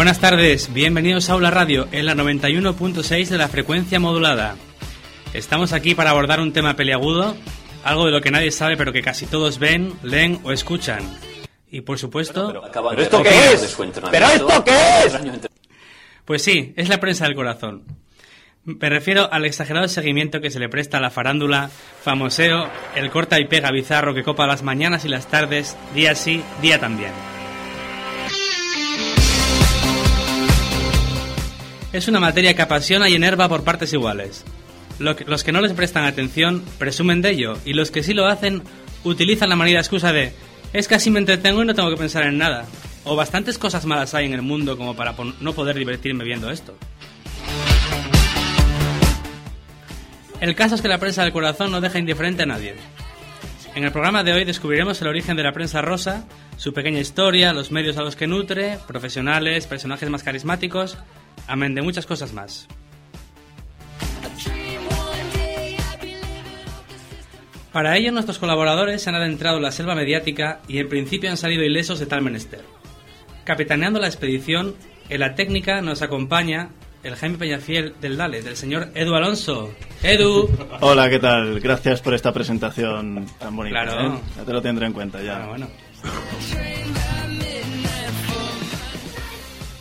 Buenas 0.00 0.18
tardes, 0.18 0.72
bienvenidos 0.72 1.28
a 1.28 1.34
Aula 1.34 1.50
Radio 1.50 1.86
en 1.92 2.06
la 2.06 2.14
91.6 2.14 3.28
de 3.28 3.36
la 3.36 3.48
frecuencia 3.48 4.00
modulada. 4.00 4.56
Estamos 5.34 5.74
aquí 5.74 5.94
para 5.94 6.08
abordar 6.08 6.40
un 6.40 6.54
tema 6.54 6.74
peliagudo, 6.74 7.36
algo 7.84 8.06
de 8.06 8.12
lo 8.12 8.22
que 8.22 8.30
nadie 8.30 8.50
sabe 8.50 8.78
pero 8.78 8.94
que 8.94 9.02
casi 9.02 9.26
todos 9.26 9.58
ven, 9.58 9.92
leen 10.02 10.40
o 10.42 10.52
escuchan. 10.52 11.02
Y 11.70 11.82
por 11.82 11.98
supuesto... 11.98 12.62
¿Pero 12.72 13.02
esto 13.02 13.22
qué 13.22 13.52
es? 13.52 13.78
¿Pero 14.10 14.26
esto 14.26 14.64
qué 14.64 15.04
es? 15.04 15.20
Pues 16.24 16.40
sí, 16.40 16.72
es 16.76 16.88
la 16.88 16.98
prensa 16.98 17.26
del 17.26 17.34
corazón. 17.34 17.84
Me 18.64 18.88
refiero 18.88 19.30
al 19.30 19.44
exagerado 19.44 19.86
seguimiento 19.86 20.40
que 20.40 20.50
se 20.50 20.60
le 20.60 20.70
presta 20.70 20.96
a 20.96 21.02
la 21.02 21.10
farándula, 21.10 21.68
famoseo, 22.02 22.70
el 22.94 23.10
corta 23.10 23.38
y 23.38 23.44
pega 23.44 23.70
bizarro 23.70 24.14
que 24.14 24.24
copa 24.24 24.46
las 24.46 24.62
mañanas 24.62 25.04
y 25.04 25.08
las 25.08 25.26
tardes, 25.26 25.76
día 25.94 26.14
sí, 26.14 26.42
día 26.62 26.80
también. 26.80 27.12
Es 31.92 32.06
una 32.06 32.20
materia 32.20 32.54
que 32.54 32.62
apasiona 32.62 33.08
y 33.08 33.14
enerva 33.14 33.48
por 33.48 33.64
partes 33.64 33.92
iguales. 33.92 34.44
Los 35.00 35.42
que 35.42 35.50
no 35.50 35.60
les 35.60 35.72
prestan 35.72 36.04
atención 36.04 36.62
presumen 36.78 37.20
de 37.20 37.30
ello 37.30 37.58
y 37.64 37.72
los 37.72 37.90
que 37.90 38.04
sí 38.04 38.14
lo 38.14 38.26
hacen 38.26 38.62
utilizan 39.02 39.48
la 39.48 39.56
manida 39.56 39.80
excusa 39.80 40.12
de 40.12 40.32
es 40.72 40.86
que 40.86 40.94
así 40.94 41.10
me 41.10 41.18
entretengo 41.18 41.62
y 41.62 41.66
no 41.66 41.74
tengo 41.74 41.90
que 41.90 41.96
pensar 41.96 42.22
en 42.24 42.38
nada. 42.38 42.66
O 43.04 43.16
bastantes 43.16 43.58
cosas 43.58 43.86
malas 43.86 44.14
hay 44.14 44.26
en 44.26 44.34
el 44.34 44.42
mundo 44.42 44.76
como 44.76 44.94
para 44.94 45.16
no 45.40 45.52
poder 45.52 45.76
divertirme 45.76 46.22
viendo 46.22 46.50
esto. 46.50 46.76
El 50.40 50.54
caso 50.54 50.76
es 50.76 50.82
que 50.82 50.88
la 50.88 50.98
prensa 50.98 51.24
del 51.24 51.32
corazón 51.32 51.72
no 51.72 51.80
deja 51.80 51.98
indiferente 51.98 52.44
a 52.44 52.46
nadie. 52.46 52.76
En 53.74 53.84
el 53.84 53.90
programa 53.90 54.22
de 54.22 54.32
hoy 54.32 54.44
descubriremos 54.44 55.00
el 55.02 55.08
origen 55.08 55.36
de 55.36 55.42
la 55.42 55.52
prensa 55.52 55.82
rosa, 55.82 56.24
su 56.56 56.72
pequeña 56.72 57.00
historia, 57.00 57.52
los 57.52 57.72
medios 57.72 57.96
a 57.96 58.02
los 58.02 58.16
que 58.16 58.26
nutre, 58.26 58.78
profesionales, 58.86 59.66
personajes 59.66 60.08
más 60.08 60.22
carismáticos, 60.22 60.96
amén 61.46 61.74
de 61.74 61.82
muchas 61.82 62.06
cosas 62.06 62.32
más. 62.32 62.68
Para 67.72 67.96
ello, 67.96 68.10
nuestros 68.10 68.38
colaboradores 68.38 69.00
se 69.02 69.10
han 69.10 69.16
adentrado 69.16 69.58
en 69.58 69.62
la 69.62 69.70
selva 69.70 69.94
mediática 69.94 70.60
y 70.66 70.78
en 70.78 70.88
principio 70.88 71.30
han 71.30 71.36
salido 71.36 71.62
ilesos 71.62 72.00
de 72.00 72.06
tal 72.06 72.22
menester. 72.22 72.64
Capitaneando 73.44 74.00
la 74.00 74.08
expedición, 74.08 74.74
en 75.08 75.20
la 75.20 75.34
técnica 75.34 75.80
nos 75.80 76.02
acompaña 76.02 76.70
el 77.02 77.14
Jaime 77.14 77.38
Peñafiel 77.38 77.94
del 78.00 78.16
Dale, 78.16 78.42
del 78.42 78.56
señor 78.56 78.88
Edu 78.94 79.14
Alonso. 79.14 79.70
Edu. 80.02 80.50
Hola, 80.80 81.08
¿qué 81.08 81.18
tal? 81.18 81.60
Gracias 81.60 82.02
por 82.02 82.14
esta 82.14 82.32
presentación 82.32 83.26
tan 83.38 83.54
bonita. 83.54 83.84
Claro. 83.84 84.14
¿eh? 84.14 84.20
Ya 84.36 84.44
te 84.44 84.52
lo 84.52 84.60
tendré 84.60 84.86
en 84.86 84.92
cuenta 84.92 85.22
ya. 85.22 85.46
Bueno, 85.46 85.68
bueno. 86.02 86.79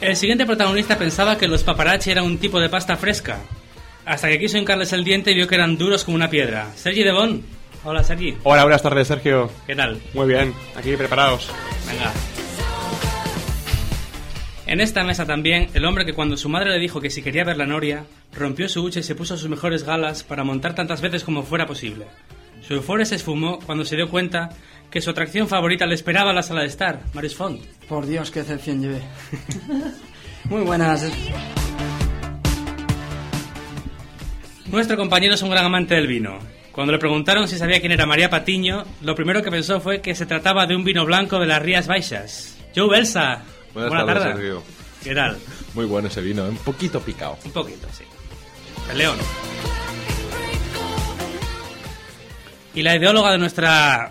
El 0.01 0.15
siguiente 0.15 0.45
protagonista 0.45 0.97
pensaba 0.97 1.37
que 1.37 1.49
los 1.49 1.63
paparazzi 1.63 2.11
eran 2.11 2.23
un 2.23 2.37
tipo 2.37 2.61
de 2.61 2.69
pasta 2.69 2.95
fresca, 2.95 3.39
hasta 4.05 4.29
que 4.29 4.39
quiso 4.39 4.57
hincarles 4.57 4.93
el 4.93 5.03
diente 5.03 5.31
y 5.31 5.35
vio 5.35 5.45
que 5.45 5.55
eran 5.55 5.77
duros 5.77 6.05
como 6.05 6.15
una 6.15 6.29
piedra. 6.29 6.71
Sergi 6.75 7.03
Devon. 7.03 7.43
Hola, 7.83 8.01
Sergi. 8.01 8.37
Hola, 8.43 8.63
buenas 8.63 8.81
tardes, 8.81 9.09
Sergio. 9.09 9.51
¿Qué 9.67 9.75
tal? 9.75 9.99
Muy 10.13 10.27
bien, 10.27 10.53
aquí 10.77 10.95
preparados. 10.95 11.49
Venga. 11.85 12.13
En 14.67 14.79
esta 14.79 15.03
mesa 15.03 15.25
también, 15.25 15.67
el 15.73 15.83
hombre 15.83 16.05
que 16.05 16.13
cuando 16.13 16.37
su 16.37 16.47
madre 16.47 16.69
le 16.69 16.79
dijo 16.79 17.01
que 17.01 17.09
si 17.09 17.21
quería 17.21 17.43
ver 17.43 17.57
la 17.57 17.65
noria, 17.65 18.05
rompió 18.33 18.69
su 18.69 18.81
hucha 18.81 19.01
y 19.01 19.03
se 19.03 19.15
puso 19.15 19.35
sus 19.35 19.49
mejores 19.49 19.83
galas 19.83 20.23
para 20.23 20.45
montar 20.45 20.75
tantas 20.75 21.01
veces 21.01 21.25
como 21.25 21.43
fuera 21.43 21.65
posible. 21.65 22.05
Su 22.69 22.75
euforia 22.75 23.03
se 23.03 23.15
esfumó 23.15 23.57
cuando 23.65 23.83
se 23.83 23.95
dio 23.95 24.07
cuenta 24.11 24.49
que 24.91 25.01
su 25.01 25.09
atracción 25.09 25.47
favorita 25.47 25.87
le 25.87 25.95
esperaba 25.95 26.29
en 26.29 26.35
la 26.35 26.43
sala 26.43 26.61
de 26.61 26.67
estar, 26.67 27.01
Maris 27.15 27.33
Font. 27.33 27.65
Por 27.87 28.05
Dios, 28.05 28.29
qué 28.29 28.41
decepción 28.41 28.79
llevé. 28.79 29.01
Muy 30.43 30.61
buenas. 30.61 31.11
Nuestro 34.67 34.97
compañero 34.97 35.33
es 35.33 35.41
un 35.41 35.49
gran 35.49 35.65
amante 35.65 35.95
del 35.95 36.05
vino. 36.05 36.37
Cuando 36.71 36.93
le 36.93 36.99
preguntaron 36.99 37.47
si 37.47 37.57
sabía 37.57 37.79
quién 37.79 37.91
era 37.91 38.05
María 38.05 38.29
Patiño, 38.29 38.85
lo 39.01 39.15
primero 39.15 39.41
que 39.41 39.49
pensó 39.49 39.81
fue 39.81 39.99
que 39.99 40.13
se 40.13 40.27
trataba 40.27 40.67
de 40.67 40.75
un 40.75 40.83
vino 40.83 41.03
blanco 41.05 41.39
de 41.39 41.47
las 41.47 41.63
Rías 41.63 41.87
Baixas. 41.87 42.55
Joe 42.75 42.87
Belsa. 42.87 43.41
Buenas 43.73 43.89
Buena 43.89 44.05
tardes, 44.05 44.23
tarde. 44.23 44.41
Sergio. 44.43 44.63
¿Qué 45.03 45.15
tal? 45.15 45.39
Muy 45.73 45.85
bueno 45.85 46.07
ese 46.07 46.21
vino, 46.21 46.45
¿eh? 46.45 46.49
un 46.49 46.57
poquito 46.57 47.01
picado. 47.01 47.35
Un 47.45 47.51
poquito, 47.51 47.87
sí. 47.91 48.03
El 48.91 48.99
león. 48.99 49.17
Y 52.79 52.81
la 52.81 52.95
ideóloga 52.95 53.33
de 53.33 53.37
nuestra, 53.37 54.09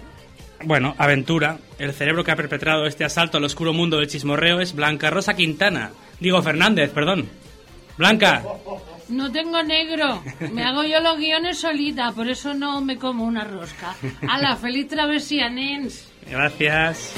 bueno, 0.65 0.95
aventura, 0.99 1.57
el 1.79 1.95
cerebro 1.95 2.23
que 2.23 2.33
ha 2.33 2.37
perpetrado 2.37 2.85
este 2.85 3.03
asalto 3.03 3.39
al 3.39 3.45
oscuro 3.45 3.73
mundo 3.73 3.97
del 3.97 4.09
chismorreo 4.09 4.61
es 4.61 4.75
Blanca 4.75 5.09
Rosa 5.09 5.33
Quintana. 5.35 5.93
Digo 6.21 6.43
Fernández, 6.43 6.91
perdón. 6.91 7.31
Blanca, 7.97 8.43
No 9.09 9.33
tengo 9.33 9.63
negro. 9.63 10.23
Me 10.53 10.65
hago 10.65 10.85
yo 10.85 11.01
los 11.01 11.17
guiones 11.17 11.59
solita, 11.59 12.13
por 12.13 12.29
eso 12.29 12.53
no 12.53 12.83
me 12.83 12.99
como 12.99 13.25
una 13.25 13.43
rosca. 13.43 13.95
A 14.29 14.39
la 14.39 14.55
feliz 14.57 14.87
travesía, 14.89 15.49
nens. 15.49 16.07
gracias. 16.31 17.15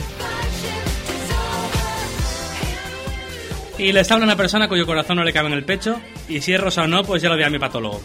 Y 3.77 3.91
les 3.91 4.09
habla 4.13 4.25
una 4.25 4.37
persona 4.37 4.69
cuyo 4.69 4.87
corazón 4.87 5.17
no 5.17 5.25
le 5.25 5.33
cabe 5.33 5.49
en 5.49 5.55
el 5.55 5.65
pecho, 5.65 6.01
y 6.29 6.41
si 6.43 6.53
es 6.53 6.61
rosa 6.61 6.83
o 6.83 6.87
no, 6.87 7.03
pues 7.03 7.23
ya 7.23 7.29
lo 7.29 7.35
dirá 7.35 7.51
mi 7.51 7.59
patólogo. 7.59 8.01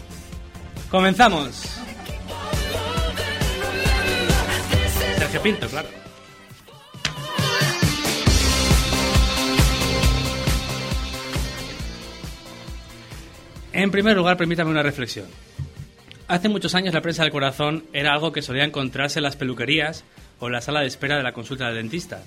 Comenzamos. 0.90 1.85
Pinto, 5.40 5.68
claro. 5.68 5.88
En 13.72 13.90
primer 13.90 14.16
lugar, 14.16 14.36
permítame 14.36 14.70
una 14.70 14.82
reflexión. 14.82 15.26
Hace 16.28 16.48
muchos 16.48 16.74
años 16.74 16.94
la 16.94 17.02
prensa 17.02 17.22
del 17.22 17.30
corazón 17.30 17.84
era 17.92 18.12
algo 18.12 18.32
que 18.32 18.42
solía 18.42 18.64
encontrarse 18.64 19.18
en 19.18 19.24
las 19.24 19.36
peluquerías 19.36 20.04
o 20.40 20.46
en 20.46 20.54
la 20.54 20.60
sala 20.60 20.80
de 20.80 20.86
espera 20.86 21.16
de 21.16 21.22
la 21.22 21.32
consulta 21.32 21.66
del 21.66 21.76
dentista. 21.76 22.22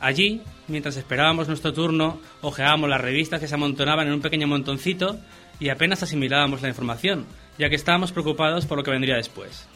Allí, 0.00 0.42
mientras 0.68 0.96
esperábamos 0.96 1.48
nuestro 1.48 1.72
turno, 1.72 2.20
ojeábamos 2.42 2.90
las 2.90 3.00
revistas 3.00 3.40
que 3.40 3.48
se 3.48 3.54
amontonaban 3.54 4.08
en 4.08 4.14
un 4.14 4.20
pequeño 4.20 4.46
montoncito 4.46 5.18
y 5.60 5.68
apenas 5.68 6.02
asimilábamos 6.02 6.60
la 6.60 6.68
información, 6.68 7.24
ya 7.58 7.70
que 7.70 7.76
estábamos 7.76 8.12
preocupados 8.12 8.66
por 8.66 8.76
lo 8.76 8.84
que 8.84 8.90
vendría 8.90 9.16
después. 9.16 9.66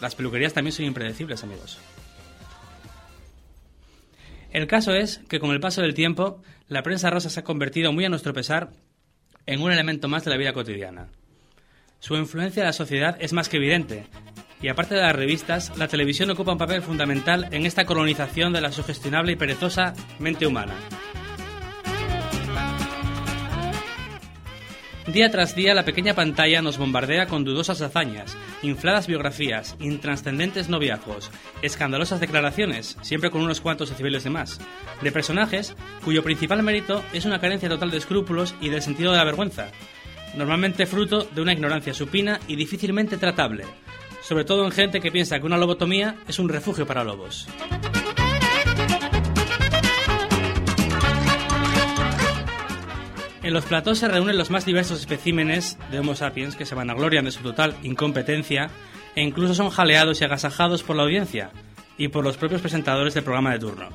Las 0.00 0.14
peluquerías 0.14 0.54
también 0.54 0.72
son 0.72 0.86
impredecibles, 0.86 1.44
amigos. 1.44 1.78
El 4.56 4.66
caso 4.66 4.94
es 4.94 5.20
que 5.28 5.38
con 5.38 5.50
el 5.50 5.60
paso 5.60 5.82
del 5.82 5.92
tiempo, 5.92 6.40
la 6.66 6.82
prensa 6.82 7.10
rosa 7.10 7.28
se 7.28 7.40
ha 7.40 7.44
convertido, 7.44 7.92
muy 7.92 8.06
a 8.06 8.08
nuestro 8.08 8.32
pesar, 8.32 8.70
en 9.44 9.60
un 9.60 9.70
elemento 9.70 10.08
más 10.08 10.24
de 10.24 10.30
la 10.30 10.38
vida 10.38 10.54
cotidiana. 10.54 11.08
Su 11.98 12.16
influencia 12.16 12.62
en 12.62 12.68
la 12.68 12.72
sociedad 12.72 13.18
es 13.20 13.34
más 13.34 13.50
que 13.50 13.58
evidente, 13.58 14.06
y 14.62 14.68
aparte 14.68 14.94
de 14.94 15.02
las 15.02 15.14
revistas, 15.14 15.76
la 15.76 15.88
televisión 15.88 16.30
ocupa 16.30 16.52
un 16.52 16.58
papel 16.58 16.80
fundamental 16.80 17.48
en 17.50 17.66
esta 17.66 17.84
colonización 17.84 18.54
de 18.54 18.62
la 18.62 18.72
sugestionable 18.72 19.32
y 19.32 19.36
perezosa 19.36 19.92
mente 20.20 20.46
humana. 20.46 20.72
Día 25.06 25.30
tras 25.30 25.54
día 25.54 25.72
la 25.72 25.84
pequeña 25.84 26.14
pantalla 26.14 26.62
nos 26.62 26.78
bombardea 26.78 27.26
con 27.26 27.44
dudosas 27.44 27.80
hazañas, 27.80 28.36
infladas 28.62 29.06
biografías, 29.06 29.76
intranscendentes 29.78 30.68
noviazgos, 30.68 31.30
escandalosas 31.62 32.18
declaraciones, 32.18 32.98
siempre 33.02 33.30
con 33.30 33.42
unos 33.42 33.60
cuantos 33.60 33.88
decibeles 33.88 34.24
de 34.24 34.30
más, 34.30 34.58
de 35.02 35.12
personajes 35.12 35.76
cuyo 36.04 36.24
principal 36.24 36.64
mérito 36.64 37.04
es 37.12 37.24
una 37.24 37.38
carencia 37.38 37.68
total 37.68 37.92
de 37.92 37.98
escrúpulos 37.98 38.56
y 38.60 38.68
del 38.68 38.82
sentido 38.82 39.12
de 39.12 39.18
la 39.18 39.24
vergüenza, 39.24 39.68
normalmente 40.34 40.86
fruto 40.86 41.22
de 41.22 41.40
una 41.40 41.52
ignorancia 41.52 41.94
supina 41.94 42.40
y 42.48 42.56
difícilmente 42.56 43.16
tratable, 43.16 43.64
sobre 44.22 44.44
todo 44.44 44.64
en 44.64 44.72
gente 44.72 45.00
que 45.00 45.12
piensa 45.12 45.38
que 45.38 45.46
una 45.46 45.56
lobotomía 45.56 46.16
es 46.26 46.40
un 46.40 46.48
refugio 46.48 46.84
para 46.84 47.04
lobos. 47.04 47.46
En 53.46 53.54
los 53.54 53.64
platós 53.64 54.00
se 54.00 54.08
reúnen 54.08 54.36
los 54.36 54.50
más 54.50 54.66
diversos 54.66 54.98
especímenes 54.98 55.78
de 55.92 56.00
Homo 56.00 56.16
sapiens 56.16 56.56
que 56.56 56.66
se 56.66 56.74
vanaglorian 56.74 57.26
de 57.26 57.30
su 57.30 57.44
total 57.44 57.76
incompetencia 57.84 58.70
e 59.14 59.22
incluso 59.22 59.54
son 59.54 59.70
jaleados 59.70 60.20
y 60.20 60.24
agasajados 60.24 60.82
por 60.82 60.96
la 60.96 61.04
audiencia 61.04 61.52
y 61.96 62.08
por 62.08 62.24
los 62.24 62.36
propios 62.36 62.60
presentadores 62.60 63.14
del 63.14 63.22
programa 63.22 63.52
de 63.52 63.60
turno. 63.60 63.88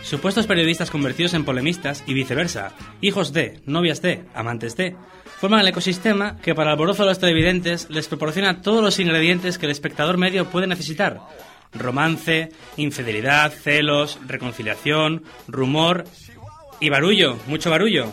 Supuestos 0.00 0.46
periodistas 0.46 0.90
convertidos 0.90 1.34
en 1.34 1.44
polemistas 1.44 2.04
y 2.06 2.14
viceversa, 2.14 2.72
hijos 3.02 3.34
de, 3.34 3.60
novias 3.66 4.00
de, 4.00 4.24
amantes 4.32 4.74
de, 4.74 4.96
forman 5.38 5.60
el 5.60 5.68
ecosistema 5.68 6.38
que 6.38 6.54
para 6.54 6.70
el 6.70 6.72
alborozo 6.72 7.02
de 7.02 7.10
los 7.10 7.18
televidentes 7.18 7.90
les 7.90 8.08
proporciona 8.08 8.62
todos 8.62 8.82
los 8.82 8.98
ingredientes 8.98 9.58
que 9.58 9.66
el 9.66 9.72
espectador 9.72 10.16
medio 10.16 10.46
puede 10.46 10.66
necesitar. 10.66 11.20
Romance, 11.72 12.50
infidelidad, 12.76 13.52
celos, 13.52 14.18
reconciliación, 14.26 15.24
rumor 15.46 16.04
y 16.80 16.88
barullo, 16.88 17.36
mucho 17.46 17.70
barullo. 17.70 18.12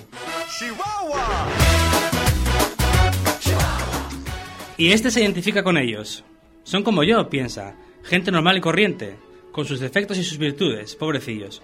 Y 4.78 4.92
este 4.92 5.10
se 5.10 5.22
identifica 5.22 5.64
con 5.64 5.78
ellos. 5.78 6.24
Son 6.64 6.84
como 6.84 7.04
yo, 7.04 7.30
piensa. 7.30 7.76
Gente 8.04 8.32
normal 8.32 8.58
y 8.58 8.62
corriente, 8.62 9.16
con 9.52 9.66
sus 9.66 9.80
defectos 9.80 10.18
y 10.18 10.24
sus 10.24 10.38
virtudes, 10.38 10.96
pobrecillos. 10.96 11.64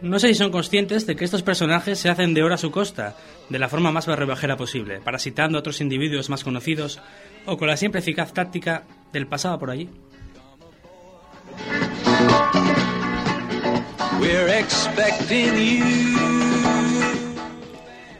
No 0.00 0.18
sé 0.18 0.28
si 0.28 0.34
son 0.34 0.50
conscientes 0.50 1.06
de 1.06 1.14
que 1.14 1.24
estos 1.24 1.42
personajes 1.42 1.98
se 1.98 2.10
hacen 2.10 2.34
de 2.34 2.42
oro 2.42 2.54
a 2.54 2.58
su 2.58 2.70
costa, 2.70 3.16
de 3.48 3.58
la 3.58 3.68
forma 3.68 3.92
más 3.92 4.06
barrebajera 4.06 4.56
posible, 4.56 5.00
parasitando 5.00 5.56
a 5.56 5.60
otros 5.60 5.80
individuos 5.80 6.28
más 6.28 6.42
conocidos 6.42 7.00
o 7.46 7.56
con 7.56 7.68
la 7.68 7.76
siempre 7.76 8.00
eficaz 8.00 8.32
táctica 8.32 8.84
del 9.12 9.26
pasado 9.26 9.58
por 9.58 9.70
allí. 9.70 9.88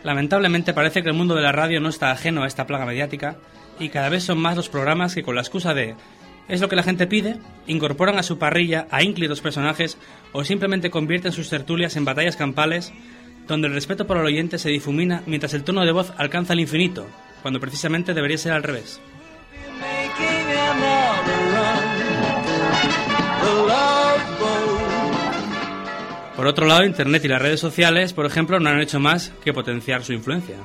Lamentablemente 0.03 0.75
parece 0.75 1.03
que 1.03 1.09
el 1.09 1.15
mundo 1.15 1.35
de 1.35 1.43
la 1.43 1.53
radio 1.53 1.81
no 1.81 1.89
está 1.89 2.11
ajeno 2.11 2.43
a 2.43 2.47
esta 2.47 2.67
plaga 2.67 2.87
mediática 2.87 3.37
y 3.79 3.89
cada 3.89 4.09
vez 4.09 4.25
son 4.25 4.39
más 4.39 4.57
los 4.57 4.69
programas 4.69 5.15
que 5.15 5.23
con 5.23 5.35
la 5.35 5.41
excusa 5.41 5.75
de 5.75 5.95
es 6.47 6.61
lo 6.61 6.69
que 6.69 6.77
la 6.77 6.83
gente 6.83 7.07
pide, 7.07 7.37
incorporan 7.67 8.19
a 8.19 8.23
su 8.23 8.39
parrilla 8.39 8.87
a 8.91 9.03
ínclitos 9.03 9.41
personajes 9.41 9.97
o 10.33 10.45
simplemente 10.45 10.91
convierten 10.91 11.33
sus 11.33 11.49
tertulias 11.49 11.97
en 11.97 12.05
batallas 12.05 12.37
campales 12.37 12.93
donde 13.47 13.69
el 13.69 13.75
respeto 13.75 14.07
por 14.07 14.17
el 14.17 14.25
oyente 14.25 14.59
se 14.59 14.71
difumina 14.71 15.23
mientras 15.27 15.55
el 15.55 15.65
tono 15.65 15.85
de 15.85 15.93
voz 15.93 16.13
alcanza 16.17 16.55
el 16.55 16.61
infinito, 16.61 17.07
cuando 17.43 17.61
precisamente 17.61 18.15
debería 18.15 18.39
ser 18.39 18.53
al 18.53 18.63
revés. 18.63 19.01
Por 26.45 26.51
otro 26.51 26.67
lado, 26.67 26.85
Internet 26.85 27.25
y 27.25 27.29
las 27.29 27.41
redes 27.41 27.59
sociales, 27.59 28.13
por 28.13 28.27
ejemplo, 28.27 28.61
no 28.61 28.69
han 28.69 28.79
hecho 28.79 29.01
más 29.01 29.33
que 29.43 29.55
potenciar 29.55 30.05
su 30.05 30.13
influencia. 30.13 30.57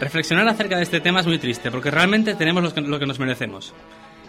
Reflexionar 0.00 0.48
acerca 0.48 0.76
de 0.78 0.82
este 0.82 0.98
tema 0.98 1.20
es 1.20 1.26
muy 1.28 1.38
triste, 1.38 1.70
porque 1.70 1.92
realmente 1.92 2.34
tenemos 2.34 2.64
lo 2.64 2.98
que, 2.98 3.06
nos 3.06 3.20
merecemos. 3.20 3.74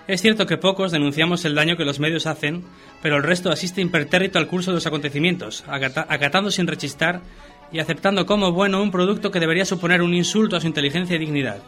Es 0.08 0.22
cierto 0.22 0.46
que 0.46 0.58
pocos 0.58 0.92
denunciamos 0.92 1.44
el 1.46 1.56
daño 1.56 1.76
que 1.76 1.84
los 1.84 2.00
medios 2.00 2.28
hacen, 2.28 2.64
pero 3.02 3.18
el 3.18 3.24
resto 3.24 3.50
asiste 3.50 3.82
impertérrito 3.82 4.38
al 4.38 4.46
curso 4.46 4.70
de 4.70 4.76
los 4.76 4.86
acontecimientos, 4.86 5.64
acatando 5.68 6.52
sin 6.52 6.68
rechistar 6.68 7.22
y 7.72 7.80
aceptando 7.80 8.28
como 8.28 8.52
bueno 8.52 8.84
un 8.84 8.92
producto 8.92 9.32
que 9.32 9.40
debería 9.40 9.66
suponer 9.66 10.04
un 10.04 10.14
insulto 10.14 10.56
a 10.56 10.62
su 10.62 10.68
inteligencia 10.68 11.16
y 11.16 11.20
dignidad. 11.20 11.64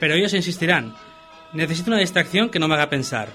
Pero 0.00 0.14
ellos 0.14 0.32
insistirán, 0.32 0.94
necesito 1.52 1.90
una 1.90 2.00
distracción 2.00 2.50
que 2.50 2.58
no 2.58 2.68
me 2.68 2.74
haga 2.74 2.90
pensar. 2.90 3.28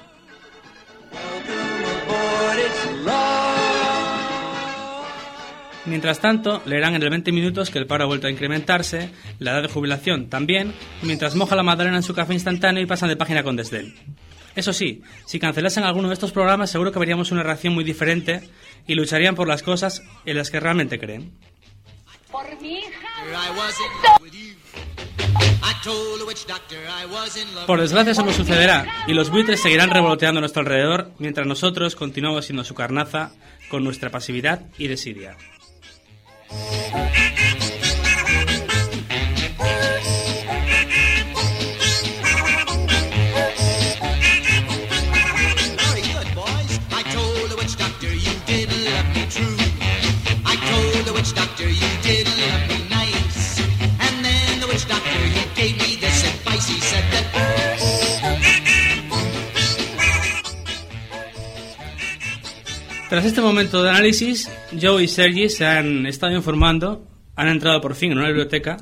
Mientras 5.86 6.20
tanto, 6.20 6.62
leerán 6.66 6.96
en 6.96 7.04
el 7.04 7.10
20 7.10 7.32
minutos 7.32 7.70
que 7.70 7.80
el 7.80 7.88
paro 7.88 8.04
ha 8.04 8.08
vuelto 8.08 8.28
a 8.28 8.30
incrementarse, 8.30 9.10
la 9.40 9.52
edad 9.52 9.62
de 9.62 9.70
jubilación 9.70 10.28
también, 10.28 10.74
mientras 11.02 11.36
moja 11.36 11.56
la 11.56 11.64
madalena 11.64 11.96
en 11.96 12.04
su 12.04 12.14
café 12.14 12.34
instantáneo 12.34 12.84
y 12.84 12.86
pasan 12.86 13.08
de 13.08 13.16
página 13.16 13.42
con 13.42 13.56
desdén. 13.56 13.96
Eso 14.54 14.74
sí, 14.74 15.02
si 15.26 15.40
cancelasen 15.40 15.86
alguno 15.86 16.10
de 16.10 16.16
estos 16.16 16.34
programas 16.34 16.72
seguro 16.72 16.92
que 16.92 17.00
veríamos 17.00 17.32
una 17.32 17.44
reacción 17.44 17.74
muy 17.74 17.86
diferente 17.86 18.42
y 18.86 18.96
lucharían 18.96 19.36
por 19.36 19.48
las 19.48 19.64
cosas 19.64 20.04
en 20.26 20.36
las 20.36 20.52
que 20.52 20.60
realmente 20.60 21.00
creen. 21.00 21.32
Por 22.30 22.62
mi 22.62 22.80
hija. 22.80 24.17
Por 27.66 27.82
desgracia 27.82 28.12
eso 28.12 28.24
no 28.24 28.34
sucederá 28.34 28.86
y 29.08 29.14
los 29.14 29.30
buitres 29.30 29.62
seguirán 29.62 29.90
revoloteando 29.90 30.40
a 30.40 30.42
nuestro 30.42 30.62
alrededor 30.62 31.12
mientras 31.20 31.46
nosotros 31.48 31.96
continuamos 31.96 32.46
siendo 32.46 32.64
su 32.64 32.74
carnaza 32.74 33.32
con 33.70 33.84
nuestra 33.84 34.10
pasividad 34.10 34.62
y 34.78 34.88
desidia. 34.88 35.36
Tras 63.10 63.24
este 63.24 63.40
momento 63.40 63.84
de 63.84 63.90
análisis, 63.90 64.52
Joe 64.82 65.02
y 65.02 65.08
Sergi 65.08 65.48
se 65.48 65.66
han 65.66 66.06
estado 66.06 66.34
informando, 66.34 67.06
han 67.38 67.48
entrado 67.48 67.80
por 67.80 67.96
fin 67.96 68.12
en 68.12 68.18
una 68.18 68.28
biblioteca 68.28 68.76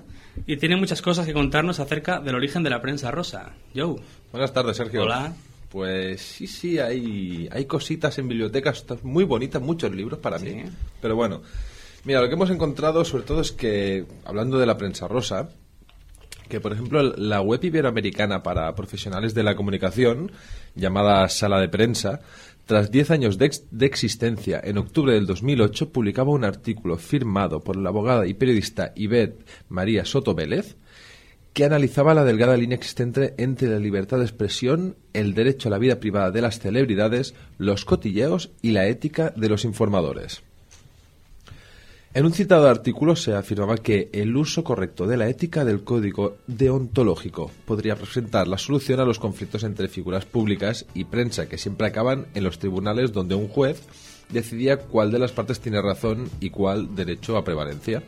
y 0.48 0.57
tienen 0.57 0.80
muchas 0.80 1.04
cosas 1.04 1.27
que 1.27 1.33
contarnos 1.33 1.80
acerca 1.80 2.19
del 2.19 2.33
origen 2.33 2.63
de 2.63 2.72
la 2.72 2.81
prensa 2.81 3.12
rosa. 3.12 3.54
Joe. 3.75 3.98
Buenas 4.31 4.51
tardes, 4.51 4.77
Sergio. 4.77 5.04
Hola. 5.04 5.31
Pues 5.69 6.22
sí, 6.22 6.48
sí, 6.48 6.80
hay, 6.80 7.48
hay 7.51 7.66
cositas 7.66 8.18
en 8.18 8.27
bibliotecas 8.27 8.83
muy 9.04 9.25
bonitas, 9.25 9.62
muchos 9.62 9.94
libros 9.94 10.18
para 10.18 10.39
mí. 10.39 10.63
Pero 11.00 11.16
bueno, 11.16 11.44
mira, 12.04 12.19
lo 12.19 12.27
que 12.27 12.33
hemos 12.33 12.50
encontrado 12.50 13.06
sobre 13.06 13.25
todo 13.25 13.42
es 13.42 13.51
que, 13.51 14.06
hablando 14.25 14.57
de 14.57 14.66
la 14.66 14.75
prensa 14.75 15.07
rosa, 15.07 15.50
que 16.50 16.60
por 16.60 16.74
ejemplo 16.74 17.01
la 17.01 17.42
web 17.42 17.63
iberoamericana 17.63 18.44
para 18.44 18.74
profesionales 18.75 19.33
de 19.33 19.44
la 19.44 19.56
comunicación, 19.56 20.31
llamada 20.75 21.27
Sala 21.30 21.60
de 21.60 21.69
Prensa, 21.69 22.22
tras 22.65 22.89
diez 22.89 23.12
años 23.12 23.38
de, 23.38 23.85
existencia, 23.85 24.59
en 24.63 24.79
octubre 24.79 25.13
del 25.13 25.27
2008 25.27 25.91
publicaba 25.91 26.31
un 26.31 26.44
artículo 26.44 26.97
firmado 26.97 27.59
por 27.59 27.75
la 27.75 27.89
abogada 27.89 28.25
y 28.25 28.33
periodista 28.33 28.91
Ivette 28.95 29.45
María 29.69 30.03
Soto 30.03 30.33
Vélez 30.33 30.75
que 31.53 31.63
analizaba 31.63 32.13
la 32.13 32.25
delgada 32.25 32.57
línea 32.57 32.75
existente 32.75 33.34
entre 33.38 33.69
la 33.69 33.79
libertad 33.79 34.17
de 34.17 34.25
expresión, 34.25 34.98
el 35.13 35.34
derecho 35.34 35.69
a 35.69 35.72
la 35.72 35.77
vida 35.77 36.01
privada 36.01 36.29
de 36.29 36.41
las 36.41 36.60
celebridades, 36.60 37.34
los 37.57 37.86
cotilleos 37.86 38.51
y 38.62 38.72
la 38.72 38.88
ética 38.88 39.31
de 39.38 39.48
los 39.48 39.63
informadores. 39.63 40.43
En 42.15 42.25
un 42.25 42.31
citado 42.31 42.69
artículo 42.69 43.17
se 43.17 43.36
afirmaba 43.36 43.75
que 43.75 44.07
el 44.13 44.38
uso 44.38 44.63
correcto 44.63 45.05
de 45.05 45.17
la 45.17 45.27
ética 45.27 45.65
del 45.65 45.84
código 45.84 46.38
deontológico 46.48 47.51
podría 47.65 47.98
presentar 47.98 48.48
la 48.48 48.57
solución 48.57 49.01
a 49.01 49.03
los 49.03 49.19
conflictos 49.19 49.65
entre 49.65 49.89
figuras 49.89 50.24
públicas 50.24 50.86
y 50.93 51.03
prensa 51.03 51.50
que 51.50 51.57
siempre 51.57 51.88
acaban 51.88 52.27
en 52.34 52.45
los 52.45 52.57
tribunales 52.57 53.12
donde 53.12 53.36
un 53.36 53.50
juez 53.50 53.81
decidía 54.29 54.77
cuál 54.77 55.12
de 55.12 55.19
las 55.19 55.34
partes 55.34 55.60
tiene 55.60 55.81
razón 55.81 56.29
y 56.39 56.51
cuál 56.51 56.95
derecho 56.95 57.36
a 57.36 57.43
prevalencia. 57.43 58.01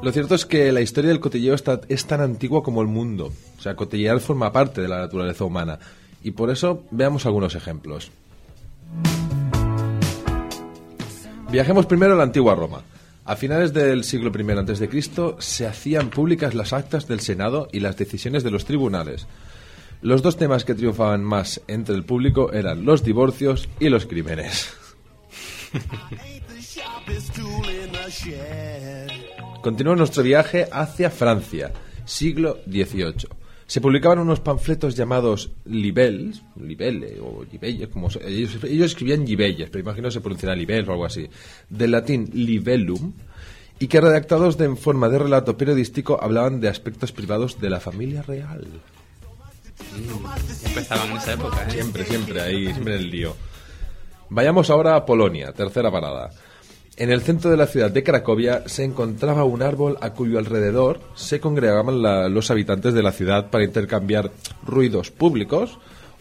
Lo 0.00 0.12
cierto 0.12 0.36
es 0.36 0.46
que 0.46 0.70
la 0.70 0.80
historia 0.80 1.10
del 1.10 1.18
cotilleo 1.18 1.56
está, 1.56 1.80
es 1.88 2.06
tan 2.06 2.20
antigua 2.20 2.62
como 2.62 2.82
el 2.82 2.88
mundo. 2.88 3.32
O 3.58 3.60
sea, 3.60 3.74
cotillear 3.74 4.20
forma 4.20 4.52
parte 4.52 4.80
de 4.80 4.86
la 4.86 4.98
naturaleza 4.98 5.44
humana. 5.44 5.80
Y 6.22 6.30
por 6.30 6.50
eso 6.50 6.84
veamos 6.92 7.26
algunos 7.26 7.56
ejemplos. 7.56 8.12
Viajemos 11.54 11.86
primero 11.86 12.14
a 12.14 12.16
la 12.16 12.24
antigua 12.24 12.56
Roma. 12.56 12.82
A 13.24 13.36
finales 13.36 13.72
del 13.72 14.02
siglo 14.02 14.32
I 14.36 14.50
a.C. 14.50 15.02
se 15.38 15.66
hacían 15.68 16.10
públicas 16.10 16.52
las 16.52 16.72
actas 16.72 17.06
del 17.06 17.20
Senado 17.20 17.68
y 17.70 17.78
las 17.78 17.96
decisiones 17.96 18.42
de 18.42 18.50
los 18.50 18.64
tribunales. 18.64 19.28
Los 20.02 20.20
dos 20.20 20.36
temas 20.36 20.64
que 20.64 20.74
triunfaban 20.74 21.22
más 21.22 21.60
entre 21.68 21.94
el 21.94 22.02
público 22.02 22.52
eran 22.52 22.84
los 22.84 23.04
divorcios 23.04 23.68
y 23.78 23.88
los 23.88 24.04
crímenes. 24.06 24.74
Continúa 29.62 29.94
nuestro 29.94 30.24
viaje 30.24 30.66
hacia 30.72 31.08
Francia, 31.08 31.72
siglo 32.04 32.58
XVIII 32.66 33.43
se 33.66 33.80
publicaban 33.80 34.18
unos 34.18 34.40
panfletos 34.40 34.94
llamados 34.94 35.50
libelles, 35.64 36.42
libelle 36.60 37.18
o 37.20 37.44
libelles, 37.50 37.88
como 37.88 38.08
ellos, 38.24 38.62
ellos 38.64 38.86
escribían 38.86 39.24
libelles, 39.24 39.70
pero 39.70 39.82
imagino 39.82 40.10
se 40.10 40.20
pronunciará 40.20 40.54
libel 40.54 40.88
o 40.88 40.92
algo 40.92 41.06
así, 41.06 41.28
del 41.68 41.92
latín 41.92 42.30
libellum, 42.32 43.12
y 43.78 43.88
que 43.88 44.00
redactados 44.00 44.56
de, 44.58 44.66
en 44.66 44.76
forma 44.76 45.08
de 45.08 45.18
relato 45.18 45.56
periodístico 45.56 46.18
hablaban 46.22 46.60
de 46.60 46.68
aspectos 46.68 47.12
privados 47.12 47.60
de 47.60 47.70
la 47.70 47.80
familia 47.80 48.22
real. 48.22 48.66
Empezaban 50.64 51.10
en 51.10 51.16
esa 51.16 51.32
época, 51.32 51.66
¿eh? 51.66 51.72
Siempre, 51.72 52.04
siempre, 52.04 52.40
ahí, 52.40 52.64
siempre 52.66 52.94
en 52.94 53.00
el 53.00 53.10
lío. 53.10 53.36
Vayamos 54.30 54.70
ahora 54.70 54.96
a 54.96 55.04
Polonia, 55.04 55.52
tercera 55.52 55.90
parada. 55.90 56.30
En 56.96 57.10
el 57.10 57.22
centro 57.22 57.50
de 57.50 57.56
la 57.56 57.66
ciudad 57.66 57.90
de 57.90 58.04
Cracovia 58.04 58.68
se 58.68 58.84
encontraba 58.84 59.42
un 59.42 59.62
árbol 59.62 59.98
a 60.00 60.10
cuyo 60.10 60.38
alrededor 60.38 61.00
se 61.16 61.40
congregaban 61.40 62.00
los 62.32 62.52
habitantes 62.52 62.94
de 62.94 63.02
la 63.02 63.10
ciudad 63.10 63.50
para 63.50 63.64
intercambiar 63.64 64.30
ruidos 64.64 65.10
públicos 65.10 65.78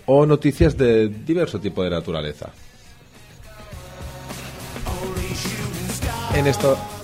o 0.08 0.26
noticias 0.26 0.76
de 0.76 1.10
diverso 1.10 1.60
tipo 1.60 1.84
de 1.84 1.92
naturaleza. 1.92 2.52
En, 6.34 6.48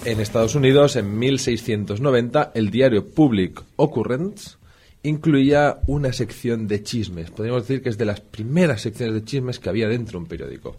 en 0.05 0.19
Estados 0.19 0.55
Unidos, 0.55 0.95
en 0.95 1.19
1690, 1.19 2.51
el 2.55 2.71
diario 2.71 3.07
Public 3.07 3.61
Occurrence 3.75 4.57
incluía 5.03 5.77
una 5.85 6.11
sección 6.11 6.67
de 6.67 6.81
chismes. 6.81 7.29
Podríamos 7.29 7.67
decir 7.67 7.83
que 7.83 7.89
es 7.89 7.99
de 7.99 8.05
las 8.05 8.19
primeras 8.19 8.81
secciones 8.81 9.13
de 9.13 9.23
chismes 9.23 9.59
que 9.59 9.69
había 9.69 9.87
dentro 9.87 10.13
de 10.13 10.23
un 10.23 10.25
periódico. 10.25 10.75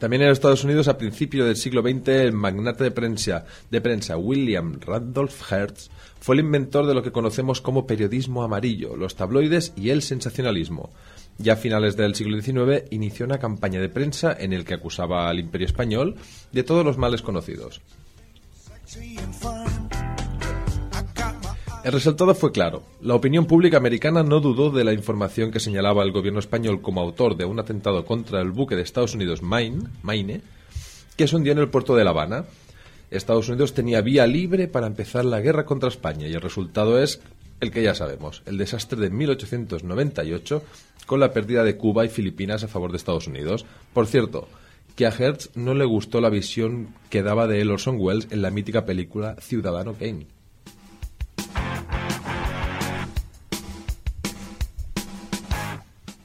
También 0.00 0.22
en 0.22 0.30
Estados 0.30 0.64
Unidos, 0.64 0.88
a 0.88 0.96
principios 0.96 1.46
del 1.46 1.56
siglo 1.56 1.82
XX, 1.82 2.08
el 2.08 2.32
magnate 2.32 2.84
de 2.84 2.90
prensa, 2.90 3.44
de 3.70 3.82
prensa 3.82 4.16
William 4.16 4.80
Randolph 4.80 5.42
Hearst 5.52 5.92
fue 6.18 6.36
el 6.36 6.40
inventor 6.40 6.86
de 6.86 6.94
lo 6.94 7.02
que 7.02 7.12
conocemos 7.12 7.60
como 7.60 7.86
periodismo 7.86 8.42
amarillo, 8.42 8.96
los 8.96 9.14
tabloides 9.14 9.74
y 9.76 9.90
el 9.90 10.00
sensacionalismo. 10.00 10.88
Ya 11.36 11.52
a 11.52 11.56
finales 11.56 11.98
del 11.98 12.14
siglo 12.14 12.40
XIX 12.40 12.90
inició 12.90 13.26
una 13.26 13.38
campaña 13.38 13.78
de 13.78 13.90
prensa 13.90 14.34
en 14.38 14.54
el 14.54 14.64
que 14.64 14.72
acusaba 14.72 15.28
al 15.28 15.38
imperio 15.38 15.66
español 15.66 16.16
de 16.50 16.62
todos 16.62 16.82
los 16.82 16.96
males 16.96 17.20
conocidos. 17.20 17.82
El 21.82 21.92
resultado 21.92 22.34
fue 22.34 22.52
claro. 22.52 22.82
La 23.00 23.14
opinión 23.14 23.46
pública 23.46 23.78
americana 23.78 24.22
no 24.22 24.40
dudó 24.40 24.70
de 24.70 24.84
la 24.84 24.92
información 24.92 25.50
que 25.50 25.60
señalaba 25.60 26.02
el 26.02 26.12
gobierno 26.12 26.38
español 26.38 26.82
como 26.82 27.00
autor 27.00 27.38
de 27.38 27.46
un 27.46 27.58
atentado 27.58 28.04
contra 28.04 28.42
el 28.42 28.50
buque 28.50 28.76
de 28.76 28.82
Estados 28.82 29.14
Unidos 29.14 29.40
Maine, 29.40 29.84
Maine 30.02 30.42
que 31.16 31.26
se 31.26 31.36
hundió 31.36 31.52
en 31.52 31.58
el 31.58 31.70
puerto 31.70 31.96
de 31.96 32.04
La 32.04 32.10
Habana. 32.10 32.44
Estados 33.10 33.48
Unidos 33.48 33.72
tenía 33.72 34.02
vía 34.02 34.26
libre 34.26 34.68
para 34.68 34.86
empezar 34.86 35.24
la 35.24 35.40
guerra 35.40 35.64
contra 35.64 35.88
España 35.88 36.28
y 36.28 36.34
el 36.34 36.42
resultado 36.42 37.02
es 37.02 37.22
el 37.60 37.70
que 37.70 37.82
ya 37.82 37.94
sabemos, 37.94 38.42
el 38.44 38.58
desastre 38.58 39.00
de 39.00 39.10
1898 39.10 40.62
con 41.06 41.18
la 41.18 41.32
pérdida 41.32 41.64
de 41.64 41.78
Cuba 41.78 42.04
y 42.04 42.10
Filipinas 42.10 42.62
a 42.62 42.68
favor 42.68 42.90
de 42.90 42.98
Estados 42.98 43.26
Unidos. 43.26 43.64
Por 43.94 44.06
cierto, 44.06 44.48
que 44.96 45.06
a 45.06 45.14
Hertz 45.18 45.50
no 45.54 45.72
le 45.72 45.86
gustó 45.86 46.20
la 46.20 46.28
visión 46.28 46.94
que 47.08 47.22
daba 47.22 47.46
de 47.46 47.66
Orson 47.66 47.96
Welles 47.98 48.28
en 48.30 48.42
la 48.42 48.50
mítica 48.50 48.84
película 48.84 49.36
Ciudadano 49.40 49.94
Kane. 49.94 50.26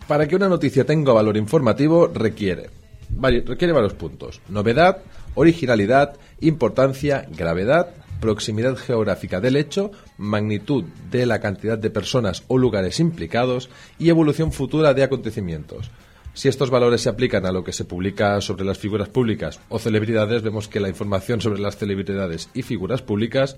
Para 0.07 0.27
que 0.27 0.35
una 0.35 0.47
noticia 0.47 0.85
tenga 0.85 1.13
valor 1.13 1.35
informativo 1.35 2.07
requiere, 2.07 2.69
varios 3.09 3.93
puntos. 3.93 4.41
Novedad, 4.49 4.99
originalidad, 5.33 6.17
importancia, 6.41 7.27
gravedad, 7.31 7.89
proximidad 8.21 8.75
geográfica 8.75 9.41
del 9.41 9.55
hecho, 9.55 9.91
magnitud 10.17 10.83
de 11.09 11.25
la 11.25 11.39
cantidad 11.39 11.77
de 11.77 11.89
personas 11.89 12.43
o 12.47 12.57
lugares 12.57 12.99
implicados 12.99 13.69
y 13.97 14.09
evolución 14.09 14.51
futura 14.51 14.93
de 14.93 15.03
acontecimientos. 15.03 15.89
Si 16.33 16.49
estos 16.49 16.69
valores 16.69 17.01
se 17.01 17.09
aplican 17.09 17.45
a 17.45 17.51
lo 17.51 17.63
que 17.63 17.71
se 17.71 17.85
publica 17.85 18.41
sobre 18.41 18.65
las 18.65 18.77
figuras 18.77 19.09
públicas 19.09 19.59
o 19.69 19.79
celebridades, 19.79 20.41
vemos 20.41 20.67
que 20.67 20.81
la 20.81 20.89
información 20.89 21.39
sobre 21.41 21.61
las 21.61 21.77
celebridades 21.77 22.49
y 22.53 22.61
figuras 22.61 23.01
públicas 23.01 23.55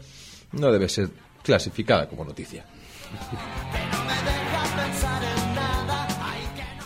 no 0.51 0.72
debe 0.72 0.88
ser 0.88 1.10
clasificada 1.44 2.08
como 2.08 2.24
noticia. 2.24 2.66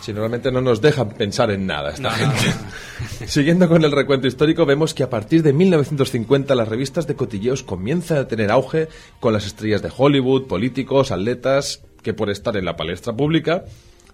Si 0.02 0.12
normalmente 0.12 0.50
no 0.50 0.60
nos 0.60 0.80
dejan 0.80 1.10
pensar 1.10 1.52
en 1.52 1.64
nada 1.64 1.90
esta 1.90 2.10
gente. 2.10 2.52
Siguiendo 3.26 3.68
con 3.68 3.84
el 3.84 3.92
recuento 3.92 4.26
histórico, 4.26 4.66
vemos 4.66 4.94
que 4.94 5.04
a 5.04 5.10
partir 5.10 5.44
de 5.44 5.52
1950 5.52 6.56
las 6.56 6.66
revistas 6.66 7.06
de 7.06 7.14
cotilleos 7.14 7.62
comienzan 7.62 8.18
a 8.18 8.26
tener 8.26 8.50
auge 8.50 8.88
con 9.20 9.32
las 9.32 9.46
estrellas 9.46 9.80
de 9.80 9.92
Hollywood, 9.96 10.48
políticos, 10.48 11.12
atletas, 11.12 11.84
que 12.02 12.14
por 12.14 12.30
estar 12.30 12.56
en 12.56 12.64
la 12.64 12.76
palestra 12.76 13.12
pública 13.12 13.64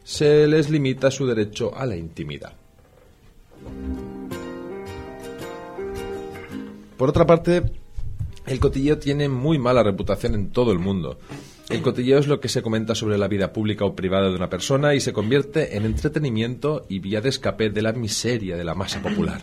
se 0.05 0.47
les 0.47 0.69
limita 0.69 1.11
su 1.11 1.27
derecho 1.27 1.75
a 1.75 1.87
la 1.87 1.97
intimidad. 1.97 2.53
Por 6.99 7.09
otra 7.09 7.27
parte, 7.27 7.63
el 8.47 8.61
cotilleo 8.61 8.99
tiene 8.99 9.31
muy 9.31 9.59
mala 9.59 9.83
reputación 9.83 10.35
en 10.35 10.51
todo 10.51 10.71
el 10.71 10.79
mundo. 10.79 11.19
El 11.69 11.83
cotilleo 11.83 12.19
es 12.19 12.27
lo 12.27 12.41
que 12.41 12.49
se 12.49 12.63
comenta 12.63 12.95
sobre 12.95 13.19
la 13.19 13.29
vida 13.29 13.53
pública 13.53 13.85
o 13.85 13.95
privada 13.95 14.31
de 14.31 14.37
una 14.37 14.49
persona 14.49 14.95
y 14.95 15.01
se 15.01 15.13
convierte 15.13 15.77
en 15.77 15.85
entretenimiento 15.85 16.87
y 16.89 16.99
vía 16.99 17.21
de 17.21 17.29
escape 17.29 17.69
de 17.69 17.83
la 17.83 17.93
miseria 17.93 18.57
de 18.57 18.65
la 18.65 18.75
masa 18.75 19.03
popular. 19.03 19.43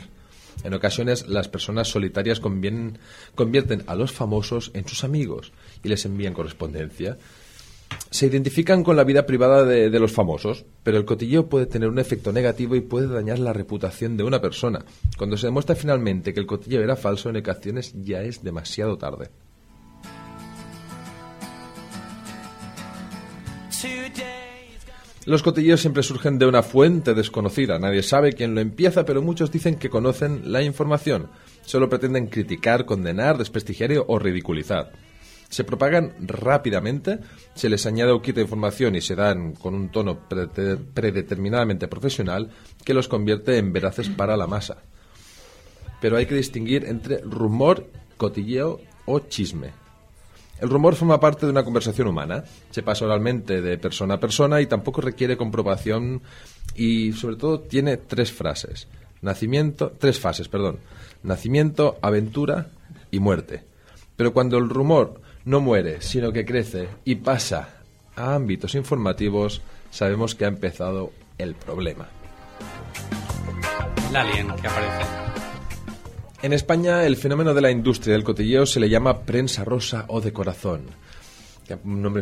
En 0.64 0.74
ocasiones, 0.74 1.28
las 1.28 1.48
personas 1.48 1.88
solitarias 1.88 2.40
convierten 2.40 3.84
a 3.86 3.94
los 3.94 4.12
famosos 4.12 4.72
en 4.74 4.88
sus 4.88 5.04
amigos 5.04 5.54
y 5.84 5.90
les 5.90 6.04
envían 6.06 6.34
correspondencia. 6.34 7.20
Se 8.10 8.26
identifican 8.26 8.84
con 8.84 8.96
la 8.96 9.04
vida 9.04 9.28
privada 9.28 9.64
de, 9.64 10.00
los 10.00 10.12
famosos, 10.12 10.66
pero 10.82 10.98
el 10.98 11.06
cotilleo 11.06 11.48
puede 11.48 11.68
tener 11.68 11.90
un 11.90 12.00
efecto 12.00 12.34
negativo 12.34 12.76
y 12.76 12.82
puede 12.82 13.08
dañar 13.08 13.38
la 13.38 13.54
reputación 13.54 14.18
de 14.18 14.24
una 14.24 14.42
persona. 14.42 14.84
Cuando 15.16 15.38
se 15.38 15.46
demuestra 15.46 15.76
finalmente 15.76 16.34
que 16.34 16.40
el 16.40 16.48
cotilleo 16.48 16.82
era 16.82 16.96
falso, 16.96 17.30
en 17.30 17.38
ocasiones 17.38 17.94
ya 17.94 18.24
es 18.24 18.44
demasiado 18.44 18.98
tarde. 18.98 19.30
Los 25.26 25.42
cotilleos 25.42 25.82
siempre 25.82 26.04
surgen 26.04 26.38
de 26.38 26.46
una 26.46 26.62
fuente 26.62 27.16
desconocida. 27.16 27.80
Nadie 27.80 28.04
sabe 28.04 28.34
quién 28.34 28.54
lo 28.54 28.62
empieza, 28.62 29.06
pero 29.06 29.24
muchos 29.24 29.52
dicen 29.52 29.78
que 29.78 29.90
conocen 29.90 30.52
la 30.52 30.62
información. 30.62 31.32
Solo 31.64 31.90
pretenden 31.90 32.28
criticar, 32.28 32.86
condenar, 32.86 33.40
desprestigiar 33.40 33.92
o 34.06 34.20
ridiculizar. 34.20 34.92
Se 35.50 35.64
propagan 35.64 36.14
rápidamente, 36.20 37.20
se 37.56 37.70
les 37.70 37.86
añade 37.88 38.20
kit 38.22 38.36
de 38.36 38.42
información 38.42 38.96
y 38.96 39.02
se 39.02 39.16
dan 39.16 39.54
con 39.54 39.74
un 39.74 39.90
tono 39.90 40.28
predeterminadamente 40.28 41.88
profesional 41.88 42.52
que 42.84 42.94
los 42.94 43.08
convierte 43.08 43.58
en 43.58 43.74
veraces 43.74 44.10
para 44.10 44.38
la 44.38 44.46
masa. 44.46 44.84
Pero 46.02 46.18
hay 46.18 46.28
que 46.28 46.36
distinguir 46.36 46.86
entre 46.86 47.22
rumor, 47.22 47.88
cotilleo 48.18 48.80
o 49.06 49.20
chisme. 49.22 49.85
El 50.60 50.70
rumor 50.70 50.96
forma 50.96 51.20
parte 51.20 51.46
de 51.46 51.52
una 51.52 51.64
conversación 51.64 52.08
humana. 52.08 52.44
Se 52.72 52.84
pasa 52.84 53.06
oralmente 53.06 53.62
de 53.62 53.78
persona 53.78 54.16
a 54.16 54.20
persona 54.20 54.62
y 54.62 54.68
tampoco 54.68 55.02
requiere 55.02 55.38
comprobación 55.38 56.22
y 56.76 57.14
sobre 57.14 57.36
todo 57.36 57.60
tiene 57.60 57.98
tres 57.98 58.32
frases. 58.32 58.88
Nacimiento, 59.22 59.92
tres 59.98 60.20
fases, 60.20 60.48
perdón. 60.48 60.80
Nacimiento, 61.24 61.98
aventura 62.02 62.68
y 63.12 63.20
muerte. 63.20 63.64
Pero 64.16 64.34
cuando 64.34 64.58
el 64.58 64.70
rumor 64.70 65.22
no 65.44 65.60
muere, 65.60 66.02
sino 66.02 66.32
que 66.32 66.46
crece 66.46 66.88
y 67.04 67.16
pasa 67.16 67.70
a 68.16 68.36
ámbitos 68.36 68.76
informativos, 68.76 69.62
sabemos 69.92 70.36
que 70.36 70.46
ha 70.46 70.50
empezado 70.50 71.12
el 71.38 71.56
problema. 71.56 72.08
El 74.10 74.16
alien 74.16 74.48
que 74.62 74.68
aparece. 74.68 75.25
En 76.46 76.54
España, 76.54 77.08
el 77.08 77.18
fenómeno 77.18 77.56
de 77.56 77.62
la 77.62 77.72
industria 77.72 78.14
del 78.14 78.24
cotilleo 78.24 78.68
se 78.68 78.80
le 78.80 78.88
llama 78.88 79.22
prensa 79.22 79.64
rosa 79.64 80.06
o 80.10 80.22
de 80.22 80.32
corazón. 80.32 80.84
Un 81.84 82.04
nombre 82.04 82.22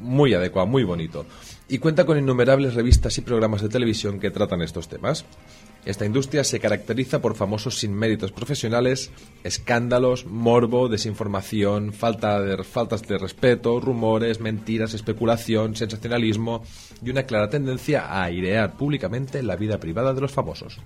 muy 0.00 0.34
adecuado, 0.34 0.66
muy 0.66 0.82
bonito. 0.82 1.26
Y 1.68 1.78
cuenta 1.78 2.04
con 2.04 2.18
innumerables 2.18 2.74
revistas 2.74 3.16
y 3.18 3.20
programas 3.20 3.62
de 3.62 3.68
televisión 3.68 4.18
que 4.18 4.32
tratan 4.32 4.62
estos 4.62 4.88
temas. 4.88 5.24
Esta 5.84 6.04
industria 6.04 6.42
se 6.42 6.58
caracteriza 6.58 7.22
por 7.22 7.36
famosos 7.36 7.78
sin 7.78 7.94
méritos 7.94 8.32
profesionales, 8.32 9.12
escándalos, 9.44 10.26
morbo, 10.26 10.88
desinformación, 10.88 11.92
falta 11.92 12.40
de, 12.40 12.64
faltas 12.64 13.06
de 13.06 13.16
respeto, 13.16 13.78
rumores, 13.78 14.40
mentiras, 14.40 14.92
especulación, 14.92 15.76
sensacionalismo 15.76 16.64
y 17.00 17.10
una 17.10 17.22
clara 17.22 17.48
tendencia 17.48 18.06
a 18.06 18.24
airear 18.24 18.76
públicamente 18.76 19.40
la 19.44 19.54
vida 19.54 19.78
privada 19.78 20.14
de 20.14 20.20
los 20.20 20.32
famosos. 20.32 20.80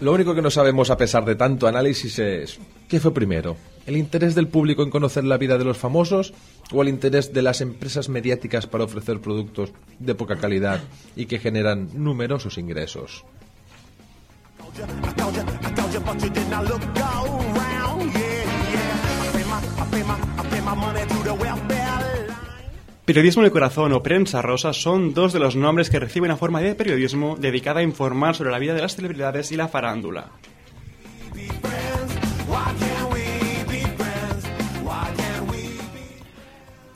Lo 0.00 0.12
único 0.12 0.34
que 0.34 0.42
no 0.42 0.50
sabemos 0.50 0.90
a 0.90 0.96
pesar 0.96 1.24
de 1.24 1.36
tanto 1.36 1.68
análisis 1.68 2.18
es 2.18 2.58
¿qué 2.88 2.98
fue 2.98 3.14
primero? 3.14 3.56
¿El 3.86 3.96
interés 3.96 4.34
del 4.34 4.48
público 4.48 4.82
en 4.82 4.90
conocer 4.90 5.22
la 5.22 5.38
vida 5.38 5.58
de 5.58 5.64
los 5.64 5.78
famosos 5.78 6.34
o 6.72 6.82
el 6.82 6.88
interés 6.88 7.32
de 7.32 7.42
las 7.42 7.60
empresas 7.60 8.08
mediáticas 8.08 8.66
para 8.66 8.82
ofrecer 8.82 9.20
productos 9.20 9.72
de 10.00 10.14
poca 10.16 10.36
calidad 10.36 10.80
y 11.14 11.26
que 11.26 11.38
generan 11.38 11.88
numerosos 11.94 12.58
ingresos? 12.58 13.24
Periodismo 23.04 23.42
de 23.42 23.50
corazón 23.50 23.92
o 23.92 24.02
prensa 24.02 24.42
rosa 24.42 24.72
son 24.72 25.12
dos 25.12 25.32
de 25.32 25.40
los 25.40 25.56
nombres 25.56 25.90
que 25.90 25.98
recibe 25.98 26.26
una 26.26 26.36
forma 26.36 26.60
de 26.60 26.76
periodismo 26.76 27.34
dedicada 27.36 27.80
a 27.80 27.82
informar 27.82 28.36
sobre 28.36 28.52
la 28.52 28.60
vida 28.60 28.74
de 28.74 28.82
las 28.82 28.94
celebridades 28.94 29.50
y 29.50 29.56
la 29.56 29.66
farándula. 29.66 30.30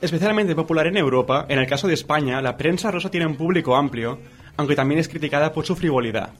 Especialmente 0.00 0.54
popular 0.54 0.86
en 0.86 0.96
Europa, 0.96 1.46
en 1.48 1.58
el 1.58 1.66
caso 1.66 1.88
de 1.88 1.94
España, 1.94 2.40
la 2.40 2.56
prensa 2.56 2.92
rosa 2.92 3.10
tiene 3.10 3.26
un 3.26 3.34
público 3.34 3.75
amplio, 3.75 4.20
aunque 4.56 4.76
también 4.76 5.00
es 5.00 5.08
criticada 5.08 5.52
por 5.52 5.66
su 5.66 5.75
frivolidad. 5.75 6.30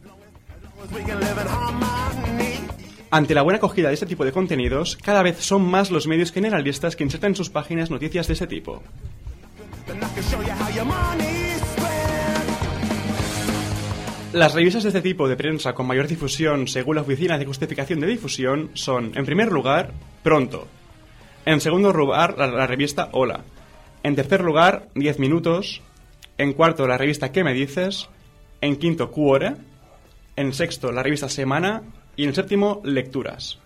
Ante 3.11 3.35
la 3.35 3.43
buena 3.43 3.57
acogida 3.57 3.89
de 3.89 3.95
este 3.95 4.07
tipo 4.07 4.25
de 4.25 4.31
contenidos, 4.31 4.97
cada 5.03 5.23
vez 5.23 5.39
son 5.41 5.63
más 5.63 5.91
los 5.91 6.07
medios 6.07 6.31
generalistas 6.31 6.95
que 6.95 7.03
insertan 7.03 7.33
en 7.33 7.37
sus 7.37 7.51
páginas 7.51 7.91
noticias 7.91 8.29
de 8.29 8.35
ese 8.35 8.47
tipo. 8.47 8.85
Las 14.33 14.53
revistas 14.53 14.83
de 14.83 14.91
este 14.91 15.01
tipo 15.01 15.29
de 15.29 15.37
prensa 15.37 15.73
con 15.73 15.87
mayor 15.87 16.07
difusión, 16.09 16.69
según 16.69 16.97
la 16.97 17.03
Oficina 17.03 17.39
de 17.39 17.47
Justificación 17.47 18.01
de 18.01 18.07
Difusión, 18.07 18.71
son, 18.75 19.13
en 19.17 19.25
primer 19.25 19.51
lugar, 19.51 19.93
Pronto. 20.23 20.67
En 21.47 21.61
segundo 21.61 21.93
lugar, 21.93 22.37
la, 22.37 22.67
revista 22.67 23.09
Hola. 23.13 23.45
En 24.03 24.17
tercer 24.17 24.43
lugar, 24.43 24.89
10 24.95 25.21
Minutos. 25.21 25.81
En 26.37 26.53
cuarto, 26.53 26.87
la 26.87 26.99
revista 26.99 27.33
¿Qué 27.33 27.45
me 27.45 27.55
dices? 27.55 28.09
En 28.61 28.77
quinto, 28.77 29.11
Cuore. 29.11 29.55
En 30.35 30.53
sexto, 30.53 30.93
la 30.93 31.03
revista 31.03 31.29
Semana. 31.29 31.83
Y 32.17 32.25
en 32.25 32.35
séptimo, 32.35 32.83
Lecturas. 32.85 33.59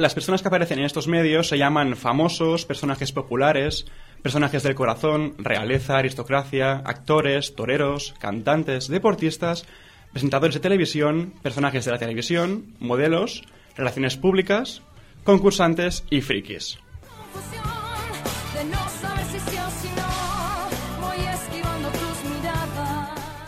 Las 0.00 0.14
personas 0.14 0.40
que 0.40 0.48
aparecen 0.48 0.78
en 0.78 0.86
estos 0.86 1.08
medios 1.08 1.48
se 1.48 1.58
llaman 1.58 1.94
famosos, 1.94 2.64
personajes 2.64 3.12
populares, 3.12 3.84
personajes 4.22 4.62
del 4.62 4.74
corazón, 4.74 5.34
realeza, 5.36 5.98
aristocracia, 5.98 6.80
actores, 6.86 7.54
toreros, 7.54 8.14
cantantes, 8.18 8.88
deportistas, 8.88 9.66
presentadores 10.10 10.54
de 10.54 10.60
televisión, 10.60 11.34
personajes 11.42 11.84
de 11.84 11.90
la 11.90 11.98
televisión, 11.98 12.74
modelos, 12.78 13.44
relaciones 13.76 14.16
públicas, 14.16 14.80
concursantes 15.22 16.02
y 16.08 16.22
frikis. 16.22 16.78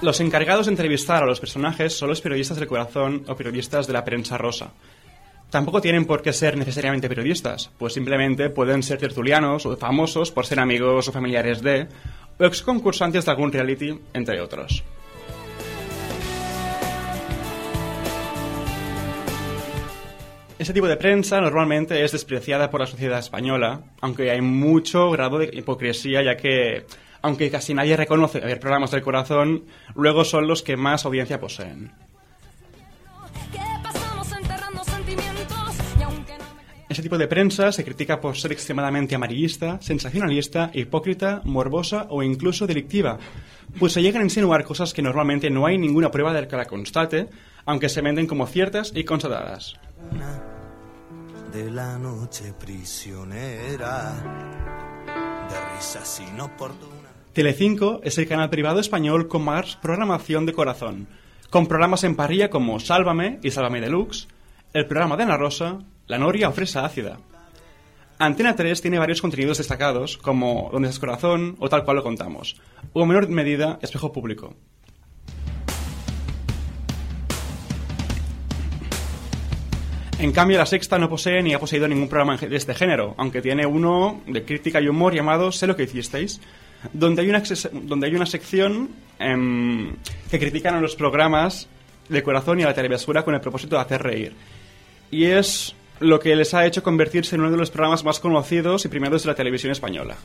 Los 0.02 0.20
encargados 0.20 0.66
de 0.66 0.72
entrevistar 0.72 1.22
a 1.22 1.26
los 1.26 1.40
personajes 1.40 1.96
son 1.96 2.10
los 2.10 2.20
periodistas 2.20 2.58
del 2.58 2.68
corazón 2.68 3.24
o 3.26 3.36
periodistas 3.36 3.86
de 3.86 3.94
la 3.94 4.04
prensa 4.04 4.36
rosa. 4.36 4.72
Tampoco 5.52 5.82
tienen 5.82 6.06
por 6.06 6.22
qué 6.22 6.32
ser 6.32 6.56
necesariamente 6.56 7.10
periodistas, 7.10 7.70
pues 7.76 7.92
simplemente 7.92 8.48
pueden 8.48 8.82
ser 8.82 8.98
tertulianos 8.98 9.66
o 9.66 9.76
famosos 9.76 10.32
por 10.32 10.46
ser 10.46 10.58
amigos 10.58 11.08
o 11.08 11.12
familiares 11.12 11.60
de, 11.60 11.88
o 12.38 12.44
ex 12.46 12.62
concursantes 12.62 13.26
de 13.26 13.30
algún 13.30 13.52
reality, 13.52 14.00
entre 14.14 14.40
otros. 14.40 14.82
Ese 20.58 20.72
tipo 20.72 20.88
de 20.88 20.96
prensa 20.96 21.38
normalmente 21.42 22.02
es 22.02 22.12
despreciada 22.12 22.70
por 22.70 22.80
la 22.80 22.86
sociedad 22.86 23.18
española, 23.18 23.82
aunque 24.00 24.30
hay 24.30 24.40
mucho 24.40 25.10
grado 25.10 25.36
de 25.36 25.50
hipocresía, 25.52 26.22
ya 26.22 26.38
que, 26.38 26.86
aunque 27.20 27.50
casi 27.50 27.74
nadie 27.74 27.98
reconoce 27.98 28.38
haber 28.38 28.58
programas 28.58 28.92
del 28.92 29.02
corazón, 29.02 29.66
luego 29.94 30.24
son 30.24 30.46
los 30.48 30.62
que 30.62 30.78
más 30.78 31.04
audiencia 31.04 31.38
poseen. 31.38 31.92
Ese 36.92 37.00
tipo 37.00 37.16
de 37.16 37.26
prensa 37.26 37.72
se 37.72 37.84
critica 37.84 38.20
por 38.20 38.36
ser 38.36 38.52
extremadamente 38.52 39.14
amarillista, 39.14 39.80
sensacionalista, 39.80 40.70
hipócrita, 40.74 41.40
morbosa 41.42 42.06
o 42.10 42.22
incluso 42.22 42.66
delictiva, 42.66 43.16
pues 43.78 43.94
se 43.94 44.02
llegan 44.02 44.20
a 44.20 44.26
insinuar 44.26 44.62
cosas 44.62 44.92
que 44.92 45.00
normalmente 45.00 45.48
no 45.48 45.64
hay 45.64 45.78
ninguna 45.78 46.10
prueba 46.10 46.34
de 46.34 46.46
que 46.46 46.54
la 46.54 46.66
constate, 46.66 47.30
aunque 47.64 47.88
se 47.88 48.02
venden 48.02 48.26
como 48.26 48.46
ciertas 48.46 48.92
y 48.94 49.04
constatadas 49.04 49.80
de 51.50 51.70
la 51.70 51.96
noche 51.96 52.52
prisionera 52.60 54.12
de 55.48 55.74
risas 55.74 56.20
inoportunas. 56.30 57.10
Telecinco 57.32 58.00
es 58.04 58.18
el 58.18 58.28
canal 58.28 58.50
privado 58.50 58.80
español 58.80 59.28
con 59.28 59.44
más 59.44 59.76
programación 59.76 60.44
de 60.44 60.52
corazón, 60.52 61.08
con 61.48 61.66
programas 61.66 62.04
en 62.04 62.16
parrilla 62.16 62.50
como 62.50 62.78
Sálvame 62.80 63.38
y 63.42 63.50
Sálvame 63.50 63.80
Deluxe, 63.80 64.28
el 64.74 64.86
programa 64.86 65.16
de 65.16 65.22
Ana 65.22 65.38
Rosa, 65.38 65.78
La 66.12 66.18
Noria 66.18 66.50
o 66.50 66.52
Fresa 66.52 66.84
Ácida. 66.84 67.16
Antena 68.18 68.54
3 68.54 68.82
tiene 68.82 68.98
varios 68.98 69.22
contenidos 69.22 69.56
destacados, 69.56 70.18
como 70.18 70.68
Donde 70.70 70.90
es 70.90 70.98
corazón 70.98 71.56
o 71.58 71.70
tal 71.70 71.86
cual 71.86 71.96
lo 71.96 72.02
contamos, 72.02 72.60
o 72.92 73.00
en 73.00 73.08
menor 73.08 73.30
medida 73.30 73.78
Espejo 73.80 74.12
Público. 74.12 74.54
En 80.18 80.32
cambio, 80.32 80.58
la 80.58 80.66
sexta 80.66 80.98
no 80.98 81.08
posee 81.08 81.42
ni 81.42 81.54
ha 81.54 81.58
poseído 81.58 81.88
ningún 81.88 82.10
programa 82.10 82.36
de 82.36 82.56
este 82.56 82.74
género, 82.74 83.14
aunque 83.16 83.40
tiene 83.40 83.64
uno 83.64 84.20
de 84.26 84.44
crítica 84.44 84.82
y 84.82 84.88
humor 84.88 85.14
llamado 85.14 85.50
Sé 85.50 85.66
lo 85.66 85.74
que 85.74 85.84
hicisteis, 85.84 86.42
donde 86.92 87.22
hay 87.22 87.30
una, 87.30 87.42
donde 87.84 88.06
hay 88.06 88.14
una 88.14 88.26
sección 88.26 88.90
em, 89.18 89.96
que 90.30 90.38
critican 90.38 90.74
a 90.74 90.80
los 90.82 90.94
programas 90.94 91.70
de 92.10 92.22
corazón 92.22 92.60
y 92.60 92.64
a 92.64 92.66
la 92.66 92.74
televisión 92.74 93.22
con 93.22 93.34
el 93.34 93.40
propósito 93.40 93.76
de 93.76 93.80
hacer 93.80 94.02
reír. 94.02 94.34
Y 95.10 95.24
es 95.24 95.74
lo 96.00 96.18
que 96.20 96.34
les 96.36 96.54
ha 96.54 96.66
hecho 96.66 96.82
convertirse 96.82 97.36
en 97.36 97.42
uno 97.42 97.50
de 97.50 97.56
los 97.56 97.70
programas 97.70 98.04
más 98.04 98.20
conocidos 98.20 98.84
y 98.84 98.88
primeros 98.88 99.22
de 99.22 99.28
la 99.28 99.34
televisión 99.34 99.72
española. 99.72 100.16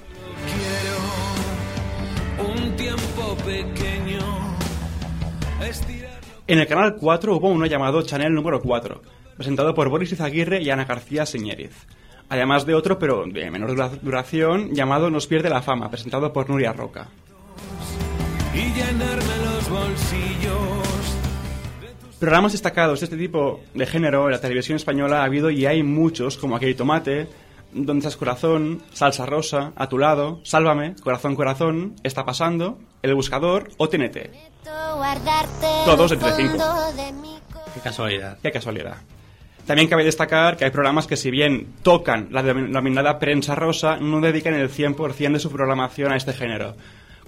En 6.47 6.59
el 6.59 6.67
canal 6.67 6.95
4 6.95 7.35
hubo 7.35 7.49
uno 7.49 7.65
llamado 7.65 8.01
Chanel 8.01 8.33
número 8.33 8.61
4 8.61 9.01
presentado 9.37 9.73
por 9.73 9.87
Boris 9.89 10.11
Izaguirre 10.11 10.61
y 10.61 10.69
Ana 10.71 10.85
García 10.85 11.25
Señériz. 11.25 11.85
Además 12.27 12.65
de 12.65 12.73
otro, 12.73 12.99
pero 12.99 13.23
de 13.25 13.49
menor 13.51 14.01
duración, 14.01 14.73
llamado 14.73 15.09
Nos 15.09 15.27
pierde 15.27 15.49
la 15.49 15.61
fama, 15.61 15.89
presentado 15.89 16.33
por 16.33 16.49
Nuria 16.49 16.73
Roca. 16.73 17.07
Programas 22.19 22.53
destacados 22.53 22.99
de 22.99 23.03
este 23.03 23.17
tipo 23.17 23.61
de 23.75 23.85
género 23.85 24.25
en 24.25 24.31
la 24.31 24.41
televisión 24.41 24.75
española 24.75 25.21
ha 25.21 25.25
habido 25.25 25.51
y 25.51 25.67
hay 25.67 25.83
muchos, 25.83 26.37
como 26.37 26.55
Aquí 26.55 26.73
tomate, 26.73 27.27
Donde 27.71 27.99
estás 27.99 28.17
corazón, 28.17 28.81
Salsa 28.91 29.27
rosa, 29.27 29.71
A 29.75 29.87
tu 29.87 29.99
lado, 29.99 30.39
Sálvame, 30.43 30.95
Corazón 30.95 31.35
corazón, 31.35 31.95
Está 32.01 32.25
pasando, 32.25 32.79
El 33.03 33.13
buscador 33.13 33.69
o 33.77 33.87
TNT. 33.87 34.31
Todos 35.85 36.11
entre 36.11 36.31
cinco. 36.31 36.57
Qué 37.75 37.81
casualidad. 37.81 38.39
Qué 38.41 38.51
casualidad. 38.51 38.97
También 39.67 39.87
cabe 39.87 40.03
destacar 40.03 40.57
que 40.57 40.65
hay 40.65 40.71
programas 40.71 41.05
que 41.05 41.17
si 41.17 41.29
bien 41.29 41.75
tocan 41.83 42.29
la 42.31 42.41
denominada 42.41 43.19
prensa 43.19 43.53
rosa, 43.53 43.97
no 43.97 44.21
dedican 44.21 44.55
el 44.55 44.71
100% 44.71 45.33
de 45.33 45.39
su 45.39 45.51
programación 45.51 46.11
a 46.11 46.15
este 46.15 46.33
género, 46.33 46.75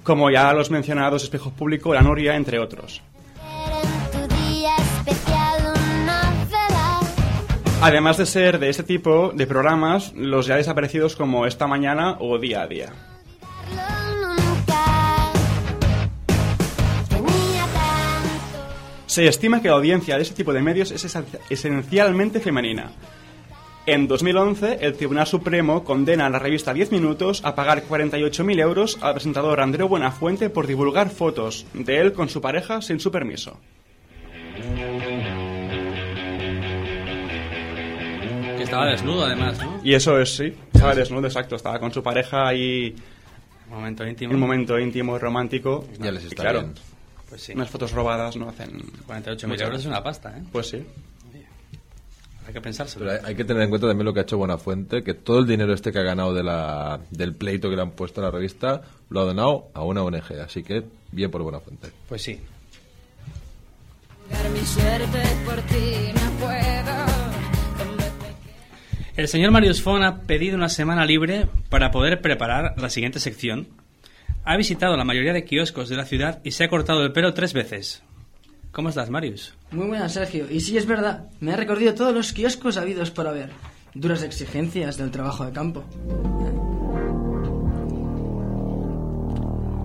como 0.01 0.31
ya 0.31 0.51
los 0.53 0.71
mencionados 0.71 1.23
Espejos 1.23 1.53
Público, 1.53 1.93
La 1.93 2.01
Noria, 2.01 2.35
entre 2.35 2.57
otros. 2.57 3.03
Además 7.81 8.17
de 8.17 8.25
ser 8.25 8.59
de 8.59 8.69
este 8.69 8.83
tipo 8.83 9.31
de 9.33 9.47
programas, 9.47 10.11
los 10.13 10.45
ya 10.45 10.57
desaparecidos 10.57 11.15
como 11.15 11.45
Esta 11.45 11.65
Mañana 11.65 12.17
o 12.19 12.37
Día 12.37 12.63
a 12.63 12.67
Día. 12.67 12.93
Se 19.05 19.25
estima 19.27 19.61
que 19.61 19.69
la 19.69 19.75
audiencia 19.75 20.17
de 20.17 20.23
ese 20.23 20.33
tipo 20.33 20.51
de 20.51 20.61
medios 20.61 20.91
es 20.91 21.17
esencialmente 21.49 22.41
femenina. 22.41 22.91
En 23.85 24.09
2011, 24.09 24.79
el 24.81 24.97
Tribunal 24.97 25.25
Supremo 25.25 25.85
condena 25.85 26.25
a 26.25 26.29
la 26.29 26.37
revista 26.37 26.73
10 26.73 26.91
Minutos 26.91 27.41
a 27.45 27.55
pagar 27.55 27.87
48.000 27.87 28.59
euros 28.59 28.97
al 29.01 29.13
presentador 29.13 29.61
Andreu 29.61 29.87
Buenafuente 29.87 30.49
por 30.49 30.67
divulgar 30.67 31.09
fotos 31.09 31.65
de 31.73 32.01
él 32.01 32.11
con 32.11 32.27
su 32.27 32.41
pareja 32.41 32.81
sin 32.81 32.99
su 32.99 33.09
permiso. 33.09 33.57
Estaba 38.69 38.85
desnudo, 38.91 39.25
además, 39.25 39.59
¿no? 39.59 39.79
Y 39.83 39.93
eso 39.93 40.19
es, 40.19 40.35
sí. 40.35 40.53
Estaba 40.73 40.95
desnudo, 40.95 41.27
exacto. 41.27 41.55
Estaba 41.55 41.79
con 41.79 41.91
su 41.91 42.03
pareja 42.03 42.53
y... 42.53 42.95
Un 43.69 43.75
momento 43.75 44.07
íntimo. 44.07 44.33
Un 44.33 44.39
momento 44.39 44.79
íntimo 44.79 45.15
y 45.15 45.19
romántico. 45.19 45.87
Ya 45.99 46.11
les 46.11 46.25
está 46.25 46.43
claro, 46.43 46.61
bien. 46.61 46.73
Pues 47.29 47.41
sí. 47.41 47.53
Unas 47.53 47.69
fotos 47.69 47.91
robadas 47.91 48.35
no 48.37 48.49
hacen... 48.49 48.81
48.000 49.07 49.61
euros 49.61 49.79
es 49.79 49.85
una 49.85 50.03
pasta, 50.03 50.37
¿eh? 50.37 50.43
Pues 50.51 50.69
sí. 50.69 50.85
Hay 52.47 52.53
que 52.53 52.61
pensárselo. 52.61 53.05
Pero 53.05 53.27
hay, 53.27 53.35
que 53.35 53.43
tener 53.43 53.61
en 53.61 53.69
cuenta 53.69 53.87
también 53.87 54.05
lo 54.05 54.13
que 54.13 54.21
ha 54.21 54.23
hecho 54.23 54.37
Buenafuente, 54.37 55.03
que 55.03 55.13
todo 55.13 55.37
el 55.37 55.45
dinero 55.45 55.71
este 55.71 55.91
que 55.91 55.99
ha 55.99 56.03
ganado 56.03 56.33
de 56.33 56.41
la, 56.41 56.99
del 57.11 57.35
pleito 57.35 57.69
que 57.69 57.75
le 57.75 57.81
han 57.83 57.91
puesto 57.91 58.21
a 58.21 58.23
la 58.23 58.31
revista 58.31 58.81
lo 59.09 59.21
ha 59.21 59.25
donado 59.25 59.67
a 59.75 59.83
una 59.83 60.01
ONG. 60.01 60.33
Así 60.43 60.63
que 60.63 60.83
bien 61.11 61.29
por 61.29 61.43
Buenafuente. 61.43 61.91
Pues 62.07 62.23
sí. 62.23 62.39
El 69.19 69.27
señor 69.27 69.51
Marius 69.51 69.81
Fon 69.81 70.01
ha 70.01 70.21
pedido 70.21 70.55
una 70.55 70.69
semana 70.69 71.03
libre 71.03 71.49
para 71.67 71.91
poder 71.91 72.21
preparar 72.21 72.75
la 72.77 72.89
siguiente 72.89 73.19
sección. 73.19 73.67
Ha 74.45 74.55
visitado 74.55 74.95
la 74.95 75.03
mayoría 75.03 75.33
de 75.33 75.43
kioscos 75.43 75.89
de 75.89 75.97
la 75.97 76.05
ciudad 76.05 76.39
y 76.45 76.51
se 76.51 76.63
ha 76.63 76.69
cortado 76.69 77.03
el 77.03 77.11
pelo 77.11 77.33
tres 77.33 77.51
veces. 77.51 78.01
¿Cómo 78.71 78.87
estás, 78.87 79.09
Marius? 79.09 79.55
Muy 79.71 79.87
buenas, 79.87 80.13
Sergio. 80.13 80.49
Y 80.49 80.61
sí, 80.61 80.77
es 80.77 80.85
verdad, 80.85 81.25
me 81.41 81.51
ha 81.51 81.57
recorrido 81.57 81.95
todos 81.95 82.13
los 82.13 82.31
kioscos 82.31 82.77
habidos 82.77 83.11
por 83.11 83.27
haber. 83.27 83.49
Duras 83.93 84.23
exigencias 84.23 84.95
del 84.95 85.11
trabajo 85.11 85.45
de 85.45 85.51
campo. 85.51 85.83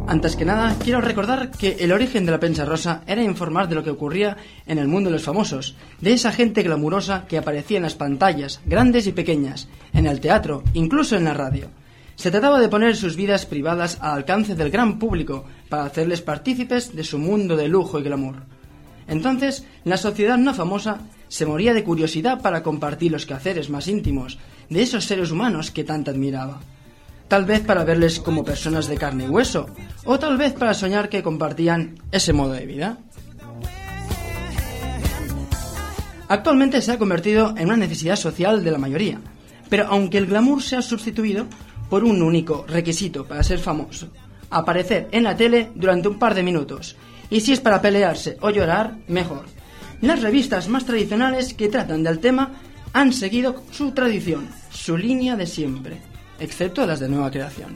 Antes 0.06 0.36
que 0.36 0.44
nada, 0.44 0.76
quiero 0.82 1.00
recordar 1.00 1.50
que 1.50 1.76
el 1.80 1.90
origen 1.90 2.26
de 2.26 2.32
la 2.32 2.38
prensa 2.38 2.66
rosa 2.66 3.02
era 3.06 3.22
informar 3.22 3.68
de 3.68 3.74
lo 3.74 3.82
que 3.82 3.90
ocurría 3.90 4.36
en 4.66 4.78
el 4.78 4.86
mundo 4.86 5.08
de 5.08 5.14
los 5.14 5.24
famosos, 5.24 5.76
de 6.00 6.12
esa 6.12 6.30
gente 6.30 6.62
glamurosa 6.62 7.24
que 7.26 7.38
aparecía 7.38 7.78
en 7.78 7.84
las 7.84 7.94
pantallas, 7.94 8.60
grandes 8.66 9.06
y 9.06 9.12
pequeñas, 9.12 9.66
en 9.94 10.06
el 10.06 10.20
teatro, 10.20 10.62
incluso 10.74 11.16
en 11.16 11.24
la 11.24 11.32
radio. 11.32 11.68
Se 12.16 12.30
trataba 12.30 12.60
de 12.60 12.68
poner 12.68 12.96
sus 12.96 13.16
vidas 13.16 13.46
privadas 13.46 13.96
al 14.00 14.12
alcance 14.12 14.54
del 14.54 14.70
gran 14.70 14.98
público 14.98 15.46
para 15.70 15.84
hacerles 15.84 16.20
partícipes 16.20 16.94
de 16.94 17.02
su 17.02 17.18
mundo 17.18 17.56
de 17.56 17.68
lujo 17.68 17.98
y 17.98 18.02
glamour. 18.02 18.42
Entonces, 19.08 19.66
la 19.84 19.96
sociedad 19.96 20.36
no 20.36 20.54
famosa 20.54 20.98
Se 21.28 21.46
moría 21.46 21.74
de 21.74 21.82
curiosidad 21.82 22.42
para 22.42 22.62
compartir 22.62 23.10
los 23.10 23.26
quehaceres 23.26 23.68
más 23.68 23.88
íntimos 23.88 24.38
de 24.68 24.82
esos 24.82 25.06
seres 25.06 25.30
humanos 25.30 25.70
que 25.70 25.82
tanto 25.82 26.10
admiraba. 26.10 26.60
Tal 27.34 27.46
vez 27.46 27.62
para 27.62 27.82
verles 27.82 28.20
como 28.20 28.44
personas 28.44 28.86
de 28.86 28.96
carne 28.96 29.24
y 29.24 29.28
hueso, 29.28 29.66
o 30.04 30.20
tal 30.20 30.38
vez 30.38 30.52
para 30.52 30.72
soñar 30.72 31.08
que 31.08 31.24
compartían 31.24 31.98
ese 32.12 32.32
modo 32.32 32.52
de 32.52 32.64
vida. 32.64 32.98
Actualmente 36.28 36.80
se 36.80 36.92
ha 36.92 36.96
convertido 36.96 37.52
en 37.56 37.66
una 37.66 37.76
necesidad 37.76 38.14
social 38.14 38.62
de 38.62 38.70
la 38.70 38.78
mayoría, 38.78 39.20
pero 39.68 39.86
aunque 39.88 40.18
el 40.18 40.26
glamour 40.26 40.62
se 40.62 40.76
ha 40.76 40.82
sustituido 40.82 41.46
por 41.90 42.04
un 42.04 42.22
único 42.22 42.66
requisito 42.68 43.26
para 43.26 43.42
ser 43.42 43.58
famoso, 43.58 44.10
aparecer 44.50 45.08
en 45.10 45.24
la 45.24 45.36
tele 45.36 45.72
durante 45.74 46.06
un 46.06 46.20
par 46.20 46.36
de 46.36 46.44
minutos, 46.44 46.94
y 47.30 47.40
si 47.40 47.52
es 47.52 47.58
para 47.58 47.82
pelearse 47.82 48.36
o 48.42 48.50
llorar, 48.50 48.98
mejor. 49.08 49.46
Las 50.02 50.22
revistas 50.22 50.68
más 50.68 50.86
tradicionales 50.86 51.52
que 51.52 51.68
tratan 51.68 52.04
del 52.04 52.20
tema 52.20 52.52
han 52.92 53.12
seguido 53.12 53.64
su 53.72 53.90
tradición, 53.90 54.48
su 54.70 54.96
línea 54.96 55.34
de 55.34 55.48
siempre, 55.48 56.13
excepto 56.38 56.86
las 56.86 57.00
de 57.00 57.08
nueva 57.08 57.30
creación. 57.30 57.74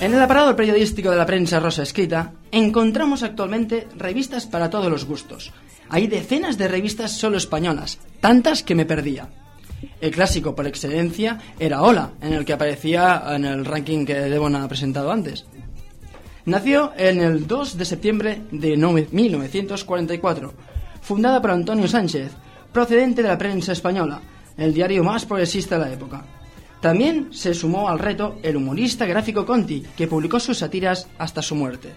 En 0.00 0.14
el 0.14 0.22
aparado 0.22 0.54
periodístico 0.54 1.10
de 1.10 1.16
la 1.16 1.26
prensa 1.26 1.58
rosa 1.58 1.82
escrita, 1.82 2.32
encontramos 2.52 3.24
actualmente 3.24 3.88
revistas 3.96 4.46
para 4.46 4.70
todos 4.70 4.88
los 4.88 5.04
gustos. 5.04 5.52
Hay 5.88 6.06
decenas 6.06 6.56
de 6.56 6.68
revistas 6.68 7.18
solo 7.18 7.36
españolas, 7.36 7.98
tantas 8.20 8.62
que 8.62 8.76
me 8.76 8.86
perdía. 8.86 9.28
El 10.00 10.12
clásico 10.12 10.54
por 10.54 10.68
excelencia 10.68 11.40
era 11.58 11.82
Hola, 11.82 12.12
en 12.20 12.32
el 12.32 12.44
que 12.44 12.52
aparecía 12.52 13.24
en 13.30 13.44
el 13.44 13.64
ranking 13.64 14.06
que 14.06 14.14
Devon 14.14 14.54
ha 14.54 14.68
presentado 14.68 15.10
antes. 15.10 15.46
Nació 16.48 16.92
en 16.96 17.20
el 17.20 17.46
2 17.46 17.76
de 17.76 17.84
septiembre 17.84 18.40
de 18.50 18.74
1944, 18.74 20.54
fundada 21.02 21.42
por 21.42 21.50
Antonio 21.50 21.86
Sánchez, 21.86 22.32
procedente 22.72 23.22
de 23.22 23.28
la 23.28 23.36
prensa 23.36 23.72
española, 23.72 24.22
el 24.56 24.72
diario 24.72 25.04
más 25.04 25.26
progresista 25.26 25.78
de 25.78 25.84
la 25.84 25.92
época. 25.92 26.24
También 26.80 27.28
se 27.34 27.52
sumó 27.52 27.90
al 27.90 27.98
reto 27.98 28.38
el 28.42 28.56
humorista 28.56 29.04
gráfico 29.04 29.44
Conti, 29.44 29.84
que 29.94 30.08
publicó 30.08 30.40
sus 30.40 30.56
sátiras 30.56 31.06
hasta 31.18 31.42
su 31.42 31.54
muerte. 31.54 31.92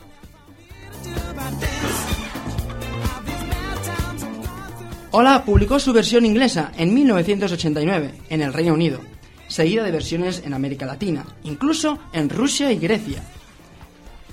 Hola 5.12 5.46
publicó 5.46 5.80
su 5.80 5.94
versión 5.94 6.26
inglesa 6.26 6.74
en 6.78 6.94
1989 6.94 8.16
en 8.30 8.42
el 8.42 8.52
Reino 8.52 8.74
Unido, 8.74 9.00
seguida 9.48 9.86
de 9.86 9.92
versiones 9.92 10.44
en 10.46 10.54
América 10.54 10.86
Latina, 10.86 11.26
incluso 11.44 12.00
en 12.12 12.28
Rusia 12.28 12.70
y 12.74 12.80
Grecia. 12.80 13.24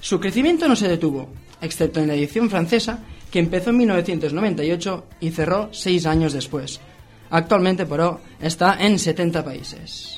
Su 0.01 0.21
crecimiento 0.21 0.69
no 0.69 0.77
se 0.77 0.89
detuvo, 0.89 1.29
excepto 1.61 2.01
en 2.01 2.09
la 2.09 2.15
edición 2.15 2.49
francesa, 2.49 3.01
que 3.31 3.39
empezó 3.39 3.71
en 3.71 3.79
1998 3.79 5.05
y 5.21 5.31
cerró 5.31 5.69
seis 5.73 6.07
años 6.07 6.33
después. 6.33 6.81
Actualmente, 7.31 7.85
pero, 7.85 8.21
está 8.41 8.77
en 8.81 8.99
70 8.99 9.45
países. 9.45 10.15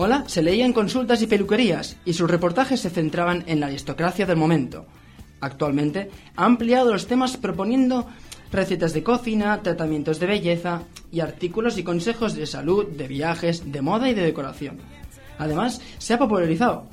Hola 0.00 0.22
se 0.28 0.42
leía 0.42 0.64
en 0.64 0.72
consultas 0.72 1.22
y 1.22 1.26
peluquerías 1.26 1.96
y 2.04 2.12
sus 2.12 2.30
reportajes 2.30 2.78
se 2.78 2.88
centraban 2.88 3.42
en 3.48 3.58
la 3.58 3.66
aristocracia 3.66 4.26
del 4.26 4.36
momento. 4.36 4.86
Actualmente 5.40 6.08
ha 6.36 6.44
ampliado 6.44 6.92
los 6.92 7.08
temas 7.08 7.36
proponiendo 7.36 8.06
recetas 8.52 8.92
de 8.92 9.02
cocina, 9.02 9.62
tratamientos 9.62 10.18
de 10.20 10.26
belleza 10.26 10.82
y 11.12 11.20
artículos 11.20 11.78
y 11.78 11.82
consejos 11.82 12.34
de 12.34 12.46
salud, 12.46 12.86
de 12.86 13.08
viajes, 13.08 13.70
de 13.70 13.82
moda 13.82 14.08
y 14.08 14.14
de 14.14 14.22
decoración. 14.22 14.78
Además, 15.38 15.80
se 15.98 16.14
ha 16.14 16.18
popularizado, 16.18 16.86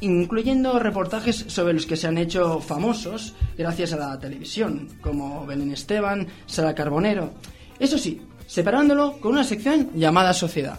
incluyendo 0.00 0.78
reportajes 0.78 1.44
sobre 1.48 1.74
los 1.74 1.86
que 1.86 1.96
se 1.96 2.06
han 2.06 2.18
hecho 2.18 2.60
famosos 2.60 3.34
gracias 3.56 3.92
a 3.92 3.96
la 3.96 4.18
televisión, 4.18 4.88
como 5.00 5.46
Belén 5.46 5.72
Esteban, 5.72 6.26
Sara 6.46 6.74
Carbonero. 6.74 7.32
Eso 7.78 7.98
sí, 7.98 8.22
separándolo 8.46 9.20
con 9.20 9.32
una 9.32 9.44
sección 9.44 9.90
llamada 9.94 10.32
Sociedad. 10.32 10.78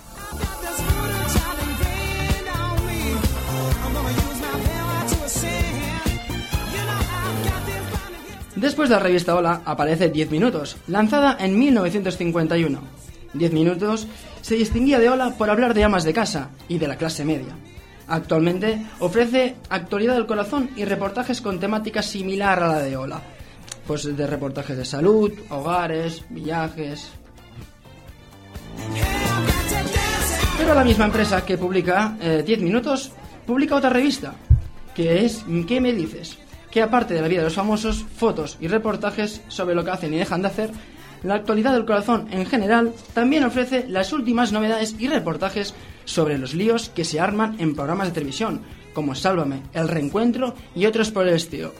Después 8.59 8.89
de 8.89 8.95
la 8.95 9.01
revista 9.01 9.35
Hola 9.35 9.61
aparece 9.63 10.09
10 10.09 10.31
Minutos, 10.31 10.75
lanzada 10.87 11.37
en 11.39 11.57
1951. 11.57 12.81
10 13.33 13.53
Minutos 13.53 14.05
se 14.41 14.55
distinguía 14.55 14.99
de 14.99 15.07
Hola 15.07 15.35
por 15.37 15.49
hablar 15.49 15.73
de 15.73 15.85
amas 15.85 16.03
de 16.03 16.11
casa 16.11 16.49
y 16.67 16.77
de 16.77 16.89
la 16.89 16.97
clase 16.97 17.23
media. 17.23 17.55
Actualmente 18.09 18.85
ofrece 18.99 19.55
actualidad 19.69 20.15
del 20.15 20.25
corazón 20.25 20.71
y 20.75 20.83
reportajes 20.83 21.39
con 21.39 21.61
temática 21.61 22.01
similar 22.01 22.61
a 22.61 22.67
la 22.67 22.79
de 22.79 22.97
Hola. 22.97 23.21
Pues 23.87 24.17
de 24.17 24.27
reportajes 24.27 24.75
de 24.75 24.83
salud, 24.83 25.31
hogares, 25.49 26.25
viajes. 26.29 27.11
Pero 30.57 30.73
la 30.73 30.83
misma 30.83 31.05
empresa 31.05 31.45
que 31.45 31.57
publica 31.57 32.17
10 32.19 32.45
eh, 32.45 32.61
minutos 32.61 33.13
publica 33.47 33.75
otra 33.75 33.89
revista, 33.89 34.33
que 34.93 35.23
es 35.23 35.45
¿Qué 35.65 35.79
me 35.79 35.93
dices? 35.93 36.37
Que 36.71 36.81
aparte 36.81 37.13
de 37.13 37.21
la 37.21 37.27
vida 37.27 37.39
de 37.39 37.45
los 37.45 37.55
famosos, 37.55 38.05
fotos 38.15 38.57
y 38.59 38.67
reportajes 38.67 39.41
sobre 39.47 39.75
lo 39.75 39.83
que 39.83 39.91
hacen 39.91 40.13
y 40.13 40.17
dejan 40.17 40.41
de 40.41 40.47
hacer, 40.47 40.71
la 41.23 41.35
actualidad 41.35 41.73
del 41.73 41.85
corazón 41.85 42.27
en 42.31 42.45
general 42.45 42.93
también 43.13 43.43
ofrece 43.43 43.85
las 43.87 44.13
últimas 44.13 44.51
novedades 44.51 44.95
y 44.99 45.07
reportajes 45.07 45.73
sobre 46.05 46.37
los 46.37 46.53
líos 46.53 46.89
que 46.89 47.03
se 47.03 47.19
arman 47.19 47.55
en 47.59 47.75
programas 47.75 48.07
de 48.07 48.13
televisión, 48.13 48.61
como 48.93 49.15
Sálvame, 49.15 49.61
El 49.73 49.87
Reencuentro 49.87 50.55
y 50.75 50.85
otros 50.85 51.11
por 51.11 51.27
el 51.27 51.35
estilo. 51.35 51.73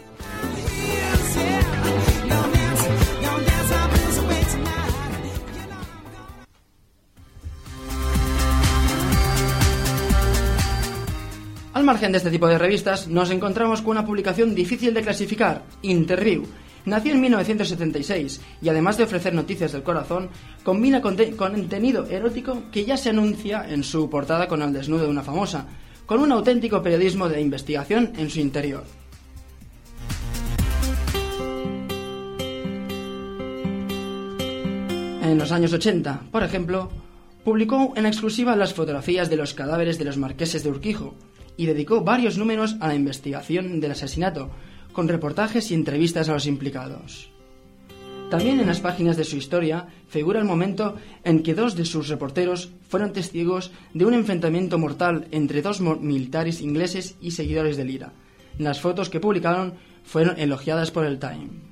Al 11.80 11.86
margen 11.86 12.12
de 12.12 12.18
este 12.18 12.30
tipo 12.30 12.46
de 12.46 12.58
revistas, 12.58 13.08
nos 13.08 13.32
encontramos 13.32 13.82
con 13.82 13.92
una 13.92 14.06
publicación 14.06 14.54
difícil 14.54 14.94
de 14.94 15.02
clasificar, 15.02 15.64
Interview. 15.82 16.44
Nació 16.84 17.14
en 17.14 17.22
1976 17.22 18.42
y 18.62 18.68
además 18.68 18.98
de 18.98 19.06
ofrecer 19.06 19.34
noticias 19.34 19.72
del 19.72 19.84
corazón, 19.84 20.28
combina 20.66 21.00
contenido 21.00 22.06
erótico 22.08 22.64
que 22.70 22.84
ya 22.84 22.98
se 22.98 23.12
anuncia 23.12 23.66
en 23.66 23.86
su 23.86 24.10
portada 24.10 24.50
con 24.50 24.62
el 24.62 24.74
desnudo 24.74 25.04
de 25.04 25.10
una 25.10 25.24
famosa, 25.24 25.68
con 26.06 26.20
un 26.20 26.34
auténtico 26.34 26.84
periodismo 26.84 27.30
de 27.30 27.40
investigación 27.40 28.12
en 28.18 28.30
su 28.30 28.42
interior. 28.42 28.84
En 35.22 35.38
los 35.38 35.54
años 35.54 35.72
80, 35.72 36.24
por 36.30 36.44
ejemplo, 36.44 36.90
publicó 37.46 37.94
en 37.96 38.06
exclusiva 38.06 38.58
las 38.58 38.74
fotografías 38.74 39.30
de 39.30 39.38
los 39.38 39.54
cadáveres 39.54 39.98
de 39.98 40.04
los 40.04 40.18
marqueses 40.18 40.66
de 40.66 40.72
Urquijo, 40.72 41.16
y 41.60 41.66
dedicó 41.66 42.06
varios 42.06 42.38
números 42.38 42.78
a 42.80 42.88
la 42.88 42.96
investigación 42.96 43.82
del 43.82 43.92
asesinato, 43.92 44.50
con 44.94 45.10
reportajes 45.10 45.72
y 45.72 45.74
entrevistas 45.74 46.30
a 46.30 46.34
los 46.34 46.48
implicados. 46.48 47.32
También 48.30 48.62
en 48.62 48.68
las 48.68 48.80
páginas 48.80 49.18
de 49.18 49.26
su 49.26 49.36
historia 49.36 49.88
figura 50.08 50.40
el 50.40 50.46
momento 50.46 50.96
en 51.26 51.44
que 51.44 51.56
dos 51.56 51.76
de 51.76 51.84
sus 51.84 52.08
reporteros 52.08 52.72
fueron 52.88 53.12
testigos 53.12 53.72
de 53.94 54.06
un 54.06 54.14
enfrentamiento 54.14 54.78
mortal 54.78 55.28
entre 55.32 55.62
dos 55.62 55.82
militares 55.82 56.62
ingleses 56.62 57.18
y 57.20 57.32
seguidores 57.32 57.76
de 57.76 57.84
Lira. 57.84 58.14
Las 58.58 58.80
fotos 58.80 59.10
que 59.10 59.20
publicaron 59.20 59.74
fueron 60.06 60.40
elogiadas 60.40 60.92
por 60.92 61.06
el 61.06 61.20
Time. 61.20 61.69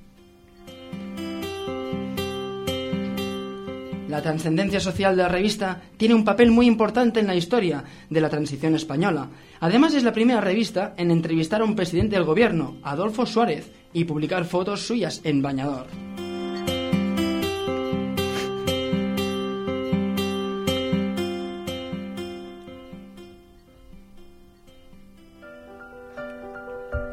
La 4.08 4.22
trascendencia 4.22 4.80
social 4.80 5.18
de 5.18 5.24
la 5.24 5.28
revista 5.28 5.82
tiene 5.98 6.16
un 6.16 6.24
papel 6.24 6.50
muy 6.50 6.66
importante 6.66 7.20
en 7.20 7.28
la 7.28 7.36
historia 7.36 7.84
de 8.10 8.22
la 8.22 8.30
transición 8.30 8.74
española. 8.74 9.30
Además 9.60 9.94
es 9.96 10.04
la 10.04 10.14
primera 10.14 10.40
revista 10.40 10.94
en 10.96 11.12
entrevistar 11.12 11.62
a 11.62 11.66
un 11.66 11.76
presidente 11.76 12.16
del 12.16 12.24
gobierno, 12.24 12.78
Adolfo 12.84 13.26
Suárez, 13.26 13.70
y 13.92 14.06
publicar 14.06 14.46
fotos 14.46 14.88
suyas 14.88 15.20
en 15.26 15.42
bañador. 15.42 15.88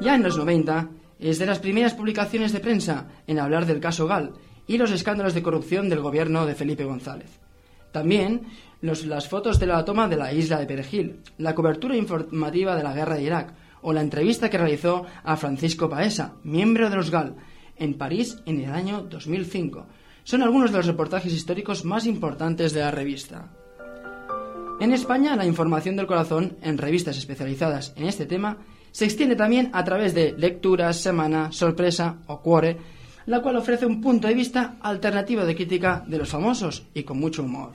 Ya 0.00 0.14
en 0.14 0.22
los 0.22 0.37
90, 0.37 0.90
es 1.18 1.38
de 1.38 1.46
las 1.46 1.59
primeras 1.59 1.94
publicaciones 1.94 2.52
de 2.52 2.61
prensa 2.61 3.09
en 3.26 3.40
hablar 3.40 3.66
del 3.66 3.80
caso 3.80 4.07
Gal 4.07 4.35
y 4.66 4.79
los 4.79 4.90
escándalos 4.90 5.35
de 5.35 5.42
corrupción 5.42 5.88
del 5.88 6.00
gobierno 6.00 6.46
de 6.46 6.55
Felipe 6.55 6.85
González. 6.85 7.38
También 7.92 8.42
las 8.81 9.29
fotos 9.29 9.59
de 9.59 9.66
la 9.66 9.85
toma 9.85 10.09
de 10.09 10.16
la 10.16 10.33
isla 10.33 10.59
de 10.59 10.66
Perejil, 10.66 11.20
la 11.38 11.55
cobertura 11.55 11.96
informativa 11.96 12.77
de 12.77 12.83
la 12.83 12.92
guerra 12.92 13.14
de 13.14 13.22
Irak 13.22 13.55
o 13.83 13.92
la 13.92 14.00
entrevista 14.00 14.50
que 14.50 14.59
realizó 14.59 15.07
a 15.22 15.37
Francisco 15.37 15.88
Paesa, 15.88 16.35
miembro 16.42 16.90
de 16.90 16.96
los 16.96 17.11
GAL, 17.11 17.37
en 17.77 17.94
París 17.94 18.38
en 18.46 18.61
el 18.61 18.70
año 18.70 19.03
2005. 19.03 19.87
Son 20.24 20.42
algunos 20.42 20.70
de 20.70 20.79
los 20.79 20.87
reportajes 20.87 21.33
históricos 21.33 21.85
más 21.85 22.07
importantes 22.07 22.72
de 22.72 22.81
la 22.81 22.90
revista. 22.90 23.53
En 24.81 24.92
España, 24.92 25.37
la 25.37 25.46
información 25.46 25.96
del 25.96 26.07
corazón 26.07 26.57
en 26.62 26.79
revistas 26.79 27.16
especializadas 27.16 27.92
en 27.96 28.07
este 28.07 28.27
tema 28.27 28.59
se 28.90 29.05
extiende 29.05 29.37
también 29.37 29.70
a 29.72 29.85
través 29.85 30.14
de 30.14 30.35
Lecturas, 30.37 30.96
Semana, 31.00 31.53
Sorpresa 31.53 32.18
o 32.27 32.40
Cuore, 32.40 32.79
la 33.27 33.41
cual 33.41 33.57
ofrece 33.57 33.87
un 33.87 34.01
punto 34.01 34.29
de 34.29 34.35
vista 34.35 34.77
alternativo 34.81 35.45
de 35.45 35.55
crítica 35.55 36.05
de 36.07 36.19
los 36.19 36.29
famosos 36.29 36.87
y 36.95 37.03
con 37.03 37.19
mucho 37.19 37.43
humor. 37.43 37.73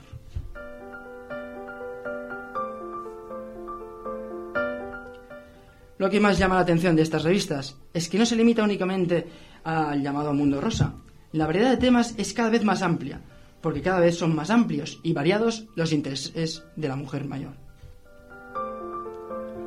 Lo 5.98 6.08
que 6.08 6.20
más 6.20 6.38
llama 6.38 6.54
la 6.54 6.62
atención 6.62 6.96
de 6.96 7.02
estas 7.02 7.24
revistas 7.24 7.76
es 7.92 8.08
que 8.08 8.18
no 8.18 8.24
se 8.24 8.34
limita 8.34 8.64
únicamente 8.64 9.26
al 9.64 10.02
llamado 10.02 10.32
mundo 10.32 10.58
rosa. 10.58 10.94
La 11.32 11.46
variedad 11.46 11.70
de 11.70 11.76
temas 11.76 12.14
es 12.16 12.32
cada 12.32 12.48
vez 12.48 12.64
más 12.64 12.80
amplia, 12.80 13.20
porque 13.60 13.82
cada 13.82 14.00
vez 14.00 14.16
son 14.16 14.34
más 14.34 14.48
amplios 14.48 14.98
y 15.02 15.12
variados 15.12 15.66
los 15.76 15.92
intereses 15.92 16.64
de 16.74 16.88
la 16.88 16.96
mujer 16.96 17.26
mayor. 17.26 17.52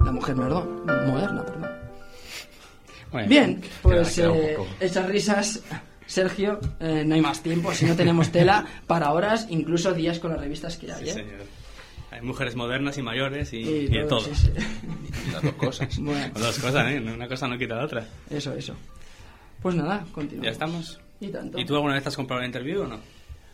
La 0.04 0.12
mujer 0.12 0.36
moderna, 0.36 1.46
perdón. 1.46 1.73
Bueno, 3.14 3.30
Bien, 3.30 3.62
pues 3.82 4.16
queda 4.16 4.36
eh, 4.36 4.58
esas 4.82 5.08
risas, 5.08 5.64
Sergio, 6.08 6.60
eh, 6.80 7.04
no 7.06 7.16
hay 7.16 7.22
más 7.22 7.42
tiempo, 7.42 7.72
si 7.74 7.86
no 7.86 7.96
tenemos 7.96 8.32
tela 8.32 8.66
para 8.88 9.14
horas, 9.14 9.48
incluso 9.50 9.94
días 9.94 10.20
con 10.20 10.32
las 10.32 10.42
revistas 10.42 10.76
que 10.78 10.92
hay. 10.92 11.04
sí, 11.06 11.10
¿eh? 11.12 11.14
señor. 11.14 11.46
Hay 12.12 12.22
mujeres 12.22 12.56
modernas 12.56 12.98
y 12.98 13.02
mayores 13.02 13.54
y, 13.54 13.58
Y 13.58 13.70
y 13.86 13.88
de 13.88 14.04
todo. 14.06 14.20
sí, 14.22 14.32
sí. 14.36 14.52
Las 15.32 15.42
dos 15.42 15.54
cosas. 15.54 15.98
Bueno, 16.00 16.22
Las 16.34 16.42
Dos 16.44 16.60
cosas, 16.60 16.92
¿eh? 16.92 17.00
Una 17.00 17.28
cosa 17.28 17.48
no 17.48 17.58
quita 17.58 17.76
la 17.76 17.86
otra. 17.86 18.06
eso, 18.30 18.54
eso. 18.54 18.76
Pues 19.62 19.76
nada, 19.76 20.06
continuamos. 20.12 20.46
Ya 20.46 20.52
estamos. 20.52 21.00
Y 21.22 21.28
tanto. 21.30 21.58
¿Y 21.60 21.66
tú 21.66 21.76
alguna 21.76 21.94
vez 21.94 22.06
has 22.06 22.16
comprado 22.16 22.42
un 22.42 22.48
interview 22.48 22.82
o 22.82 22.88
no? 22.88 23.00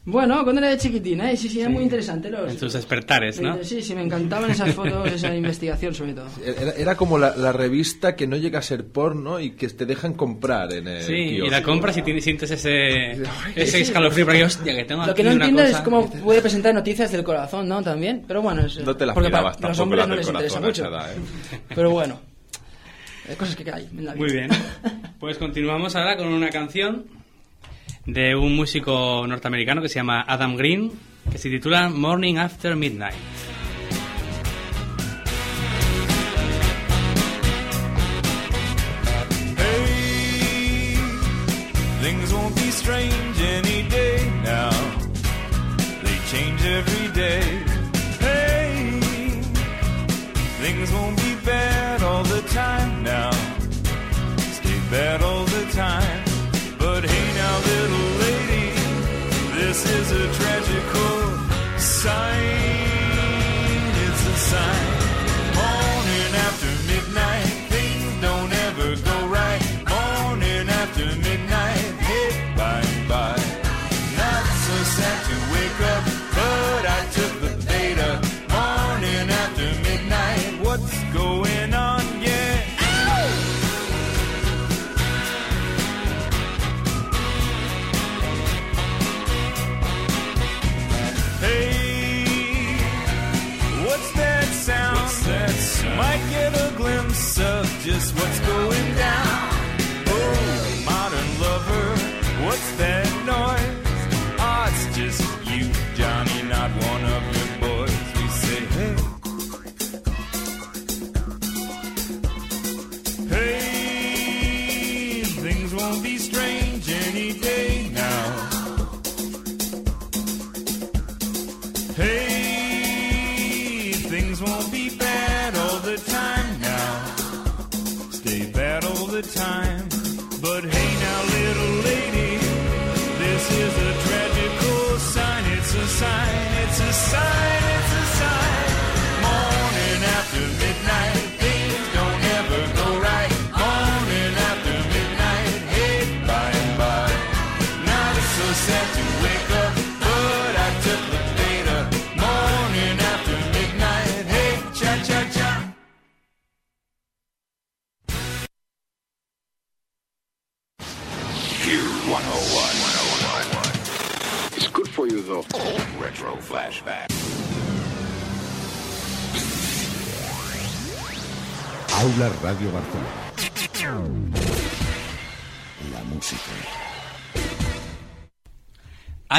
Bueno, 0.06 0.44
cuando 0.44 0.62
era 0.62 0.72
de 0.72 0.78
chiquitina, 0.78 1.32
¿eh? 1.32 1.38
sí, 1.38 1.50
sí, 1.50 1.60
era 1.60 1.70
muy 1.70 1.84
interesante. 1.84 2.30
Los, 2.32 2.50
En 2.52 2.58
tus 2.58 2.74
despertares, 2.74 3.40
¿no? 3.42 3.62
Sí, 3.64 3.82
sí, 3.84 3.94
me 3.94 4.02
encantaban 4.02 4.50
esas 4.50 4.74
fotos, 4.74 5.12
esa 5.14 5.36
investigación 5.36 5.94
sobre 5.94 6.14
todo. 6.14 6.28
Era, 6.44 6.72
era 6.72 6.96
como 6.96 7.18
la, 7.20 7.36
la 7.36 7.52
revista 7.52 8.16
que 8.16 8.26
no 8.26 8.36
llega 8.38 8.60
a 8.60 8.62
ser 8.64 8.86
porno 8.88 9.40
y 9.40 9.52
que 9.52 9.68
te 9.70 9.86
dejan 9.86 10.14
comprar 10.14 10.74
en 10.74 10.88
el 10.88 11.04
Sí, 11.04 11.14
y 11.14 11.30
kiosco. 11.36 11.52
la 11.52 11.62
compras 11.64 11.98
y 11.98 12.02
tienes- 12.02 12.24
sientes 12.24 12.50
ese, 12.50 13.22
ese 13.56 13.82
escalofrío, 13.82 14.26
porque 14.26 14.44
hostia, 14.46 14.76
que 14.76 14.86
tengo 14.86 15.06
Lo 15.06 15.14
que 15.14 15.24
no 15.24 15.32
entiendo 15.32 15.62
cosa... 15.64 15.78
es 15.78 15.82
cómo 15.84 16.10
puede 16.10 16.42
presentar 16.42 16.74
noticias 16.74 17.12
del 17.12 17.24
corazón, 17.24 17.68
¿no? 17.68 17.84
También, 17.84 18.24
pero 18.28 18.42
bueno, 18.42 18.66
es, 18.66 18.78
No 18.80 18.96
te 18.96 19.06
las 19.06 19.14
porque 19.14 19.30
para 19.30 19.52
los 19.68 19.80
hombres 19.80 20.02
no 20.08 20.16
del 20.16 20.18
les 20.20 20.28
interesa 20.28 20.60
mucho. 20.62 20.88
edad, 20.88 21.12
¿eh? 21.12 21.60
Pero 21.76 21.92
bueno, 21.92 22.20
cosas 23.38 23.56
que 23.56 23.70
hay 23.70 23.88
en 23.96 24.06
la 24.06 24.14
vida. 24.14 24.26
Muy 24.26 24.32
bien. 24.34 24.50
Pues 25.20 25.38
continuamos 25.38 25.96
ahora 25.96 26.18
con 26.18 26.28
una 26.30 26.50
canción 26.50 27.06
de 28.06 28.36
un 28.36 28.56
músico 28.56 29.26
norteamericano 29.28 29.82
que 29.82 29.90
se 29.90 29.96
llama 29.96 30.24
Adam 30.28 30.56
Green, 30.56 30.92
que 31.32 31.38
se 31.38 31.50
titula 31.50 31.90
Morning 31.90 32.36
After 32.36 32.76
Midnight. 32.76 33.16
Sign. 62.00 62.49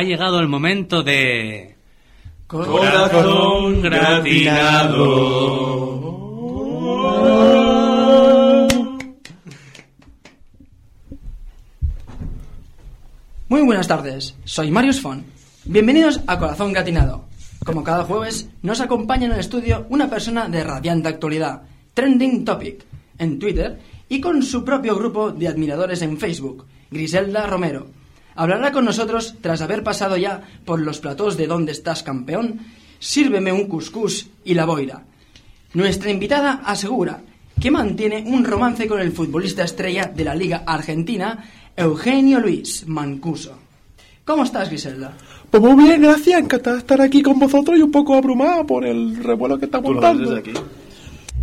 Ha 0.00 0.02
llegado 0.02 0.40
el 0.40 0.48
momento 0.48 1.02
de... 1.02 1.76
Corazón 2.46 3.82
gratinado. 3.82 5.10
Muy 13.50 13.60
buenas 13.60 13.86
tardes, 13.86 14.34
soy 14.46 14.70
Marius 14.70 15.02
Fon. 15.02 15.22
Bienvenidos 15.66 16.22
a 16.26 16.38
Corazón 16.38 16.72
Gatinado. 16.72 17.26
Como 17.66 17.84
cada 17.84 18.04
jueves, 18.04 18.48
nos 18.62 18.80
acompaña 18.80 19.26
en 19.26 19.32
el 19.32 19.40
estudio 19.40 19.84
una 19.90 20.08
persona 20.08 20.48
de 20.48 20.64
radiante 20.64 21.10
actualidad, 21.10 21.64
Trending 21.92 22.46
Topic, 22.46 22.86
en 23.18 23.38
Twitter 23.38 23.78
y 24.08 24.22
con 24.22 24.42
su 24.42 24.64
propio 24.64 24.96
grupo 24.96 25.30
de 25.30 25.48
admiradores 25.48 26.00
en 26.00 26.16
Facebook, 26.16 26.64
Griselda 26.90 27.46
Romero. 27.46 27.99
Hablará 28.40 28.72
con 28.72 28.86
nosotros 28.86 29.34
tras 29.42 29.60
haber 29.60 29.84
pasado 29.84 30.16
ya 30.16 30.40
por 30.64 30.80
los 30.80 30.98
platós 30.98 31.36
de 31.36 31.46
Dónde 31.46 31.72
estás 31.72 32.02
campeón, 32.02 32.60
Sírveme 32.98 33.52
un 33.52 33.66
cuscús 33.66 34.28
y 34.46 34.54
la 34.54 34.64
boira. 34.64 35.02
Nuestra 35.74 36.10
invitada 36.10 36.62
asegura 36.64 37.20
que 37.60 37.70
mantiene 37.70 38.24
un 38.26 38.42
romance 38.46 38.88
con 38.88 38.98
el 38.98 39.12
futbolista 39.12 39.62
estrella 39.64 40.06
de 40.06 40.24
la 40.24 40.34
Liga 40.34 40.62
Argentina, 40.66 41.44
Eugenio 41.76 42.40
Luis 42.40 42.86
Mancuso. 42.86 43.58
¿Cómo 44.24 44.44
estás, 44.44 44.70
Griselda? 44.70 45.12
Pues 45.50 45.62
muy 45.62 45.84
bien, 45.84 46.00
gracias. 46.00 46.40
Encantada 46.40 46.76
de 46.76 46.80
estar 46.80 47.00
aquí 47.02 47.20
con 47.20 47.38
vosotros 47.38 47.78
y 47.78 47.82
un 47.82 47.90
poco 47.92 48.14
abrumada 48.14 48.64
por 48.64 48.86
el 48.86 49.22
revuelo 49.22 49.58
que 49.58 49.66
está 49.66 49.82
Tú 49.82 49.92
lo 49.92 50.00
ves 50.00 50.14
montando. 50.14 50.34
desde 50.34 50.50
aquí. 50.50 50.60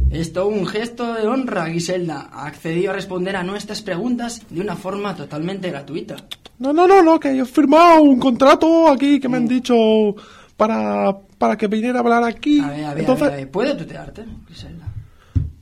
Es 0.10 0.32
todo 0.34 0.48
un 0.48 0.65
gesto 0.65 1.13
de 1.13 1.28
honra, 1.28 1.67
Griselda. 1.67 2.30
Ha 2.32 2.48
accedido 2.48 2.91
a 2.91 2.93
responder 2.93 3.36
a 3.36 3.43
nuestras 3.43 3.82
preguntas 3.82 4.41
de 4.50 4.62
una 4.62 4.76
forma 4.76 5.15
totalmente 5.15 5.70
gratuita. 5.70 6.15
No, 6.60 6.74
no, 6.74 6.88
no, 6.88 7.04
no, 7.04 7.20
que 7.20 7.36
yo 7.36 7.43
he 7.43 7.48
firmado 7.48 8.02
un 8.02 8.20
contrato 8.20 8.88
aquí 8.88 9.20
que 9.20 9.30
me 9.30 9.38
han 9.38 9.48
dicho 9.48 9.76
para 10.56 11.15
para 11.38 11.56
que 11.56 11.67
viniera 11.67 12.00
a 12.00 12.02
hablar 12.02 12.24
aquí. 12.24 12.60
A 12.60 12.70
ver, 12.70 12.86
a 12.86 12.89
ver, 12.89 13.00
Entonces, 13.00 13.28
a 13.28 13.30
ver, 13.30 13.34
a 13.34 13.38
ver, 13.38 13.52
¿puede 13.52 13.76
tutearte, 13.76 14.26
Griselda? 14.46 14.88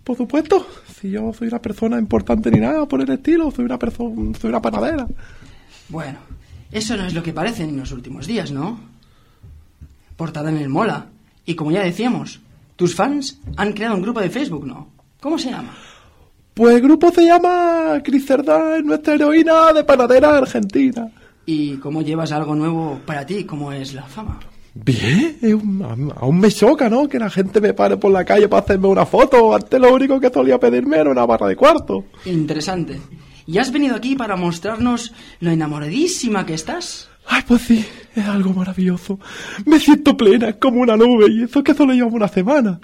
por 0.05 0.15
supuesto, 0.15 0.67
si 1.01 1.09
yo 1.09 1.33
soy 1.33 1.47
una 1.47 1.59
persona 1.59 1.97
importante 1.97 2.51
ni 2.51 2.59
nada 2.59 2.85
por 2.85 3.01
el 3.01 3.09
estilo, 3.09 3.49
soy 3.49 3.65
una 3.65 3.79
persona, 3.79 4.37
soy 4.39 4.49
una 4.49 4.61
panadera. 4.61 5.07
Bueno, 5.89 6.19
eso 6.71 6.95
no 6.95 7.05
es 7.07 7.13
lo 7.15 7.23
que 7.23 7.33
parece 7.33 7.63
en 7.63 7.75
los 7.75 7.91
últimos 7.91 8.27
días, 8.27 8.51
¿no? 8.51 8.79
Portada 10.15 10.51
en 10.51 10.57
el 10.57 10.69
Mola. 10.69 11.07
Y 11.43 11.55
como 11.55 11.71
ya 11.71 11.81
decíamos, 11.81 12.39
tus 12.75 12.95
fans 12.95 13.39
han 13.57 13.73
creado 13.73 13.95
un 13.95 14.01
grupo 14.01 14.19
de 14.19 14.29
Facebook, 14.29 14.65
¿no? 14.65 14.89
¿Cómo 15.19 15.37
se 15.37 15.51
llama? 15.51 15.75
Pues 16.53 16.75
el 16.75 16.81
grupo 16.81 17.11
se 17.11 17.25
llama 17.25 18.01
Griselda, 18.03 18.77
es 18.77 18.83
nuestra 18.83 19.15
heroína 19.15 19.73
de 19.73 19.83
panadera 19.83 20.37
argentina. 20.37 21.11
¿Y 21.45 21.75
cómo 21.77 22.01
llevas 22.01 22.31
algo 22.31 22.55
nuevo 22.55 22.99
para 23.05 23.25
ti, 23.25 23.43
como 23.43 23.71
es 23.71 23.93
la 23.93 24.03
fama? 24.03 24.39
Bien, 24.73 25.37
aún 26.17 26.39
me 26.39 26.51
choca, 26.51 26.89
¿no? 26.89 27.07
Que 27.07 27.17
la 27.17 27.29
gente 27.29 27.61
me 27.61 27.73
pare 27.73 27.95
por 27.95 28.11
la 28.11 28.25
calle 28.25 28.49
para 28.49 28.63
hacerme 28.63 28.87
una 28.87 29.05
foto. 29.05 29.55
Antes 29.55 29.79
lo 29.79 29.93
único 29.93 30.19
que 30.19 30.29
solía 30.29 30.59
pedirme 30.59 30.97
era 30.97 31.09
una 31.09 31.25
barra 31.25 31.47
de 31.47 31.55
cuarto. 31.55 32.05
Interesante. 32.25 32.99
¿Y 33.47 33.57
has 33.57 33.71
venido 33.71 33.95
aquí 33.95 34.15
para 34.15 34.35
mostrarnos 34.35 35.13
lo 35.39 35.51
enamoradísima 35.51 36.45
que 36.45 36.55
estás? 36.55 37.09
Ay, 37.27 37.41
pues 37.47 37.61
sí, 37.63 37.85
es 38.15 38.25
algo 38.25 38.53
maravilloso. 38.53 39.19
Me 39.65 39.79
siento 39.79 40.15
plena, 40.15 40.49
es 40.49 40.55
como 40.55 40.81
una 40.81 40.95
nube, 40.95 41.27
y 41.29 41.43
eso 41.43 41.63
que 41.63 41.73
solo 41.73 41.93
llevamos 41.93 42.15
una 42.15 42.27
semana. 42.27 42.79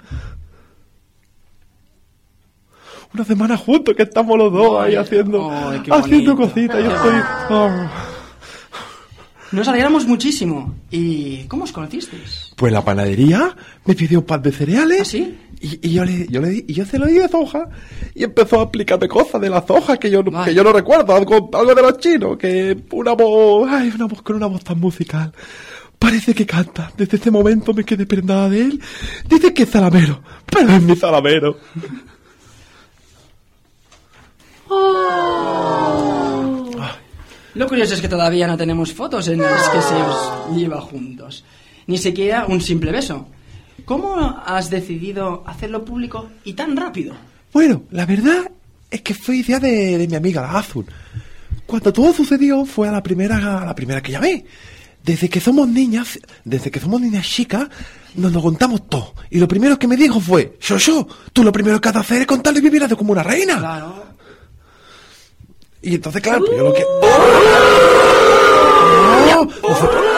Una 3.14 3.24
semana 3.24 3.56
juntos 3.56 3.94
que 3.94 4.04
estamos 4.04 4.38
los 4.38 4.52
dos 4.52 4.80
ahí 4.82 4.96
haciendo, 4.96 5.50
ay, 5.50 5.82
haciendo 5.90 6.34
cositas. 6.34 6.82
Yo 6.82 6.90
estoy. 6.94 7.20
oh. 7.50 7.86
Nos 9.52 9.68
alegramos 9.68 10.06
muchísimo. 10.06 10.74
¿Y 10.90 11.44
cómo 11.44 11.64
os 11.64 11.72
conocisteis? 11.72 12.52
Pues 12.56 12.72
la 12.72 12.82
panadería 12.82 13.54
me 13.84 13.94
pidió 13.94 14.20
un 14.20 14.24
pan 14.24 14.40
de 14.40 14.50
cereales. 14.50 15.00
¿Ah, 15.02 15.04
sí? 15.04 15.38
Y, 15.64 15.78
y 15.88 15.92
yo 15.92 16.04
le, 16.04 16.26
yo 16.28 16.40
le 16.40 16.48
di, 16.50 16.64
y 16.66 16.72
yo 16.74 16.84
se 16.84 16.98
lo 16.98 17.06
di 17.06 17.14
de 17.14 17.28
soja. 17.28 17.68
Y 18.14 18.24
empezó 18.24 18.58
a 18.60 18.62
explicarme 18.64 19.06
cosas 19.08 19.40
de 19.40 19.48
las 19.48 19.64
hojas 19.70 19.98
que 19.98 20.10
yo, 20.10 20.22
no- 20.22 20.44
que 20.44 20.52
yo 20.54 20.64
no 20.64 20.72
recuerdo, 20.72 21.14
algo, 21.14 21.48
algo 21.54 21.74
de 21.74 21.82
los 21.82 21.98
chinos, 21.98 22.36
que 22.36 22.76
una 22.92 23.12
voz, 23.12 23.68
ay, 23.70 23.92
una 23.94 24.06
voz 24.06 24.22
con 24.22 24.36
una 24.36 24.46
voz 24.46 24.64
tan 24.64 24.80
musical. 24.80 25.32
Parece 25.98 26.34
que 26.34 26.44
canta. 26.44 26.90
Desde 26.96 27.16
ese 27.16 27.30
momento 27.30 27.72
me 27.72 27.84
quedé 27.84 28.06
prendada 28.06 28.48
de 28.48 28.60
él. 28.62 28.80
Dice 29.28 29.54
que 29.54 29.62
es 29.62 29.70
zalamero, 29.70 30.20
pero 30.50 30.68
es 30.72 30.82
mi 30.82 30.96
zalamero. 30.96 31.56
Lo 37.54 37.66
curioso 37.68 37.94
es 37.94 38.00
que 38.00 38.08
todavía 38.08 38.46
no 38.46 38.56
tenemos 38.56 38.92
fotos 38.94 39.28
en 39.28 39.42
las 39.42 39.68
que 39.68 39.82
se 39.82 39.94
os 39.94 40.56
lleva 40.56 40.80
juntos. 40.80 41.44
Ni 41.86 41.98
siquiera 41.98 42.46
un 42.46 42.60
simple 42.60 42.90
beso. 42.92 43.26
¿Cómo 43.84 44.42
has 44.44 44.70
decidido 44.70 45.42
hacerlo 45.46 45.84
público 45.84 46.28
y 46.44 46.54
tan 46.54 46.76
rápido? 46.76 47.14
Bueno, 47.52 47.82
la 47.90 48.06
verdad 48.06 48.50
es 48.90 49.02
que 49.02 49.14
fue 49.14 49.36
idea 49.36 49.58
de, 49.58 49.98
de 49.98 50.08
mi 50.08 50.16
amiga 50.16 50.42
la 50.42 50.58
Azul. 50.58 50.86
Cuando 51.66 51.92
todo 51.92 52.12
sucedió 52.12 52.64
fue 52.64 52.88
a 52.88 52.92
la 52.92 53.02
primera, 53.02 53.60
a 53.62 53.66
la 53.66 53.74
primera 53.74 54.02
que 54.02 54.12
llamé. 54.12 54.44
Desde 55.02 55.28
que 55.28 55.40
somos 55.40 55.66
niñas, 55.68 56.18
desde 56.44 56.70
que 56.70 56.78
somos 56.78 57.00
niñas 57.00 57.26
chicas, 57.26 57.68
nos 58.14 58.32
lo 58.32 58.40
contamos 58.40 58.88
todo. 58.88 59.14
Y 59.30 59.38
lo 59.38 59.48
primero 59.48 59.78
que 59.78 59.88
me 59.88 59.96
dijo 59.96 60.20
fue, 60.20 60.56
yo, 60.60 60.76
yo, 60.76 61.06
tú 61.32 61.42
lo 61.42 61.50
primero 61.50 61.80
que 61.80 61.88
has 61.88 61.94
de 61.94 62.00
hacer 62.00 62.20
es 62.20 62.26
contarle 62.26 62.60
y 62.60 62.62
vivir 62.62 62.86
como 62.96 63.12
una 63.12 63.22
reina. 63.22 63.58
Claro. 63.58 64.04
Y 65.82 65.96
entonces, 65.96 66.22
claro, 66.22 66.44
pues 66.44 66.56
yo 66.56 66.64
lo 66.64 66.72
que... 66.72 66.84
¡No! 69.26 69.44
¡No 69.44 69.76
se, 69.76 70.11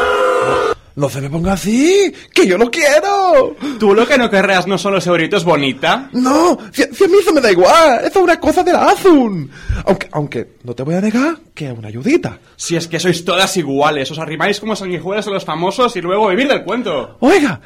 no 0.97 1.09
se 1.09 1.21
me 1.21 1.29
ponga 1.29 1.55
así! 1.55 2.13
¡Que 2.33 2.47
yo 2.47 2.57
no 2.57 2.71
quiero! 2.71 3.57
Tú 3.81 3.95
lo 3.95 4.07
que 4.07 4.17
no 4.17 4.31
querrás 4.31 4.67
no 4.67 4.79
son 4.79 4.95
los 4.95 5.07
euritos 5.07 5.45
bonita. 5.45 6.09
No, 6.13 6.57
si, 6.73 6.85
si 6.93 7.05
a 7.05 7.09
mí 7.09 7.15
eso 7.21 7.33
me 7.33 7.41
da 7.41 7.51
igual, 7.51 8.01
eso 8.01 8.19
es 8.21 8.25
una 8.25 8.39
cosa 8.39 8.63
de 8.63 8.73
la 8.73 8.91
Azul. 8.91 9.51
Aunque, 9.87 10.09
aunque 10.13 10.49
no 10.63 10.75
te 10.75 10.83
voy 10.85 10.95
a 10.95 11.01
negar 11.01 11.39
que 11.53 11.67
es 11.71 11.77
una 11.77 11.89
ayudita. 11.89 12.39
Si 12.57 12.77
es 12.77 12.87
que 12.87 13.01
sois 13.01 13.25
todas 13.25 13.57
iguales, 13.57 14.11
os 14.11 14.19
arrimáis 14.19 14.61
como 14.61 14.77
sanguijuelas 14.77 15.27
a 15.27 15.31
los 15.31 15.45
famosos 15.45 15.95
y 15.97 16.01
luego 16.01 16.29
vivir 16.29 16.47
del 16.49 16.63
cuento. 16.65 17.17
Oiga, 17.21 17.61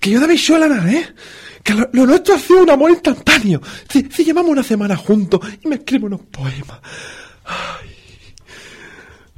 que 0.00 0.10
yo 0.10 0.20
de 0.26 0.36
Sholana, 0.36 0.90
¿eh? 0.92 1.06
Que 1.62 1.74
lo, 1.74 1.88
lo 1.92 2.06
nuestro 2.06 2.34
ha 2.34 2.38
sido 2.38 2.62
un 2.62 2.70
amor 2.70 2.90
instantáneo. 2.90 3.60
Si, 3.88 4.08
si 4.10 4.24
llevamos 4.24 4.50
una 4.50 4.62
semana 4.62 4.96
juntos 4.96 5.40
y 5.62 5.68
me 5.68 5.76
escribe 5.76 6.06
unos 6.06 6.20
poemas. 6.22 6.80
Ay, 7.44 7.88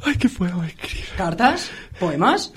ay, 0.05 0.17
¿qué 0.17 0.29
puedo 0.29 0.63
escribir? 0.65 1.05
¿Cartas? 1.17 1.71
¿Poemas? 2.01 2.53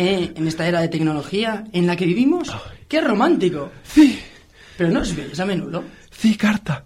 Eh, 0.00 0.32
en 0.36 0.46
esta 0.46 0.68
era 0.68 0.80
de 0.80 0.86
tecnología 0.88 1.64
en 1.72 1.86
la 1.88 1.96
que 1.96 2.06
vivimos. 2.06 2.48
¡Qué 2.86 3.00
romántico! 3.00 3.72
Sí, 3.82 4.16
Pero 4.76 4.90
no 4.90 5.00
os 5.00 5.12
veis 5.16 5.38
a 5.40 5.44
menudo. 5.44 5.82
sí, 6.10 6.36
carta. 6.36 6.84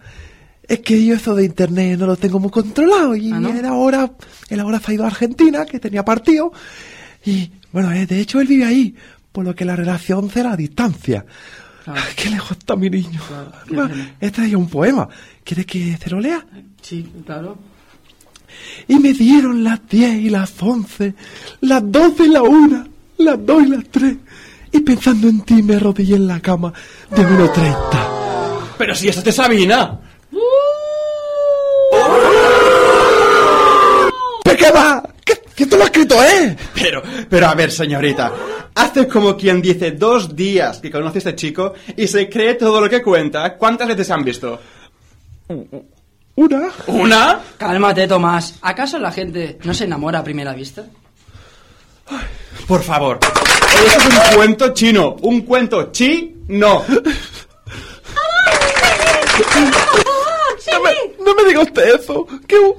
Es 0.66 0.78
que 0.80 1.04
yo 1.04 1.14
eso 1.16 1.34
de 1.34 1.44
internet 1.44 1.98
no 1.98 2.06
lo 2.06 2.16
tengo 2.16 2.38
muy 2.40 2.50
controlado 2.50 3.14
y 3.14 3.30
¿Ah, 3.30 3.38
no? 3.38 3.50
él 3.50 3.66
ahora, 3.66 4.10
él 4.48 4.60
ahora 4.60 4.80
se 4.80 4.92
ha 4.92 4.94
ido 4.94 5.04
a 5.04 5.08
Argentina, 5.08 5.66
que 5.66 5.78
tenía 5.78 6.02
partido. 6.04 6.52
Y, 7.26 7.50
bueno, 7.70 7.92
eh, 7.92 8.06
de 8.06 8.18
hecho 8.20 8.40
él 8.40 8.46
vive 8.46 8.64
ahí, 8.64 8.94
por 9.30 9.44
lo 9.44 9.54
que 9.54 9.66
la 9.66 9.76
relación 9.76 10.30
será 10.30 10.52
a 10.52 10.56
distancia. 10.56 11.26
Claro. 11.84 12.00
Ay, 12.02 12.14
qué 12.16 12.30
lejos 12.30 12.56
está 12.56 12.76
mi 12.76 12.88
niño. 12.88 13.20
Claro. 13.66 13.94
He 14.20 14.30
traído 14.30 14.58
un 14.58 14.70
poema. 14.70 15.06
¿Quieres 15.44 15.66
que 15.66 15.98
se 15.98 16.08
lo 16.08 16.18
lea? 16.18 16.46
Sí, 16.80 17.06
claro. 17.26 17.58
Y 18.88 18.98
me 19.00 19.12
dieron 19.12 19.62
las 19.64 19.86
10 19.86 20.20
y 20.20 20.30
las 20.30 20.54
11, 20.62 21.14
las 21.62 21.82
12 21.92 22.24
y 22.24 22.28
la 22.28 22.42
1, 22.42 22.86
las 23.22 23.44
2 23.44 23.62
y 23.62 23.68
las 23.68 23.84
3. 23.90 24.16
Y 24.72 24.80
pensando 24.80 25.28
en 25.28 25.40
ti 25.42 25.62
me 25.62 25.76
arrodillé 25.76 26.16
en 26.16 26.26
la 26.26 26.40
cama 26.40 26.72
de 27.10 27.22
1.30. 27.22 28.12
Pero 28.78 28.94
si 28.94 29.08
esto 29.08 29.20
es 29.20 29.24
de 29.24 29.32
Sabina. 29.32 30.00
¿Pero 34.44 34.56
qué 34.56 34.70
va? 34.70 35.02
¿Qué, 35.24 35.34
¿Quién 35.54 35.68
te 35.68 35.76
lo 35.76 35.82
ha 35.82 35.86
escrito, 35.86 36.22
eh? 36.22 36.56
Pero, 36.74 37.02
pero 37.28 37.46
a 37.48 37.54
ver, 37.54 37.70
señorita. 37.70 38.32
Hace 38.74 39.06
como 39.06 39.36
quien 39.36 39.60
dice 39.60 39.92
dos 39.92 40.34
días 40.34 40.78
que 40.78 40.90
conoce 40.90 41.18
a 41.18 41.20
este 41.20 41.36
chico 41.36 41.74
y 41.96 42.08
se 42.08 42.28
cree 42.28 42.54
todo 42.54 42.80
lo 42.80 42.88
que 42.88 43.02
cuenta. 43.02 43.56
¿Cuántas 43.56 43.88
veces 43.88 44.06
se 44.06 44.12
han 44.12 44.24
visto? 44.24 44.58
¿Una? 46.34 46.70
¿Una? 46.86 47.40
Cálmate, 47.58 48.08
Tomás. 48.08 48.58
¿Acaso 48.62 48.98
la 48.98 49.12
gente 49.12 49.58
no 49.64 49.74
se 49.74 49.84
enamora 49.84 50.20
a 50.20 50.24
primera 50.24 50.54
vista? 50.54 50.86
Por 52.66 52.82
favor. 52.82 53.18
Eso 53.86 53.98
es 53.98 54.06
un 54.06 54.36
cuento 54.36 54.72
chino. 54.74 55.16
Un 55.22 55.42
cuento 55.42 55.90
chino. 55.92 56.84
No 60.72 60.80
me, 60.80 61.24
no 61.24 61.34
me 61.34 61.44
diga 61.48 61.60
usted 61.62 61.94
eso. 61.96 62.26
Que 62.46 62.56
un, 62.58 62.74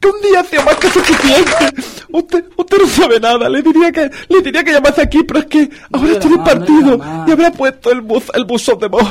que 0.00 0.08
un 0.08 0.20
día 0.20 0.44
sea 0.44 0.62
más 0.64 0.76
que 0.76 0.90
suficiente. 0.90 1.84
Usted, 2.12 2.44
usted 2.56 2.78
no 2.78 2.86
sabe 2.88 3.20
nada. 3.20 3.48
Le 3.48 3.62
diría 3.62 3.90
que, 3.92 4.10
le 4.28 4.42
diría 4.42 4.62
que 4.64 4.72
llamase 4.72 5.02
aquí, 5.02 5.22
pero 5.22 5.40
es 5.40 5.46
que 5.46 5.70
ahora 5.92 6.12
estoy 6.12 6.32
en 6.32 6.44
partido 6.44 7.00
y 7.26 7.30
habrá 7.30 7.50
puesto 7.52 7.90
el, 7.90 8.00
buz, 8.00 8.24
el 8.34 8.44
buzón 8.44 8.78
de 8.78 8.88
voz. 8.88 9.08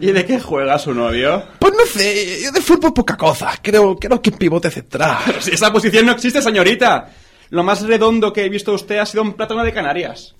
¿Y 0.00 0.12
de 0.12 0.24
qué 0.24 0.38
juega 0.40 0.78
su 0.78 0.94
novio? 0.94 1.42
Pues 1.58 1.72
no 1.72 1.86
sé, 1.86 2.42
yo 2.42 2.52
de 2.52 2.60
fútbol 2.60 2.92
poca 2.94 3.16
cosa. 3.16 3.52
Creo, 3.60 3.96
creo 3.96 4.20
que 4.22 4.30
es 4.30 4.36
pivote 4.36 4.70
central. 4.70 5.18
Pero 5.26 5.40
si 5.42 5.50
esa 5.52 5.72
posición 5.72 6.06
no 6.06 6.12
existe, 6.12 6.40
señorita. 6.40 7.10
Lo 7.50 7.62
más 7.62 7.82
redondo 7.82 8.32
que 8.32 8.44
he 8.44 8.48
visto 8.48 8.72
usted 8.72 8.98
ha 8.98 9.06
sido 9.06 9.22
un 9.22 9.34
plátano 9.34 9.64
de 9.64 9.72
Canarias. 9.72 10.34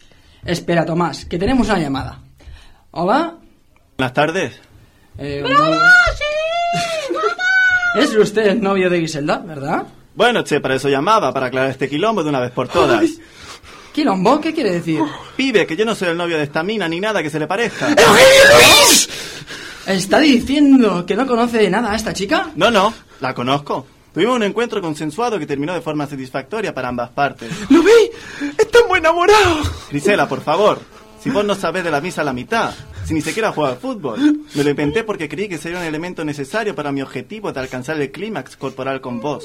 Espera, 0.44 0.84
Tomás, 0.84 1.24
que 1.24 1.38
tenemos 1.38 1.68
una 1.68 1.78
llamada. 1.78 2.20
¿Hola? 2.90 3.36
Buenas 3.96 4.12
tardes. 4.14 4.60
Eh, 5.18 5.44
Es 7.96 8.14
usted 8.14 8.46
el 8.46 8.60
novio 8.60 8.90
de 8.90 8.98
Griselda, 8.98 9.38
¿verdad? 9.38 9.86
Bueno, 10.14 10.42
che, 10.44 10.60
para 10.60 10.74
eso 10.74 10.88
llamaba, 10.88 11.32
para 11.32 11.46
aclarar 11.46 11.70
este 11.70 11.88
quilombo 11.88 12.22
de 12.22 12.28
una 12.28 12.40
vez 12.40 12.50
por 12.50 12.68
todas. 12.68 13.04
¿Quilombo? 13.92 14.40
¿Qué 14.40 14.52
quiere 14.52 14.72
decir? 14.72 15.00
Pibe, 15.36 15.66
que 15.66 15.76
yo 15.76 15.84
no 15.84 15.94
soy 15.94 16.08
el 16.08 16.16
novio 16.16 16.36
de 16.36 16.44
esta 16.44 16.62
mina 16.62 16.88
ni 16.88 17.00
nada 17.00 17.22
que 17.22 17.30
se 17.30 17.38
le 17.38 17.46
parezca. 17.46 17.88
¿Está 19.86 20.18
diciendo 20.18 21.06
que 21.06 21.16
no 21.16 21.26
conoce 21.26 21.68
nada 21.70 21.92
a 21.92 21.96
esta 21.96 22.12
chica? 22.12 22.50
No, 22.54 22.70
no, 22.70 22.92
la 23.20 23.34
conozco. 23.34 23.86
Tuvimos 24.18 24.34
un 24.34 24.42
encuentro 24.42 24.80
consensuado 24.80 25.38
que 25.38 25.46
terminó 25.46 25.72
de 25.74 25.80
forma 25.80 26.04
satisfactoria 26.08 26.74
para 26.74 26.88
ambas 26.88 27.10
partes. 27.10 27.52
¿Lo 27.70 27.84
veis? 27.84 28.10
Estamos 28.58 28.98
enamorados. 28.98 29.70
Grisela, 29.90 30.28
por 30.28 30.40
favor, 30.40 30.80
si 31.22 31.30
vos 31.30 31.44
no 31.44 31.54
sabés 31.54 31.84
de 31.84 31.92
la 31.92 32.00
misa 32.00 32.22
a 32.22 32.24
la 32.24 32.32
mitad, 32.32 32.74
si 33.06 33.14
ni 33.14 33.20
siquiera 33.22 33.52
juega 33.52 33.70
al 33.70 33.76
fútbol, 33.78 34.18
me 34.56 34.64
lo 34.64 34.70
inventé 34.70 35.04
porque 35.04 35.28
creí 35.28 35.48
que 35.48 35.56
sería 35.56 35.78
un 35.78 35.84
elemento 35.84 36.24
necesario 36.24 36.74
para 36.74 36.90
mi 36.90 37.00
objetivo 37.00 37.52
de 37.52 37.60
alcanzar 37.60 38.00
el 38.00 38.10
clímax 38.10 38.56
corporal 38.56 39.00
con 39.00 39.20
vos. 39.20 39.44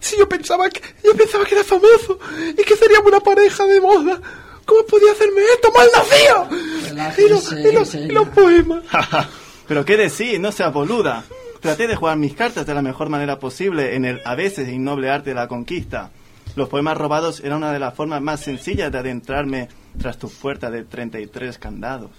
Si 0.00 0.16
yo 0.16 0.26
pensaba 0.26 0.70
que, 0.70 0.80
yo 1.04 1.14
pensaba 1.14 1.44
que 1.44 1.56
era 1.56 1.64
famoso 1.64 2.18
y 2.56 2.62
que 2.64 2.76
seríamos 2.76 3.08
una 3.08 3.20
pareja 3.20 3.66
de 3.66 3.78
moda. 3.78 4.18
¿Cómo 4.64 4.86
podía 4.86 5.12
hacerme 5.12 5.42
esto, 5.52 5.70
mal 5.70 5.86
nacido? 5.94 6.48
Y, 6.50 7.28
los- 7.28 7.50
Relájese, 7.50 7.68
y 7.68 7.72
los- 7.74 7.94
y 7.94 8.08
los 8.08 8.28
poemas. 8.30 8.84
Pero 9.68 9.84
qué 9.84 9.98
decir, 9.98 10.40
no 10.40 10.50
seas 10.50 10.72
boluda. 10.72 11.24
Traté 11.64 11.86
de 11.86 11.96
jugar 11.96 12.18
mis 12.18 12.34
cartas 12.34 12.66
de 12.66 12.74
la 12.74 12.82
mejor 12.82 13.08
manera 13.08 13.38
posible 13.38 13.96
en 13.96 14.04
el 14.04 14.20
a 14.26 14.34
veces 14.34 14.68
innoble 14.68 15.08
arte 15.08 15.30
de 15.30 15.36
la 15.36 15.48
conquista. 15.48 16.10
Los 16.56 16.68
poemas 16.68 16.94
robados 16.94 17.40
eran 17.40 17.56
una 17.56 17.72
de 17.72 17.78
las 17.78 17.94
formas 17.94 18.20
más 18.20 18.40
sencillas 18.40 18.92
de 18.92 18.98
adentrarme 18.98 19.68
tras 19.98 20.18
tu 20.18 20.28
puerta 20.28 20.70
de 20.70 20.84
33 20.84 21.56
candados. 21.56 22.10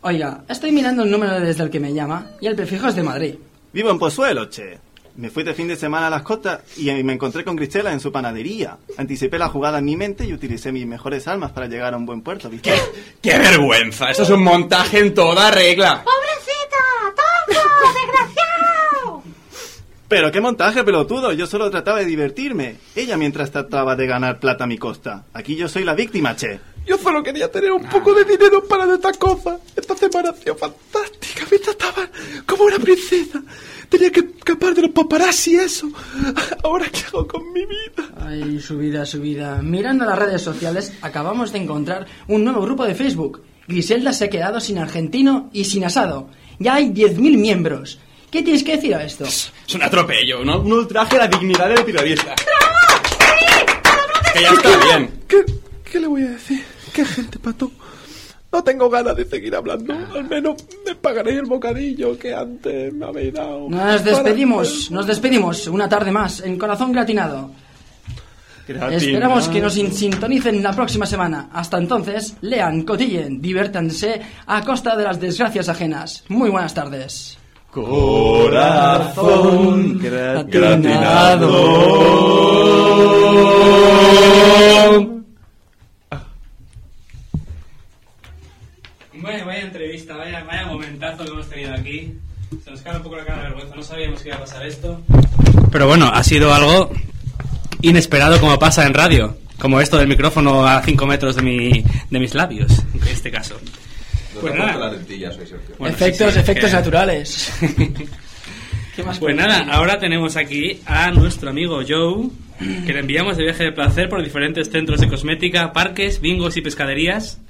Oiga, 0.00 0.42
estoy 0.48 0.72
mirando 0.72 1.04
el 1.04 1.10
número 1.12 1.38
desde 1.38 1.62
el 1.62 1.70
que 1.70 1.78
me 1.78 1.94
llama 1.94 2.32
y 2.40 2.48
el 2.48 2.56
prefijo 2.56 2.88
es 2.88 2.96
de 2.96 3.04
Madrid. 3.04 3.36
Vivo 3.72 3.90
en 3.92 3.98
Pozuelo, 4.00 4.46
che. 4.46 4.80
Me 5.14 5.30
fui 5.30 5.44
de 5.44 5.54
fin 5.54 5.68
de 5.68 5.76
semana 5.76 6.08
a 6.08 6.10
las 6.10 6.22
costas 6.22 6.58
y 6.76 6.90
me 7.04 7.12
encontré 7.12 7.44
con 7.44 7.54
Grisela 7.54 7.92
en 7.92 8.00
su 8.00 8.10
panadería. 8.10 8.76
Anticipé 8.96 9.38
la 9.38 9.50
jugada 9.50 9.78
en 9.78 9.84
mi 9.84 9.96
mente 9.96 10.24
y 10.24 10.32
utilicé 10.32 10.72
mis 10.72 10.84
mejores 10.84 11.28
armas 11.28 11.52
para 11.52 11.68
llegar 11.68 11.94
a 11.94 11.96
un 11.96 12.06
buen 12.06 12.22
puerto, 12.22 12.50
¿viste? 12.50 12.72
¡Qué 13.22 13.38
vergüenza! 13.38 14.10
Eso 14.10 14.24
es 14.24 14.30
un 14.30 14.42
montaje 14.42 14.98
en 14.98 15.14
toda 15.14 15.48
regla. 15.52 16.02
¡Pobrecita! 16.02 17.14
¡Tonto! 17.14 18.27
Pero 20.08 20.32
qué 20.32 20.40
montaje 20.40 20.82
pelotudo, 20.84 21.32
yo 21.32 21.46
solo 21.46 21.70
trataba 21.70 21.98
de 21.98 22.06
divertirme. 22.06 22.76
Ella 22.96 23.18
mientras 23.18 23.50
trataba 23.50 23.94
de 23.94 24.06
ganar 24.06 24.40
plata 24.40 24.64
a 24.64 24.66
mi 24.66 24.78
costa. 24.78 25.26
Aquí 25.34 25.54
yo 25.54 25.68
soy 25.68 25.84
la 25.84 25.94
víctima, 25.94 26.34
che. 26.34 26.58
Yo 26.86 26.96
solo 26.96 27.22
quería 27.22 27.50
tener 27.50 27.70
un 27.70 27.84
poco 27.84 28.14
de 28.14 28.24
dinero 28.24 28.64
para 28.64 28.86
de 28.86 28.94
esta 28.94 29.12
cosa. 29.12 29.58
Esta 29.76 29.94
semana 29.94 30.30
ha 30.30 30.34
sido 30.34 30.56
fantástica. 30.56 31.44
Me 31.50 31.58
trataban 31.58 32.10
como 32.46 32.64
una 32.64 32.78
princesa. 32.78 33.42
Tenía 33.90 34.10
que 34.10 34.20
escapar 34.20 34.74
de 34.74 34.82
los 34.82 34.90
paparazzi 34.92 35.52
y 35.52 35.56
eso. 35.56 35.90
Ahora, 36.64 36.86
¿qué 36.90 37.00
hago 37.08 37.26
con 37.26 37.52
mi 37.52 37.66
vida? 37.66 38.08
Ay, 38.18 38.60
su 38.60 38.78
vida, 38.78 39.04
su 39.04 39.20
vida. 39.20 39.60
Mirando 39.60 40.06
las 40.06 40.18
redes 40.18 40.40
sociales, 40.40 40.94
acabamos 41.02 41.52
de 41.52 41.58
encontrar 41.58 42.06
un 42.28 42.44
nuevo 42.44 42.62
grupo 42.62 42.86
de 42.86 42.94
Facebook. 42.94 43.42
Griselda 43.66 44.14
se 44.14 44.24
ha 44.24 44.30
quedado 44.30 44.58
sin 44.58 44.78
argentino 44.78 45.50
y 45.52 45.64
sin 45.64 45.84
asado. 45.84 46.30
Ya 46.58 46.76
hay 46.76 46.88
10.000 46.90 47.36
miembros. 47.36 48.00
¿Qué 48.30 48.42
tienes 48.42 48.62
que 48.62 48.76
decir 48.76 48.94
a 48.94 49.02
esto? 49.04 49.24
Es 49.24 49.50
un 49.74 49.82
atropello, 49.82 50.44
¿no? 50.44 50.60
Un 50.60 50.72
ultraje 50.72 51.16
a 51.16 51.20
la 51.20 51.28
dignidad 51.28 51.68
del 51.68 51.84
periodista. 51.84 52.34
Que 54.34 54.42
ya 54.42 54.50
está 54.52 54.76
bien. 54.84 55.20
¿Qué, 55.26 55.36
qué 55.90 56.00
le 56.00 56.06
voy 56.06 56.22
a 56.22 56.30
decir? 56.30 56.62
¿Qué 56.92 57.04
gente, 57.04 57.38
pato? 57.38 57.70
No 58.52 58.62
tengo 58.64 58.88
ganas 58.90 59.16
de 59.16 59.24
seguir 59.26 59.54
hablando. 59.54 59.94
Al 60.14 60.24
menos 60.24 60.56
me 60.86 60.94
pagaréis 60.94 61.38
el 61.38 61.46
bocadillo 61.46 62.18
que 62.18 62.34
antes 62.34 62.92
me 62.92 63.06
habéis 63.06 63.34
dado. 63.34 63.66
Nos 63.68 64.04
despedimos, 64.04 64.90
nos 64.90 65.06
despedimos 65.06 65.66
una 65.66 65.88
tarde 65.88 66.10
más 66.10 66.40
en 66.40 66.58
Corazón 66.58 66.92
Gratinado. 66.92 67.50
Esperamos 68.90 69.48
que 69.48 69.60
nos 69.62 69.72
sin- 69.72 69.92
sintonicen 69.92 70.62
la 70.62 70.72
próxima 70.74 71.06
semana. 71.06 71.48
Hasta 71.54 71.78
entonces, 71.78 72.34
lean, 72.42 72.82
cotillen, 72.82 73.40
diviértanse 73.40 74.20
a 74.46 74.62
costa 74.62 74.94
de 74.94 75.04
las 75.04 75.18
desgracias 75.18 75.70
ajenas. 75.70 76.24
Muy 76.28 76.50
buenas 76.50 76.74
tardes. 76.74 77.38
Corazón 77.84 79.98
gratinado. 79.98 81.48
Bueno, 89.20 89.46
vaya 89.46 89.62
entrevista, 89.62 90.16
vaya, 90.16 90.44
vaya 90.44 90.66
momentazo 90.66 91.24
que 91.24 91.30
hemos 91.30 91.48
tenido 91.48 91.74
aquí. 91.74 92.14
Se 92.64 92.70
nos 92.70 92.80
cae 92.82 92.96
un 92.96 93.02
poco 93.02 93.16
la 93.16 93.24
cara 93.24 93.42
de 93.42 93.48
vergüenza, 93.48 93.74
no 93.76 93.82
sabíamos 93.82 94.22
que 94.22 94.28
iba 94.28 94.38
a 94.38 94.40
pasar 94.40 94.66
esto. 94.66 95.00
Pero 95.70 95.86
bueno, 95.86 96.10
ha 96.12 96.24
sido 96.24 96.52
algo 96.54 96.90
inesperado 97.82 98.40
como 98.40 98.58
pasa 98.58 98.86
en 98.86 98.94
radio. 98.94 99.36
Como 99.58 99.80
esto 99.80 99.98
del 99.98 100.08
micrófono 100.08 100.66
a 100.66 100.82
5 100.82 101.06
metros 101.06 101.36
de, 101.36 101.42
mi, 101.42 101.84
de 102.10 102.18
mis 102.18 102.34
labios, 102.34 102.72
en 102.94 103.06
este 103.08 103.30
caso. 103.30 103.56
Pues 104.40 104.54
nada. 104.54 104.90
Bueno, 105.78 105.94
efectos, 105.94 106.28
sí, 106.28 106.34
sí, 106.34 106.38
efectos 106.40 106.70
que- 106.70 106.76
naturales. 106.76 107.52
¿Qué 108.96 109.02
más 109.04 109.18
Pues 109.20 109.36
nada, 109.36 109.58
decir? 109.58 109.72
ahora 109.72 109.98
tenemos 110.00 110.36
aquí 110.36 110.80
a 110.86 111.10
nuestro 111.12 111.50
amigo 111.50 111.80
Joe, 111.88 112.30
que 112.84 112.92
le 112.92 112.98
enviamos 113.00 113.36
de 113.36 113.44
viaje 113.44 113.62
de 113.64 113.72
placer 113.72 114.08
por 114.08 114.22
diferentes 114.24 114.70
centros 114.70 115.00
de 115.00 115.08
cosmética, 115.08 115.72
parques, 115.72 116.20
bingos 116.20 116.56
y 116.56 116.62
pescaderías, 116.62 117.40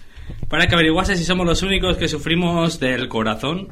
para 0.49 0.66
que 0.66 0.74
averiguase 0.74 1.16
si 1.16 1.24
somos 1.24 1.47
los 1.47 1.62
únicos 1.62 1.97
que 1.97 2.07
sufrimos 2.09 2.78
del 2.80 3.09
corazón. 3.09 3.68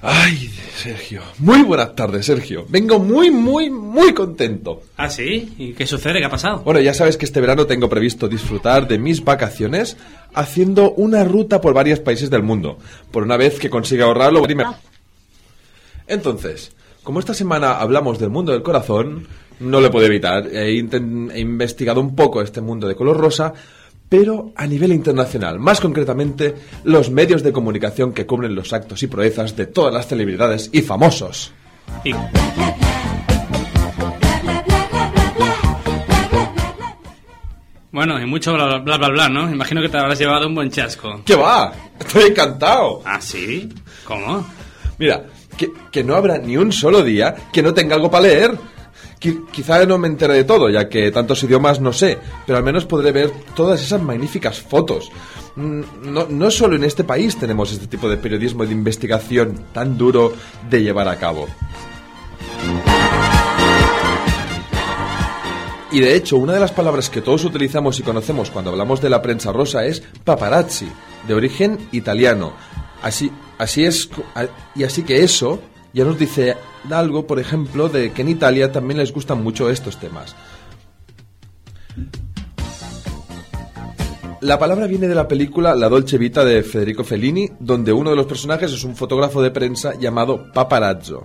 Ay, 0.00 0.48
Sergio. 0.76 1.22
Muy 1.38 1.62
buenas 1.62 1.96
tardes, 1.96 2.26
Sergio. 2.26 2.64
Vengo 2.68 3.00
muy, 3.00 3.32
muy, 3.32 3.68
muy 3.68 4.14
contento. 4.14 4.82
¿Ah, 4.96 5.10
sí? 5.10 5.54
¿Y 5.58 5.72
qué 5.72 5.88
sucede? 5.88 6.20
¿Qué 6.20 6.24
ha 6.24 6.30
pasado? 6.30 6.60
Bueno, 6.60 6.78
ya 6.78 6.94
sabes 6.94 7.16
que 7.16 7.24
este 7.24 7.40
verano 7.40 7.66
tengo 7.66 7.88
previsto 7.88 8.28
disfrutar 8.28 8.86
de 8.86 8.98
mis 8.98 9.24
vacaciones 9.24 9.96
haciendo 10.34 10.92
una 10.92 11.24
ruta 11.24 11.60
por 11.60 11.74
varios 11.74 11.98
países 11.98 12.30
del 12.30 12.44
mundo. 12.44 12.78
Por 13.10 13.24
una 13.24 13.36
vez 13.36 13.58
que 13.58 13.70
consiga 13.70 14.04
ahorrarlo, 14.04 14.46
dime. 14.46 14.66
Entonces, 16.06 16.72
como 17.02 17.18
esta 17.18 17.34
semana 17.34 17.80
hablamos 17.80 18.20
del 18.20 18.30
mundo 18.30 18.52
del 18.52 18.62
corazón, 18.62 19.26
no 19.58 19.80
lo 19.80 19.90
puedo 19.90 20.06
evitar. 20.06 20.46
He 20.46 20.74
investigado 20.74 22.00
un 22.00 22.14
poco 22.14 22.40
este 22.40 22.60
mundo 22.60 22.86
de 22.86 22.94
color 22.94 23.16
rosa, 23.16 23.52
pero 24.08 24.52
a 24.56 24.66
nivel 24.66 24.92
internacional, 24.92 25.58
más 25.58 25.80
concretamente 25.80 26.54
los 26.84 27.10
medios 27.10 27.42
de 27.42 27.52
comunicación 27.52 28.12
que 28.12 28.26
cubren 28.26 28.54
los 28.54 28.72
actos 28.72 29.02
y 29.02 29.06
proezas 29.06 29.56
de 29.56 29.66
todas 29.66 29.92
las 29.92 30.06
celebridades 30.08 30.70
y 30.72 30.82
famosos. 30.82 31.52
Y- 32.04 32.14
Bueno, 37.90 38.20
y 38.20 38.26
mucho 38.26 38.52
bla 38.52 38.66
bla 38.66 38.78
bla 38.78 38.96
bla, 38.98 39.08
bla, 39.08 39.28
¿no? 39.28 39.50
Imagino 39.50 39.80
que 39.80 39.88
te 39.88 39.96
habrás 39.96 40.18
llevado 40.18 40.46
un 40.46 40.54
buen 40.54 40.70
chasco. 40.70 41.22
¿Qué 41.24 41.34
va? 41.34 41.72
Estoy 41.98 42.24
encantado. 42.24 43.02
¿Ah, 43.04 43.20
sí? 43.20 43.68
¿Cómo? 44.04 44.46
Mira, 44.98 45.24
que, 45.56 45.70
que 45.90 46.04
no 46.04 46.14
habrá 46.14 46.38
ni 46.38 46.56
un 46.56 46.70
solo 46.70 47.02
día 47.02 47.34
que 47.52 47.62
no 47.62 47.72
tenga 47.72 47.94
algo 47.96 48.10
para 48.10 48.24
leer. 48.24 48.52
Qui- 49.20 49.44
quizá 49.50 49.84
no 49.84 49.98
me 49.98 50.06
entere 50.08 50.34
de 50.34 50.44
todo, 50.44 50.70
ya 50.70 50.88
que 50.88 51.10
tantos 51.10 51.42
idiomas 51.42 51.80
no 51.80 51.92
sé, 51.92 52.18
pero 52.46 52.58
al 52.58 52.64
menos 52.64 52.84
podré 52.84 53.10
ver 53.10 53.32
todas 53.56 53.82
esas 53.82 54.00
magníficas 54.00 54.60
fotos. 54.60 55.10
Mm, 55.56 55.82
No, 56.04 56.26
no 56.28 56.50
solo 56.52 56.76
en 56.76 56.84
este 56.84 57.02
país 57.04 57.36
tenemos 57.36 57.72
este 57.72 57.88
tipo 57.88 58.08
de 58.08 58.16
periodismo 58.16 58.64
de 58.64 58.72
investigación 58.72 59.64
tan 59.72 59.98
duro 59.98 60.32
de 60.70 60.82
llevar 60.82 61.08
a 61.08 61.16
cabo. 61.18 61.48
Y 65.90 66.00
de 66.00 66.14
hecho, 66.14 66.36
una 66.36 66.52
de 66.52 66.60
las 66.60 66.70
palabras 66.72 67.08
que 67.08 67.22
todos 67.22 67.44
utilizamos 67.44 67.98
y 67.98 68.02
conocemos 68.02 68.50
cuando 68.50 68.70
hablamos 68.70 69.00
de 69.00 69.08
la 69.08 69.22
prensa 69.22 69.52
rosa 69.52 69.86
es 69.86 70.02
paparazzi, 70.22 70.86
de 71.26 71.34
origen 71.34 71.78
italiano. 71.92 72.52
Así, 73.02 73.32
así 73.56 73.84
es, 73.84 74.10
y 74.74 74.84
así 74.84 75.02
que 75.02 75.22
eso 75.24 75.60
ya 75.92 76.04
nos 76.04 76.18
dice 76.18 76.56
algo, 76.90 77.26
por 77.26 77.38
ejemplo, 77.38 77.88
de 77.88 78.12
que 78.12 78.22
en 78.22 78.28
Italia 78.28 78.72
también 78.72 78.98
les 78.98 79.12
gustan 79.12 79.42
mucho 79.42 79.70
estos 79.70 79.98
temas. 79.98 80.34
La 84.40 84.58
palabra 84.58 84.86
viene 84.86 85.08
de 85.08 85.16
la 85.16 85.26
película 85.26 85.74
La 85.74 85.88
Dolce 85.88 86.16
Vita 86.16 86.44
de 86.44 86.62
Federico 86.62 87.02
Fellini, 87.02 87.50
donde 87.58 87.92
uno 87.92 88.10
de 88.10 88.16
los 88.16 88.26
personajes 88.26 88.72
es 88.72 88.84
un 88.84 88.94
fotógrafo 88.94 89.42
de 89.42 89.50
prensa 89.50 89.94
llamado 89.98 90.52
paparazzo. 90.52 91.24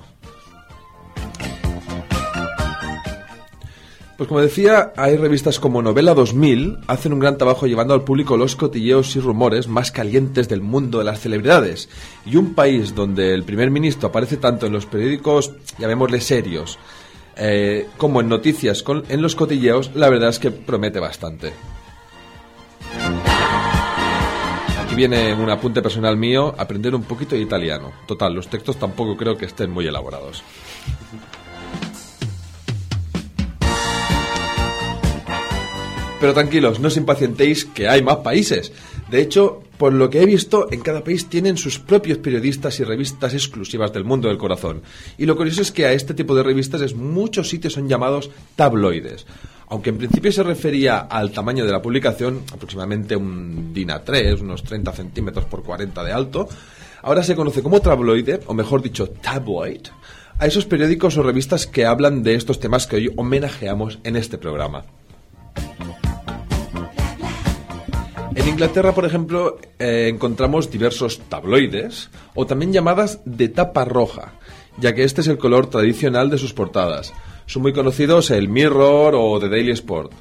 Pues 4.23 4.29
como 4.29 4.39
decía, 4.39 4.93
hay 4.95 5.17
revistas 5.17 5.59
como 5.59 5.81
Novela 5.81 6.13
2000, 6.13 6.77
hacen 6.87 7.11
un 7.11 7.19
gran 7.19 7.37
trabajo 7.37 7.67
llevando 7.67 7.93
al 7.93 8.05
público 8.05 8.37
los 8.37 8.55
cotilleos 8.55 9.13
y 9.17 9.19
rumores 9.19 9.67
más 9.67 9.91
calientes 9.91 10.47
del 10.47 10.61
mundo 10.61 10.99
de 10.99 11.03
las 11.03 11.19
celebridades. 11.19 11.89
Y 12.25 12.37
un 12.37 12.53
país 12.53 12.95
donde 12.95 13.33
el 13.33 13.43
primer 13.43 13.69
ministro 13.69 14.07
aparece 14.07 14.37
tanto 14.37 14.65
en 14.65 14.71
los 14.71 14.85
periódicos, 14.85 15.51
llamémosle 15.77 16.21
serios, 16.21 16.79
eh, 17.35 17.89
como 17.97 18.21
en 18.21 18.29
noticias 18.29 18.81
con- 18.81 19.03
en 19.09 19.21
los 19.21 19.35
cotilleos, 19.35 19.91
la 19.93 20.07
verdad 20.07 20.29
es 20.29 20.39
que 20.39 20.51
promete 20.51 21.01
bastante. 21.01 21.51
Aquí 24.85 24.95
viene 24.95 25.33
un 25.33 25.49
apunte 25.49 25.81
personal 25.81 26.15
mío, 26.15 26.55
aprender 26.57 26.95
un 26.95 27.03
poquito 27.03 27.35
de 27.35 27.41
italiano. 27.41 27.91
Total, 28.07 28.33
los 28.33 28.47
textos 28.47 28.77
tampoco 28.77 29.17
creo 29.17 29.35
que 29.37 29.47
estén 29.47 29.69
muy 29.69 29.85
elaborados. 29.85 30.43
Pero 36.23 36.33
tranquilos, 36.33 36.79
no 36.79 36.87
os 36.87 36.95
impacientéis 36.95 37.67
que 37.67 37.89
hay 37.91 38.01
más 38.01 38.23
países. 38.23 38.71
De 39.11 39.19
hecho, 39.19 39.61
por 39.77 39.91
lo 39.91 40.09
que 40.09 40.21
he 40.21 40.25
visto, 40.25 40.71
en 40.71 40.79
cada 40.79 41.03
país 41.03 41.27
tienen 41.27 41.57
sus 41.57 41.79
propios 41.79 42.17
periodistas 42.19 42.79
y 42.79 42.85
revistas 42.85 43.33
exclusivas 43.33 43.91
del 43.91 44.05
mundo 44.05 44.29
del 44.29 44.37
corazón. 44.37 44.83
Y 45.17 45.25
lo 45.25 45.35
curioso 45.35 45.61
es 45.61 45.73
que 45.73 45.85
a 45.85 45.91
este 45.91 46.13
tipo 46.13 46.33
de 46.33 46.43
revistas 46.43 46.79
es 46.79 46.95
muchos 46.95 47.49
sitios 47.49 47.73
son 47.73 47.89
llamados 47.89 48.31
tabloides. 48.55 49.25
Aunque 49.67 49.89
en 49.89 49.97
principio 49.97 50.31
se 50.31 50.43
refería 50.43 50.99
al 50.99 51.33
tamaño 51.33 51.65
de 51.65 51.73
la 51.73 51.81
publicación, 51.81 52.43
aproximadamente 52.53 53.17
un 53.17 53.73
DIN 53.73 53.89
A3, 53.89 54.39
unos 54.39 54.63
30 54.63 54.93
centímetros 54.93 55.43
por 55.43 55.61
40 55.61 56.05
de 56.05 56.13
alto, 56.13 56.47
ahora 57.01 57.21
se 57.21 57.35
conoce 57.35 57.61
como 57.61 57.81
tabloide, 57.81 58.39
o 58.47 58.53
mejor 58.53 58.81
dicho, 58.81 59.09
tabloid, 59.09 59.87
a 60.39 60.47
esos 60.47 60.63
periódicos 60.63 61.17
o 61.17 61.21
revistas 61.21 61.67
que 61.67 61.85
hablan 61.85 62.23
de 62.23 62.35
estos 62.35 62.61
temas 62.61 62.87
que 62.87 62.95
hoy 62.95 63.13
homenajeamos 63.13 63.99
en 64.05 64.15
este 64.15 64.37
programa. 64.37 64.85
En 68.35 68.47
Inglaterra, 68.47 68.93
por 68.93 69.05
ejemplo, 69.05 69.57
eh, 69.77 70.09
encontramos 70.11 70.71
diversos 70.71 71.21
tabloides, 71.29 72.09
o 72.33 72.47
también 72.47 72.73
llamadas 72.73 73.19
de 73.25 73.47
tapa 73.47 73.85
roja, 73.85 74.33
ya 74.77 74.95
que 74.95 75.03
este 75.03 75.21
es 75.21 75.27
el 75.27 75.37
color 75.37 75.67
tradicional 75.67 76.31
de 76.31 76.39
sus 76.39 76.53
portadas. 76.53 77.13
Son 77.45 77.61
muy 77.61 77.73
conocidos 77.73 78.31
el 78.31 78.49
Mirror 78.49 79.13
o 79.15 79.39
The 79.39 79.49
Daily 79.49 79.71
Sport. 79.71 80.13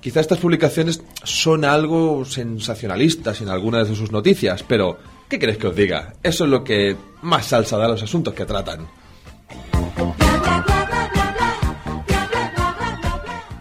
Quizá 0.00 0.18
estas 0.18 0.38
publicaciones 0.38 1.04
son 1.22 1.64
algo 1.64 2.24
sensacionalistas 2.24 3.40
en 3.40 3.48
algunas 3.48 3.88
de 3.88 3.94
sus 3.94 4.10
noticias, 4.10 4.64
pero 4.64 4.98
¿qué 5.28 5.38
queréis 5.38 5.58
que 5.58 5.68
os 5.68 5.76
diga? 5.76 6.14
Eso 6.24 6.44
es 6.44 6.50
lo 6.50 6.64
que 6.64 6.96
más 7.22 7.46
salsa 7.46 7.78
da 7.78 7.84
a 7.84 7.88
los 7.88 8.02
asuntos 8.02 8.34
que 8.34 8.44
tratan. 8.44 8.88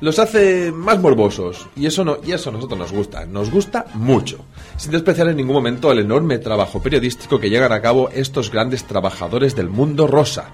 Los 0.01 0.17
hace 0.17 0.71
más 0.71 0.99
morbosos 0.99 1.67
y 1.75 1.85
eso 1.85 2.03
no 2.03 2.17
y 2.25 2.31
eso 2.31 2.49
a 2.49 2.53
nosotros 2.53 2.79
nos 2.79 2.91
gusta, 2.91 3.25
nos 3.25 3.51
gusta 3.51 3.85
mucho. 3.93 4.39
Sin 4.75 4.91
despreciar 4.91 5.27
en 5.29 5.37
ningún 5.37 5.53
momento 5.53 5.91
el 5.91 5.99
enorme 5.99 6.39
trabajo 6.39 6.81
periodístico 6.81 7.39
que 7.39 7.51
llegan 7.51 7.71
a 7.71 7.81
cabo 7.81 8.09
estos 8.09 8.49
grandes 8.51 8.83
trabajadores 8.85 9.55
del 9.55 9.69
mundo 9.69 10.07
rosa. 10.07 10.49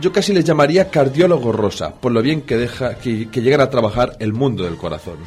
Yo 0.00 0.10
casi 0.12 0.32
les 0.32 0.44
llamaría 0.44 0.90
cardiólogo 0.90 1.52
rosa, 1.52 1.94
por 1.94 2.10
lo 2.10 2.20
bien 2.20 2.42
que 2.42 2.56
deja 2.56 2.96
que, 2.96 3.28
que 3.30 3.42
llegan 3.42 3.60
a 3.60 3.70
trabajar 3.70 4.16
el 4.18 4.32
mundo 4.32 4.64
del 4.64 4.76
corazón. 4.76 5.18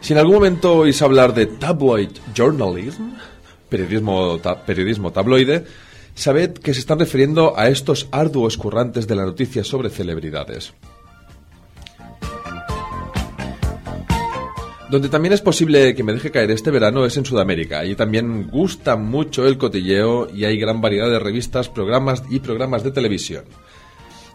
Si 0.00 0.12
en 0.14 0.18
algún 0.18 0.34
momento 0.36 0.76
oís 0.78 1.00
hablar 1.02 1.34
de 1.34 1.46
tabloid 1.46 2.08
journalism, 2.34 3.02
periodismo, 3.68 4.38
ta- 4.38 4.56
periodismo 4.64 5.12
tabloide, 5.12 5.64
sabed 6.14 6.54
que 6.54 6.74
se 6.74 6.80
están 6.80 6.98
refiriendo 6.98 7.58
a 7.58 7.68
estos 7.68 8.08
arduos 8.10 8.56
currantes 8.56 9.06
de 9.06 9.16
la 9.16 9.24
noticia 9.24 9.64
sobre 9.64 9.90
celebridades. 9.90 10.72
Donde 14.90 15.08
también 15.08 15.32
es 15.32 15.40
posible 15.40 15.94
que 15.94 16.04
me 16.04 16.12
deje 16.12 16.30
caer 16.30 16.50
este 16.52 16.70
verano 16.70 17.04
es 17.04 17.16
en 17.16 17.24
Sudamérica. 17.24 17.80
Allí 17.80 17.96
también 17.96 18.48
gusta 18.48 18.96
mucho 18.96 19.46
el 19.46 19.58
cotilleo 19.58 20.28
y 20.32 20.44
hay 20.44 20.56
gran 20.58 20.80
variedad 20.80 21.10
de 21.10 21.18
revistas, 21.18 21.68
programas 21.68 22.22
y 22.30 22.38
programas 22.38 22.84
de 22.84 22.92
televisión. 22.92 23.44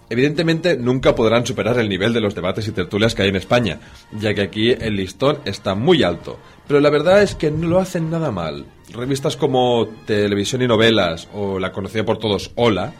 Evidentemente 0.09 0.75
nunca 0.75 1.13
podrán 1.13 1.45
superar 1.45 1.77
el 1.77 1.87
nivel 1.87 2.13
de 2.13 2.21
los 2.21 2.33
debates 2.33 2.67
y 2.67 2.71
tertulias 2.71 3.13
que 3.13 3.21
hay 3.21 3.29
en 3.29 3.35
España, 3.35 3.79
ya 4.11 4.33
que 4.33 4.41
aquí 4.41 4.71
el 4.71 4.95
listón 4.95 5.39
está 5.45 5.75
muy 5.75 6.01
alto. 6.01 6.39
Pero 6.67 6.79
la 6.79 6.89
verdad 6.89 7.21
es 7.21 7.35
que 7.35 7.51
no 7.51 7.67
lo 7.67 7.79
hacen 7.79 8.09
nada 8.09 8.31
mal. 8.31 8.65
Revistas 8.91 9.37
como 9.37 9.87
Televisión 10.07 10.63
y 10.63 10.67
Novelas 10.67 11.27
o 11.33 11.59
la 11.59 11.71
conocida 11.71 12.03
por 12.03 12.17
todos 12.17 12.51
Hola, 12.55 12.91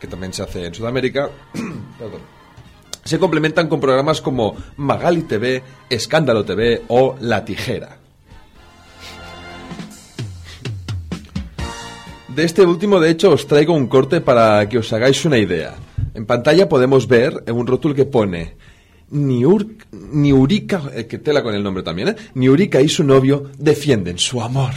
que 0.00 0.08
también 0.08 0.32
se 0.32 0.42
hace 0.42 0.66
en 0.66 0.74
Sudamérica, 0.74 1.30
se 3.04 3.18
complementan 3.20 3.68
con 3.68 3.78
programas 3.78 4.20
como 4.20 4.56
Magali 4.76 5.22
TV, 5.22 5.62
Escándalo 5.88 6.44
TV 6.44 6.82
o 6.88 7.14
La 7.20 7.44
Tijera. 7.44 7.98
De 12.28 12.44
este 12.44 12.66
último, 12.66 12.98
de 13.00 13.10
hecho, 13.10 13.30
os 13.30 13.46
traigo 13.46 13.72
un 13.72 13.86
corte 13.86 14.20
para 14.20 14.68
que 14.68 14.78
os 14.78 14.92
hagáis 14.92 15.24
una 15.24 15.38
idea. 15.38 15.85
En 16.16 16.24
pantalla 16.24 16.66
podemos 16.66 17.06
ver 17.08 17.44
un 17.52 17.66
rótulo 17.66 17.94
que 17.94 18.06
pone 18.06 18.56
Niur, 19.10 19.66
Niurica, 19.92 20.80
eh, 20.94 21.06
que 21.06 21.18
tela 21.18 21.42
con 21.42 21.54
el 21.54 21.62
nombre 21.62 21.82
también, 21.82 22.08
¿eh? 22.08 22.16
Niurica 22.34 22.80
y 22.80 22.88
su 22.88 23.04
novio 23.04 23.50
defienden 23.58 24.16
su 24.16 24.40
amor. 24.40 24.72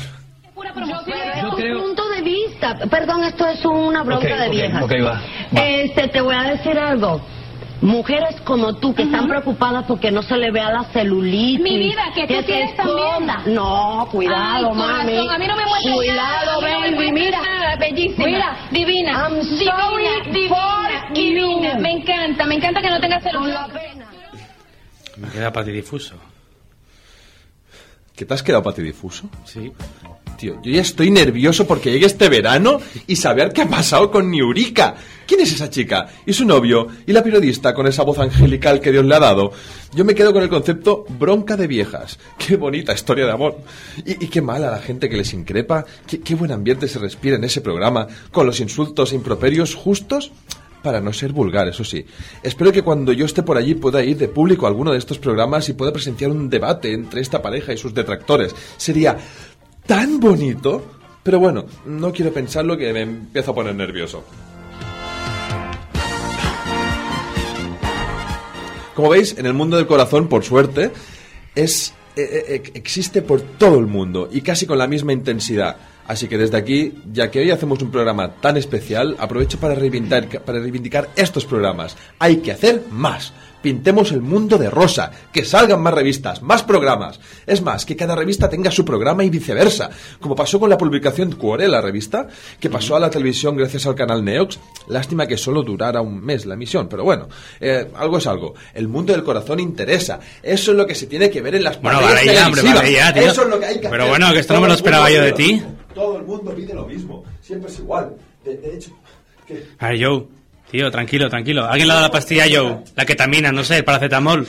Yo 1.42 1.56
creo... 1.56 1.82
punto 1.82 2.10
de 2.10 2.22
vista. 2.22 2.78
Perdón, 2.92 3.24
esto 3.24 3.48
es 3.48 3.64
una 3.66 4.04
bronca 4.04 4.36
de 4.36 4.48
ok, 4.48 4.52
viejas. 4.52 4.84
va, 4.84 5.22
Este, 5.54 6.10
te 6.10 6.20
voy 6.20 6.36
a 6.36 6.52
decir 6.52 6.78
algo. 6.78 7.22
Mujeres 7.82 8.36
como 8.42 8.76
tú 8.76 8.94
que 8.94 9.04
están 9.04 9.28
preocupadas 9.30 9.86
porque 9.88 10.12
no 10.12 10.22
se 10.22 10.36
le 10.36 10.52
vea 10.52 10.70
la 10.70 10.84
celulitis. 10.92 11.62
Mi 11.62 11.78
vida, 11.78 12.04
que 12.14 12.28
tú 12.28 12.34
se 12.34 12.44
tienes 12.44 12.76
también. 12.76 13.54
No, 13.56 14.06
cuidado, 14.12 14.70
Ay, 14.72 14.76
mami. 14.76 15.12
corazón, 15.14 15.30
a 15.32 15.38
mí 15.40 15.48
no 15.48 15.56
me 15.56 15.66
muestres 15.66 15.96
Cuidado, 15.96 16.62
nada, 16.62 16.88
no 16.90 16.98
baby, 16.98 17.12
mira. 17.14 17.42
nada, 17.42 17.76
bellísima, 17.78 18.26
Mira. 18.26 18.58
divina, 18.72 19.12
I'm 19.30 19.40
divina, 19.40 19.78
sorry 19.78 20.32
divina, 20.32 20.56
for 20.56 21.14
divina. 21.14 21.74
you. 21.76 21.80
Me 21.82 21.92
encanta, 21.94 22.46
me 22.46 22.56
encanta 22.56 22.82
que 22.82 22.90
no 22.90 23.00
tengas 23.00 23.24
celular. 23.24 23.70
Me 25.16 25.30
queda 25.30 25.52
patidifuso. 25.54 26.16
¿Que 28.16 28.26
te 28.26 28.34
has 28.34 28.44
quedado 28.44 28.62
patidifuso? 28.64 29.30
Sí. 29.46 29.72
Tío, 30.40 30.58
yo 30.64 30.72
ya 30.72 30.82
estoy 30.82 31.12
nervioso 31.12 31.68
porque 31.68 31.92
llegue 31.92 32.06
este 32.06 32.30
verano 32.30 32.80
y 33.08 33.18
saber 33.18 33.52
qué 33.52 33.64
ha 33.64 33.68
pasado 33.68 34.10
con 34.10 34.32
Niurica. 34.32 34.96
¿Quién 35.28 35.42
es 35.42 35.52
esa 35.52 35.70
chica? 35.70 36.08
¿Y 36.26 36.32
su 36.32 36.46
novio? 36.46 36.88
¿Y 37.06 37.12
la 37.12 37.22
periodista 37.22 37.74
con 37.74 37.88
esa 37.88 38.04
voz 38.04 38.20
angelical 38.20 38.80
que 38.80 38.94
Dios 38.94 39.04
le 39.04 39.16
ha 39.16 39.20
dado? 39.20 39.52
Yo 39.94 40.06
me 40.06 40.16
quedo 40.16 40.32
con 40.32 40.42
el 40.42 40.48
concepto 40.48 41.04
bronca 41.20 41.58
de 41.58 41.68
viejas. 41.68 42.18
Qué 42.38 42.56
bonita 42.56 42.94
historia 42.94 43.26
de 43.26 43.34
amor. 43.34 43.58
Y, 44.06 44.12
y 44.24 44.28
qué 44.30 44.42
mala 44.42 44.72
la 44.72 44.80
gente 44.80 45.10
que 45.10 45.18
les 45.18 45.34
increpa. 45.34 45.86
Qué, 46.08 46.22
qué 46.22 46.36
buen 46.36 46.54
ambiente 46.54 46.88
se 46.88 47.00
respira 47.00 47.36
en 47.36 47.44
ese 47.44 47.60
programa, 47.60 48.08
con 48.32 48.46
los 48.46 48.62
insultos 48.62 49.12
e 49.12 49.16
improperios 49.16 49.76
justos 49.76 50.32
para 50.82 51.02
no 51.02 51.14
ser 51.14 51.34
vulgar, 51.34 51.68
eso 51.68 51.84
sí. 51.84 52.06
Espero 52.42 52.72
que 52.72 52.82
cuando 52.82 53.12
yo 53.12 53.26
esté 53.26 53.44
por 53.44 53.58
allí 53.58 53.76
pueda 53.76 54.04
ir 54.04 54.18
de 54.18 54.28
público 54.28 54.66
a 54.66 54.70
alguno 54.70 54.92
de 54.92 54.98
estos 54.98 55.20
programas 55.20 55.68
y 55.70 55.74
pueda 55.74 55.92
presenciar 55.92 56.32
un 56.32 56.50
debate 56.50 56.94
entre 56.94 57.22
esta 57.22 57.42
pareja 57.42 57.74
y 57.74 57.78
sus 57.78 57.94
detractores. 57.94 58.56
Sería 58.78 59.18
tan 59.90 60.20
bonito. 60.20 60.86
Pero 61.24 61.40
bueno, 61.40 61.66
no 61.86 62.14
quiero 62.14 62.32
pensarlo 62.32 62.78
que 62.78 62.94
me 62.94 63.02
empiezo 63.02 63.52
a 63.52 63.56
poner 63.56 63.76
nervioso. 63.76 64.24
Como 68.94 69.10
veis, 69.10 69.36
en 69.38 69.48
el 69.48 69.54
mundo 69.54 69.78
del 69.78 69.88
corazón, 69.88 70.28
por 70.28 70.44
suerte, 70.44 70.92
es 71.56 71.94
eh, 72.16 72.46
eh, 72.48 72.72
existe 72.76 73.22
por 73.22 73.42
todo 73.42 73.80
el 73.80 73.88
mundo 73.88 74.30
y 74.32 74.42
casi 74.42 74.66
con 74.66 74.78
la 74.78 74.88
misma 74.88 75.12
intensidad. 75.12 75.78
Así 76.08 76.28
que 76.28 76.38
desde 76.38 76.58
aquí, 76.58 76.94
ya 77.12 77.32
que 77.32 77.40
hoy 77.40 77.52
hacemos 77.52 77.82
un 77.82 77.92
programa 77.92 78.36
tan 78.36 78.58
especial, 78.58 79.16
aprovecho 79.20 79.60
para 79.60 79.76
reivindicar, 79.76 80.44
para 80.44 80.60
reivindicar 80.60 81.10
estos 81.16 81.46
programas. 81.46 81.98
Hay 82.20 82.38
que 82.38 82.52
hacer 82.52 82.84
más. 82.92 83.34
Pintemos 83.62 84.12
el 84.14 84.22
mundo 84.22 84.58
de 84.58 84.70
rosa, 84.70 85.12
que 85.34 85.44
salgan 85.44 85.82
más 85.82 85.94
revistas, 85.94 86.42
más 86.42 86.64
programas. 86.64 87.20
Es 87.46 87.62
más, 87.62 87.86
que 87.86 87.96
cada 87.96 88.16
revista 88.16 88.50
tenga 88.50 88.72
su 88.72 88.86
programa 88.86 89.24
y 89.24 89.30
viceversa. 89.30 89.90
Como 90.20 90.36
pasó 90.36 90.60
con 90.60 90.70
la 90.70 90.78
publicación 90.78 91.34
Cuore, 91.34 91.68
la 91.68 91.82
revista, 91.82 92.28
que 92.60 92.70
pasó 92.70 92.96
a 92.96 93.00
la 93.00 93.10
televisión 93.10 93.58
gracias 93.58 93.86
al 93.86 93.96
canal 93.96 94.24
Neox. 94.24 94.60
Lástima 94.88 95.28
que 95.28 95.38
solo 95.38 95.62
durara 95.64 96.02
un 96.02 96.24
mes 96.24 96.46
la 96.46 96.54
emisión, 96.54 96.88
pero 96.88 97.04
bueno, 97.04 97.28
eh, 97.60 97.90
algo 97.96 98.18
es 98.18 98.28
algo. 98.28 98.54
El 98.74 98.88
mundo 98.88 99.12
del 99.14 99.24
corazón 99.24 99.60
interesa. 99.60 100.20
Eso 100.42 100.72
es 100.72 100.78
lo 100.78 100.88
que 100.88 100.96
se 100.96 101.08
tiene 101.08 101.30
que 101.30 101.42
ver 101.42 101.56
en 101.56 101.64
las 101.66 101.82
Bueno, 101.82 102.02
vale 102.02 102.26
ya, 102.34 102.48
hombre, 102.48 102.62
vale 102.62 102.92
ya, 102.94 103.14
tío. 103.14 103.24
Eso 103.24 103.42
es 103.44 103.50
lo 103.50 103.60
que 103.60 103.66
hay 103.66 103.82
que 103.82 103.90
Pero 103.90 104.04
hacer. 104.04 104.10
bueno, 104.10 104.34
que 104.34 104.40
esto 104.40 104.54
no 104.54 104.62
me 104.62 104.68
lo 104.68 104.74
esperaba 104.74 105.10
yo 105.12 105.22
de 105.22 105.34
ti. 105.34 105.62
Todo 105.94 106.18
el 106.18 106.24
mundo 106.24 106.54
pide 106.56 106.74
lo 106.74 106.86
mismo. 106.86 107.24
Siempre 107.42 107.70
es 107.70 107.80
igual. 107.80 108.16
De, 108.46 108.56
de 108.56 108.76
hecho, 108.76 108.92
que... 109.46 109.66
A 109.80 109.90
ver, 109.90 110.06
Joe. 110.06 110.39
Tío, 110.72 110.92
tranquilo, 110.92 111.30
tranquilo. 111.30 111.66
Alguien 111.66 111.88
le 111.88 111.94
ha 111.94 111.96
dado 111.96 112.08
la 112.08 112.12
pastilla 112.12 112.44
a 112.46 112.48
Joe. 112.52 112.84
La 112.96 113.06
ketamina, 113.06 113.52
no 113.52 113.64
sé, 113.64 113.78
el 113.78 113.84
paracetamol. 113.84 114.48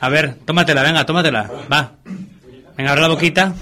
A 0.00 0.08
ver, 0.08 0.34
tómatela, 0.44 0.82
venga, 0.82 1.06
tómatela. 1.06 1.50
Va. 1.72 1.92
Venga, 2.76 2.90
abre 2.90 3.02
la 3.02 3.08
boquita. 3.08 3.54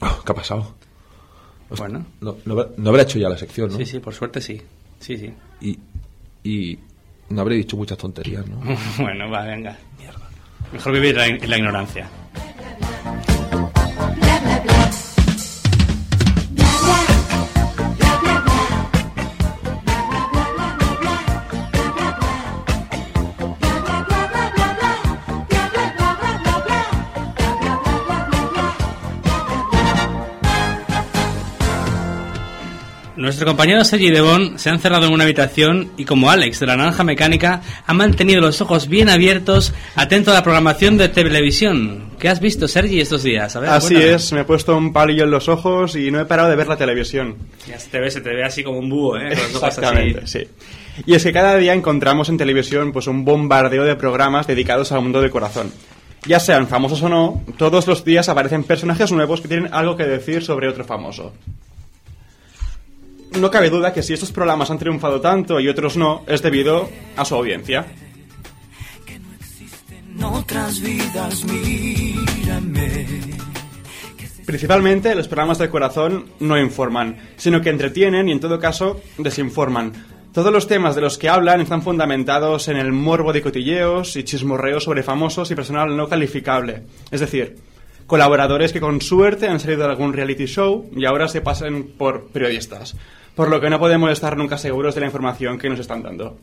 ¿Qué 0.00 0.32
ha 0.32 0.34
pasado? 0.34 0.74
Bueno. 1.70 2.04
No, 2.20 2.36
no, 2.44 2.66
no 2.76 2.90
habrá 2.90 3.02
hecho 3.02 3.18
ya 3.18 3.28
la 3.28 3.38
sección, 3.38 3.70
¿no? 3.70 3.76
Sí, 3.76 3.86
sí, 3.86 3.98
por 3.98 4.14
suerte 4.14 4.40
sí. 4.40 4.60
Sí, 5.00 5.16
sí. 5.16 5.32
Y, 5.60 5.78
y 6.42 6.78
no 7.28 7.40
habré 7.40 7.56
dicho 7.56 7.76
muchas 7.76 7.98
tonterías, 7.98 8.46
¿no? 8.46 8.60
bueno, 8.98 9.30
va, 9.30 9.44
venga. 9.44 9.76
Mejor 10.72 10.92
vivir 10.92 11.18
en 11.18 11.48
la 11.48 11.58
ignorancia. 11.58 12.08
Nuestro 33.26 33.44
compañero 33.44 33.82
Sergi 33.82 34.10
Devon 34.12 34.56
se 34.56 34.70
ha 34.70 34.72
encerrado 34.72 35.06
en 35.06 35.12
una 35.12 35.24
habitación 35.24 35.90
y 35.96 36.04
como 36.04 36.30
Alex 36.30 36.60
de 36.60 36.66
la 36.66 36.76
Naranja 36.76 37.02
Mecánica 37.02 37.60
ha 37.84 37.92
mantenido 37.92 38.40
los 38.40 38.60
ojos 38.60 38.86
bien 38.86 39.08
abiertos, 39.08 39.74
atento 39.96 40.30
a 40.30 40.34
la 40.34 40.44
programación 40.44 40.96
de 40.96 41.08
televisión. 41.08 42.12
¿Qué 42.20 42.28
has 42.28 42.38
visto, 42.38 42.68
Sergi, 42.68 43.00
estos 43.00 43.24
días? 43.24 43.56
A 43.56 43.58
ver, 43.58 43.70
Así 43.70 43.94
cuéntame. 43.94 44.14
es, 44.14 44.32
me 44.32 44.40
he 44.42 44.44
puesto 44.44 44.76
un 44.76 44.92
palillo 44.92 45.24
en 45.24 45.32
los 45.32 45.48
ojos 45.48 45.96
y 45.96 46.12
no 46.12 46.20
he 46.20 46.24
parado 46.24 46.48
de 46.50 46.54
ver 46.54 46.68
la 46.68 46.76
televisión. 46.76 47.34
Ya 47.66 47.80
se 47.80 47.90
te 47.90 47.98
ve, 47.98 48.12
se 48.12 48.20
te 48.20 48.30
ve 48.32 48.44
así 48.44 48.62
como 48.62 48.78
un 48.78 48.88
búho, 48.88 49.16
¿eh? 49.16 49.30
Con 49.30 49.42
los 49.42 49.56
ojos 49.56 49.62
así. 49.64 49.80
Exactamente, 49.80 50.26
sí. 50.28 50.44
Y 51.04 51.14
es 51.16 51.24
que 51.24 51.32
cada 51.32 51.56
día 51.56 51.74
encontramos 51.74 52.28
en 52.28 52.38
televisión 52.38 52.92
pues 52.92 53.08
un 53.08 53.24
bombardeo 53.24 53.82
de 53.82 53.96
programas 53.96 54.46
dedicados 54.46 54.92
al 54.92 55.02
mundo 55.02 55.20
del 55.20 55.32
corazón. 55.32 55.72
Ya 56.26 56.38
sean 56.38 56.68
famosos 56.68 57.02
o 57.02 57.08
no, 57.08 57.42
todos 57.58 57.88
los 57.88 58.04
días 58.04 58.28
aparecen 58.28 58.62
personajes 58.62 59.10
nuevos 59.10 59.40
que 59.40 59.48
tienen 59.48 59.74
algo 59.74 59.96
que 59.96 60.04
decir 60.04 60.44
sobre 60.44 60.68
otro 60.68 60.84
famoso. 60.84 61.32
No 63.40 63.50
cabe 63.50 63.68
duda 63.68 63.92
que 63.92 64.02
si 64.02 64.14
estos 64.14 64.32
programas 64.32 64.70
han 64.70 64.78
triunfado 64.78 65.20
tanto 65.20 65.60
y 65.60 65.68
otros 65.68 65.96
no, 65.96 66.22
es 66.26 66.40
debido 66.40 66.88
a 67.16 67.24
su 67.24 67.34
audiencia. 67.34 67.84
Principalmente 74.46 75.14
los 75.14 75.28
programas 75.28 75.58
del 75.58 75.68
corazón 75.68 76.26
no 76.40 76.58
informan, 76.58 77.18
sino 77.36 77.60
que 77.60 77.68
entretienen 77.70 78.28
y 78.28 78.32
en 78.32 78.40
todo 78.40 78.58
caso 78.58 79.00
desinforman. 79.18 79.92
Todos 80.32 80.52
los 80.52 80.66
temas 80.66 80.94
de 80.94 81.00
los 81.02 81.18
que 81.18 81.28
hablan 81.28 81.60
están 81.60 81.82
fundamentados 81.82 82.68
en 82.68 82.76
el 82.76 82.92
morbo 82.92 83.32
de 83.32 83.42
cotilleos 83.42 84.16
y 84.16 84.24
chismorreos 84.24 84.84
sobre 84.84 85.02
famosos 85.02 85.50
y 85.50 85.54
personal 85.54 85.96
no 85.96 86.08
calificable. 86.08 86.84
Es 87.10 87.20
decir, 87.20 87.56
colaboradores 88.06 88.72
que 88.72 88.80
con 88.80 89.00
suerte 89.00 89.48
han 89.48 89.60
salido 89.60 89.82
de 89.82 89.90
algún 89.90 90.12
reality 90.12 90.46
show 90.46 90.88
y 90.94 91.04
ahora 91.04 91.28
se 91.28 91.40
pasan 91.40 91.84
por 91.98 92.28
periodistas. 92.28 92.96
Por 93.34 93.50
lo 93.50 93.60
que 93.60 93.68
no 93.68 93.78
podemos 93.78 94.10
estar 94.10 94.36
nunca 94.36 94.58
seguros 94.58 94.94
de 94.94 95.00
la 95.00 95.06
información 95.06 95.58
que 95.58 95.68
nos 95.68 95.80
están 95.80 96.02
dando. 96.02 96.36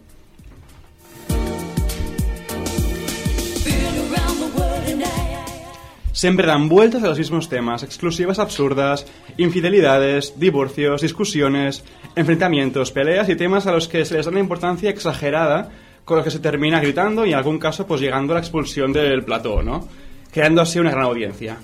Siempre 6.11 6.47
dan 6.47 6.69
vueltas 6.69 7.03
a 7.03 7.07
los 7.07 7.17
mismos 7.17 7.49
temas, 7.49 7.83
exclusivas 7.83 8.39
absurdas, 8.39 9.07
infidelidades, 9.37 10.39
divorcios, 10.39 11.01
discusiones, 11.01 11.83
enfrentamientos, 12.15 12.91
peleas 12.91 13.27
y 13.29 13.35
temas 13.35 13.65
a 13.67 13.71
los 13.71 13.87
que 13.87 14.05
se 14.05 14.13
les 14.13 14.25
da 14.25 14.31
una 14.31 14.39
importancia 14.39 14.89
exagerada, 14.89 15.71
con 16.05 16.17
los 16.17 16.23
que 16.23 16.31
se 16.31 16.39
termina 16.39 16.79
gritando 16.79 17.25
y 17.25 17.31
en 17.31 17.35
algún 17.35 17.57
caso 17.57 17.87
pues 17.87 17.99
llegando 17.99 18.33
a 18.33 18.35
la 18.35 18.39
expulsión 18.41 18.93
del 18.93 19.23
plató, 19.23 19.63
¿no? 19.63 19.87
Creando 20.33 20.61
así 20.61 20.79
una 20.79 20.89
gran 20.89 21.03
audiencia. 21.03 21.57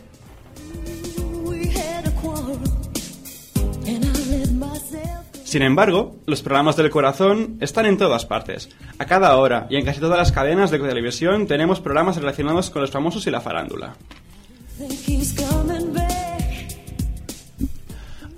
Sin 5.44 5.64
embargo, 5.64 6.18
los 6.28 6.44
programas 6.44 6.76
del 6.76 6.92
corazón 6.92 7.58
están 7.60 7.88
en 7.88 7.98
todas 7.98 8.28
partes. 8.28 8.70
A 9.00 9.06
cada 9.06 9.36
hora 9.36 9.66
y 9.72 9.78
en 9.78 9.86
casi 9.86 10.00
todas 10.00 10.20
las 10.20 10.32
cadenas 10.32 10.70
de 10.70 10.78
televisión 10.78 11.48
tenemos 11.48 11.80
programas 11.82 12.18
relacionados 12.18 12.70
con 12.70 12.84
los 12.84 12.92
famosos 12.92 13.26
y 13.26 13.32
la 13.32 13.42
farándula. 13.42 13.96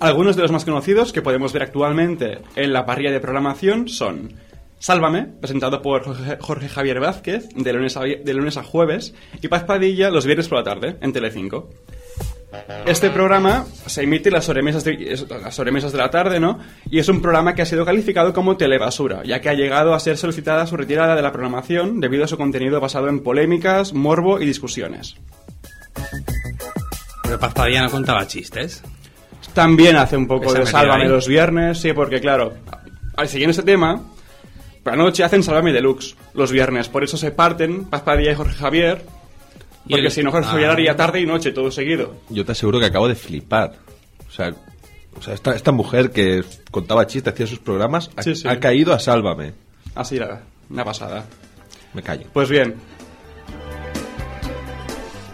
Algunos 0.00 0.34
de 0.36 0.42
los 0.42 0.50
más 0.50 0.64
conocidos 0.64 1.12
que 1.12 1.20
podemos 1.20 1.52
ver 1.52 1.64
actualmente 1.64 2.38
en 2.56 2.72
la 2.72 2.86
parrilla 2.86 3.12
de 3.12 3.20
programación 3.20 3.88
son 3.88 4.32
Sálvame, 4.82 5.28
presentado 5.40 5.80
por 5.80 6.02
Jorge, 6.02 6.38
Jorge 6.40 6.68
Javier 6.68 6.98
Vázquez, 6.98 7.48
de 7.54 7.72
lunes, 7.72 7.96
a, 7.96 8.00
de 8.00 8.34
lunes 8.34 8.56
a 8.56 8.64
jueves, 8.64 9.14
y 9.40 9.46
Paz 9.46 9.62
Padilla 9.62 10.10
los 10.10 10.26
viernes 10.26 10.48
por 10.48 10.58
la 10.58 10.64
tarde, 10.64 10.96
en 11.00 11.12
Telecinco. 11.12 11.70
Este 12.84 13.08
programa 13.10 13.64
se 13.86 14.02
emite 14.02 14.28
en 14.28 14.34
las 14.34 14.44
sobremesas, 14.44 14.82
de, 14.82 15.24
las 15.40 15.54
sobremesas 15.54 15.92
de 15.92 15.98
la 15.98 16.10
tarde, 16.10 16.40
¿no? 16.40 16.58
Y 16.90 16.98
es 16.98 17.08
un 17.08 17.22
programa 17.22 17.54
que 17.54 17.62
ha 17.62 17.64
sido 17.64 17.84
calificado 17.84 18.32
como 18.32 18.56
telebasura, 18.56 19.22
ya 19.24 19.40
que 19.40 19.50
ha 19.50 19.54
llegado 19.54 19.94
a 19.94 20.00
ser 20.00 20.18
solicitada 20.18 20.66
su 20.66 20.76
retirada 20.76 21.14
de 21.14 21.22
la 21.22 21.30
programación 21.30 22.00
debido 22.00 22.24
a 22.24 22.28
su 22.28 22.36
contenido 22.36 22.80
basado 22.80 23.08
en 23.08 23.22
polémicas, 23.22 23.92
morbo 23.92 24.40
y 24.40 24.46
discusiones. 24.46 25.14
Pero 27.22 27.38
Paz 27.38 27.54
Padilla 27.54 27.82
no 27.82 27.90
contaba 27.90 28.26
chistes. 28.26 28.82
También 29.54 29.94
hace 29.94 30.16
un 30.16 30.26
poco 30.26 30.50
¿Se 30.50 30.56
ha 30.56 30.60
de 30.62 30.66
Sálvame 30.66 31.04
ahí? 31.04 31.08
los 31.08 31.28
viernes, 31.28 31.78
sí, 31.78 31.92
porque 31.92 32.20
claro, 32.20 32.54
al 33.16 33.28
siguiendo 33.28 33.52
este 33.52 33.62
tema, 33.62 34.02
por 34.82 34.96
la 34.96 35.02
noche 35.02 35.24
hacen 35.24 35.42
Sálvame 35.42 35.72
Deluxe 35.72 36.16
los 36.34 36.50
viernes, 36.52 36.88
por 36.88 37.04
eso 37.04 37.16
se 37.16 37.30
parten 37.30 37.84
Paz 37.84 38.02
Padilla 38.02 38.32
y 38.32 38.34
Jorge 38.34 38.54
Javier, 38.54 39.04
porque 39.88 40.10
si 40.10 40.22
no 40.22 40.30
Jorge 40.32 40.48
Ah. 40.48 40.52
Javier 40.52 40.70
haría 40.70 40.96
tarde 40.96 41.20
y 41.20 41.26
noche 41.26 41.52
todo 41.52 41.70
seguido. 41.70 42.16
Yo 42.30 42.44
te 42.44 42.52
aseguro 42.52 42.80
que 42.80 42.86
acabo 42.86 43.08
de 43.08 43.14
flipar. 43.14 43.74
O 44.28 44.30
sea, 44.32 44.54
o 45.16 45.22
sea 45.22 45.34
esta, 45.34 45.54
esta 45.54 45.72
mujer 45.72 46.10
que 46.10 46.42
contaba 46.70 47.06
chistes, 47.06 47.32
hacía 47.32 47.46
sus 47.46 47.58
programas, 47.58 48.10
ha, 48.16 48.22
Sí, 48.22 48.34
sí. 48.34 48.48
ha 48.48 48.58
caído 48.58 48.92
a 48.92 48.98
Sálvame. 48.98 49.52
Así 49.94 50.16
era, 50.16 50.42
una 50.70 50.84
pasada. 50.84 51.24
Me 51.94 52.02
callo. 52.02 52.26
Pues 52.32 52.48
bien. 52.48 52.74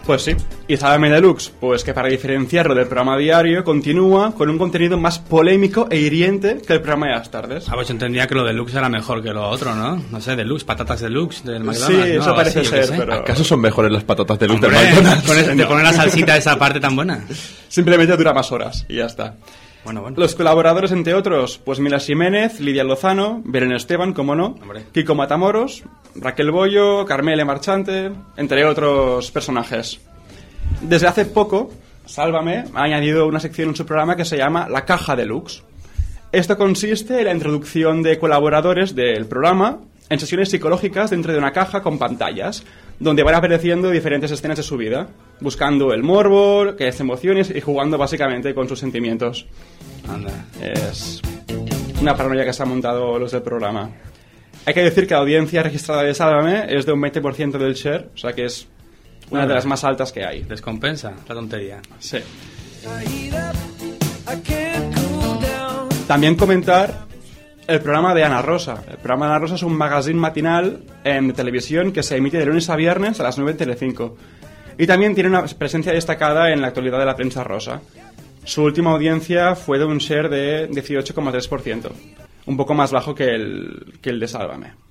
Pues 0.05 0.21
sí. 0.23 0.35
Y 0.69 0.77
Sálvame 0.77 1.09
Deluxe, 1.09 1.51
pues 1.59 1.83
que 1.83 1.95
para 1.95 2.09
diferenciarlo 2.09 2.75
del 2.75 2.85
programa 2.85 3.17
diario, 3.17 3.63
continúa 3.63 4.33
con 4.35 4.51
un 4.51 4.59
contenido 4.59 4.99
más 4.99 5.17
polémico 5.17 5.87
e 5.89 5.97
hiriente 5.97 6.61
que 6.65 6.73
el 6.73 6.81
programa 6.81 7.07
de 7.07 7.13
las 7.13 7.31
tardes. 7.31 7.67
Ah, 7.67 7.71
pues 7.73 7.87
yo 7.87 7.93
entendía 7.93 8.27
que 8.27 8.35
lo 8.35 8.43
deluxe 8.45 8.75
era 8.75 8.87
mejor 8.87 9.23
que 9.23 9.33
lo 9.33 9.49
otro, 9.49 9.73
¿no? 9.73 9.99
No 10.11 10.21
sé, 10.21 10.35
deluxe, 10.35 10.63
patatas 10.65 11.01
deluxe 11.01 11.43
del 11.43 11.63
McDonald's. 11.63 12.05
Sí, 12.05 12.13
¿no? 12.17 12.21
eso 12.21 12.35
parece 12.35 12.63
ser, 12.63 12.87
pero- 12.95 13.13
¿Acaso 13.15 13.43
son 13.43 13.61
mejores 13.61 13.91
las 13.91 14.03
patatas 14.03 14.37
de 14.37 14.47
luz 14.47 14.61
del 14.61 14.71
Hombre, 14.71 14.89
McDonald's? 14.91 15.27
con 15.27 15.37
ese- 15.39 15.55
de 15.55 15.65
poner 15.65 15.83
la 15.85 15.93
salsita 15.93 16.37
esa 16.37 16.55
parte 16.59 16.79
tan 16.79 16.95
buena. 16.95 17.25
Simplemente 17.67 18.15
dura 18.15 18.31
más 18.33 18.51
horas 18.51 18.85
y 18.87 18.97
ya 18.97 19.05
está. 19.07 19.37
Bueno, 19.83 20.01
bueno. 20.03 20.17
Los 20.19 20.35
colaboradores, 20.35 20.91
entre 20.91 21.15
otros, 21.15 21.57
pues 21.65 21.79
Mila 21.79 21.99
Jiménez, 21.99 22.59
Lidia 22.59 22.83
Lozano, 22.83 23.41
Belén 23.43 23.71
Esteban, 23.71 24.13
como 24.13 24.35
no, 24.35 24.55
Kiko 24.93 25.15
Matamoros, 25.15 25.83
Raquel 26.15 26.51
Bollo, 26.51 27.05
Carmele 27.05 27.43
Marchante, 27.43 28.11
entre 28.37 28.65
otros 28.65 29.31
personajes. 29.31 29.99
Desde 30.81 31.07
hace 31.07 31.25
poco, 31.25 31.71
Sálvame 32.05 32.65
ha 32.73 32.83
añadido 32.83 33.27
una 33.27 33.39
sección 33.39 33.69
en 33.69 33.75
su 33.75 33.85
programa 33.85 34.15
que 34.15 34.25
se 34.25 34.37
llama 34.37 34.67
La 34.69 34.85
Caja 34.85 35.15
Deluxe. 35.15 35.63
Esto 36.31 36.57
consiste 36.57 37.19
en 37.19 37.25
la 37.25 37.33
introducción 37.33 38.01
de 38.01 38.17
colaboradores 38.17 38.95
del 38.95 39.25
programa 39.25 39.79
en 40.09 40.19
sesiones 40.19 40.49
psicológicas 40.49 41.11
dentro 41.11 41.31
de 41.31 41.37
una 41.37 41.51
caja 41.51 41.81
con 41.81 41.99
pantallas, 41.99 42.63
donde 42.99 43.23
van 43.23 43.35
apareciendo 43.35 43.91
diferentes 43.91 44.31
escenas 44.31 44.57
de 44.57 44.63
su 44.63 44.75
vida, 44.75 45.07
buscando 45.39 45.93
el 45.93 46.01
morbo, 46.01 46.75
que 46.75 46.87
es 46.87 46.99
emociones 46.99 47.51
y 47.55 47.61
jugando 47.61 47.97
básicamente 47.97 48.55
con 48.55 48.67
sus 48.67 48.79
sentimientos. 48.79 49.45
Anda. 50.07 50.45
Es 50.61 51.21
una 52.01 52.15
paranoia 52.15 52.45
que 52.45 52.53
se 52.53 52.63
han 52.63 52.69
montado 52.69 53.19
los 53.19 53.31
del 53.31 53.43
programa. 53.43 53.91
Hay 54.65 54.73
que 54.73 54.83
decir 54.83 55.07
que 55.07 55.13
la 55.13 55.21
audiencia 55.21 55.61
registrada 55.61 56.03
de 56.03 56.13
Sálvame 56.13 56.65
es 56.75 56.85
de 56.85 56.91
un 56.91 57.01
20% 57.01 57.57
del 57.57 57.73
share, 57.75 58.09
o 58.13 58.17
sea 58.17 58.33
que 58.33 58.45
es 58.45 58.67
una 59.29 59.45
de 59.45 59.53
las 59.53 59.65
más 59.65 59.83
altas 59.83 60.11
que 60.11 60.25
hay. 60.25 60.43
Descompensa 60.43 61.13
la 61.27 61.35
tontería. 61.35 61.81
Sí. 61.99 62.17
También 66.07 66.35
comentar 66.35 67.07
el 67.67 67.81
programa 67.81 68.15
de 68.15 68.23
Ana 68.23 68.41
Rosa. 68.41 68.83
El 68.89 68.97
programa 68.97 69.27
de 69.27 69.31
Ana 69.31 69.39
Rosa 69.39 69.55
es 69.55 69.63
un 69.63 69.75
magazine 69.75 70.19
matinal 70.19 70.79
en 71.03 71.33
televisión 71.33 71.91
que 71.91 72.01
se 72.01 72.17
emite 72.17 72.39
de 72.39 72.45
lunes 72.45 72.69
a 72.69 72.75
viernes 72.75 73.19
a 73.19 73.23
las 73.23 73.37
9 73.37 73.51
en 73.51 73.57
Telecinco. 73.57 74.17
Y 74.77 74.87
también 74.87 75.13
tiene 75.13 75.29
una 75.29 75.45
presencia 75.45 75.91
destacada 75.91 76.51
en 76.51 76.61
la 76.61 76.67
actualidad 76.67 76.99
de 76.99 77.05
la 77.05 77.15
prensa 77.15 77.43
rosa. 77.43 77.81
Su 78.43 78.63
última 78.63 78.91
audiencia 78.91 79.53
fue 79.55 79.77
de 79.77 79.85
un 79.85 79.99
share 79.99 80.29
de 80.29 80.69
18,3%. 80.71 81.91
Un 82.47 82.57
poco 82.57 82.73
más 82.73 82.91
bajo 82.91 83.13
que 83.13 83.35
el, 83.35 83.93
que 84.01 84.09
el 84.09 84.19
de 84.19 84.27
Sálvame. 84.27 84.88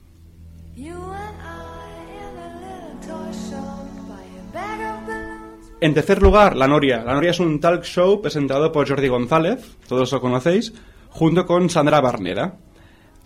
En 5.80 5.94
tercer 5.94 6.20
lugar, 6.20 6.56
La 6.56 6.66
Noria. 6.66 7.04
La 7.04 7.14
Noria 7.14 7.30
es 7.30 7.38
un 7.38 7.60
talk 7.60 7.84
show 7.84 8.20
presentado 8.20 8.72
por 8.72 8.88
Jordi 8.88 9.06
González, 9.06 9.76
todos 9.86 10.10
lo 10.10 10.20
conocéis, 10.20 10.72
junto 11.08 11.46
con 11.46 11.70
Sandra 11.70 12.00
Barnera. 12.00 12.56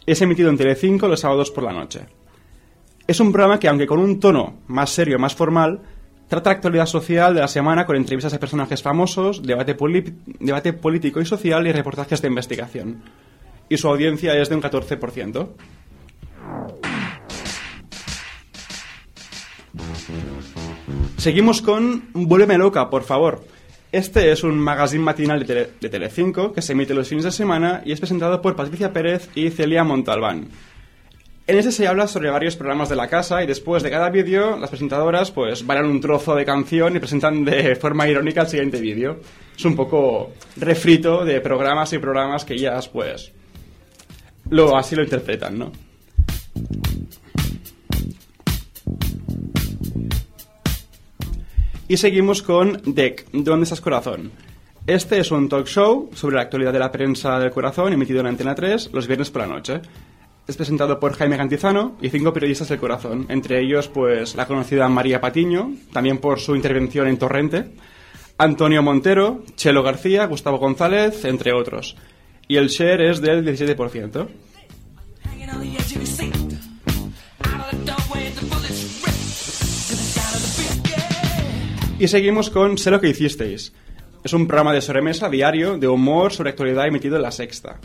Es 0.05 0.21
emitido 0.21 0.51
en 0.51 0.59
Telecinco 0.59 1.09
los 1.09 1.21
sábados 1.21 1.51
por 1.51 1.65
la 1.65 1.73
noche. 1.73 2.01
Es 3.07 3.21
un 3.21 3.33
programa 3.33 3.59
que, 3.59 3.69
aunque 3.69 3.87
con 3.87 4.01
un 4.01 4.21
tono 4.21 4.59
más 4.67 4.91
serio, 4.91 5.19
más 5.19 5.35
formal, 5.35 5.81
trata 6.29 6.51
la 6.51 6.57
actualidad 6.57 6.87
social 6.87 7.35
de 7.35 7.41
la 7.41 7.49
semana 7.49 7.87
con 7.87 7.97
entrevistas 7.97 8.35
a 8.35 8.39
personajes 8.39 8.83
famosos, 8.83 9.43
debate, 9.43 9.75
debate 10.39 10.75
político 10.75 11.23
y 11.23 11.25
social 11.25 11.67
y 11.67 11.73
reportajes 11.73 12.21
de 12.21 12.29
investigación. 12.29 13.03
Y 13.71 13.79
su 13.79 13.89
audiencia 13.89 14.37
es 14.39 14.51
de 14.51 14.57
un 14.57 14.63
14%. 14.63 15.49
Seguimos 21.17 21.63
con 21.63 22.05
Vuélveme 22.13 22.59
loca, 22.59 22.91
por 22.91 23.05
favor. 23.05 23.45
Este 23.93 24.33
es 24.33 24.43
un 24.43 24.59
magazine 24.59 25.05
matinal 25.05 25.45
de, 25.47 25.47
Tele- 25.81 25.89
Telecinco 25.91 26.53
que 26.53 26.63
se 26.63 26.73
emite 26.73 26.95
los 26.95 27.09
fines 27.09 27.25
de 27.25 27.31
semana 27.31 27.83
y 27.85 27.93
es 27.93 28.01
presentado 28.01 28.41
por 28.41 28.57
Patricia 28.57 28.93
Pérez 28.93 29.29
y 29.35 29.51
Celia 29.51 29.85
Montalbán. 29.85 30.49
En 31.47 31.59
este 31.59 31.73
se 31.73 31.87
habla 31.89 32.07
sobre 32.07 32.31
varios 32.31 32.57
programas 32.57 32.89
de 32.89 32.97
la 32.97 33.09
casa 33.09 33.43
y 33.43 33.47
después 33.47 33.83
de 33.83 33.91
cada 33.91 34.09
vídeo 34.11 34.57
las 34.57 34.71
presentadoras 34.71 35.31
pues 35.31 35.67
bailan 35.67 35.87
un 35.91 36.01
trozo 36.01 36.35
de 36.35 36.45
canción 36.45 36.97
y 36.97 37.01
presentan 37.01 37.45
de 37.45 37.75
forma 37.77 38.09
irónica 38.09 38.43
el 38.43 38.49
siguiente 38.49 38.81
vídeo. 38.81 39.21
Es 39.57 39.65
un 39.65 39.77
poco 39.77 40.33
refrito 40.57 41.25
de 41.25 41.41
programas 41.41 41.93
y 41.93 41.99
programas 41.99 42.45
que 42.45 42.55
ellas 42.55 42.89
pues 42.89 43.33
lo, 44.49 44.77
así 44.77 44.97
lo 44.97 45.03
interpretan, 45.03 45.59
¿no? 45.59 45.73
Y 51.93 51.99
seguimos 51.99 52.41
con 52.41 52.81
DEC, 52.87 53.27
¿Dónde 53.33 53.65
estás 53.65 53.83
corazón? 53.83 54.33
Este 54.87 55.19
es 55.19 55.31
un 55.31 55.47
talk 55.51 55.67
show 55.67 56.09
sobre 56.15 56.37
la 56.37 56.41
actualidad 56.41 56.73
de 56.73 56.79
la 56.79 56.91
prensa 56.91 57.39
del 57.39 57.51
corazón 57.51 57.93
emitido 57.93 58.21
en 58.21 58.29
Antena 58.29 58.55
3 58.55 58.95
los 58.95 59.07
viernes 59.07 59.31
por 59.31 59.43
la 59.43 59.49
noche. 59.49 59.83
Es 60.49 60.57
presentado 60.57 60.99
por 60.99 61.13
Jaime 61.13 61.37
Cantizano 61.37 61.99
y 62.01 62.09
cinco 62.09 62.33
periodistas 62.33 62.71
del 62.71 62.81
corazón, 62.81 63.27
entre 63.29 63.61
ellos 63.61 63.89
pues 63.89 64.37
la 64.37 64.47
conocida 64.47 64.89
María 64.89 65.21
Patiño, 65.21 65.75
también 65.93 66.17
por 66.17 66.41
su 66.41 66.57
intervención 66.57 67.09
en 67.09 67.19
Torrente, 67.19 67.73
Antonio 68.39 68.83
Montero, 68.83 69.45
Chelo 69.57 69.83
García, 69.83 70.25
Gustavo 70.25 70.57
González, 70.57 71.27
entre 71.27 71.53
otros. 71.53 71.95
Y 72.49 72.57
el 72.57 72.69
share 72.69 73.03
es 73.03 73.21
del 73.21 73.45
17%. 73.45 74.29
Y 82.03 82.09
seguimos 82.09 82.51
con 82.51 82.79
Sé 82.79 82.91
lo 82.91 83.01
que 83.01 83.11
hicisteis. 83.11 83.73
Es 84.25 84.33
un 84.33 84.49
programa 84.49 84.73
de 84.73 84.81
sobremesa 84.81 85.29
diario 85.29 85.79
de 85.79 85.87
humor 85.87 86.33
sobre 86.33 86.51
actualidad 86.51 86.89
emitido 86.89 87.15
en 87.15 87.23
la 87.23 87.31
sexta. 87.31 87.79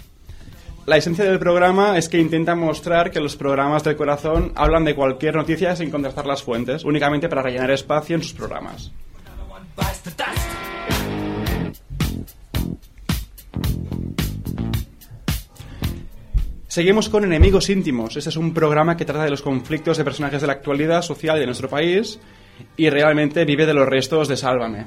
La 0.87 0.97
esencia 0.97 1.23
del 1.23 1.37
programa 1.37 1.99
es 1.99 2.09
que 2.09 2.17
intenta 2.17 2.55
mostrar 2.55 3.11
que 3.11 3.19
los 3.19 3.35
programas 3.35 3.83
del 3.83 3.95
corazón 3.95 4.53
hablan 4.55 4.85
de 4.85 4.95
cualquier 4.95 5.35
noticia 5.35 5.75
sin 5.75 5.91
contrastar 5.91 6.25
las 6.25 6.41
fuentes, 6.41 6.83
únicamente 6.83 7.29
para 7.29 7.43
rellenar 7.43 7.69
espacio 7.69 8.15
en 8.15 8.23
sus 8.23 8.33
programas. 8.33 8.91
Seguimos 16.67 17.07
con 17.07 17.23
Enemigos 17.23 17.69
íntimos. 17.69 18.17
Este 18.17 18.31
es 18.31 18.35
un 18.35 18.51
programa 18.51 18.97
que 18.97 19.05
trata 19.05 19.25
de 19.25 19.29
los 19.29 19.43
conflictos 19.43 19.95
de 19.95 20.03
personajes 20.03 20.41
de 20.41 20.47
la 20.47 20.53
actualidad 20.53 21.03
social 21.03 21.37
de 21.37 21.45
nuestro 21.45 21.69
país 21.69 22.19
y 22.75 22.89
realmente 22.89 23.45
vive 23.45 23.65
de 23.65 23.73
los 23.73 23.87
restos 23.87 24.27
de 24.27 24.37
Sálvame. 24.37 24.85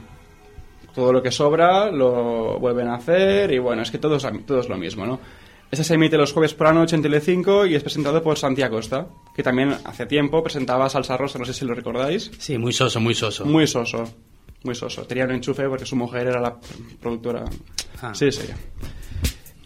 Todo 0.95 1.13
lo 1.13 1.23
que 1.23 1.31
sobra 1.31 1.91
lo 1.91 2.59
vuelven 2.59 2.89
a 2.89 2.97
hacer 2.97 3.53
y 3.53 3.59
bueno, 3.59 3.83
es 3.83 3.91
que 3.91 3.99
todo 3.99 4.17
es, 4.17 4.27
todo 4.47 4.61
es 4.61 4.69
lo 4.69 4.77
mismo, 4.77 5.07
¿no? 5.07 5.21
Este 5.71 5.85
se 5.85 5.95
emite 5.95 6.17
los 6.17 6.33
jueves 6.33 6.53
por 6.53 6.67
la 6.67 6.73
noche 6.73 6.97
en 6.97 7.03
Telecinco 7.03 7.65
y 7.65 7.77
es 7.77 7.83
presentado 7.83 8.21
por 8.25 8.37
Santiago 8.37 8.77
Costa, 8.77 9.07
que 9.35 9.45
también 9.45 9.77
hace 9.85 10.05
tiempo 10.07 10.43
presentaba 10.43 10.89
Salsa 10.89 11.17
Rosa, 11.17 11.39
no 11.39 11.45
sé 11.45 11.53
si 11.53 11.65
lo 11.65 11.75
recordáis. 11.75 12.29
Sí, 12.39 12.59
muy 12.59 12.73
soso, 12.73 12.99
muy 12.99 13.15
soso. 13.15 13.45
Muy 13.45 13.69
soso, 13.69 14.03
muy 14.65 14.75
soso. 14.75 15.05
Tenía 15.05 15.25
un 15.25 15.31
enchufe 15.31 15.69
porque 15.69 15.87
su 15.87 15.95
mujer 15.95 16.27
era 16.27 16.41
la 16.41 16.57
productora. 17.01 17.45
Ah. 18.03 18.13
Sí, 18.13 18.33
sí. 18.33 18.49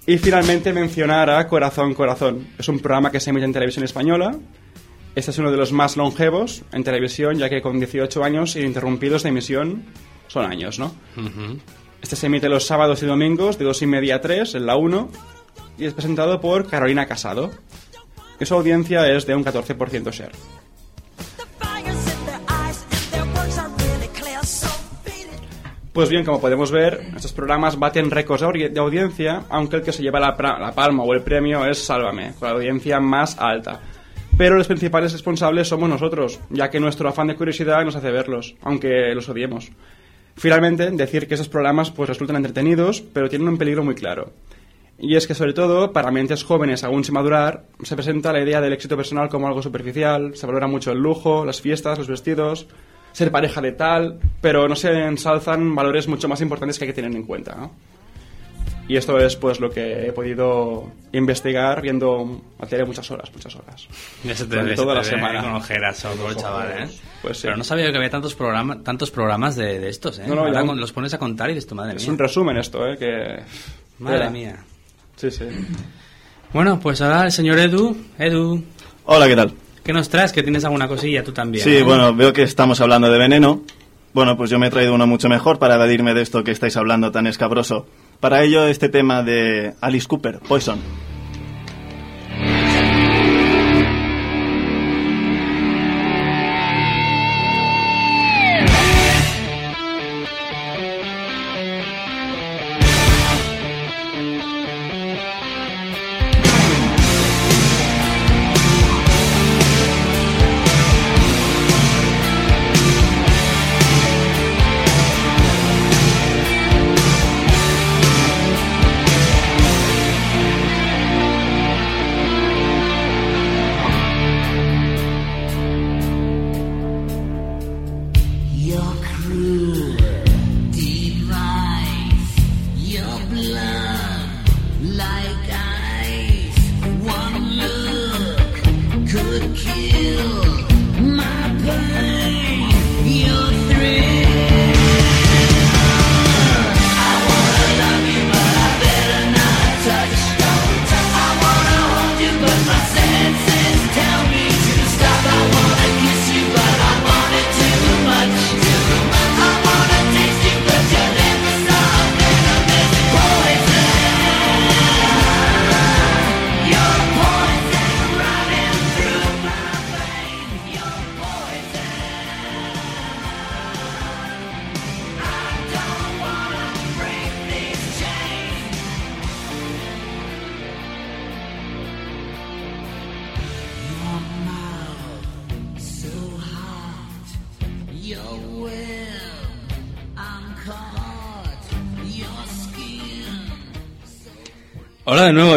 Y 0.07 0.19
finalmente 0.19 0.75
mencionar 0.75 1.31
a 1.31 1.49
Corazón 1.49 1.95
Corazón. 1.95 2.49
Es 2.59 2.69
un 2.69 2.81
programa 2.81 3.11
que 3.11 3.19
se 3.19 3.31
emite 3.31 3.47
en 3.47 3.55
televisión 3.55 3.87
española. 3.87 4.37
Este 5.15 5.31
es 5.31 5.39
uno 5.39 5.51
de 5.51 5.57
los 5.57 5.73
más 5.73 5.97
longevos 5.97 6.63
en 6.73 6.83
televisión, 6.83 7.37
ya 7.39 7.49
que 7.49 7.63
con 7.63 7.79
18 7.79 8.25
años 8.25 8.57
ininterrumpidos 8.57 9.23
de 9.23 9.29
emisión 9.29 9.85
son 10.27 10.45
años, 10.51 10.79
¿no? 10.79 10.87
Ujú. 11.17 11.59
Este 12.03 12.17
se 12.17 12.27
emite 12.27 12.49
los 12.49 12.67
sábados 12.67 13.03
y 13.03 13.07
domingos 13.07 13.57
de 13.59 13.65
2 13.65 13.83
y 13.83 13.87
media 13.87 14.17
a 14.17 14.21
3 14.21 14.57
en 14.57 14.67
la 14.67 14.77
1 14.77 15.09
y 15.79 15.85
es 15.87 15.95
presentado 15.95 16.41
por 16.41 16.69
Carolina 16.69 17.07
Casado. 17.07 17.51
Y 18.41 18.45
su 18.47 18.55
audiencia 18.55 19.09
es 19.09 19.27
de 19.27 19.35
un 19.37 19.45
14% 19.45 20.11
share. 20.11 20.33
Pues 25.93 26.09
bien, 26.09 26.25
como 26.25 26.41
podemos 26.41 26.73
ver, 26.73 27.07
estos 27.15 27.33
programas 27.33 27.79
baten 27.79 28.11
récords 28.11 28.41
de 28.43 28.49
audi- 28.49 28.69
de 28.69 28.81
audiencia, 28.81 29.45
aunque 29.49 29.77
el 29.77 29.83
que 29.83 29.93
se 29.93 30.03
lleva 30.03 30.19
la, 30.19 30.35
la 30.59 30.73
palma 30.73 31.05
o 31.05 31.15
el 31.15 31.23
premio 31.23 31.65
es 31.67 31.79
Sálvame, 31.85 32.33
con 32.39 32.49
la 32.49 32.55
audiencia 32.57 32.99
más 32.99 33.39
alta. 33.39 33.81
Pero 34.37 34.57
los 34.57 34.67
principales 34.67 35.13
responsables 35.13 35.69
somos 35.69 35.89
nosotros, 35.89 36.41
ya 36.51 36.69
que 36.69 36.81
nuestro 36.81 37.09
afán 37.09 37.29
de 37.29 37.37
curiosidad 37.37 37.85
nos 37.85 37.95
hace 37.95 38.11
verlos, 38.11 38.57
aunque 38.63 39.15
los 39.15 39.29
odiemos. 39.29 39.71
Finalmente, 40.37 40.91
decir 40.91 41.29
que 41.29 41.35
esos 41.35 41.49
programas 41.49 41.93
pues 41.93 42.09
resultan 42.09 42.37
entretenidos, 42.37 43.01
pero 43.01 43.29
tienen 43.29 43.47
un 43.47 43.59
peligro 43.59 43.85
muy 43.85 43.95
claro. 43.95 44.33
Y 44.99 45.15
es 45.15 45.29
que, 45.29 45.35
sobre 45.35 45.53
todo, 45.53 45.93
para 45.93 46.11
mentes 46.11 46.43
jóvenes 46.43 46.83
aún 46.83 47.05
sin 47.05 47.15
madurar, 47.15 47.67
se 47.85 47.95
presenta 47.95 48.33
la 48.33 48.43
idea 48.43 48.61
del 48.61 48.73
éxito 48.73 48.97
personal 48.97 49.29
como 49.29 49.47
algo 49.47 49.63
superficial, 49.63 50.37
se 50.37 50.47
valora 50.47 50.67
mucho 50.67 50.91
el 50.91 50.99
lujo, 50.99 51.45
las 51.45 51.61
fiestas, 51.61 51.99
los 51.99 52.09
vestidos, 52.09 52.67
ser 53.13 53.31
pareja 53.31 53.61
de 53.61 53.73
tal, 53.73 54.19
pero 54.41 54.69
no 54.69 54.75
se 54.75 54.91
ensalzan 54.91 55.77
valores 55.77 56.09
mucho 56.09 56.29
más 56.29 56.41
importantes 56.41 56.77
que 56.77 56.87
hay 56.87 56.91
que 56.91 57.01
tener 57.01 57.15
en 57.15 57.25
cuenta. 57.25 57.71
Y 58.87 58.97
esto 58.99 59.19
es 59.19 59.35
pues 59.37 59.61
lo 59.61 59.71
que 59.71 60.07
he 60.09 60.13
podido 60.13 60.93
investigar 61.13 61.81
viendo 61.81 62.43
tele 62.69 62.85
muchas 62.85 63.11
horas, 63.11 63.31
muchas 63.33 63.57
horas. 63.57 63.89
Ya 64.25 64.35
se 64.35 64.45
te 64.47 64.57
ve, 64.63 64.75
toda 64.75 65.03
se 65.03 65.13
la 65.13 65.17
ve 65.17 65.23
semana. 65.31 65.43
con 65.43 65.55
ojeras, 65.55 66.05
o 66.05 66.29
el 66.29 66.37
chaval, 66.37 66.69
¿eh? 66.83 66.89
Pues 67.23 67.39
sí. 67.39 67.43
Pero 67.45 67.57
no 67.57 67.65
sabía 67.65 67.91
que 67.91 67.97
había 67.97 68.11
tantos, 68.11 68.35
programa, 68.35 68.83
tantos 68.83 69.11
programas 69.11 69.57
de, 69.57 69.79
de 69.81 69.89
estos, 69.89 70.19
¿eh? 70.19 70.25
No, 70.27 70.35
no, 70.35 70.43
Ahora 70.43 70.61
ya- 70.61 70.67
con- 70.67 70.79
los 70.79 70.93
pones 70.93 71.15
a 71.15 71.19
contar 71.19 71.49
y 71.51 71.55
dices, 71.55 71.67
tu 71.69 71.75
madre 71.75 71.97
Es 71.97 72.03
mía. 72.03 72.13
un 72.13 72.19
resumen 72.19 72.57
esto, 72.59 72.87
¿eh? 72.87 72.99
Que... 72.99 73.41
Madre 74.01 74.29
mía. 74.29 74.63
Sí, 75.17 75.31
sí. 75.31 75.45
Bueno, 76.53 76.79
pues 76.79 77.01
ahora 77.01 77.25
el 77.25 77.33
señor 77.33 77.59
Edu. 77.59 77.97
Edu, 78.19 78.63
Hola, 79.07 79.27
¿qué 79.27 79.37
tal? 79.37 79.53
¿qué 79.83 79.93
nos 79.93 80.09
traes? 80.09 80.33
Que 80.33 80.43
tienes 80.43 80.65
alguna 80.65 80.89
cosilla 80.89 81.23
tú 81.25 81.33
también. 81.33 81.63
Sí, 81.65 81.79
¿no? 81.81 81.85
bueno, 81.87 82.15
veo 82.15 82.33
que 82.33 82.43
estamos 82.43 82.81
hablando 82.81 83.11
de 83.11 83.19
veneno. 83.19 83.63
Bueno, 84.13 84.37
pues 84.37 84.49
yo 84.51 84.59
me 84.59 84.69
he 84.69 84.71
traído 84.71 84.95
uno 84.95 85.07
mucho 85.07 85.29
mejor 85.29 85.59
para 85.59 85.75
evadirme 85.75 86.15
de 86.15 86.23
esto 86.23 86.45
que 86.45 86.53
estáis 86.53 86.77
hablando 86.77 87.11
tan 87.13 87.27
escabroso. 87.27 87.87
Para 88.21 88.43
ello, 88.43 88.67
este 88.67 88.89
tema 88.89 89.23
de 89.23 89.75
Alice 89.81 90.07
Cooper, 90.07 90.39
Poison. 90.41 90.79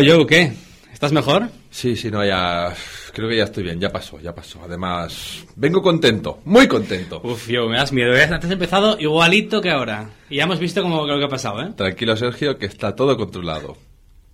Joe, 0.06 0.26
¿qué? 0.26 0.54
¿Estás 0.94 1.12
mejor? 1.12 1.50
Sí, 1.70 1.96
sí, 1.96 2.10
no, 2.10 2.26
ya. 2.26 2.74
Creo 3.14 3.30
que 3.30 3.38
ya 3.38 3.44
estoy 3.44 3.64
bien, 3.64 3.80
ya 3.80 3.90
pasó, 3.90 4.20
ya 4.20 4.34
pasó. 4.34 4.62
Además, 4.64 5.46
vengo 5.56 5.82
contento, 5.82 6.40
muy 6.46 6.68
contento. 6.68 7.22
Uf, 7.24 7.48
Joe, 7.48 7.70
me 7.70 7.78
das 7.78 7.92
miedo. 7.92 8.16
¿eh? 8.16 8.24
Antes 8.24 8.46
has 8.46 8.52
empezado 8.52 8.98
igualito 9.00 9.62
que 9.62 9.70
ahora. 9.70 10.10
Y 10.30 10.38
ya 10.38 10.44
hemos 10.44 10.60
visto 10.60 10.82
como 10.82 11.06
lo 11.06 11.18
que 11.18 11.26
ha 11.26 11.30
pasado, 11.30 11.62
¿eh? 11.62 11.72
Tranquilo, 11.76 12.16
Sergio, 12.18 12.58
que 12.58 12.66
está 12.66 12.96
todo 12.96 13.16
controlado. 13.16 13.78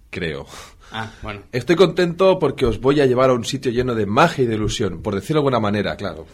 Creo. 0.09 0.45
Ah, 0.91 1.11
bueno. 1.21 1.41
Estoy 1.51 1.75
contento 1.75 2.39
porque 2.39 2.65
os 2.65 2.79
voy 2.79 3.01
a 3.01 3.05
llevar 3.05 3.29
a 3.29 3.33
un 3.33 3.45
sitio 3.45 3.71
lleno 3.71 3.95
de 3.95 4.05
magia 4.05 4.43
y 4.43 4.47
de 4.47 4.55
ilusión, 4.55 5.01
por 5.01 5.15
decirlo 5.15 5.41
de 5.41 5.47
alguna 5.47 5.59
manera, 5.59 5.95
claro. 5.95 6.27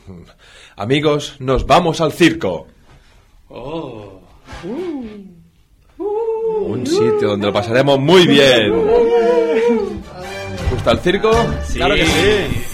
Amigos, 0.76 1.38
nos 1.40 1.66
vamos 1.66 2.02
al 2.02 2.12
circo. 2.12 2.68
Oh. 3.48 4.22
Un 6.62 6.86
sitio 6.86 7.30
donde 7.30 7.47
lo 7.47 7.53
pasaremos 7.53 7.99
muy 7.99 8.28
bien. 8.28 8.72
¿Os 8.74 10.72
gusta 10.72 10.91
el 10.91 10.99
circo? 10.99 11.32
Claro 11.74 11.95
que 11.95 12.05
sí. 12.05 12.66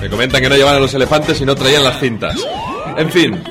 Me 0.00 0.10
comentan 0.10 0.42
que 0.42 0.48
no 0.48 0.56
llevan 0.56 0.76
a 0.76 0.80
los 0.80 0.92
elefantes 0.94 1.40
y 1.40 1.46
no 1.46 1.54
traían 1.54 1.84
las 1.84 1.98
cintas. 2.00 2.36
En 2.96 3.10
fin, 3.10 3.42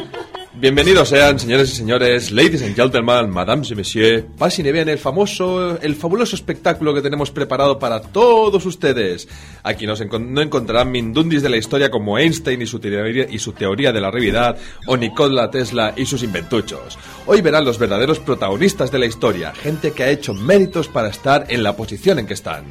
Bienvenidos 0.55 1.09
sean, 1.09 1.39
señores 1.39 1.71
y 1.73 1.75
señores, 1.75 2.31
ladies 2.31 2.61
and 2.61 2.75
gentlemen, 2.75 3.27
madame 3.31 3.65
y 3.67 3.73
monsieur. 3.75 4.23
Pasen 4.37 4.67
y 4.67 4.71
vean 4.71 4.87
el 4.87 4.99
famoso, 4.99 5.79
el 5.81 5.95
fabuloso 5.95 6.35
espectáculo 6.35 6.93
que 6.93 7.01
tenemos 7.01 7.31
preparado 7.31 7.79
para 7.79 7.99
todos 8.01 8.63
ustedes. 8.67 9.27
Aquí 9.63 9.87
nos 9.87 9.99
encon- 9.99 10.27
no 10.27 10.41
encontrarán 10.41 10.91
mindundis 10.91 11.41
de 11.41 11.49
la 11.49 11.57
historia 11.57 11.89
como 11.89 12.19
Einstein 12.19 12.61
y 12.61 12.67
su, 12.67 12.79
teoría, 12.79 13.25
y 13.29 13.39
su 13.39 13.53
teoría 13.53 13.91
de 13.91 13.99
la 14.01 14.11
realidad, 14.11 14.55
o 14.85 14.95
Nikola 14.95 15.49
Tesla 15.49 15.93
y 15.97 16.05
sus 16.05 16.21
inventuchos. 16.21 16.99
Hoy 17.25 17.41
verán 17.41 17.65
los 17.65 17.79
verdaderos 17.79 18.19
protagonistas 18.19 18.91
de 18.91 18.99
la 18.99 19.07
historia, 19.07 19.53
gente 19.53 19.91
que 19.91 20.03
ha 20.03 20.09
hecho 20.11 20.35
méritos 20.35 20.87
para 20.87 21.09
estar 21.09 21.45
en 21.49 21.63
la 21.63 21.75
posición 21.75 22.19
en 22.19 22.27
que 22.27 22.35
están. 22.35 22.65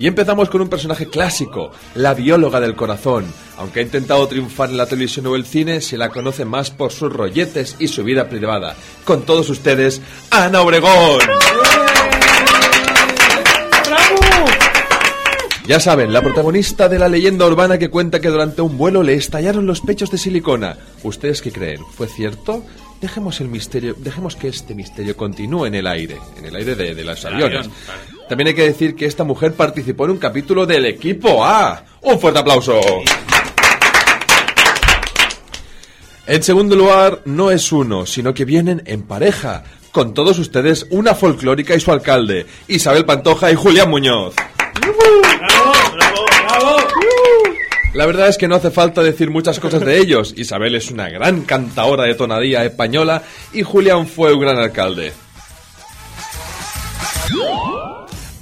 Y 0.00 0.06
empezamos 0.06 0.48
con 0.48 0.60
un 0.60 0.68
personaje 0.68 1.08
clásico, 1.08 1.72
la 1.96 2.14
bióloga 2.14 2.60
del 2.60 2.76
corazón. 2.76 3.24
Aunque 3.56 3.80
ha 3.80 3.82
intentado 3.82 4.28
triunfar 4.28 4.70
en 4.70 4.76
la 4.76 4.86
televisión 4.86 5.26
o 5.26 5.34
el 5.34 5.44
cine, 5.44 5.80
se 5.80 5.98
la 5.98 6.10
conoce 6.10 6.44
más 6.44 6.70
por 6.70 6.92
sus 6.92 7.12
rolletes 7.12 7.74
y 7.80 7.88
su 7.88 8.04
vida 8.04 8.28
privada. 8.28 8.76
Con 9.04 9.22
todos 9.22 9.50
ustedes, 9.50 10.00
Ana 10.30 10.62
Obregón. 10.62 11.18
Ya 15.66 15.80
saben, 15.80 16.12
la 16.12 16.22
protagonista 16.22 16.88
de 16.88 16.98
la 16.98 17.08
leyenda 17.08 17.44
urbana 17.44 17.76
que 17.76 17.90
cuenta 17.90 18.20
que 18.20 18.28
durante 18.28 18.62
un 18.62 18.78
vuelo 18.78 19.02
le 19.02 19.14
estallaron 19.14 19.66
los 19.66 19.80
pechos 19.80 20.10
de 20.12 20.16
silicona. 20.16 20.78
¿Ustedes 21.02 21.42
qué 21.42 21.50
creen? 21.50 21.80
¿Fue 21.94 22.06
cierto? 22.06 22.64
Dejemos 23.00 23.40
el 23.40 23.48
misterio, 23.48 23.94
dejemos 23.98 24.36
que 24.36 24.48
este 24.48 24.74
misterio 24.74 25.16
continúe 25.16 25.66
en 25.66 25.74
el 25.74 25.86
aire, 25.86 26.18
en 26.38 26.46
el 26.46 26.56
aire 26.56 26.74
de, 26.74 26.94
de 26.94 27.04
los 27.04 27.22
aviones. 27.24 27.58
avión, 27.58 27.72
vale. 27.86 28.17
También 28.28 28.48
hay 28.48 28.54
que 28.54 28.64
decir 28.64 28.94
que 28.94 29.06
esta 29.06 29.24
mujer 29.24 29.54
participó 29.54 30.04
en 30.04 30.12
un 30.12 30.18
capítulo 30.18 30.66
del 30.66 30.84
equipo 30.84 31.44
A. 31.44 31.82
¡Un 32.02 32.20
fuerte 32.20 32.40
aplauso! 32.40 32.78
En 36.26 36.42
segundo 36.42 36.76
lugar, 36.76 37.22
no 37.24 37.50
es 37.50 37.72
uno, 37.72 38.04
sino 38.04 38.34
que 38.34 38.44
vienen 38.44 38.82
en 38.84 39.02
pareja. 39.02 39.64
Con 39.92 40.12
todos 40.12 40.38
ustedes, 40.38 40.86
una 40.90 41.14
folclórica 41.14 41.74
y 41.74 41.80
su 41.80 41.90
alcalde, 41.90 42.44
Isabel 42.68 43.06
Pantoja 43.06 43.50
y 43.50 43.54
Julián 43.54 43.88
Muñoz. 43.88 44.34
La 47.94 48.04
verdad 48.04 48.28
es 48.28 48.36
que 48.36 48.46
no 48.46 48.56
hace 48.56 48.70
falta 48.70 49.02
decir 49.02 49.30
muchas 49.30 49.58
cosas 49.58 49.80
de 49.80 49.98
ellos. 49.98 50.34
Isabel 50.36 50.74
es 50.74 50.90
una 50.90 51.08
gran 51.08 51.42
cantaora 51.42 52.04
de 52.04 52.14
tonadía 52.14 52.62
española 52.62 53.22
y 53.54 53.62
Julián 53.62 54.06
fue 54.06 54.34
un 54.34 54.40
gran 54.40 54.58
alcalde. 54.58 55.14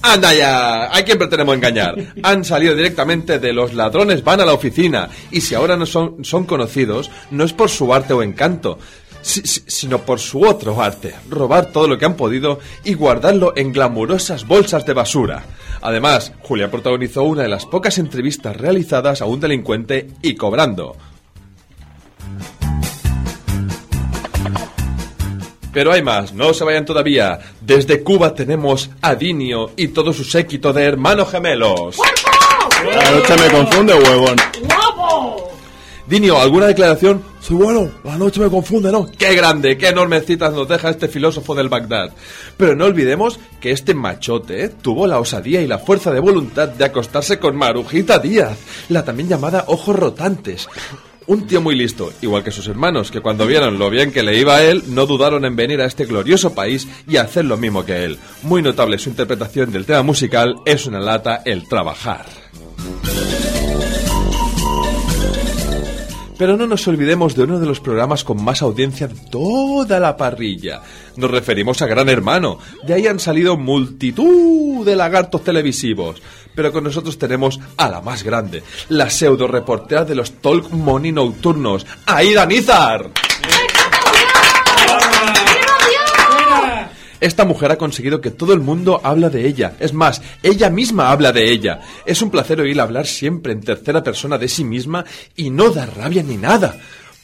¡Anda 0.02 0.32
ya! 0.34 0.84
¿A 0.96 1.02
quién 1.04 1.18
pretendemos 1.18 1.56
engañar? 1.56 1.96
Han 2.22 2.44
salido 2.44 2.74
directamente 2.74 3.38
de 3.38 3.52
los 3.52 3.74
ladrones 3.74 4.22
van 4.22 4.40
a 4.40 4.44
la 4.46 4.52
oficina 4.54 5.08
y 5.32 5.40
si 5.40 5.54
ahora 5.54 5.76
no 5.76 5.84
son, 5.86 6.24
son 6.24 6.44
conocidos, 6.44 7.10
no 7.30 7.44
es 7.44 7.52
por 7.52 7.68
su 7.70 7.92
arte 7.92 8.12
o 8.12 8.22
encanto, 8.22 8.78
si- 9.22 9.42
si- 9.42 9.62
sino 9.66 10.02
por 10.02 10.20
su 10.20 10.42
otro 10.42 10.80
arte, 10.80 11.14
robar 11.28 11.72
todo 11.72 11.88
lo 11.88 11.98
que 11.98 12.04
han 12.04 12.14
podido 12.14 12.60
y 12.84 12.94
guardarlo 12.94 13.52
en 13.56 13.72
glamurosas 13.72 14.46
bolsas 14.46 14.86
de 14.86 14.92
basura. 14.92 15.44
Además, 15.82 16.32
Julia 16.42 16.70
protagonizó 16.70 17.24
una 17.24 17.42
de 17.42 17.48
las 17.48 17.66
pocas 17.66 17.98
entrevistas 17.98 18.56
realizadas 18.56 19.20
a 19.22 19.26
un 19.26 19.40
delincuente 19.40 20.08
y 20.22 20.34
cobrando. 20.36 20.96
Pero 25.76 25.92
hay 25.92 26.00
más, 26.02 26.32
no 26.32 26.54
se 26.54 26.64
vayan 26.64 26.86
todavía. 26.86 27.38
Desde 27.60 28.02
Cuba 28.02 28.34
tenemos 28.34 28.88
a 29.02 29.14
Dinio 29.14 29.72
y 29.76 29.88
todo 29.88 30.10
su 30.14 30.24
séquito 30.24 30.72
de 30.72 30.84
hermanos 30.84 31.30
gemelos. 31.30 31.98
La 32.94 33.10
noche 33.10 33.34
me 33.36 33.50
confunde, 33.50 33.92
huevón. 33.92 34.36
Dinio, 36.06 36.40
¿alguna 36.40 36.68
declaración? 36.68 37.22
Sí, 37.42 37.52
bueno, 37.52 37.90
la 38.04 38.16
noche 38.16 38.40
me 38.40 38.48
confunde, 38.48 38.90
¿no? 38.90 39.06
¡Qué 39.18 39.34
grande, 39.34 39.76
qué 39.76 39.88
enormes 39.88 40.24
citas 40.24 40.54
nos 40.54 40.66
deja 40.66 40.88
este 40.88 41.08
filósofo 41.08 41.54
del 41.54 41.68
Bagdad! 41.68 42.10
Pero 42.56 42.74
no 42.74 42.86
olvidemos 42.86 43.38
que 43.60 43.72
este 43.72 43.92
machote 43.92 44.70
tuvo 44.70 45.06
la 45.06 45.20
osadía 45.20 45.60
y 45.60 45.66
la 45.66 45.78
fuerza 45.78 46.10
de 46.10 46.20
voluntad 46.20 46.68
de 46.68 46.86
acostarse 46.86 47.38
con 47.38 47.54
Marujita 47.54 48.18
Díaz, 48.18 48.56
la 48.88 49.04
también 49.04 49.28
llamada 49.28 49.64
Ojos 49.66 49.94
Rotantes. 49.94 50.68
Un 51.28 51.46
tío 51.46 51.60
muy 51.60 51.74
listo, 51.74 52.12
igual 52.22 52.44
que 52.44 52.52
sus 52.52 52.68
hermanos, 52.68 53.10
que 53.10 53.20
cuando 53.20 53.46
vieron 53.46 53.78
lo 53.78 53.90
bien 53.90 54.12
que 54.12 54.22
le 54.22 54.38
iba 54.38 54.56
a 54.56 54.62
él, 54.62 54.82
no 54.88 55.06
dudaron 55.06 55.44
en 55.44 55.56
venir 55.56 55.80
a 55.80 55.86
este 55.86 56.04
glorioso 56.04 56.54
país 56.54 56.86
y 57.08 57.16
hacer 57.16 57.44
lo 57.44 57.56
mismo 57.56 57.84
que 57.84 58.04
él. 58.04 58.18
Muy 58.42 58.62
notable 58.62 58.98
su 58.98 59.08
interpretación 59.08 59.72
del 59.72 59.86
tema 59.86 60.02
musical 60.02 60.56
Es 60.64 60.86
una 60.86 61.00
lata 61.00 61.42
el 61.44 61.68
trabajar. 61.68 62.26
Pero 66.38 66.56
no 66.56 66.66
nos 66.66 66.86
olvidemos 66.86 67.34
de 67.34 67.44
uno 67.44 67.58
de 67.58 67.66
los 67.66 67.80
programas 67.80 68.22
con 68.22 68.42
más 68.42 68.60
audiencia 68.62 69.08
de 69.08 69.14
toda 69.30 69.98
la 69.98 70.16
parrilla. 70.16 70.82
Nos 71.16 71.30
referimos 71.30 71.80
a 71.80 71.86
Gran 71.86 72.08
Hermano. 72.08 72.58
De 72.86 72.94
ahí 72.94 73.06
han 73.06 73.18
salido 73.18 73.56
multitud 73.56 74.84
de 74.84 74.96
lagartos 74.96 75.42
televisivos. 75.42 76.20
Pero 76.54 76.72
con 76.72 76.84
nosotros 76.84 77.18
tenemos 77.18 77.60
a 77.76 77.88
la 77.88 78.00
más 78.00 78.22
grande, 78.22 78.62
la 78.88 79.10
pseudo 79.10 79.46
reportera 79.46 80.04
de 80.04 80.14
los 80.14 80.32
talk 80.40 80.70
money 80.70 81.12
nocturnos, 81.12 81.86
Aida 82.06 82.46
Nizar. 82.46 83.10
Esta 87.20 87.44
mujer 87.44 87.70
ha 87.72 87.78
conseguido 87.78 88.20
que 88.20 88.30
todo 88.30 88.52
el 88.52 88.60
mundo 88.60 89.00
habla 89.02 89.30
de 89.30 89.46
ella. 89.46 89.74
Es 89.80 89.92
más, 89.92 90.20
ella 90.42 90.68
misma 90.70 91.10
habla 91.10 91.32
de 91.32 91.50
ella. 91.50 91.80
Es 92.04 92.20
un 92.22 92.30
placer 92.30 92.60
oírla 92.60 92.82
hablar 92.82 93.06
siempre 93.06 93.52
en 93.52 93.60
tercera 93.62 94.02
persona 94.02 94.36
de 94.38 94.48
sí 94.48 94.64
misma 94.64 95.04
y 95.34 95.50
no 95.50 95.70
da 95.70 95.86
rabia 95.86 96.22
ni 96.22 96.36
nada. 96.36 96.76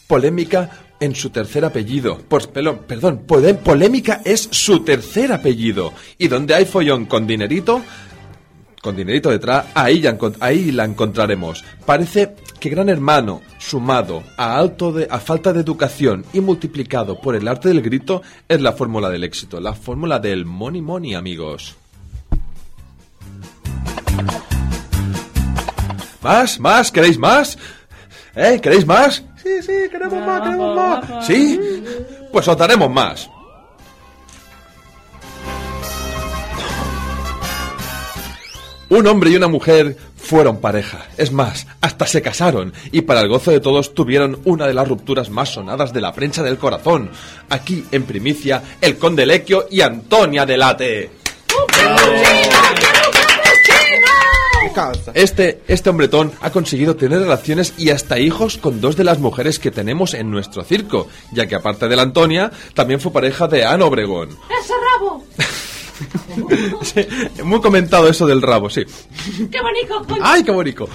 Polémica 0.07 0.71
en 1.01 1.15
su 1.15 1.31
tercer 1.31 1.65
apellido. 1.65 2.21
Pues, 2.29 2.47
perdón, 2.47 2.81
pole- 3.27 3.55
polémica 3.55 4.23
es 4.25 4.49
su 4.51 4.81
tercer 4.85 5.33
apellido. 5.33 5.93
Y 6.19 6.29
donde 6.29 6.55
hay 6.55 6.65
follón 6.65 7.07
con 7.07 7.27
dinerito, 7.27 7.83
con 8.81 8.97
dinerito 8.97 9.31
detrás, 9.31 9.67
ahí, 9.75 10.01
ya 10.01 10.17
ahí 10.41 10.73
la 10.73 10.85
encontraremos. 10.85 11.65
Parece 11.87 12.35
que 12.63 12.71
Gran 12.71 12.89
Hermano, 12.89 13.43
sumado 13.59 14.23
a, 14.37 14.57
alto 14.57 14.93
de, 14.93 15.09
a 15.11 15.19
falta 15.19 15.53
de 15.53 15.59
educación 15.59 16.25
y 16.33 16.41
multiplicado 16.41 17.21
por 17.21 17.35
el 17.35 17.49
arte 17.49 17.69
del 17.69 17.83
grito, 17.83 18.23
es 18.49 18.61
la 18.61 18.73
fórmula 18.73 19.11
del 19.11 19.25
éxito, 19.25 19.61
la 19.61 19.75
fórmula 19.75 20.21
del 20.21 20.47
money 20.47 20.81
money, 20.81 21.15
amigos. 21.15 21.75
¿Más? 26.23 26.61
¿Más? 26.61 26.93
¿Queréis 26.93 27.19
más? 27.19 27.59
¿Eh? 28.37 28.61
¿Queréis 28.63 28.87
más? 28.87 29.25
Sí, 29.43 29.61
sí, 29.61 29.73
queremos 29.91 30.25
más, 30.25 30.43
queremos 30.43 30.77
más. 30.77 31.27
¿Sí? 31.27 31.59
Pues 32.31 32.47
os 32.47 32.57
daremos 32.57 32.89
más. 32.89 33.29
Un 38.93 39.07
hombre 39.07 39.31
y 39.31 39.37
una 39.37 39.49
mujer 39.49 39.97
fueron 40.17 40.61
pareja. 40.61 41.07
Es 41.17 41.33
más, 41.33 41.67
hasta 41.81 42.07
se 42.07 42.21
casaron 42.21 42.75
y 42.91 43.01
para 43.01 43.23
el 43.23 43.29
gozo 43.29 43.51
de 43.51 43.59
todos 43.59 43.95
tuvieron 43.95 44.41
una 44.45 44.67
de 44.67 44.75
las 44.75 44.87
rupturas 44.87 45.31
más 45.31 45.49
sonadas 45.49 45.95
de 45.95 46.03
la 46.03 46.13
prensa 46.13 46.43
del 46.43 46.59
corazón. 46.59 47.11
Aquí, 47.49 47.87
en 47.91 48.03
primicia, 48.03 48.63
el 48.83 48.99
conde 48.99 49.25
Lequio 49.25 49.67
y 49.71 49.81
Antonia 49.81 50.45
Delate. 50.45 51.11
Este, 55.15 55.63
este 55.69 55.89
hombretón 55.89 56.31
ha 56.43 56.51
conseguido 56.51 56.95
tener 56.95 57.21
relaciones 57.21 57.73
y 57.79 57.89
hasta 57.89 58.19
hijos 58.19 58.59
con 58.59 58.83
dos 58.83 58.97
de 58.97 59.05
las 59.05 59.21
mujeres 59.21 59.59
que 59.59 59.71
tenemos 59.71 60.13
en 60.13 60.31
nuestro 60.31 60.65
circo, 60.65 61.09
ya 61.33 61.47
que 61.47 61.55
aparte 61.55 61.89
de 61.89 61.97
la 61.97 62.03
Antonia, 62.03 62.53
también 62.75 63.01
fue 63.01 63.11
pareja 63.11 63.49
de 63.49 63.65
Ana 63.65 63.87
Obregón. 63.87 64.37
¡Ese 64.51 64.75
rabo! 64.99 65.25
Sí, 66.83 67.07
muy 67.45 67.61
comentado 67.61 68.09
eso 68.09 68.27
del 68.27 68.43
rabo, 68.43 68.69
sí. 68.71 68.83
¡Qué 69.51 69.61
bonito, 69.61 70.03
coño! 70.07 70.23
¡Ay, 70.23 70.43
qué 70.43 70.51
bonito! 70.51 70.89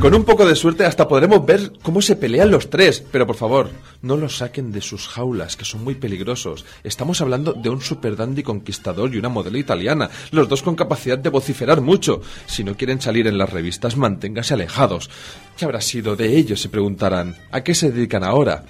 Con 0.00 0.14
un 0.14 0.22
poco 0.22 0.46
de 0.46 0.54
suerte 0.54 0.84
hasta 0.84 1.08
podremos 1.08 1.44
ver 1.44 1.72
cómo 1.82 2.00
se 2.00 2.14
pelean 2.14 2.52
los 2.52 2.70
tres. 2.70 3.02
Pero 3.10 3.26
por 3.26 3.34
favor, 3.34 3.70
no 4.00 4.16
los 4.16 4.36
saquen 4.36 4.70
de 4.70 4.80
sus 4.80 5.08
jaulas, 5.08 5.56
que 5.56 5.64
son 5.64 5.82
muy 5.82 5.96
peligrosos. 5.96 6.64
Estamos 6.84 7.20
hablando 7.20 7.52
de 7.52 7.68
un 7.68 7.80
super 7.80 8.14
dandy 8.14 8.44
conquistador 8.44 9.12
y 9.12 9.18
una 9.18 9.28
modelo 9.28 9.58
italiana, 9.58 10.08
los 10.30 10.48
dos 10.48 10.62
con 10.62 10.76
capacidad 10.76 11.18
de 11.18 11.30
vociferar 11.30 11.80
mucho. 11.80 12.20
Si 12.46 12.62
no 12.62 12.76
quieren 12.76 13.00
salir 13.00 13.26
en 13.26 13.38
las 13.38 13.50
revistas, 13.50 13.96
manténgase 13.96 14.54
alejados. 14.54 15.10
¿Qué 15.56 15.64
habrá 15.64 15.80
sido 15.80 16.14
de 16.14 16.36
ellos? 16.36 16.60
Se 16.60 16.68
preguntarán. 16.68 17.36
¿A 17.50 17.62
qué 17.62 17.74
se 17.74 17.90
dedican 17.90 18.22
ahora? 18.22 18.64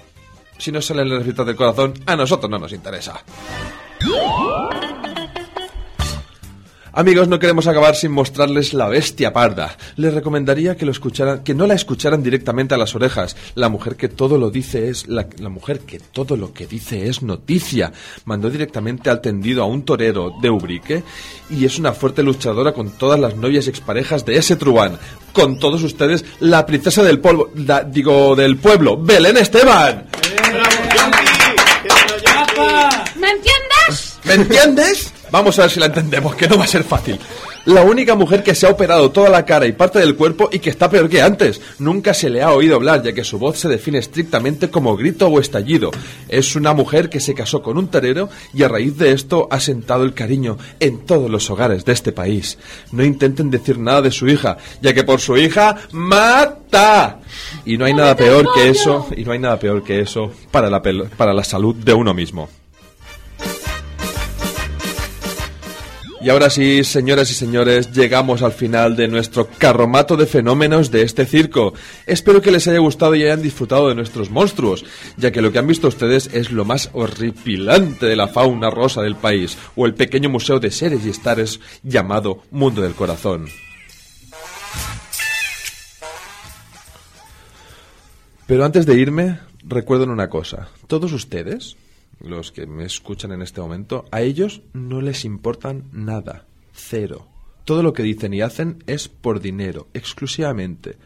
Si 0.57 0.71
no 0.71 0.81
salen 0.81 1.03
en 1.03 1.13
las 1.13 1.19
revistas 1.19 1.45
del 1.45 1.55
corazón, 1.55 1.93
a 2.07 2.15
nosotros 2.15 2.49
no 2.49 2.57
nos 2.57 2.73
interesa. 2.73 3.23
Amigos, 6.91 7.27
no 7.27 7.39
queremos 7.39 7.67
acabar 7.67 7.95
sin 7.95 8.11
mostrarles 8.11 8.73
la 8.73 8.87
bestia 8.87 9.31
parda. 9.31 9.77
Les 9.95 10.13
recomendaría 10.13 10.75
que 10.75 10.85
lo 10.85 10.91
escucharan, 10.91 11.43
que 11.43 11.53
no 11.53 11.67
la 11.67 11.75
escucharan 11.75 12.23
directamente 12.23 12.73
a 12.73 12.77
las 12.77 12.95
orejas. 12.95 13.35
La 13.55 13.69
mujer 13.69 13.95
que 13.95 14.09
todo 14.09 14.37
lo 14.37 14.49
dice 14.49 14.89
es 14.89 15.07
la, 15.07 15.27
la 15.39 15.49
mujer 15.49 15.79
que 15.81 15.99
todo 15.99 16.35
lo 16.35 16.51
que 16.53 16.65
dice 16.67 17.07
es 17.07 17.21
noticia. 17.21 17.91
Mandó 18.25 18.49
directamente 18.49 19.09
al 19.09 19.21
tendido 19.21 19.63
a 19.63 19.67
un 19.67 19.83
torero 19.83 20.33
de 20.41 20.49
Ubrique 20.49 21.03
y 21.49 21.65
es 21.65 21.77
una 21.79 21.93
fuerte 21.93 22.23
luchadora 22.23 22.73
con 22.73 22.89
todas 22.91 23.19
las 23.19 23.35
novias 23.35 23.67
y 23.67 23.69
exparejas 23.69 24.25
de 24.25 24.37
ese 24.37 24.55
truán. 24.55 24.97
Con 25.33 25.59
todos 25.59 25.83
ustedes, 25.83 26.25
la 26.39 26.65
princesa 26.65 27.03
del 27.03 27.19
polvo, 27.19 27.51
la- 27.55 27.83
digo 27.83 28.35
del 28.35 28.57
pueblo, 28.57 28.97
Belén 28.97 29.37
Esteban. 29.37 30.07
¿Me 33.15 33.29
entiendes? 33.31 34.17
¿Me 34.25 34.33
entiendes? 34.33 35.13
Vamos 35.31 35.57
a 35.59 35.63
ver 35.63 35.71
si 35.71 35.79
la 35.79 35.87
entendemos, 35.87 36.35
que 36.35 36.47
no 36.47 36.57
va 36.57 36.63
a 36.63 36.67
ser 36.67 36.83
fácil. 36.83 37.19
La 37.65 37.83
única 37.83 38.15
mujer 38.15 38.41
que 38.41 38.55
se 38.55 38.65
ha 38.65 38.69
operado 38.71 39.11
toda 39.11 39.29
la 39.29 39.45
cara 39.45 39.67
y 39.67 39.73
parte 39.73 39.99
del 39.99 40.15
cuerpo 40.15 40.49
y 40.51 40.59
que 40.59 40.69
está 40.69 40.89
peor 40.89 41.09
que 41.09 41.21
antes. 41.21 41.61
Nunca 41.77 42.13
se 42.13 42.29
le 42.29 42.41
ha 42.41 42.51
oído 42.51 42.75
hablar, 42.75 43.03
ya 43.03 43.13
que 43.13 43.23
su 43.23 43.37
voz 43.37 43.59
se 43.59 43.67
define 43.67 43.99
estrictamente 43.99 44.69
como 44.69 44.95
grito 44.95 45.27
o 45.27 45.39
estallido. 45.39 45.91
Es 46.29 46.55
una 46.55 46.73
mujer 46.73 47.09
que 47.09 47.19
se 47.19 47.35
casó 47.35 47.61
con 47.61 47.77
un 47.77 47.89
torero 47.89 48.29
y 48.53 48.63
a 48.63 48.69
raíz 48.69 48.97
de 48.97 49.11
esto 49.11 49.47
ha 49.51 49.59
sentado 49.59 50.03
el 50.03 50.13
cariño 50.13 50.57
en 50.79 51.05
todos 51.05 51.29
los 51.29 51.49
hogares 51.49 51.85
de 51.85 51.93
este 51.93 52.11
país. 52.11 52.57
No 52.91 53.03
intenten 53.03 53.51
decir 53.51 53.77
nada 53.77 54.01
de 54.01 54.11
su 54.11 54.27
hija, 54.27 54.57
ya 54.81 54.93
que 54.93 55.03
por 55.03 55.19
su 55.19 55.37
hija 55.37 55.77
mata. 55.91 57.19
Y 57.65 57.77
no 57.77 57.85
hay 57.85 57.93
nada 57.93 58.15
peor 58.15 58.47
que 58.53 58.69
eso, 58.69 59.07
y 59.15 59.23
no 59.25 59.33
hay 59.33 59.39
nada 59.39 59.59
peor 59.59 59.83
que 59.83 59.99
eso 59.99 60.31
para 60.49 60.69
la, 60.69 60.81
para 60.81 61.33
la 61.33 61.43
salud 61.43 61.75
de 61.75 61.93
uno 61.93 62.13
mismo. 62.13 62.49
Y 66.21 66.29
ahora 66.29 66.49
sí, 66.49 66.83
señoras 66.83 67.31
y 67.31 67.33
señores, 67.33 67.93
llegamos 67.93 68.41
al 68.41 68.51
final 68.51 68.97
de 68.97 69.07
nuestro 69.07 69.47
carromato 69.57 70.17
de 70.17 70.25
fenómenos 70.25 70.91
de 70.91 71.03
este 71.03 71.25
circo. 71.25 71.73
Espero 72.05 72.41
que 72.41 72.51
les 72.51 72.67
haya 72.67 72.79
gustado 72.79 73.15
y 73.15 73.23
hayan 73.23 73.41
disfrutado 73.41 73.87
de 73.87 73.95
nuestros 73.95 74.29
monstruos, 74.29 74.83
ya 75.15 75.31
que 75.31 75.41
lo 75.41 75.53
que 75.53 75.59
han 75.59 75.67
visto 75.67 75.87
ustedes 75.87 76.29
es 76.33 76.51
lo 76.51 76.65
más 76.65 76.89
horripilante 76.91 78.05
de 78.05 78.17
la 78.17 78.27
fauna 78.27 78.69
rosa 78.69 79.01
del 79.01 79.15
país, 79.15 79.57
o 79.77 79.85
el 79.85 79.93
pequeño 79.93 80.29
museo 80.29 80.59
de 80.59 80.71
seres 80.71 81.05
y 81.05 81.09
estares 81.09 81.61
llamado 81.83 82.43
Mundo 82.51 82.81
del 82.81 82.95
Corazón. 82.95 83.45
Pero 88.45 88.65
antes 88.65 88.85
de 88.85 88.99
irme, 88.99 89.39
recuerden 89.63 90.09
una 90.09 90.29
cosa. 90.29 90.67
Todos 90.87 91.13
ustedes, 91.13 91.77
los 92.19 92.51
que 92.51 92.65
me 92.65 92.85
escuchan 92.85 93.31
en 93.31 93.41
este 93.41 93.61
momento, 93.61 94.05
a 94.11 94.21
ellos 94.21 94.61
no 94.73 95.01
les 95.01 95.25
importan 95.25 95.85
nada. 95.91 96.45
Cero. 96.73 97.27
Todo 97.65 97.83
lo 97.83 97.93
que 97.93 98.03
dicen 98.03 98.33
y 98.33 98.41
hacen 98.41 98.83
es 98.87 99.07
por 99.07 99.39
dinero, 99.39 99.87
exclusivamente. 99.93 100.97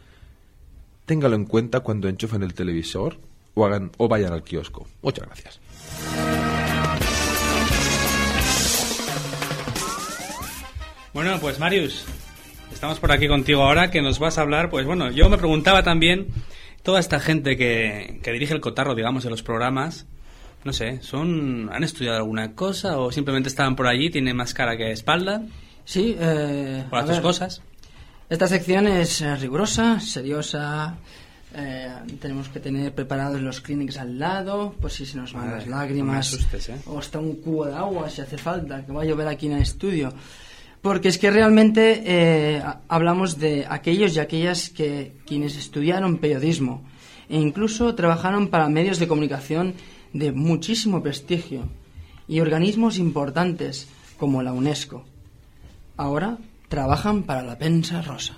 Téngalo 1.06 1.36
en 1.36 1.46
cuenta 1.46 1.82
cuando 1.82 2.08
enchufen 2.08 2.44
el 2.44 2.54
televisor 2.54 3.18
o, 3.54 3.66
hagan, 3.66 3.92
o 3.98 4.08
vayan 4.08 4.34
al 4.34 4.44
kiosco. 4.44 4.88
Muchas 5.02 5.26
gracias. 5.26 5.60
Bueno, 11.14 11.38
pues 11.40 11.60
Marius, 11.60 12.06
estamos 12.72 13.00
por 13.00 13.12
aquí 13.12 13.28
contigo 13.28 13.62
ahora 13.62 13.92
que 13.92 14.02
nos 14.02 14.18
vas 14.18 14.38
a 14.38 14.42
hablar, 14.42 14.72
pues 14.72 14.86
bueno, 14.88 15.12
yo 15.12 15.30
me 15.30 15.38
preguntaba 15.38 15.84
también, 15.84 16.28
toda 16.82 17.00
esta 17.00 17.20
gente 17.20 17.56
que, 17.56 18.20
que 18.24 18.32
dirige 18.32 18.54
el 18.56 18.62
cotarro, 18.62 18.96
digamos, 18.96 19.24
de 19.24 19.30
los 19.30 19.44
programas, 19.44 20.08
no 20.64 20.74
sé, 20.74 21.02
son 21.02 21.70
¿han 21.72 21.84
estudiado 21.84 22.18
alguna 22.18 22.54
cosa 22.54 22.98
o 22.98 23.12
simplemente 23.12 23.50
estaban 23.50 23.76
por 23.76 23.88
allí, 23.88 24.10
tienen 24.10 24.36
más 24.36 24.54
cara 24.54 24.78
que 24.78 24.92
espalda? 24.92 25.42
Sí, 25.86 26.16
eh, 26.20 26.86
Por 26.90 27.06
ver, 27.06 27.22
cosas. 27.22 27.62
Esta 28.30 28.48
sección 28.48 28.88
es 28.88 29.22
eh, 29.22 29.36
rigurosa, 29.36 30.00
seriosa. 30.00 30.96
eh, 31.56 31.90
tenemos 32.20 32.48
que 32.50 32.60
tener 32.60 32.94
preparados 32.96 33.42
los 33.42 33.60
clínicos 33.62 33.98
al 33.98 34.18
lado, 34.18 34.74
por 34.80 34.90
si 34.90 35.06
se 35.06 35.18
nos 35.18 35.34
van 35.34 35.46
Madre, 35.46 35.58
las 35.58 35.68
no 35.68 35.76
lágrimas. 35.78 36.34
asustes, 36.34 36.70
¿eh? 36.70 36.76
O 36.88 36.98
hasta 37.00 37.20
un 37.20 37.36
cubo 37.42 37.66
de 37.66 37.76
agua 37.76 38.10
si 38.10 38.22
hace 38.22 38.38
falta, 38.38 38.86
que 38.86 38.92
va 38.92 39.02
a 39.04 39.06
llover 39.06 39.28
aquí 39.28 39.48
en 39.48 39.54
el 39.54 39.62
estudio. 39.62 40.14
Porque 40.82 41.08
es 41.10 41.18
que 41.18 41.30
realmente 41.32 42.02
eh, 42.06 42.62
hablamos 42.90 43.38
de 43.40 43.66
aquellos 43.70 44.16
y 44.16 44.20
aquellas 44.20 44.70
que 44.70 45.14
quienes 45.26 45.56
estudiaron 45.56 46.18
periodismo 46.18 46.84
e 47.30 47.38
incluso 47.40 47.96
trabajaron 47.96 48.50
para 48.50 48.68
medios 48.68 49.00
de 49.00 49.08
comunicación 49.08 49.76
de 50.14 50.32
muchísimo 50.32 51.02
prestigio 51.02 51.68
y 52.28 52.40
organismos 52.40 52.98
importantes 52.98 53.88
como 54.18 54.42
la 54.42 54.54
UNESCO. 54.54 55.04
Ahora 55.98 56.38
trabajan 56.70 57.24
para 57.24 57.44
la 57.44 57.58
prensa 57.58 58.02
rosa. 58.02 58.36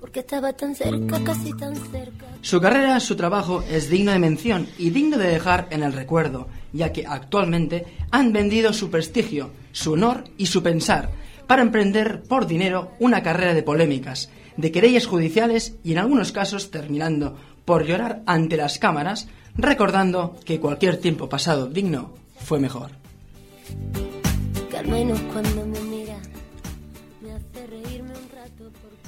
Porque 0.00 0.20
estaba 0.20 0.52
tan 0.52 0.74
cerca, 0.74 1.22
casi 1.24 1.52
tan 1.52 1.76
cerca. 1.76 2.26
Su 2.40 2.60
carrera, 2.60 2.98
su 3.00 3.16
trabajo 3.16 3.62
es 3.68 3.90
digno 3.90 4.12
de 4.12 4.18
mención 4.18 4.68
y 4.78 4.90
digno 4.90 5.18
de 5.18 5.28
dejar 5.28 5.66
en 5.70 5.82
el 5.82 5.92
recuerdo, 5.92 6.48
ya 6.72 6.92
que 6.92 7.06
actualmente 7.06 7.84
han 8.10 8.32
vendido 8.32 8.72
su 8.72 8.88
prestigio, 8.90 9.50
su 9.72 9.92
honor 9.92 10.24
y 10.38 10.46
su 10.46 10.62
pensar 10.62 11.10
para 11.46 11.62
emprender 11.62 12.22
por 12.22 12.46
dinero 12.46 12.92
una 12.98 13.22
carrera 13.22 13.54
de 13.54 13.62
polémicas, 13.62 14.30
de 14.56 14.72
querellas 14.72 15.06
judiciales 15.06 15.76
y 15.84 15.92
en 15.92 15.98
algunos 15.98 16.32
casos 16.32 16.70
terminando 16.70 17.36
por 17.64 17.84
llorar 17.84 18.22
ante 18.26 18.56
las 18.56 18.78
cámaras, 18.78 19.28
recordando 19.56 20.36
que 20.44 20.60
cualquier 20.60 20.98
tiempo 20.98 21.28
pasado 21.28 21.66
digno 21.66 22.14
fue 22.38 22.60
mejor. 22.60 22.90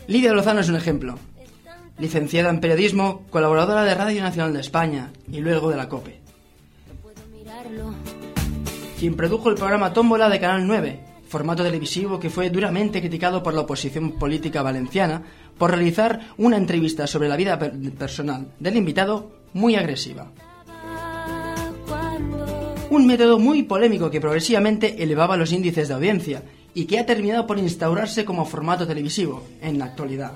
Lidia 0.07 0.33
Lozano 0.33 0.61
es 0.61 0.69
un 0.69 0.77
ejemplo. 0.77 1.19
Licenciada 1.99 2.51
en 2.51 2.61
periodismo, 2.61 3.25
colaboradora 3.31 3.85
de 3.85 3.95
Radio 3.95 4.23
Nacional 4.23 4.53
de 4.53 4.61
España 4.61 5.13
y 5.31 5.41
luego 5.41 5.71
de 5.71 5.77
la 5.77 5.89
COPE. 5.89 6.19
quien 8.99 9.15
produjo 9.15 9.49
el 9.49 9.55
programa 9.55 9.93
Tómbola 9.93 10.29
de 10.29 10.41
Canal 10.41 10.67
9, 10.67 11.01
formato 11.29 11.62
televisivo 11.62 12.18
que 12.18 12.31
fue 12.31 12.51
duramente 12.51 13.01
criticado 13.01 13.43
por 13.43 13.55
la 13.55 13.61
oposición 13.61 14.12
política 14.12 14.62
valenciana 14.62 15.22
por 15.59 15.70
realizar 15.70 16.20
una 16.39 16.57
entrevista 16.57 17.07
sobre 17.07 17.29
la 17.29 17.37
vida 17.37 17.59
per- 17.59 17.72
personal 17.93 18.49
del 18.59 18.76
invitado 18.76 19.31
muy 19.53 19.76
agresiva. 19.76 20.31
Un 22.91 23.07
método 23.07 23.39
muy 23.39 23.64
polémico 23.64 24.11
que 24.11 24.20
progresivamente 24.20 25.03
elevaba 25.03 25.37
los 25.37 25.53
índices 25.53 25.89
de 25.89 25.95
audiencia 25.95 26.43
y 26.74 26.87
que 26.87 26.99
ha 26.99 27.07
terminado 27.07 27.47
por 27.47 27.59
instaurarse 27.59 28.24
como 28.24 28.45
formato 28.47 28.87
televisivo 28.87 29.45
en 29.61 29.79
la 29.79 29.87
actualidad. 29.87 30.33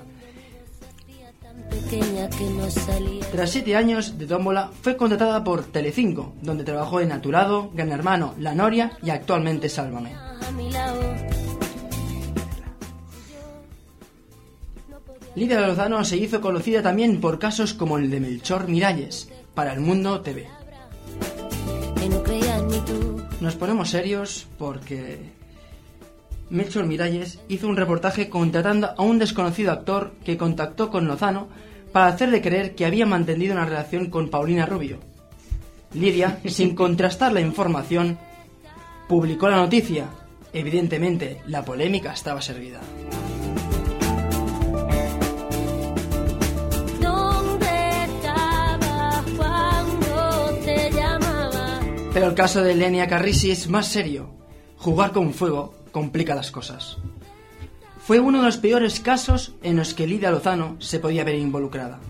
Pequeña 1.73 2.29
que 2.29 2.45
no 2.45 2.69
salía. 2.69 3.25
Tras 3.31 3.49
siete 3.49 3.75
años 3.75 4.17
de 4.17 4.27
tómbola, 4.27 4.71
fue 4.81 4.95
contratada 4.95 5.43
por 5.43 5.63
Telecinco, 5.63 6.33
donde 6.41 6.63
trabajó 6.63 6.99
en 6.99 7.09
Naturado, 7.09 7.71
Gran 7.73 7.91
Hermano, 7.91 8.35
La 8.39 8.53
Noria 8.53 8.97
y 9.01 9.09
actualmente 9.09 9.69
Sálvame. 9.69 10.13
Lidia 15.35 15.61
Lozano 15.61 16.03
se 16.05 16.17
hizo 16.17 16.41
conocida 16.41 16.83
también 16.83 17.19
por 17.19 17.39
casos 17.39 17.73
como 17.73 17.97
el 17.97 18.11
de 18.11 18.19
Melchor 18.19 18.67
Miralles, 18.67 19.29
para 19.55 19.73
El 19.73 19.79
Mundo 19.79 20.21
TV. 20.21 20.47
Nos 23.41 23.55
ponemos 23.55 23.89
serios 23.89 24.47
porque 24.57 25.32
Melchor 26.53 26.85
Miralles 26.85 27.39
hizo 27.49 27.67
un 27.67 27.75
reportaje 27.75 28.29
contratando 28.29 28.93
a 28.95 29.01
un 29.01 29.17
desconocido 29.17 29.71
actor 29.71 30.13
que 30.23 30.37
contactó 30.37 30.91
con 30.91 31.07
Lozano 31.07 31.47
para 31.91 32.05
hacerle 32.05 32.43
creer 32.43 32.75
que 32.75 32.85
había 32.85 33.07
mantenido 33.07 33.53
una 33.53 33.65
relación 33.65 34.11
con 34.11 34.29
Paulina 34.29 34.67
Rubio. 34.67 34.99
Lidia, 35.93 36.39
sin 36.45 36.75
contrastar 36.75 37.33
la 37.33 37.41
información, 37.41 38.19
publicó 39.09 39.49
la 39.49 39.57
noticia. 39.57 40.05
Evidentemente, 40.53 41.41
la 41.47 41.65
polémica 41.65 42.13
estaba 42.13 42.39
servida. 42.39 42.81
Pero 52.13 52.27
el 52.27 52.35
caso 52.35 52.61
de 52.61 52.75
Lenia 52.75 53.07
Carrisi 53.07 53.49
es 53.49 53.67
más 53.67 53.87
serio. 53.87 54.29
Jugar 54.77 55.11
con 55.11 55.33
fuego 55.33 55.82
complica 55.93 56.35
las 56.35 56.51
cosas. 56.51 56.97
Fue 58.05 58.19
uno 58.19 58.39
de 58.39 58.45
los 58.47 58.57
peores 58.57 58.99
casos 58.99 59.53
en 59.63 59.77
los 59.77 59.93
que 59.93 60.05
Lidia 60.07 60.29
Lozano 60.31 60.75
se 60.79 60.99
podía 60.99 61.23
ver 61.23 61.35
involucrada. 61.35 62.01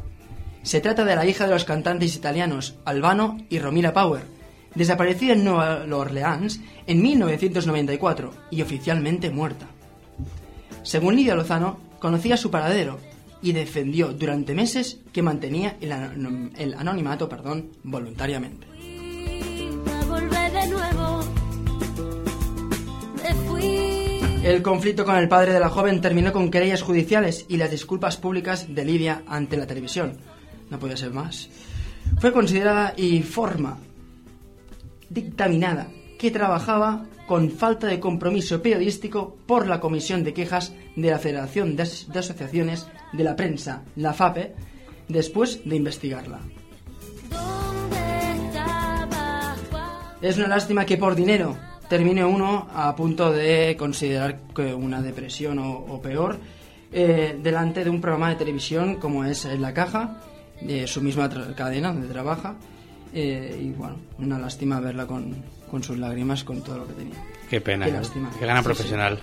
Se 0.63 0.81
trata 0.81 1.05
de 1.05 1.15
la 1.15 1.27
hija 1.27 1.45
de 1.45 1.51
los 1.53 1.65
cantantes 1.65 2.15
italianos 2.15 2.75
Albano 2.85 3.37
y 3.49 3.59
Romina 3.59 3.93
Power, 3.93 4.23
desaparecida 4.73 5.33
en 5.33 5.43
Nueva 5.43 5.83
Orleans 5.95 6.61
en 6.87 7.01
1994 7.03 8.33
y 8.49 8.63
oficialmente 8.63 9.29
muerta. 9.29 9.67
Según 10.81 11.15
Lidia 11.15 11.35
Lozano, 11.35 11.77
conocía 11.99 12.37
su 12.37 12.49
paradero 12.49 12.97
y 13.41 13.51
defendió 13.51 14.13
durante 14.13 14.55
meses 14.55 14.99
que 15.11 15.21
mantenía 15.21 15.77
el, 15.81 15.91
anon- 15.91 16.51
el 16.57 16.73
anonimato 16.73 17.29
perdón, 17.29 17.69
voluntariamente. 17.83 18.65
Volver 20.07 20.51
de 20.51 20.67
nuevo. 20.69 21.22
El 24.43 24.61
conflicto 24.61 25.05
con 25.05 25.15
el 25.15 25.29
padre 25.29 25.53
de 25.53 25.59
la 25.59 25.69
joven 25.69 26.01
terminó 26.01 26.33
con 26.33 26.51
querellas 26.51 26.81
judiciales 26.81 27.45
y 27.47 27.57
las 27.57 27.71
disculpas 27.71 28.17
públicas 28.17 28.73
de 28.73 28.83
Lidia 28.83 29.23
ante 29.27 29.55
la 29.57 29.65
televisión. 29.67 30.17
No 30.69 30.79
podía 30.79 30.97
ser 30.97 31.11
más. 31.11 31.49
Fue 32.19 32.33
considerada 32.33 32.93
y 32.97 33.21
forma 33.21 33.77
dictaminada 35.09 35.87
que 36.19 36.31
trabajaba 36.31 37.05
con 37.27 37.51
falta 37.51 37.87
de 37.87 37.99
compromiso 38.01 38.61
periodístico 38.61 39.37
por 39.45 39.67
la 39.67 39.79
Comisión 39.79 40.23
de 40.25 40.33
Quejas 40.33 40.73
de 40.97 41.09
la 41.09 41.19
Federación 41.19 41.75
de, 41.77 41.83
As- 41.83 42.07
de 42.11 42.19
Asociaciones 42.19 42.87
de 43.13 43.23
la 43.23 43.35
Prensa, 43.37 43.83
la 43.95 44.13
FAPE, 44.13 44.53
después 45.07 45.61
de 45.63 45.75
investigarla. 45.77 46.39
Es 50.21 50.37
una 50.37 50.47
lástima 50.47 50.85
que 50.85 50.97
por 50.97 51.15
dinero 51.15 51.57
termine 51.89 52.23
uno 52.25 52.67
a 52.73 52.95
punto 52.95 53.31
de 53.31 53.75
considerar 53.77 54.39
que 54.55 54.73
una 54.73 55.01
depresión 55.01 55.59
o, 55.59 55.71
o 55.73 56.01
peor 56.01 56.37
eh, 56.91 57.37
delante 57.41 57.83
de 57.83 57.89
un 57.89 57.99
programa 58.01 58.29
de 58.29 58.35
televisión 58.35 58.95
como 58.95 59.25
es 59.25 59.45
La 59.45 59.73
Caja, 59.73 60.21
de 60.61 60.87
su 60.87 61.01
misma 61.01 61.29
cadena 61.55 61.91
donde 61.91 62.07
trabaja. 62.07 62.55
eh, 63.13 63.59
y 63.61 63.69
bueno, 63.71 63.97
una 64.19 64.39
lástima 64.39 64.79
verla 64.79 65.05
con, 65.05 65.35
con 65.69 65.83
sus 65.83 65.97
lágrimas, 65.97 66.43
con 66.43 66.61
todo 66.63 66.79
lo 66.79 66.87
que 66.87 66.93
tenía. 66.93 67.15
Qué 67.49 67.61
pena. 67.61 67.85
Qué 67.85 67.91
lástima. 67.91 68.31
Qué 68.39 68.45
gana 68.45 68.59
Sí, 68.61 68.65
profesional. 68.65 69.19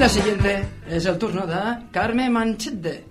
La 0.00 0.08
siguiente 0.08 0.64
es 0.88 1.04
el 1.04 1.18
turno 1.18 1.46
de 1.46 1.54
Carme 1.90 2.30
Manchete. 2.30 3.04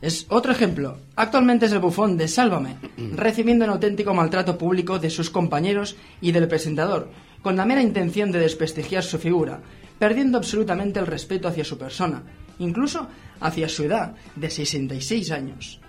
Es 0.00 0.24
otro 0.30 0.52
ejemplo. 0.52 0.96
Actualmente 1.14 1.66
es 1.66 1.72
el 1.72 1.78
bufón 1.78 2.16
de 2.16 2.26
Sálvame, 2.26 2.76
recibiendo 3.12 3.66
un 3.66 3.72
auténtico 3.72 4.14
maltrato 4.14 4.56
público 4.56 4.98
de 4.98 5.10
sus 5.10 5.28
compañeros 5.28 5.94
y 6.22 6.32
del 6.32 6.48
presentador, 6.48 7.10
con 7.42 7.54
la 7.54 7.66
mera 7.66 7.82
intención 7.82 8.32
de 8.32 8.38
desprestigiar 8.38 9.02
su 9.02 9.18
figura, 9.18 9.60
perdiendo 9.98 10.38
absolutamente 10.38 11.00
el 11.00 11.06
respeto 11.06 11.48
hacia 11.48 11.66
su 11.66 11.76
persona, 11.76 12.22
incluso 12.60 13.08
hacia 13.38 13.68
su 13.68 13.82
edad, 13.82 14.14
de 14.34 14.48
66 14.48 15.30
años. 15.32 15.80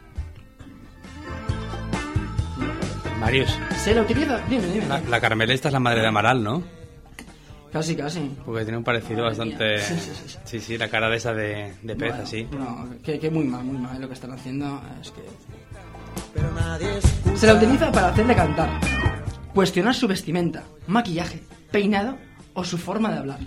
Marius, 3.21 3.57
¿Se 3.77 3.95
la 3.95 4.01
utiliza? 4.01 4.39
Dime, 4.49 4.67
dime. 4.67 4.87
la, 4.87 4.99
la 4.99 5.21
Carmela 5.21 5.53
esta 5.53 5.69
es 5.69 5.73
la 5.73 5.79
madre 5.79 6.01
de 6.01 6.07
Amaral, 6.07 6.43
¿no? 6.43 6.82
Casi, 7.73 7.95
casi. 7.95 8.31
Porque 8.45 8.63
tiene 8.63 8.77
un 8.77 8.83
parecido 8.83 9.23
bastante... 9.23 9.79
Sí, 9.79 9.95
sí, 9.95 10.11
sí, 10.27 10.37
Sí, 10.45 10.59
sí, 10.59 10.77
la 10.77 10.89
cara 10.89 11.09
de 11.09 11.17
esa 11.17 11.33
de, 11.33 11.73
de 11.81 11.95
pez, 11.95 12.09
Bueno, 12.09 12.23
así. 12.23 12.47
No, 12.51 12.87
que, 13.01 13.17
que 13.17 13.31
muy 13.31 13.45
mal, 13.45 13.63
muy 13.63 13.79
mal 13.79 13.99
lo 13.99 14.07
que 14.07 14.13
están 14.13 14.31
haciendo. 14.31 14.79
Es 15.01 15.09
que. 15.09 15.23
Se 17.35 17.47
la 17.47 17.55
utiliza 17.55 17.91
para 17.91 18.09
hacerle 18.09 18.35
cantar, 18.35 18.69
cuestionar 19.55 19.95
su 19.95 20.07
vestimenta, 20.07 20.63
maquillaje, 20.85 21.41
peinado 21.71 22.15
o 22.53 22.63
su 22.63 22.77
forma 22.77 23.11
de 23.11 23.17
hablar. 23.17 23.39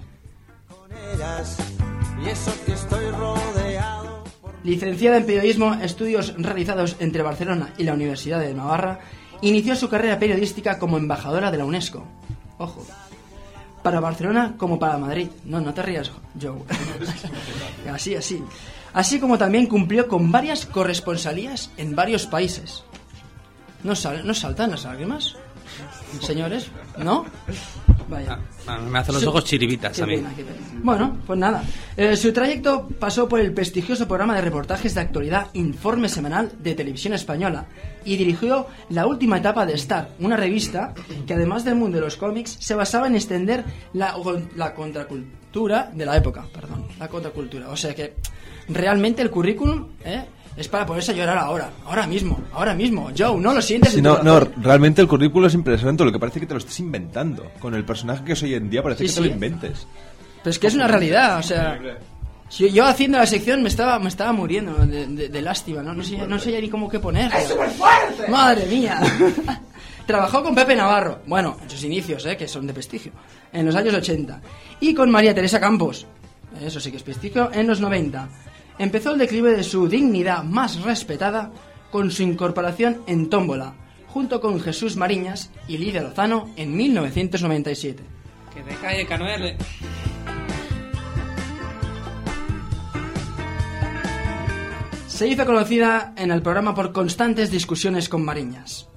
Y 2.24 2.28
eso 2.28 2.52
que 2.66 2.72
estoy 2.72 3.08
rodeado. 3.10 4.24
Licenciada 4.64 5.18
en 5.18 5.26
periodismo, 5.26 5.74
estudios 5.74 6.34
realizados 6.36 6.96
entre 6.98 7.22
Barcelona 7.22 7.72
y 7.78 7.84
la 7.84 7.94
Universidad 7.94 8.40
de 8.40 8.54
Navarra, 8.54 8.98
inició 9.40 9.76
su 9.76 9.88
carrera 9.88 10.18
periodística 10.18 10.80
como 10.80 10.98
embajadora 10.98 11.52
de 11.52 11.58
la 11.58 11.64
UNESCO. 11.64 12.04
Ojo. 12.58 12.84
Para 13.86 14.00
Barcelona 14.00 14.54
como 14.58 14.80
para 14.80 14.98
Madrid. 14.98 15.28
No, 15.44 15.60
no 15.60 15.72
te 15.72 15.80
rías, 15.80 16.10
Joe. 16.42 16.58
así, 17.94 18.16
así. 18.16 18.42
Así 18.92 19.20
como 19.20 19.38
también 19.38 19.68
cumplió 19.68 20.08
con 20.08 20.32
varias 20.32 20.66
corresponsalías 20.66 21.70
en 21.76 21.94
varios 21.94 22.26
países. 22.26 22.82
¿No, 23.84 23.94
sal- 23.94 24.26
¿no 24.26 24.34
saltan 24.34 24.72
las 24.72 24.82
lágrimas? 24.82 25.36
Señores, 26.20 26.66
¿no? 26.98 27.26
Vaya. 28.08 28.38
Ah, 28.66 28.78
me 28.78 28.98
hacen 28.98 29.14
los 29.14 29.22
Su- 29.22 29.28
ojos 29.30 29.44
chiribitas 29.44 30.00
a 30.00 30.06
mí. 30.06 30.16
pena, 30.16 30.32
qué 30.36 30.44
pena. 30.44 30.56
Bueno, 30.82 31.16
pues 31.26 31.38
nada. 31.38 31.62
Eh, 31.96 32.16
su 32.16 32.32
trayecto 32.32 32.88
pasó 32.98 33.28
por 33.28 33.40
el 33.40 33.52
prestigioso 33.52 34.06
programa 34.06 34.34
de 34.36 34.42
reportajes 34.42 34.94
de 34.94 35.00
actualidad 35.00 35.48
Informe 35.54 36.08
Semanal 36.08 36.52
de 36.60 36.74
Televisión 36.74 37.14
Española 37.14 37.66
y 38.04 38.16
dirigió 38.16 38.66
la 38.90 39.06
última 39.06 39.38
etapa 39.38 39.66
de 39.66 39.74
Star, 39.74 40.10
una 40.20 40.36
revista 40.36 40.94
que 41.26 41.34
además 41.34 41.64
del 41.64 41.74
mundo 41.76 41.96
de 41.98 42.04
los 42.04 42.16
cómics 42.16 42.56
se 42.60 42.74
basaba 42.74 43.06
en 43.08 43.16
extender 43.16 43.64
la, 43.92 44.14
la 44.54 44.74
contracultura 44.74 45.90
de 45.92 46.06
la 46.06 46.16
época, 46.16 46.44
perdón, 46.52 46.86
la 46.98 47.08
contracultura. 47.08 47.68
O 47.70 47.76
sea 47.76 47.94
que 47.94 48.14
realmente 48.68 49.22
el 49.22 49.30
currículum 49.30 49.88
¿eh? 50.04 50.24
Es 50.56 50.68
para 50.68 50.86
ponerse 50.86 51.12
a 51.12 51.14
llorar 51.14 51.38
ahora, 51.38 51.70
ahora 51.84 52.06
mismo, 52.06 52.40
ahora 52.52 52.74
mismo. 52.74 53.10
Joe, 53.16 53.38
no 53.40 53.52
lo 53.52 53.60
sientes 53.62 53.92
Sí, 53.92 53.98
en 53.98 54.04
tu 54.04 54.10
no, 54.10 54.22
no, 54.22 54.40
realmente 54.56 55.02
el 55.02 55.08
currículo 55.08 55.46
es 55.48 55.54
impresionante, 55.54 56.04
lo 56.04 56.12
que 56.12 56.18
parece 56.18 56.40
que 56.40 56.46
te 56.46 56.54
lo 56.54 56.58
estés 56.58 56.80
inventando. 56.80 57.50
Con 57.60 57.74
el 57.74 57.84
personaje 57.84 58.24
que 58.24 58.32
es 58.32 58.42
hoy 58.42 58.54
en 58.54 58.70
día 58.70 58.82
parece 58.82 59.06
Sí, 59.06 59.08
que 59.08 59.20
te 59.20 59.22
sí. 59.22 59.28
lo 59.28 59.34
inventes. 59.34 59.86
Pero 60.42 60.50
es 60.50 60.58
que 60.58 60.66
es 60.68 60.74
una 60.74 60.86
realidad, 60.88 61.38
o 61.38 61.42
sea... 61.42 61.78
yo 62.50 62.84
haciendo 62.86 63.18
la 63.18 63.26
sección 63.26 63.62
me 63.62 63.68
estaba, 63.68 63.98
me 63.98 64.08
estaba 64.08 64.32
muriendo 64.32 64.72
de, 64.86 65.06
de- 65.08 65.28
de 65.28 65.42
lástima, 65.42 65.82
¿no? 65.82 65.92
No 65.92 66.02
sé, 66.04 66.16
no 66.26 66.38
sé 66.38 66.52
ya 66.52 66.60
ni 66.60 66.68
cómo 66.70 66.88
qué 66.88 67.00
poner. 67.00 67.30
¡Madre 68.28 68.66
mía! 68.66 69.00
Trabajó 70.06 70.42
con 70.44 70.54
Pepe 70.54 70.76
Navarro, 70.76 71.18
bueno, 71.26 71.56
en 71.62 71.68
sus 71.68 71.82
inicios, 71.82 72.24
¿eh? 72.26 72.36
que 72.36 72.46
son 72.46 72.64
de 72.66 72.72
prestigio, 72.72 73.10
en 73.52 73.66
los 73.66 73.74
años 73.74 73.92
80. 73.92 74.40
Y 74.80 74.94
con 74.94 75.10
María 75.10 75.34
Teresa 75.34 75.58
Campos, 75.58 76.06
eso 76.62 76.78
sí 76.78 76.92
que 76.92 76.98
es 76.98 77.02
prestigio, 77.02 77.50
en 77.52 77.66
los 77.66 77.80
90. 77.80 78.28
Empezó 78.78 79.12
el 79.12 79.18
declive 79.18 79.56
de 79.56 79.64
su 79.64 79.88
dignidad 79.88 80.44
más 80.44 80.82
respetada 80.82 81.50
con 81.90 82.10
su 82.10 82.22
incorporación 82.22 83.02
en 83.06 83.30
Tómbola, 83.30 83.74
junto 84.08 84.40
con 84.40 84.60
Jesús 84.60 84.96
Mariñas 84.96 85.50
y 85.66 85.78
Lidia 85.78 86.02
Lozano 86.02 86.50
en 86.56 86.76
1997. 86.76 88.02
Que 88.54 88.62
te 88.62 88.74
calle, 88.76 89.06
Canuel. 89.06 89.56
Se 95.06 95.26
hizo 95.26 95.46
conocida 95.46 96.12
en 96.18 96.30
el 96.30 96.42
programa 96.42 96.74
por 96.74 96.92
constantes 96.92 97.50
discusiones 97.50 98.10
con 98.10 98.22
Mariñas. 98.22 98.88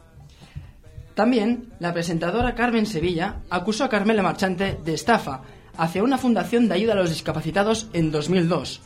También, 1.15 1.71
la 1.79 1.93
presentadora 1.93 2.55
Carmen 2.55 2.85
Sevilla 2.85 3.37
acusó 3.49 3.85
a 3.85 3.89
Carmela 3.89 4.23
Marchante 4.23 4.77
de 4.83 4.93
estafa 4.93 5.41
hacia 5.77 6.03
una 6.03 6.17
fundación 6.17 6.67
de 6.67 6.75
ayuda 6.75 6.93
a 6.93 6.97
los 6.97 7.09
discapacitados 7.09 7.87
en 7.93 8.11
2002, 8.11 8.81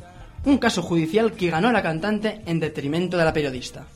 un 0.45 0.57
caso 0.57 0.81
judicial 0.81 1.33
que 1.33 1.49
ganó 1.49 1.71
la 1.71 1.81
cantante 1.81 2.41
en 2.45 2.59
detrimento 2.59 3.17
de 3.17 3.25
la 3.25 3.33
periodista. 3.33 3.87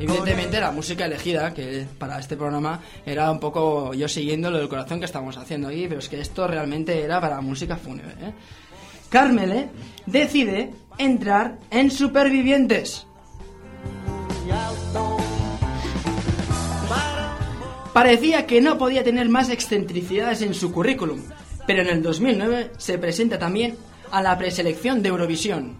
Evidentemente 0.00 0.60
la 0.60 0.70
música 0.70 1.06
elegida, 1.06 1.54
que 1.54 1.86
para 1.98 2.18
este 2.18 2.36
programa 2.36 2.80
era 3.06 3.30
un 3.30 3.40
poco 3.40 3.94
yo 3.94 4.08
siguiendo 4.08 4.50
lo 4.50 4.58
del 4.58 4.68
corazón 4.68 4.98
que 4.98 5.06
estábamos 5.06 5.36
haciendo 5.38 5.68
ahí, 5.68 5.86
pero 5.88 6.00
es 6.00 6.08
que 6.08 6.20
esto 6.20 6.46
realmente 6.46 7.00
era 7.00 7.20
para 7.20 7.40
música 7.40 7.76
fúnebre. 7.76 8.12
¿eh? 8.20 8.32
Carmele 9.08 9.68
decide 10.06 10.72
entrar 10.98 11.58
en 11.70 11.90
Supervivientes. 11.90 13.06
Parecía 17.92 18.44
que 18.44 18.60
no 18.60 18.76
podía 18.76 19.04
tener 19.04 19.28
más 19.28 19.50
excentricidades 19.50 20.42
en 20.42 20.52
su 20.52 20.72
currículum, 20.72 21.20
pero 21.66 21.82
en 21.82 21.88
el 21.88 22.02
2009 22.02 22.72
se 22.76 22.98
presenta 22.98 23.38
también 23.38 23.76
a 24.10 24.22
la 24.22 24.36
preselección 24.36 25.02
de 25.02 25.08
Eurovisión. 25.08 25.76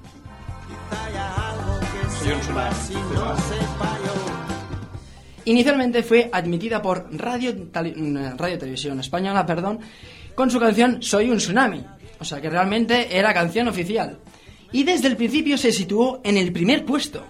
Inicialmente 5.47 6.03
fue 6.03 6.31
admitida 6.33 6.81
por 6.81 7.07
Radio, 7.13 7.55
mm, 7.55 8.37
Radio 8.37 8.59
Televisión 8.59 8.99
Española, 9.01 9.45
perdón, 9.45 9.79
con 10.35 10.51
su 10.51 10.59
canción 10.59 11.03
Soy 11.03 11.31
un 11.31 11.37
tsunami, 11.37 11.85
o 12.19 12.25
sea 12.25 12.41
que 12.41 12.49
realmente 12.49 13.17
era 13.17 13.35
canción 13.35 13.69
oficial. 13.69 14.19
Y 14.73 14.85
desde 14.85 15.09
el 15.09 15.17
principio 15.17 15.59
se 15.59 15.71
situó 15.71 16.21
en 16.25 16.39
el 16.39 16.53
primer 16.53 16.85
puesto. 16.85 17.25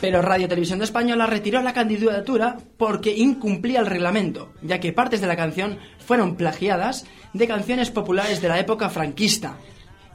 Pero 0.00 0.22
Radio 0.22 0.48
Televisión 0.48 0.80
Española 0.82 1.26
retiró 1.26 1.60
la 1.60 1.72
candidatura 1.72 2.56
porque 2.76 3.16
incumplía 3.16 3.80
el 3.80 3.86
reglamento, 3.86 4.52
ya 4.62 4.78
que 4.78 4.92
partes 4.92 5.20
de 5.20 5.26
la 5.26 5.36
canción 5.36 5.78
fueron 5.98 6.36
plagiadas 6.36 7.04
de 7.32 7.48
canciones 7.48 7.90
populares 7.90 8.40
de 8.40 8.48
la 8.48 8.60
época 8.60 8.88
franquista. 8.90 9.56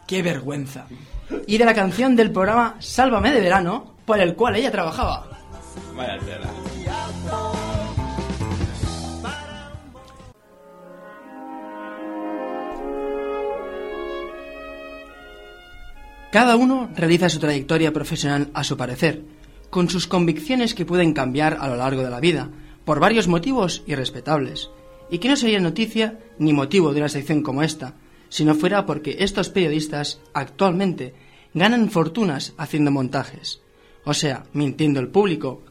¡Qué 0.08 0.22
vergüenza! 0.22 0.86
Y 1.48 1.58
de 1.58 1.66
la 1.66 1.74
canción 1.74 2.16
del 2.16 2.32
programa 2.32 2.76
Sálvame 2.80 3.32
de 3.32 3.42
Verano, 3.42 3.96
por 4.06 4.20
el 4.20 4.36
cual 4.36 4.56
ella 4.56 4.72
trabajaba. 4.72 5.28
Vaya 5.96 6.18
tela. 6.20 6.50
Cada 16.32 16.56
uno 16.56 16.90
realiza 16.96 17.30
su 17.30 17.38
trayectoria 17.38 17.94
profesional 17.94 18.50
a 18.56 18.64
su 18.64 18.76
parecer, 18.76 19.22
con 19.74 19.90
sus 19.90 20.06
convicciones 20.06 20.76
que 20.76 20.86
pueden 20.86 21.14
cambiar 21.14 21.58
a 21.60 21.68
lo 21.68 21.76
largo 21.76 22.04
de 22.04 22.12
la 22.12 22.20
vida, 22.20 22.52
por 22.86 23.00
varios 23.00 23.28
motivos 23.28 23.82
irrespetables. 23.88 24.70
y 25.10 25.18
que 25.18 25.28
no 25.28 25.36
sería 25.36 25.60
noticia 25.60 26.20
ni 26.38 26.54
motivo 26.54 26.94
de 26.94 27.00
una 27.00 27.10
sección 27.10 27.42
como 27.42 27.64
esta, 27.64 27.96
si 28.30 28.46
no 28.46 28.56
fuera 28.56 28.86
porque 28.86 29.18
estos 29.20 29.50
periodistas 29.50 30.22
actualmente 30.34 31.14
ganan 31.54 31.90
fortunas 31.90 32.54
haciendo 32.58 32.92
montajes, 32.92 33.62
o 34.06 34.14
sea, 34.14 34.46
mintiendo 34.54 35.00
al 35.00 35.10
público, 35.10 35.64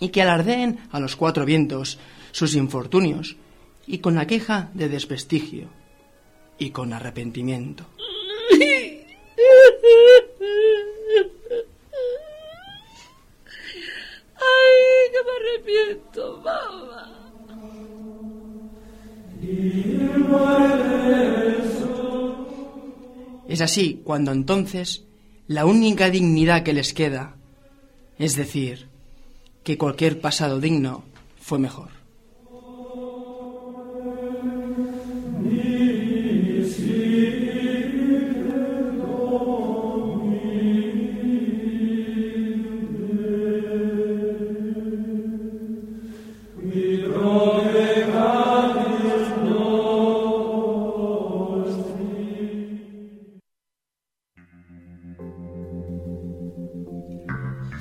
y 0.00 0.10
que 0.10 0.22
alardeen 0.22 0.78
a 0.92 1.00
los 1.00 1.16
cuatro 1.16 1.46
vientos 1.46 1.98
sus 2.32 2.54
infortunios, 2.54 3.36
y 3.86 3.98
con 3.98 4.14
la 4.14 4.26
queja 4.26 4.70
de 4.74 4.90
desprestigio, 4.90 5.68
y 6.58 6.70
con 6.70 6.92
arrepentimiento. 6.92 7.86
Ay, 14.38 15.10
que 15.12 15.20
me 15.24 15.32
arrepiento, 15.38 16.40
mamá. 16.44 17.16
Es 23.48 23.60
así 23.60 24.00
cuando 24.04 24.32
entonces 24.32 25.04
la 25.46 25.64
única 25.64 26.10
dignidad 26.10 26.62
que 26.62 26.72
les 26.72 26.92
queda, 26.92 27.36
es 28.18 28.34
decir, 28.36 28.88
que 29.62 29.78
cualquier 29.78 30.20
pasado 30.20 30.60
digno 30.60 31.04
fue 31.40 31.58
mejor. 31.58 31.95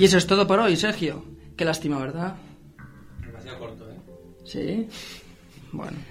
Y 0.06 0.07
eso 0.07 0.19
es 0.19 0.27
todo 0.27 0.45
por 0.45 0.60
hoy, 0.60 0.76
Sergio. 0.76 1.23
Qué 1.57 1.65
lástima, 1.65 1.98
¿verdad? 1.98 2.36
Demasiado 3.26 3.57
corto, 3.57 3.90
¿eh? 3.90 3.98
Sí. 4.45 4.88
Bueno. 5.72 5.98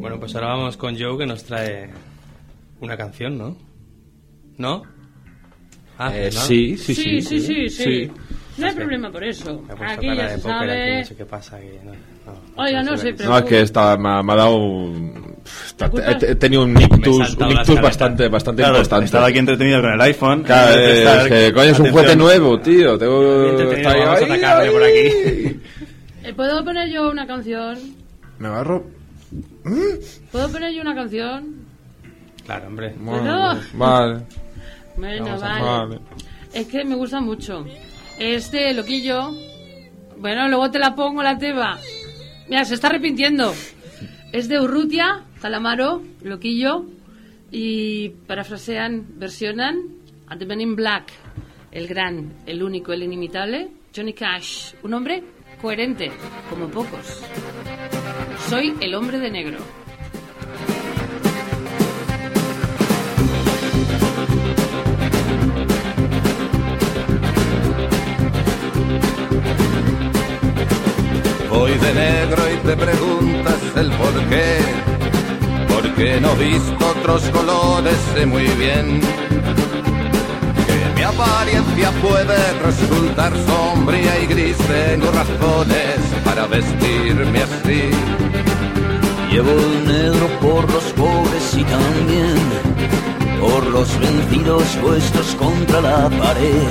Bueno, 0.00 0.18
pues 0.18 0.34
ahora 0.34 0.48
vamos 0.48 0.76
con 0.76 0.98
Joe 0.98 1.16
que 1.18 1.26
nos 1.26 1.44
trae 1.44 1.90
una 2.80 2.96
canción, 2.96 3.38
¿no? 3.38 3.56
¿No? 4.58 4.82
Ah, 5.98 6.16
Eh, 6.16 6.30
¿no? 6.32 6.40
sí, 6.40 6.76
sí, 6.78 6.94
Sí, 6.94 7.20
sí, 7.20 7.40
sí, 7.40 7.68
sí. 7.68 7.84
sí. 7.84 8.10
No 8.58 8.66
hay 8.66 8.74
problema 8.74 9.10
por 9.10 9.24
eso. 9.24 9.62
Me 9.66 9.72
ha 9.72 9.76
puesto 9.76 9.94
Aquí 9.98 10.06
ya 10.16 10.28
se 10.28 10.40
sabe. 10.40 10.98
no 11.00 11.04
sé 11.06 11.16
qué 11.16 11.24
pasa. 11.24 11.56
Aquí, 11.56 11.66
no, 11.84 11.92
no. 11.92 12.62
Oiga, 12.62 12.82
no 12.82 12.96
se 12.96 13.12
No, 13.12 13.38
es 13.38 13.44
que 13.44 13.60
está, 13.62 13.96
me, 13.96 14.08
ha- 14.10 14.22
me 14.22 14.32
ha 14.32 14.36
dado. 14.36 14.56
un- 14.56 15.36
¿La 15.78 15.88
culpa? 15.90 16.10
He, 16.12 16.30
he 16.32 16.34
tenido 16.36 16.62
un 16.64 16.80
ictus, 16.80 17.36
un 17.36 17.50
ictus 17.50 17.80
bastante, 17.80 18.28
bastante 18.28 18.62
Claro, 18.62 18.76
importante. 18.76 19.04
estaba 19.06 19.26
aquí 19.26 19.38
entretenido 19.38 19.80
con 19.80 19.92
el 19.92 20.00
iPhone. 20.02 20.42
Claro, 20.42 20.78
es 20.80 21.28
que, 21.28 21.52
coño, 21.52 21.70
es 21.70 21.80
un 21.80 21.90
juguete 21.90 22.14
nuevo, 22.16 22.60
tío. 22.60 22.98
Tengo, 22.98 23.44
está 23.72 23.90
ahí, 23.90 24.00
vamos 24.00 24.42
a 24.44 24.58
ahí. 24.58 24.70
por 24.70 24.82
aquí. 24.84 25.60
Eh, 26.24 26.32
¿Puedo 26.36 26.64
poner 26.64 26.88
yo 26.90 27.10
una 27.10 27.26
canción? 27.26 27.78
Me 28.38 28.48
agarro. 28.48 28.84
¿Puedo 30.30 30.48
poner 30.50 30.72
yo 30.72 30.82
una 30.82 30.94
canción? 30.94 31.56
Claro, 32.44 32.66
hombre. 32.68 32.94
Bueno. 33.00 33.58
Vale. 33.74 34.20
Bueno, 34.96 35.38
vale. 35.40 35.62
Vale. 35.62 35.98
Es 36.52 36.66
que 36.66 36.84
me 36.84 36.94
gusta 36.94 37.20
mucho. 37.20 37.64
Este 38.18 38.72
loquillo. 38.74 39.32
Bueno, 40.18 40.48
luego 40.48 40.70
te 40.70 40.78
la 40.78 40.94
pongo 40.94 41.22
la 41.22 41.38
teba. 41.38 41.78
Mira, 42.48 42.64
se 42.64 42.74
está 42.74 42.88
arrepintiendo. 42.88 43.52
Es 44.32 44.48
de 44.48 44.60
Urrutia, 44.60 45.24
Calamaro, 45.40 46.02
loquillo. 46.22 46.84
Y 47.50 48.10
parafrasean, 48.26 49.18
versionan 49.18 49.76
a 50.26 50.36
The 50.38 50.44
in 50.54 50.76
Black. 50.76 51.12
El 51.70 51.86
gran, 51.86 52.34
el 52.46 52.62
único, 52.62 52.92
el 52.92 53.02
inimitable, 53.02 53.68
Johnny 53.94 54.12
Cash. 54.12 54.74
Un 54.82 54.94
hombre 54.94 55.22
coherente, 55.60 56.10
como 56.50 56.68
pocos. 56.68 57.22
Soy 58.48 58.74
el 58.80 58.94
hombre 58.94 59.18
de 59.18 59.30
negro. 59.30 59.58
Voy 71.72 71.80
de 71.80 71.94
negro 71.94 72.42
y 72.52 72.56
te 72.66 72.76
preguntas 72.76 73.58
el 73.76 73.90
por 73.92 74.12
qué. 74.28 74.58
Porque 75.72 76.20
no 76.20 76.34
visto 76.36 76.86
otros 76.86 77.22
colores, 77.30 77.96
sé 78.14 78.26
muy 78.26 78.46
bien 78.58 79.00
que 80.66 80.94
mi 80.94 81.02
apariencia 81.02 81.90
puede 82.02 82.52
resultar 82.62 83.32
sombría 83.46 84.20
y 84.20 84.26
gris. 84.26 84.58
Tengo 84.58 85.10
razones 85.12 85.96
para 86.26 86.46
vestirme 86.46 87.42
así. 87.42 87.90
Llevo 89.30 89.52
el 89.52 89.86
negro 89.86 90.28
por 90.42 90.70
los 90.70 90.84
pobres 90.92 91.54
y 91.56 91.64
también 91.64 92.36
por 93.40 93.66
los 93.68 93.98
vencidos 93.98 94.64
puestos 94.82 95.34
contra 95.36 95.80
la 95.80 96.10
pared. 96.10 96.68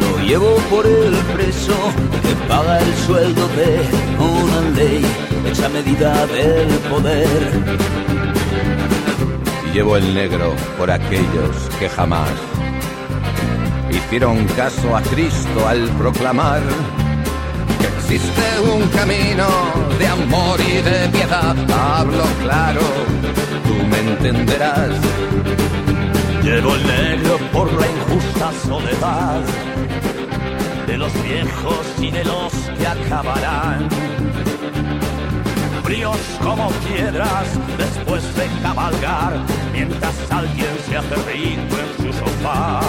Lo 0.00 0.26
llevo 0.26 0.54
por 0.70 0.86
el 0.86 1.14
preso 1.34 1.74
que 2.28 2.34
paga 2.46 2.78
el 2.78 2.94
sueldo 3.06 3.48
de 3.56 3.70
una 4.18 4.60
ley 4.76 5.02
hecha 5.46 5.68
medida 5.70 6.26
del 6.26 6.68
poder. 6.90 7.38
Llevo 9.72 9.96
el 9.96 10.14
negro 10.14 10.54
por 10.76 10.90
aquellos 10.90 11.56
que 11.78 11.88
jamás 11.88 12.30
hicieron 13.90 14.44
caso 14.48 14.94
a 14.94 15.00
Cristo 15.02 15.66
al 15.66 15.88
proclamar 16.02 16.60
que 17.78 17.86
existe 17.96 18.46
un 18.74 18.86
camino 18.88 19.48
de 19.98 20.06
amor 20.06 20.60
y 20.60 20.82
de 20.82 21.08
piedad. 21.08 21.56
Hablo 21.70 22.24
claro, 22.42 22.82
tú 23.66 23.74
me 23.90 23.98
entenderás. 24.00 24.90
Llevo 26.42 26.74
el 26.74 26.86
negro 26.86 27.38
por 27.52 27.72
la 27.72 27.86
injusta 27.86 28.52
soledad 28.66 29.42
de 30.88 30.96
los 30.96 31.12
viejos 31.22 31.86
y 32.00 32.10
de 32.10 32.24
los 32.24 32.50
que 32.78 32.86
acabarán. 32.86 33.90
Fríos 35.84 36.16
como 36.42 36.70
piedras 36.70 37.46
después 37.76 38.34
de 38.34 38.46
cabalgar, 38.62 39.34
mientras 39.70 40.14
alguien 40.30 40.74
se 40.88 40.96
hace 40.96 41.14
rico 41.14 41.76
en 41.76 42.06
su 42.06 42.18
sofá. 42.18 42.80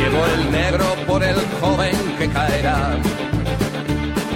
Llevo 0.00 0.26
el 0.26 0.50
negro 0.50 0.96
por 1.06 1.22
el 1.22 1.36
joven 1.60 1.96
que 2.18 2.28
caerá 2.28 2.96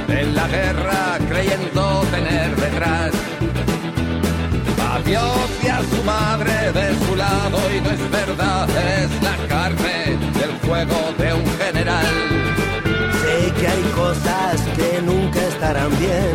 en 0.08 0.34
la 0.36 0.46
guerra 0.46 1.18
creyendo 1.28 2.04
tener 2.12 2.54
detrás 2.54 3.31
Dios 5.12 5.50
y 5.62 5.68
a 5.68 5.80
su 5.82 6.02
madre 6.04 6.72
de 6.72 6.88
su 7.04 7.14
lado 7.14 7.58
y 7.70 7.82
no 7.82 7.90
es 7.90 8.10
verdad, 8.10 8.66
es 8.70 9.10
la 9.22 9.36
carne 9.46 10.16
del 10.40 10.52
fuego 10.64 10.98
de 11.18 11.34
un 11.34 11.46
general. 11.58 12.14
Sé 13.20 13.52
que 13.60 13.68
hay 13.68 13.82
cosas 13.94 14.54
que 14.74 15.02
nunca 15.02 15.38
estarán 15.48 15.90
bien, 15.98 16.34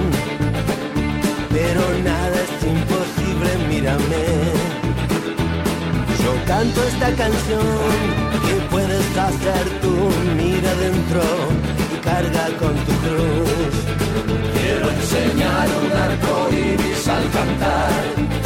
pero 1.50 1.82
nada 2.04 2.38
es 2.46 2.68
imposible, 2.76 3.50
mírame. 3.68 4.26
Yo 6.24 6.32
canto 6.46 6.84
esta 6.84 7.10
canción 7.24 7.80
que 8.46 8.56
puedes 8.70 9.18
hacer 9.18 9.66
tú, 9.82 9.96
mira 10.38 10.72
dentro 10.76 11.24
y 11.94 11.98
carga 12.02 12.46
con 12.60 12.76
tu 12.86 12.94
cruz. 13.04 13.74
Quiero 14.54 14.92
enseñar 14.92 15.68
un 15.82 15.92
arco 16.08 16.50
iris 16.52 17.08
al 17.08 17.28
cantar, 17.32 18.37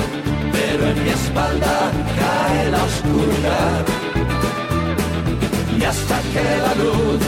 en 0.89 1.03
mi 1.03 1.09
espalda 1.09 1.91
cae 2.19 2.71
la 2.71 2.83
oscuridad. 2.83 3.85
Y 5.77 5.83
hasta 5.83 6.19
que 6.33 6.43
la 6.65 6.73
luz 6.83 7.21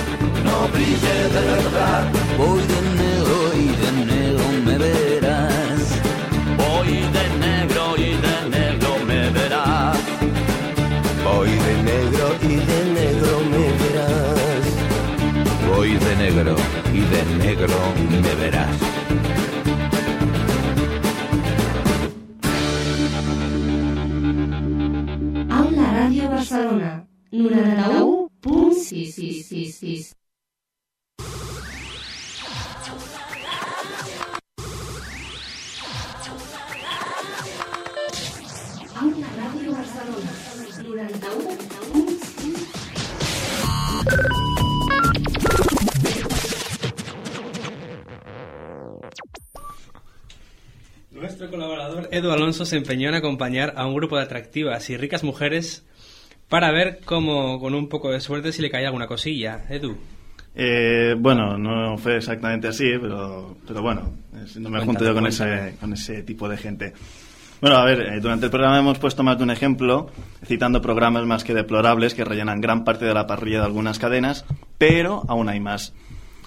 no 0.44 0.68
brille 0.74 1.18
de 1.36 1.42
verdad, 1.56 2.04
Voy 2.38 2.62
de 2.72 2.80
negro 3.02 3.38
y 3.64 3.68
de 3.82 3.90
negro 4.06 4.46
me 4.66 4.78
verás. 4.78 5.84
Voy 6.58 6.92
de 7.18 7.26
negro 7.46 7.84
y 7.98 8.12
de 8.26 8.36
negro 8.58 8.90
me 9.08 9.30
verás. 9.30 9.98
Voy 11.24 11.50
de 11.50 11.74
negro 11.92 12.26
y 12.42 12.56
de 12.70 12.80
negro 13.00 13.34
me 13.52 13.66
verás. 13.82 14.66
Voy 15.70 15.92
de 15.98 16.16
negro 16.16 16.56
y 16.94 17.02
de 17.02 17.22
negro 17.46 17.78
me 18.10 18.36
verás. 18.36 18.93
Barcelona, 26.74 27.06
91.666. 27.32 30.16
Aula 38.96 39.28
Ràdio 39.38 39.72
Barcelona, 39.78 40.32
91.666. 40.82 42.74
Nuestro 51.12 51.52
colaborador 51.52 52.08
Edu 52.12 52.32
Alonso 52.32 52.66
se 52.66 52.78
empeñó 52.78 53.10
en 53.10 53.16
acompañar 53.16 53.74
a 53.78 53.86
un 53.86 53.94
grupo 53.94 54.18
de 54.18 54.24
atractivas 54.24 54.90
y 54.90 54.98
ricas 54.98 55.24
mujeres 55.24 55.86
para 56.54 56.72
ver 56.72 57.00
cómo, 57.04 57.60
con 57.60 57.74
un 57.74 57.90
poco 57.90 58.12
de 58.12 58.20
suerte, 58.20 58.52
si 58.52 58.62
le 58.62 58.70
caía 58.70 58.86
alguna 58.86 59.08
cosilla. 59.08 59.66
Edu. 59.72 59.98
Eh, 60.54 61.16
bueno, 61.18 61.58
no 61.58 61.98
fue 61.98 62.18
exactamente 62.18 62.68
así, 62.68 62.92
pero, 63.02 63.58
pero 63.66 63.82
bueno, 63.82 64.14
no 64.60 64.70
me 64.70 64.86
junto 64.86 65.04
yo 65.04 65.16
con 65.16 65.24
cuéntame. 65.24 65.70
ese, 65.70 65.78
con 65.78 65.94
ese 65.94 66.22
tipo 66.22 66.48
de 66.48 66.58
gente. 66.58 66.94
Bueno, 67.60 67.78
a 67.78 67.86
ver, 67.86 68.02
eh, 68.02 68.20
durante 68.20 68.46
el 68.46 68.52
programa 68.52 68.78
hemos 68.78 69.00
puesto 69.00 69.24
más 69.24 69.40
de 69.40 69.46
un 69.46 69.50
ejemplo, 69.50 70.12
citando 70.46 70.80
programas 70.80 71.26
más 71.26 71.44
que 71.44 71.56
deplorables 71.56 72.14
que 72.14 72.24
rellenan 72.24 72.62
gran 72.62 72.84
parte 72.84 73.06
de 73.06 73.16
la 73.16 73.26
parrilla 73.26 73.62
de 73.62 73.66
algunas 73.66 73.98
cadenas, 73.98 74.46
pero 74.78 75.24
aún 75.28 75.50
hay 75.50 75.60
más. 75.60 75.96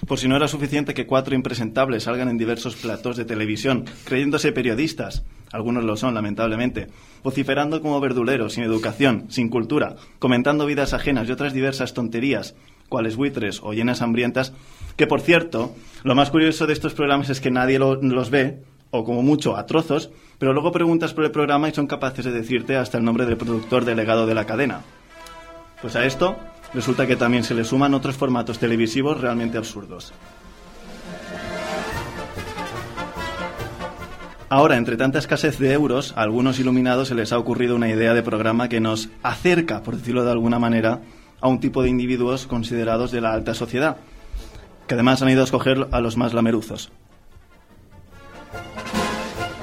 Por 0.07 0.21
si 0.21 0.29
no 0.29 0.37
era 0.37 0.47
suficiente 0.47 0.95
que 0.95 1.07
cuatro 1.07 1.35
impresentables 1.35 2.05
salgan 2.05 2.29
en 2.29 2.39
diversos 2.39 2.77
platos 2.77 3.17
de 3.17 3.25
televisión, 3.25 3.87
creyéndose 4.05 4.53
periodistas, 4.53 5.25
algunos 5.53 5.85
lo 5.85 5.97
son, 5.97 6.15
lamentablemente, 6.15 6.89
vociferando 7.23 7.81
como 7.81 8.01
verduleros, 8.01 8.55
sin 8.55 8.65
educación, 8.65 9.27
sin 9.29 9.49
cultura, 9.49 9.97
comentando 10.19 10.67
vidas 10.67 10.93
ajenas 10.93 11.29
y 11.29 11.33
otras 11.33 11.53
diversas 11.53 11.95
tonterías, 11.95 12.55
cuales 12.89 13.17
buitres 13.17 13.61
o 13.63 13.73
llenas 13.73 14.03
hambrientas, 14.03 14.53
que 14.97 15.07
por 15.07 15.21
cierto, 15.21 15.75
lo 16.05 16.15
más 16.15 16.31
curioso 16.31 16.67
de 16.67 16.73
estos 16.73 16.95
programas 16.95 17.31
es 17.31 17.41
que 17.41 17.51
nadie 17.51 17.79
lo- 17.79 17.97
los 18.01 18.31
ve, 18.31 18.63
o 18.91 19.05
como 19.05 19.23
mucho 19.23 19.57
a 19.57 19.67
trozos, 19.67 20.11
pero 20.39 20.53
luego 20.53 20.71
preguntas 20.73 21.13
por 21.13 21.25
el 21.25 21.31
programa 21.33 21.69
y 21.69 21.75
son 21.75 21.87
capaces 21.89 22.25
de 22.25 22.31
decirte 22.31 22.77
hasta 22.77 22.99
el 22.99 23.05
nombre 23.05 23.27
del 23.27 23.37
productor 23.37 23.85
delegado 23.85 24.27
de 24.27 24.35
la 24.35 24.47
cadena. 24.47 24.83
Pues 25.83 25.97
a 25.97 26.05
esto 26.07 26.37
resulta 26.73 27.07
que 27.07 27.17
también 27.17 27.43
se 27.45 27.55
le 27.55 27.65
suman 27.65 27.95
otros 27.95 28.17
formatos 28.17 28.59
televisivos 28.59 29.21
realmente 29.21 29.59
absurdos. 29.59 30.13
Ahora, 34.49 34.77
entre 34.77 34.97
tanta 34.97 35.19
escasez 35.19 35.59
de 35.59 35.73
euros, 35.73 36.15
a 36.17 36.23
algunos 36.23 36.61
iluminados 36.61 37.09
se 37.09 37.17
les 37.17 37.33
ha 37.33 37.39
ocurrido 37.39 37.75
una 37.75 37.89
idea 37.89 38.15
de 38.15 38.23
programa 38.23 38.69
que 38.69 38.79
nos 38.79 39.09
acerca, 39.25 39.83
por 39.83 39.97
decirlo 39.97 40.25
de 40.25 40.31
alguna 40.31 40.61
manera, 40.61 41.01
a 41.41 41.49
un 41.49 41.59
tipo 41.59 41.83
de 41.83 41.89
individuos 41.89 42.47
considerados 42.47 43.11
de 43.11 43.21
la 43.21 43.33
alta 43.33 43.55
sociedad, 43.55 43.97
que 44.87 44.95
además 44.95 45.21
han 45.21 45.31
ido 45.31 45.41
a 45.41 45.45
escoger 45.45 45.89
a 45.91 46.01
los 46.01 46.17
más 46.17 46.33
lameruzos. 46.33 46.93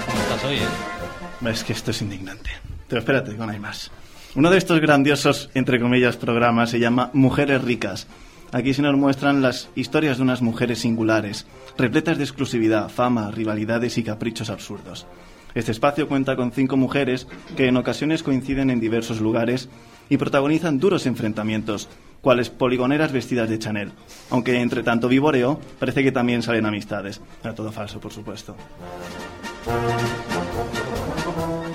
¿Cómo 0.06 0.20
estás 0.20 0.44
hoy, 0.44 0.56
eh? 0.56 1.50
Es 1.50 1.64
que 1.64 1.72
esto 1.72 1.92
es 1.92 2.02
indignante. 2.02 2.50
Pero 2.90 3.00
espérate, 3.00 3.32
aún 3.40 3.50
hay 3.50 3.60
más. 3.60 3.90
Uno 4.36 4.50
de 4.50 4.58
estos 4.58 4.82
grandiosos, 4.82 5.50
entre 5.54 5.80
comillas, 5.80 6.18
programas 6.18 6.72
se 6.72 6.80
llama 6.80 7.10
Mujeres 7.14 7.62
Ricas. 7.62 8.08
Aquí 8.54 8.76
se 8.76 8.84
nos 8.84 8.96
muestran 8.96 9.42
las 9.42 9.70
historias 9.74 10.18
de 10.18 10.24
unas 10.24 10.44
mujeres 10.44 10.78
singulares, 10.78 11.48
repletas 11.76 12.20
de 12.20 12.24
exclusividad, 12.24 12.88
fama, 12.88 13.32
rivalidades 13.32 13.98
y 13.98 14.04
caprichos 14.04 14.52
absurdos. 14.52 15.08
Este 15.56 15.72
espacio 15.72 16.08
cuenta 16.08 16.36
con 16.36 16.52
cinco 16.52 16.78
mujeres 16.78 17.28
que 17.58 17.68
en 17.68 17.78
ocasiones 17.78 18.22
coinciden 18.22 18.70
en 18.70 18.80
diversos 18.80 19.20
lugares 19.22 19.70
y 20.08 20.18
protagonizan 20.18 20.78
duros 20.78 21.08
enfrentamientos, 21.08 21.90
cuales 22.22 22.52
poligoneras 22.52 23.12
vestidas 23.12 23.50
de 23.50 23.58
Chanel. 23.58 23.92
Aunque 24.30 24.62
entre 24.62 24.84
tanto 24.84 25.08
vivoreo, 25.08 25.60
parece 25.80 26.04
que 26.04 26.12
también 26.12 26.44
salen 26.44 26.68
amistades. 26.68 27.22
Era 27.44 27.56
todo 27.56 27.72
falso, 27.72 28.00
por 28.00 28.14
supuesto. 28.14 28.56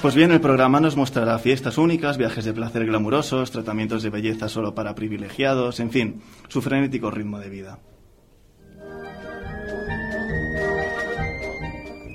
Pues 0.01 0.15
bien, 0.15 0.31
el 0.31 0.41
programa 0.41 0.79
nos 0.79 0.97
mostrará 0.97 1.39
fiestas 1.41 1.77
únicas, 1.77 2.19
viajes 2.19 2.45
de 2.45 2.53
placer 2.53 2.87
glamurosos, 2.87 3.51
tratamientos 3.51 4.05
de 4.05 4.11
belleza 4.11 4.49
solo 4.49 4.73
para 4.73 4.95
privilegiados, 4.95 5.81
en 5.81 5.91
fin, 5.91 6.23
su 6.47 6.62
frenético 6.62 7.11
ritmo 7.11 7.41
de 7.41 7.51
vida. 7.51 7.81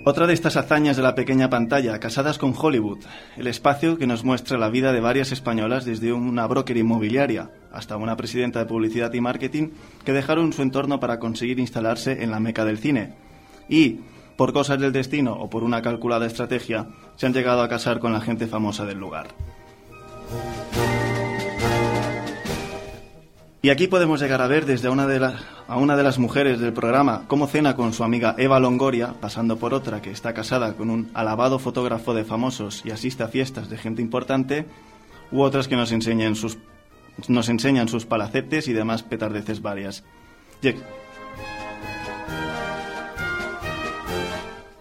Otra 0.06 0.28
de 0.28 0.34
estas 0.34 0.56
hazañas 0.56 0.96
de 0.96 1.04
la 1.04 1.14
pequeña 1.14 1.50
pantalla, 1.50 2.00
Casadas 2.00 2.38
con 2.38 2.54
Hollywood, 2.58 3.00
el 3.36 3.48
espacio 3.48 3.98
que 3.98 4.08
nos 4.08 4.24
muestra 4.24 4.58
la 4.58 4.70
vida 4.70 4.94
de 4.94 5.02
varias 5.02 5.34
españolas 5.34 5.84
desde 5.84 6.14
una 6.14 6.48
broker 6.48 6.78
inmobiliaria 6.78 7.52
hasta 7.72 7.98
una 7.98 8.16
presidenta 8.16 8.60
de 8.60 8.66
publicidad 8.66 9.14
y 9.14 9.20
marketing 9.20 9.70
que 10.06 10.14
dejaron 10.14 10.54
su 10.54 10.62
entorno 10.62 11.02
para 11.02 11.20
conseguir 11.20 11.60
instalarse 11.60 12.24
en 12.24 12.32
la 12.32 12.40
meca 12.40 12.64
del 12.64 12.80
cine. 12.80 13.14
Y, 13.70 14.00
por 14.36 14.54
cosas 14.54 14.80
del 14.80 14.92
destino 14.92 15.34
o 15.34 15.50
por 15.50 15.64
una 15.64 15.82
calculada 15.82 16.26
estrategia, 16.26 16.88
se 17.16 17.26
han 17.26 17.34
llegado 17.34 17.62
a 17.62 17.70
casar 17.70 18.00
con 18.00 18.14
la 18.14 18.22
gente 18.22 18.48
famosa 18.48 18.86
del 18.86 18.98
lugar. 19.00 19.28
Y 23.62 23.70
aquí 23.70 23.88
podemos 23.88 24.20
llegar 24.20 24.42
a 24.42 24.48
ver 24.48 24.66
desde 24.66 24.90
una 24.90 25.08
de 25.08 25.22
la- 25.22 25.40
a 25.70 25.78
una 25.78 25.96
de 25.96 26.04
las 26.04 26.20
mujeres 26.20 26.60
del 26.60 26.74
programa 26.74 27.24
cómo 27.28 27.48
cena 27.48 27.78
con 27.78 27.94
su 27.94 28.04
amiga 28.04 28.36
Eva 28.38 28.60
Longoria, 28.60 29.14
pasando 29.22 29.56
por 29.58 29.74
otra 29.74 30.02
que 30.02 30.12
está 30.12 30.34
casada 30.34 30.74
con 30.74 30.90
un 30.90 31.10
alabado 31.14 31.60
fotógrafo 31.60 32.14
de 32.14 32.26
famosos 32.26 32.82
y 32.86 32.92
asiste 32.92 33.24
a 33.24 33.30
fiestas 33.30 33.70
de 33.70 33.78
gente 33.78 34.02
importante, 34.02 34.66
u 35.32 35.42
otras 35.42 35.70
que 35.70 35.78
nos 35.78 35.94
enseñan 35.94 36.36
sus, 36.36 36.58
nos 37.30 37.48
enseñan 37.48 37.88
sus 37.88 38.06
palacetes 38.06 38.68
y 38.68 38.74
demás 38.74 39.04
petardeces 39.04 39.62
varias. 39.62 40.04
Y 40.62 40.74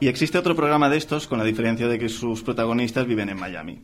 Y 0.03 0.09
existe 0.09 0.37
otro 0.37 0.57
programa 0.57 0.91
de 0.91 0.97
estos, 0.97 1.29
con 1.29 1.39
la 1.39 1.45
diferencia 1.45 1.87
de 1.87 1.97
que 1.97 2.09
sus 2.09 2.43
protagonistas 2.43 3.07
viven 3.07 3.29
en 3.29 3.39
Miami. 3.39 3.83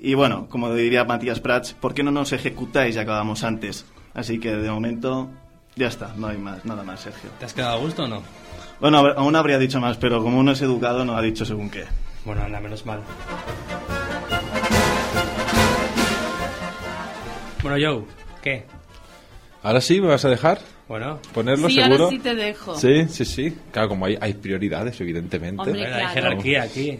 Y 0.00 0.14
bueno, 0.14 0.46
como 0.48 0.72
diría 0.72 1.04
Matías 1.04 1.40
Prats, 1.40 1.72
¿por 1.72 1.94
qué 1.94 2.04
no 2.04 2.12
nos 2.12 2.30
ejecutáis 2.30 2.94
y 2.94 3.00
acabamos 3.00 3.42
antes? 3.42 3.84
Así 4.14 4.38
que 4.38 4.54
de 4.54 4.70
momento 4.70 5.28
ya 5.74 5.88
está, 5.88 6.14
no 6.16 6.28
hay 6.28 6.38
más, 6.38 6.64
nada 6.64 6.84
más, 6.84 7.00
Sergio. 7.00 7.30
¿Te 7.40 7.46
has 7.46 7.54
quedado 7.54 7.74
a 7.74 7.80
gusto 7.80 8.04
o 8.04 8.06
no? 8.06 8.22
Bueno, 8.80 8.98
aún 8.98 9.34
habría 9.34 9.58
dicho 9.58 9.80
más, 9.80 9.96
pero 9.96 10.22
como 10.22 10.38
uno 10.38 10.52
es 10.52 10.62
educado 10.62 11.04
no 11.04 11.16
ha 11.16 11.22
dicho 11.22 11.44
según 11.44 11.70
qué. 11.70 11.86
Bueno, 12.24 12.42
anda, 12.42 12.60
menos 12.60 12.86
mal. 12.86 13.00
Bueno, 17.64 17.76
Joe, 17.84 18.04
¿qué? 18.42 18.64
Ahora 19.64 19.80
sí, 19.80 20.00
¿me 20.00 20.06
vas 20.06 20.24
a 20.24 20.28
dejar? 20.28 20.60
Bueno. 20.88 21.18
¿Ponerlo 21.34 21.68
Sí, 21.68 21.78
ahora 21.80 21.94
seguro? 21.96 22.10
sí 22.10 22.18
te 22.18 22.34
dejo. 22.34 22.74
Sí, 22.76 23.04
sí, 23.08 23.24
sí. 23.24 23.54
Claro, 23.70 23.90
como 23.90 24.06
hay, 24.06 24.16
hay 24.20 24.34
prioridades, 24.34 25.00
evidentemente. 25.00 25.60
Hombre, 25.62 25.84
Hay 25.86 25.92
claro. 25.92 26.08
jerarquía 26.14 26.62
aquí. 26.62 26.98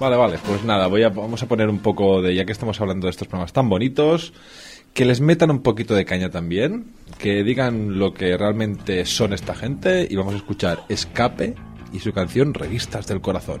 Vale, 0.00 0.16
vale, 0.16 0.38
pues 0.46 0.64
nada, 0.64 0.86
voy 0.86 1.02
a, 1.02 1.10
vamos 1.10 1.42
a 1.42 1.46
poner 1.46 1.68
un 1.68 1.78
poco 1.78 2.22
de, 2.22 2.34
ya 2.34 2.44
que 2.46 2.52
estamos 2.52 2.80
hablando 2.80 3.06
de 3.06 3.10
estos 3.10 3.28
programas 3.28 3.52
tan 3.52 3.68
bonitos, 3.68 4.32
que 4.94 5.04
les 5.04 5.20
metan 5.20 5.50
un 5.50 5.62
poquito 5.62 5.94
de 5.94 6.06
caña 6.06 6.30
también, 6.30 6.86
que 7.18 7.44
digan 7.44 7.98
lo 7.98 8.14
que 8.14 8.34
realmente 8.36 9.04
son 9.04 9.34
esta 9.34 9.54
gente 9.54 10.08
y 10.10 10.16
vamos 10.16 10.32
a 10.32 10.38
escuchar 10.38 10.84
Escape 10.88 11.54
y 11.92 11.98
su 11.98 12.12
canción 12.12 12.54
Revistas 12.54 13.06
del 13.08 13.20
Corazón. 13.20 13.60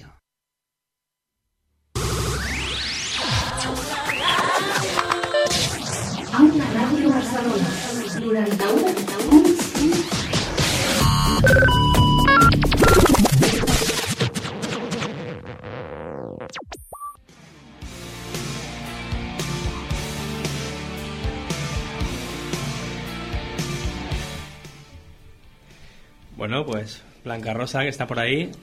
Blanca 27.31 27.53
Rosa, 27.53 27.81
que 27.81 27.89
está 27.89 28.07
por 28.07 28.19
ahí. 28.19 28.49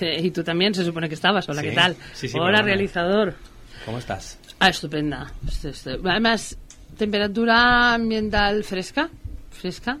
Y 0.00 0.30
tú 0.30 0.42
también 0.42 0.72
se 0.74 0.82
supone 0.82 1.08
que 1.08 1.14
estabas. 1.14 1.46
Hola, 1.48 1.60
Sí. 1.60 1.68
¿qué 1.68 1.74
tal? 1.74 1.96
Sí, 2.14 2.28
sí, 2.28 2.38
Hola, 2.40 2.62
realizador. 2.62 3.34
¿Cómo 3.84 3.98
estás? 3.98 4.38
Ah, 4.58 4.70
estupenda. 4.70 5.30
Además, 6.04 6.56
temperatura 6.96 7.92
ambiental 7.94 8.64
fresca. 8.64 9.10
Fresca. 9.50 9.98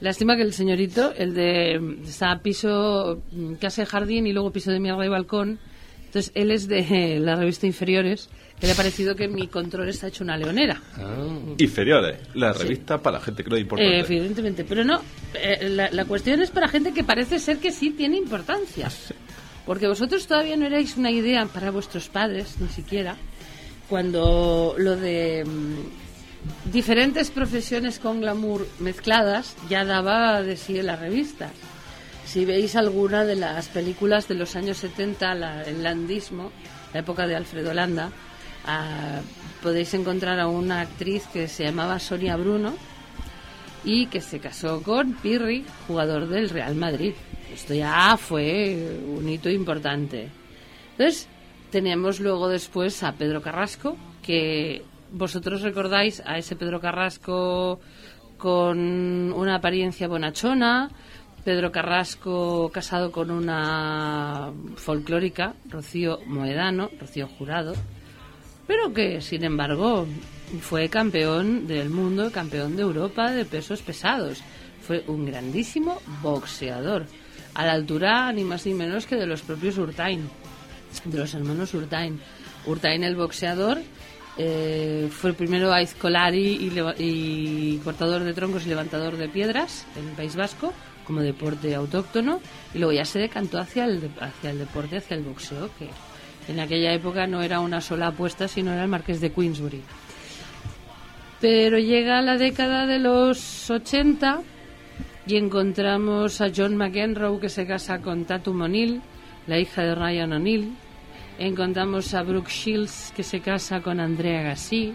Lástima 0.00 0.34
que 0.34 0.42
el 0.42 0.52
señorito, 0.54 1.12
el 1.16 1.34
de. 1.34 1.98
Está 2.04 2.40
piso, 2.42 3.22
casa 3.60 3.82
de 3.82 3.86
jardín 3.86 4.26
y 4.26 4.32
luego 4.32 4.50
piso 4.50 4.72
de 4.72 4.80
mierda 4.80 5.04
y 5.06 5.08
balcón. 5.08 5.60
Entonces, 6.06 6.32
él 6.34 6.50
es 6.50 6.66
de 6.66 7.20
la 7.20 7.36
revista 7.36 7.66
Inferiores. 7.68 8.28
Que 8.58 8.66
le 8.66 8.72
ha 8.72 8.76
parecido 8.76 9.14
que 9.14 9.26
mi 9.28 9.46
control 9.46 9.88
está 9.88 10.08
hecho 10.08 10.22
una 10.24 10.36
leonera. 10.36 10.82
Inferiores, 11.58 12.18
la 12.34 12.52
revista 12.52 13.00
para 13.00 13.18
la 13.18 13.24
gente 13.24 13.42
que 13.44 13.48
no 13.50 13.56
importa. 13.56 13.82
Eh, 13.82 14.00
evidentemente, 14.00 14.64
pero 14.64 14.84
no, 14.84 15.00
eh, 15.34 15.68
la, 15.68 15.90
la 15.90 16.04
cuestión 16.04 16.40
es 16.42 16.50
para 16.50 16.68
gente 16.68 16.92
que 16.92 17.04
parece 17.04 17.38
ser 17.38 17.58
que 17.58 17.72
sí 17.72 17.90
tiene 17.90 18.16
importancia. 18.16 18.88
Porque 19.66 19.86
vosotros 19.88 20.26
todavía 20.26 20.56
no 20.56 20.66
erais 20.66 20.96
una 20.96 21.10
idea 21.10 21.44
para 21.46 21.70
vuestros 21.70 22.08
padres, 22.08 22.56
ni 22.60 22.68
siquiera, 22.68 23.16
cuando 23.88 24.74
lo 24.78 24.96
de 24.96 25.44
mm, 25.44 26.70
diferentes 26.72 27.30
profesiones 27.30 27.98
con 27.98 28.20
glamour 28.20 28.66
mezcladas 28.78 29.54
ya 29.68 29.84
daba 29.84 30.42
de 30.42 30.56
sí 30.56 30.78
en 30.78 30.86
las 30.86 30.98
revistas. 31.00 31.52
Si 32.26 32.44
veis 32.44 32.76
alguna 32.76 33.24
de 33.24 33.36
las 33.36 33.68
películas 33.68 34.28
de 34.28 34.36
los 34.36 34.54
años 34.56 34.78
70, 34.78 35.34
la- 35.34 35.62
el 35.64 35.82
landismo, 35.82 36.52
la 36.94 37.00
época 37.00 37.26
de 37.26 37.36
Alfredo 37.36 37.74
Landa, 37.74 38.10
ah, 38.66 39.20
podéis 39.62 39.92
encontrar 39.94 40.38
a 40.40 40.46
una 40.46 40.80
actriz 40.80 41.24
que 41.32 41.48
se 41.48 41.64
llamaba 41.64 41.98
Sonia 41.98 42.36
Bruno 42.36 42.74
y 43.84 44.06
que 44.06 44.20
se 44.20 44.40
casó 44.40 44.82
con 44.82 45.14
Pirri, 45.14 45.64
jugador 45.86 46.28
del 46.28 46.50
Real 46.50 46.74
Madrid. 46.74 47.12
Esto 47.52 47.74
ya 47.74 48.16
fue 48.16 48.98
un 49.06 49.28
hito 49.28 49.50
importante. 49.50 50.28
Entonces, 50.92 51.28
teníamos 51.70 52.20
luego 52.20 52.48
después 52.48 53.02
a 53.02 53.12
Pedro 53.12 53.42
Carrasco, 53.42 53.96
que 54.22 54.82
vosotros 55.12 55.62
recordáis 55.62 56.22
a 56.24 56.38
ese 56.38 56.56
Pedro 56.56 56.80
Carrasco 56.80 57.80
con 58.36 59.32
una 59.32 59.56
apariencia 59.56 60.08
bonachona, 60.08 60.90
Pedro 61.44 61.72
Carrasco 61.72 62.70
casado 62.72 63.12
con 63.12 63.30
una 63.30 64.52
folclórica, 64.76 65.54
Rocío 65.68 66.20
Moedano, 66.26 66.90
Rocío 67.00 67.26
Jurado, 67.26 67.74
pero 68.66 68.92
que 68.92 69.20
sin 69.20 69.44
embargo 69.44 70.06
fue 70.60 70.88
campeón 70.88 71.66
del 71.66 71.90
mundo, 71.90 72.30
campeón 72.32 72.76
de 72.76 72.82
Europa 72.82 73.30
de 73.30 73.44
pesos 73.44 73.82
pesados. 73.82 74.42
Fue 74.82 75.04
un 75.06 75.26
grandísimo 75.26 76.00
boxeador, 76.22 77.06
a 77.54 77.66
la 77.66 77.72
altura 77.72 78.32
ni 78.32 78.44
más 78.44 78.66
ni 78.66 78.74
menos 78.74 79.06
que 79.06 79.16
de 79.16 79.26
los 79.26 79.42
propios 79.42 79.78
Urtain, 79.78 80.28
de 81.04 81.18
los 81.18 81.34
hermanos 81.34 81.74
Urtain. 81.74 82.20
Urtain 82.66 83.04
el 83.04 83.16
boxeador 83.16 83.78
eh, 84.36 85.08
fue 85.10 85.32
primero 85.32 85.72
aizcolari 85.72 86.70
y, 86.72 86.72
y 86.98 87.78
cortador 87.84 88.24
de 88.24 88.32
troncos 88.32 88.66
y 88.66 88.68
levantador 88.68 89.16
de 89.16 89.28
piedras 89.28 89.86
en 89.96 90.08
el 90.08 90.14
País 90.14 90.36
Vasco 90.36 90.72
como 91.04 91.22
deporte 91.22 91.74
autóctono 91.74 92.40
y 92.72 92.78
luego 92.78 92.92
ya 92.92 93.04
se 93.04 93.18
decantó 93.18 93.58
hacia 93.58 93.84
el, 93.84 94.10
hacia 94.20 94.50
el 94.50 94.58
deporte, 94.60 94.98
hacia 94.98 95.16
el 95.16 95.24
boxeo, 95.24 95.68
que 95.78 95.88
en 96.50 96.60
aquella 96.60 96.92
época 96.92 97.26
no 97.26 97.42
era 97.42 97.60
una 97.60 97.80
sola 97.80 98.08
apuesta, 98.08 98.46
sino 98.48 98.72
era 98.72 98.84
el 98.84 98.88
Marqués 98.88 99.20
de 99.20 99.32
Queensbury. 99.32 99.82
Pero 101.40 101.78
llega 101.78 102.20
la 102.22 102.36
década 102.36 102.86
de 102.86 102.98
los 102.98 103.70
80 103.70 104.42
y 105.26 105.36
encontramos 105.36 106.40
a 106.40 106.50
John 106.54 106.76
McEnroe 106.76 107.40
que 107.40 107.48
se 107.48 107.66
casa 107.66 108.00
con 108.00 108.24
Tatum 108.24 108.62
O'Neill, 108.62 109.00
la 109.46 109.58
hija 109.58 109.82
de 109.82 109.94
Ryan 109.94 110.32
O'Neill. 110.34 110.72
Encontramos 111.38 112.12
a 112.12 112.22
Brooke 112.22 112.50
Shields 112.50 113.12
que 113.16 113.22
se 113.22 113.40
casa 113.40 113.80
con 113.80 114.00
Andrea 114.00 114.42
Gassi. 114.42 114.94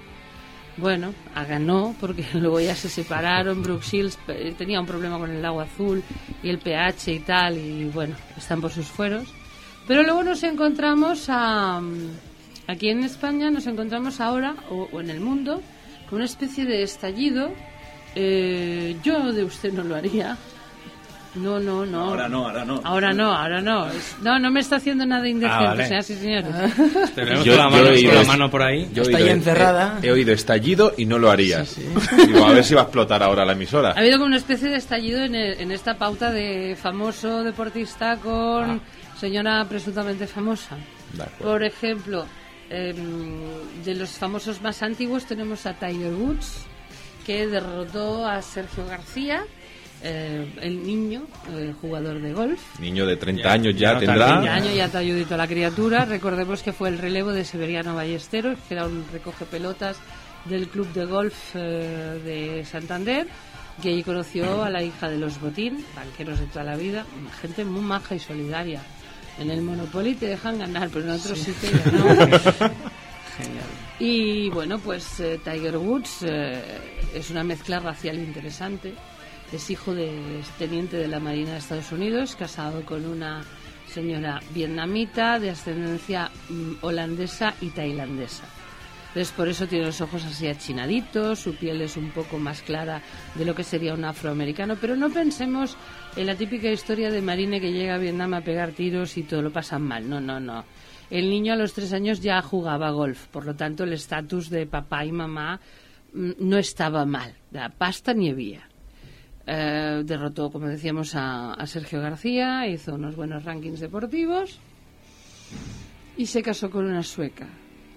Bueno, 0.78 1.14
a 1.34 1.46
ganó 1.46 1.96
porque 2.00 2.26
luego 2.34 2.60
ya 2.60 2.76
se 2.76 2.90
separaron. 2.90 3.64
Brooke 3.64 3.86
Shields 3.86 4.20
eh, 4.28 4.54
tenía 4.58 4.80
un 4.80 4.86
problema 4.86 5.18
con 5.18 5.32
el 5.32 5.44
agua 5.44 5.64
azul 5.64 6.04
y 6.44 6.50
el 6.50 6.60
pH 6.60 7.14
y 7.14 7.20
tal, 7.20 7.58
y 7.58 7.86
bueno, 7.86 8.16
están 8.38 8.62
por 8.62 8.72
sus 8.72 8.86
fueros. 8.86 9.34
Pero 9.88 10.04
luego 10.04 10.24
nos 10.24 10.44
encontramos 10.44 11.28
a, 11.30 11.82
aquí 12.68 12.90
en 12.90 13.04
España, 13.04 13.52
nos 13.52 13.68
encontramos 13.68 14.20
ahora, 14.20 14.56
o, 14.70 15.00
en 15.00 15.10
el 15.10 15.22
mundo, 15.22 15.62
una 16.12 16.26
especie 16.26 16.66
de 16.66 16.84
estallido. 16.84 17.52
Eh, 18.16 18.96
yo 19.04 19.32
de 19.34 19.44
usted 19.44 19.74
no 19.74 19.84
lo 19.84 19.96
haría. 19.96 20.38
No, 21.36 21.60
no, 21.60 21.86
no. 21.86 22.02
Ahora 22.06 22.30
no, 22.30 22.46
ahora 22.48 22.64
no. 22.64 22.82
Ahora 22.86 23.14
no, 23.14 23.34
ahora 23.34 23.62
no. 23.62 23.88
No, 24.22 24.40
no 24.40 24.52
me 24.52 24.62
está 24.62 24.78
haciendo 24.78 25.06
nada 25.06 25.28
indecente, 25.28 25.66
Ah, 25.66 25.68
vale. 25.68 25.84
señoras 25.84 26.10
y 26.10 26.16
señores. 26.16 27.14
Tenemos 27.14 27.44
Yo- 27.44 27.58
con 27.58 27.58
la 27.58 27.70
yo 27.70 27.70
mano, 27.72 28.08
con 28.08 28.16
la 28.16 28.24
mano 28.24 28.50
por 28.52 28.62
ahí. 28.64 28.90
yo 28.94 29.02
he 29.04 29.06
Está 29.08 29.18
oído- 29.18 29.28
ahí 29.28 29.34
encerrada. 29.34 30.00
He, 30.02 30.08
he 30.08 30.12
oído 30.14 30.32
estallido 30.32 30.94
y 30.96 31.06
no 31.06 31.20
lo 31.20 31.30
harías. 31.30 31.76
Digo, 32.26 32.46
a 32.46 32.54
ver 32.54 32.64
si 32.64 32.74
va 32.74 32.82
a 32.82 32.84
explotar 32.86 33.22
ahora 33.22 33.44
la 33.44 33.52
emisora. 33.52 33.90
Ha 33.90 34.00
habido 34.00 34.16
como 34.18 34.28
una 34.28 34.38
especie 34.38 34.70
de 34.70 34.78
estallido 34.78 35.24
en, 35.24 35.36
el- 35.36 35.60
en 35.60 35.72
esta 35.74 35.96
pauta 35.98 36.32
de 36.32 36.78
famoso 36.82 37.44
deportista 37.44 38.16
con 38.16 38.80
señora 39.20 39.66
presuntamente 39.68 40.28
famosa. 40.28 40.78
Por 41.42 41.64
ejemplo, 41.66 42.26
em, 42.70 43.84
de 43.84 43.96
los 43.96 44.12
famosos 44.12 44.62
más 44.62 44.82
antiguos 44.82 45.26
tenemos 45.26 45.66
a 45.66 45.74
Tiger 45.74 46.14
Woods, 46.14 46.66
que 47.26 47.48
derrotó 47.48 48.26
a 48.26 48.42
Sergio 48.42 48.86
García, 48.86 49.44
eh, 50.04 50.48
el 50.62 50.86
niño, 50.86 51.24
el 51.56 51.74
jugador 51.74 52.22
de 52.22 52.34
golf. 52.34 52.80
Niño 52.80 53.06
de 53.06 53.18
30 53.18 53.52
años 53.52 53.76
ya, 53.76 53.94
ya 53.94 54.00
tendrá. 54.00 54.28
niño. 54.28 54.42
20 54.42 54.50
años 54.50 54.76
ya 54.76 54.86
está 54.86 55.00
ayudito 55.00 55.38
la 55.38 55.48
criatura. 55.48 56.06
Recordemos 56.06 56.62
que 56.62 56.74
fue 56.74 56.90
el 56.90 57.00
relevo 57.00 57.32
de 57.32 57.44
Severiano 57.44 57.96
Ballesteros, 57.96 58.60
que 58.68 58.76
era 58.76 58.86
un 58.86 59.06
recoge 59.12 59.46
pelotas 59.46 59.98
del 60.46 60.68
club 60.68 60.92
de 60.94 61.06
golf 61.06 61.56
eh, 61.56 62.22
de 62.24 62.66
Santander, 62.66 63.28
que 63.82 63.90
ahí 63.90 64.04
conoció 64.04 64.64
a 64.64 64.70
la 64.70 64.84
hija 64.84 65.10
de 65.10 65.18
los 65.18 65.42
Botín, 65.42 65.84
banqueros 65.96 66.40
de 66.40 66.46
toda 66.48 66.64
la 66.64 66.76
vida, 66.76 67.06
gente 67.42 67.66
muy 67.66 67.82
maja 67.82 68.16
y 68.16 68.20
solidaria. 68.20 68.82
En 69.40 69.52
el 69.52 69.62
Monopoly 69.62 70.16
te 70.16 70.28
dejan 70.28 70.60
ganar, 70.60 70.90
pero 70.90 71.06
en 71.06 71.12
otros 71.12 71.40
sitios 71.40 71.74
ya 71.74 71.92
no. 71.92 72.72
Y 74.00 74.50
bueno, 74.50 74.80
pues 74.80 75.20
eh, 75.20 75.40
Tiger 75.44 75.78
Woods 75.78 76.24
eh, 76.24 76.62
es 77.14 77.30
una 77.30 77.44
mezcla 77.44 77.80
racial 77.80 78.18
interesante. 78.18 78.94
Es 79.52 79.70
hijo 79.70 79.94
de 79.94 80.42
teniente 80.58 80.98
de 80.98 81.08
la 81.08 81.20
Marina 81.20 81.52
de 81.52 81.60
Estados 81.60 81.92
Unidos, 81.92 82.36
casado 82.36 82.84
con 82.86 83.06
una 83.06 83.44
señora 83.88 84.42
vietnamita 84.54 85.40
de 85.40 85.52
ascendencia 85.52 86.30
mm, 86.50 86.74
holandesa 86.82 87.54
y 87.62 87.70
tailandesa. 87.70 88.44
Entonces 89.16 89.34
por 89.34 89.48
eso 89.48 89.66
tiene 89.66 89.86
los 89.86 90.02
ojos 90.02 90.26
así 90.26 90.46
achinaditos, 90.46 91.40
su 91.40 91.56
piel 91.56 91.80
es 91.80 91.96
un 91.96 92.10
poco 92.10 92.38
más 92.38 92.62
clara 92.62 93.02
de 93.36 93.46
lo 93.46 93.56
que 93.56 93.64
sería 93.64 93.94
un 93.94 94.04
afroamericano, 94.04 94.76
pero 94.76 94.98
no 94.98 95.10
pensemos 95.10 95.78
en 96.18 96.26
la 96.26 96.36
típica 96.36 96.70
historia 96.70 97.10
de 97.10 97.22
Marine 97.22 97.62
que 97.62 97.72
llega 97.72 97.96
a 97.96 97.98
Vietnam 97.98 98.34
a 98.34 98.42
pegar 98.42 98.74
tiros 98.74 99.18
y 99.18 99.24
todo 99.24 99.42
lo 99.42 99.54
pasan 99.54 99.84
mal. 99.84 100.10
No, 100.10 100.20
no, 100.20 100.42
no. 100.42 100.66
El 101.10 101.30
niño 101.30 101.54
a 101.54 101.56
los 101.56 101.72
tres 101.72 101.94
años 101.94 102.20
ya 102.20 102.42
jugaba 102.42 102.90
golf, 102.90 103.28
por 103.28 103.46
lo 103.46 103.56
tanto 103.56 103.86
el 103.86 103.94
estatus 103.94 104.50
de 104.50 104.66
papá 104.66 105.06
y 105.06 105.14
mamá 105.14 105.62
mm, 106.14 106.32
no 106.40 106.58
estaba 106.58 107.06
mal, 107.06 107.36
la 107.52 107.70
pasta 107.70 108.14
ni 108.14 108.32
había. 108.32 108.68
Eh, 109.48 110.02
derrotó, 110.04 110.52
como 110.52 110.68
decíamos, 110.68 111.16
a, 111.16 111.54
a 111.54 111.66
Sergio 111.68 112.02
García, 112.02 112.68
hizo 112.68 112.96
unos 112.96 113.16
buenos 113.16 113.46
rankings 113.46 113.80
deportivos 113.80 114.60
y 116.18 116.26
se 116.26 116.44
casó 116.44 116.70
con 116.70 116.84
una 116.84 117.02
sueca, 117.02 117.48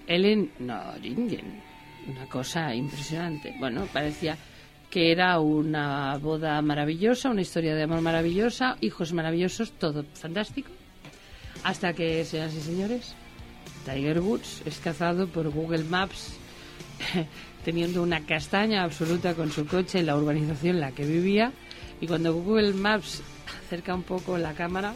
Ellen 0.09 0.51
Noringen. 0.59 1.63
Una 2.09 2.27
cosa 2.27 2.75
impresionante. 2.75 3.55
Bueno, 3.61 3.87
parecía 3.93 4.37
que 4.91 5.13
era 5.13 5.39
una 5.39 6.17
boda 6.17 6.61
maravillosa, 6.63 7.29
una 7.29 7.43
historia 7.43 7.75
de 7.75 7.83
amor 7.83 8.01
maravillosa, 8.01 8.79
hijos 8.81 9.13
maravillosos, 9.13 9.73
todo 9.73 10.05
fantástico. 10.15 10.71
Hasta 11.63 11.93
que, 11.93 12.25
señoras 12.25 12.55
y 12.55 12.61
señores, 12.61 13.15
Tiger 13.85 14.21
Woods 14.21 14.63
es 14.65 14.79
cazado 14.79 15.29
por 15.29 15.51
Google 15.51 15.85
Maps 15.85 16.39
teniendo 17.65 18.03
una 18.03 18.25
castaña 18.25 18.83
absoluta 18.85 19.35
con 19.35 19.51
su 19.51 19.67
coche 19.67 19.99
en 19.99 20.07
la 20.07 20.17
urbanización 20.17 20.77
en 20.77 20.81
la 20.81 20.93
que 20.93 21.05
vivía. 21.05 21.53
Y 22.01 22.07
cuando 22.07 22.33
Google 22.33 22.73
Maps 22.73 23.23
acerca 23.67 23.95
un 23.95 24.05
poco 24.05 24.39
la 24.39 24.55
cámara, 24.55 24.95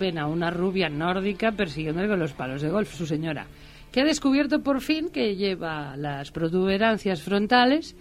ven 0.00 0.18
a 0.18 0.26
una 0.26 0.50
rubia 0.50 0.88
nórdica 0.88 1.52
persiguiéndole 1.52 2.08
con 2.08 2.18
los 2.18 2.32
palos 2.32 2.62
de 2.62 2.70
golf, 2.70 2.92
su 2.92 3.06
señora, 3.06 3.46
que 3.92 4.00
ha 4.00 4.04
descubierto 4.04 4.62
por 4.62 4.80
fin 4.80 5.10
que 5.10 5.36
lleva 5.36 5.96
las 5.96 6.32
protuberancias 6.32 7.22
frontales 7.22 7.94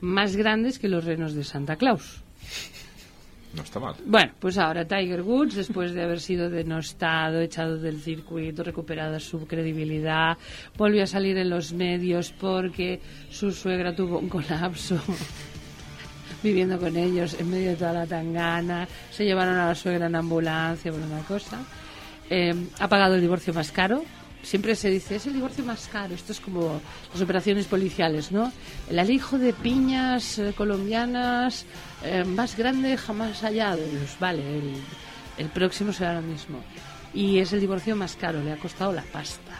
más 0.00 0.34
grandes 0.34 0.80
que 0.80 0.88
los 0.88 1.04
renos 1.04 1.34
de 1.34 1.44
Santa 1.44 1.76
Claus. 1.76 2.24
No 3.54 3.62
está 3.62 3.78
mal. 3.78 3.94
Bueno, 4.06 4.32
pues 4.40 4.56
ahora 4.56 4.86
Tiger 4.86 5.20
Woods, 5.20 5.54
después 5.54 5.92
de 5.92 6.02
haber 6.02 6.20
sido 6.20 6.48
denostado, 6.48 7.38
echado 7.40 7.76
del 7.76 8.00
circuito, 8.00 8.62
recuperada 8.62 9.20
su 9.20 9.46
credibilidad, 9.46 10.38
volvió 10.78 11.02
a 11.02 11.06
salir 11.06 11.36
en 11.36 11.50
los 11.50 11.74
medios 11.74 12.32
porque 12.32 13.00
su 13.28 13.52
suegra 13.52 13.94
tuvo 13.94 14.18
un 14.18 14.30
colapso 14.30 14.98
viviendo 16.42 16.78
con 16.78 16.96
ellos 16.96 17.36
en 17.38 17.50
medio 17.50 17.70
de 17.70 17.76
toda 17.76 17.92
la 17.92 18.06
tangana. 18.06 18.88
Se 19.10 19.24
llevaron 19.24 19.56
a 19.56 19.68
la 19.68 19.74
suegra 19.74 20.06
en 20.06 20.16
ambulancia 20.16 20.90
por 20.92 21.00
una 21.00 21.20
cosa. 21.20 21.58
Eh, 22.30 22.54
ha 22.78 22.88
pagado 22.88 23.14
el 23.14 23.20
divorcio 23.20 23.52
más 23.52 23.70
caro. 23.70 24.04
Siempre 24.42 24.74
se 24.74 24.90
dice, 24.90 25.16
es 25.16 25.26
el 25.26 25.34
divorcio 25.34 25.64
más 25.64 25.88
caro. 25.88 26.14
Esto 26.14 26.32
es 26.32 26.40
como 26.40 26.80
las 27.12 27.22
operaciones 27.22 27.66
policiales, 27.66 28.32
¿no? 28.32 28.52
El 28.90 28.98
alijo 28.98 29.38
de 29.38 29.52
piñas 29.52 30.38
eh, 30.38 30.52
colombianas 30.56 31.64
eh, 32.02 32.24
más 32.24 32.56
grande 32.56 32.96
jamás 32.96 33.42
hallado. 33.42 33.82
Pues 33.82 34.16
vale, 34.18 34.58
el, 34.58 34.74
el 35.38 35.48
próximo 35.48 35.92
será 35.92 36.14
lo 36.14 36.22
mismo. 36.22 36.58
Y 37.14 37.38
es 37.38 37.52
el 37.52 37.60
divorcio 37.60 37.94
más 37.94 38.16
caro, 38.16 38.42
le 38.42 38.52
ha 38.52 38.56
costado 38.56 38.92
la 38.92 39.02
pasta. 39.02 39.52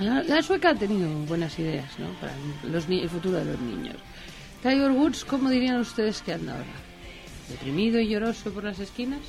La, 0.00 0.42
sueca 0.42 0.70
ha 0.70 0.74
tenido 0.74 1.10
buenas 1.26 1.58
ideas, 1.58 1.98
¿no? 1.98 2.08
Para 2.20 2.32
los 2.64 2.88
el 2.88 3.08
futuro 3.08 3.36
de 3.36 3.44
los 3.44 3.60
niños. 3.60 3.96
Tiger 4.62 4.90
Woods, 4.90 5.24
¿cómo 5.24 5.48
dirían 5.50 5.80
ustedes 5.80 6.20
que 6.22 6.32
anda 6.34 6.52
ahora? 6.52 6.66
¿Deprimido 7.48 7.98
y 8.00 8.08
lloroso 8.08 8.52
por 8.52 8.64
las 8.64 8.78
esquinas? 8.78 9.20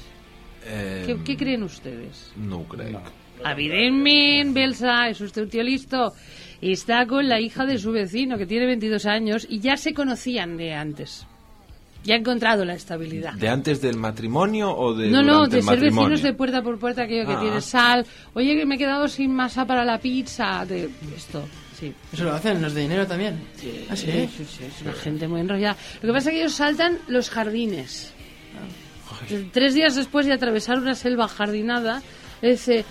Eh, 0.65 1.03
¿Qué, 1.07 1.17
qué 1.23 1.37
creen 1.37 1.63
ustedes? 1.63 2.31
No 2.35 2.63
creo. 2.63 3.01
Evidentemente, 3.43 4.53
Belsa, 4.59 5.09
es 5.09 5.19
usted 5.21 5.43
un 5.43 5.49
tío 5.49 5.63
listo. 5.63 6.13
Y 6.59 6.73
está 6.73 7.07
con 7.07 7.27
la 7.27 7.39
hija 7.39 7.65
de 7.65 7.79
su 7.79 7.91
vecino, 7.91 8.37
que 8.37 8.45
tiene 8.45 8.67
22 8.67 9.05
años, 9.07 9.47
y 9.49 9.59
ya 9.59 9.77
se 9.77 9.93
conocían 9.95 10.57
de 10.57 10.73
antes. 10.75 11.25
Ya 12.03 12.15
ha 12.15 12.17
encontrado 12.17 12.65
la 12.65 12.73
estabilidad. 12.75 13.33
¿De 13.33 13.47
antes 13.49 13.81
del 13.81 13.95
matrimonio 13.97 14.75
o 14.75 14.93
de 14.93 15.09
no, 15.09 15.23
no, 15.23 15.47
de 15.47 15.57
el 15.57 15.63
ser 15.63 15.75
matrimonio? 15.75 16.09
vecinos 16.09 16.21
de 16.23 16.33
puerta 16.33 16.61
por 16.61 16.77
puerta, 16.79 17.03
aquello 17.03 17.25
que 17.27 17.33
Ah. 17.33 17.39
tiene 17.41 17.61
sal. 17.61 18.05
Oye, 18.33 18.55
que 18.55 18.65
me 18.65 18.75
he 18.75 18.77
quedado 18.77 19.07
sin 19.07 19.31
masa 19.33 19.65
para 19.65 19.83
la 19.85 19.99
pizza. 19.99 20.63
De 20.65 20.89
esto, 21.15 21.43
sí. 21.81 21.93
Eso 22.13 22.23
lo 22.23 22.33
hacen 22.33 22.61
los 22.61 22.73
de 22.73 22.81
dinero 22.81 23.05
también. 23.07 23.41
¿Ah, 23.89 23.95
sí? 23.95 24.29
Sí, 24.37 24.45
sí, 24.45 24.63
es 24.63 24.81
una 24.81 24.93
gente 24.93 25.27
muy 25.27 25.41
enrollada. 25.41 25.75
Lo 26.01 26.07
que 26.09 26.13
pasa 26.13 26.29
es 26.29 26.33
que 26.33 26.41
ellos 26.41 26.53
saltan 26.53 26.99
los 27.07 27.29
jardines. 27.29 28.13
Tres 29.51 29.73
días 29.73 29.95
después 29.95 30.25
de 30.25 30.33
atravesar 30.33 30.77
una 30.77 30.95
selva 30.95 31.27
jardinada, 31.27 32.01
dice, 32.41 32.85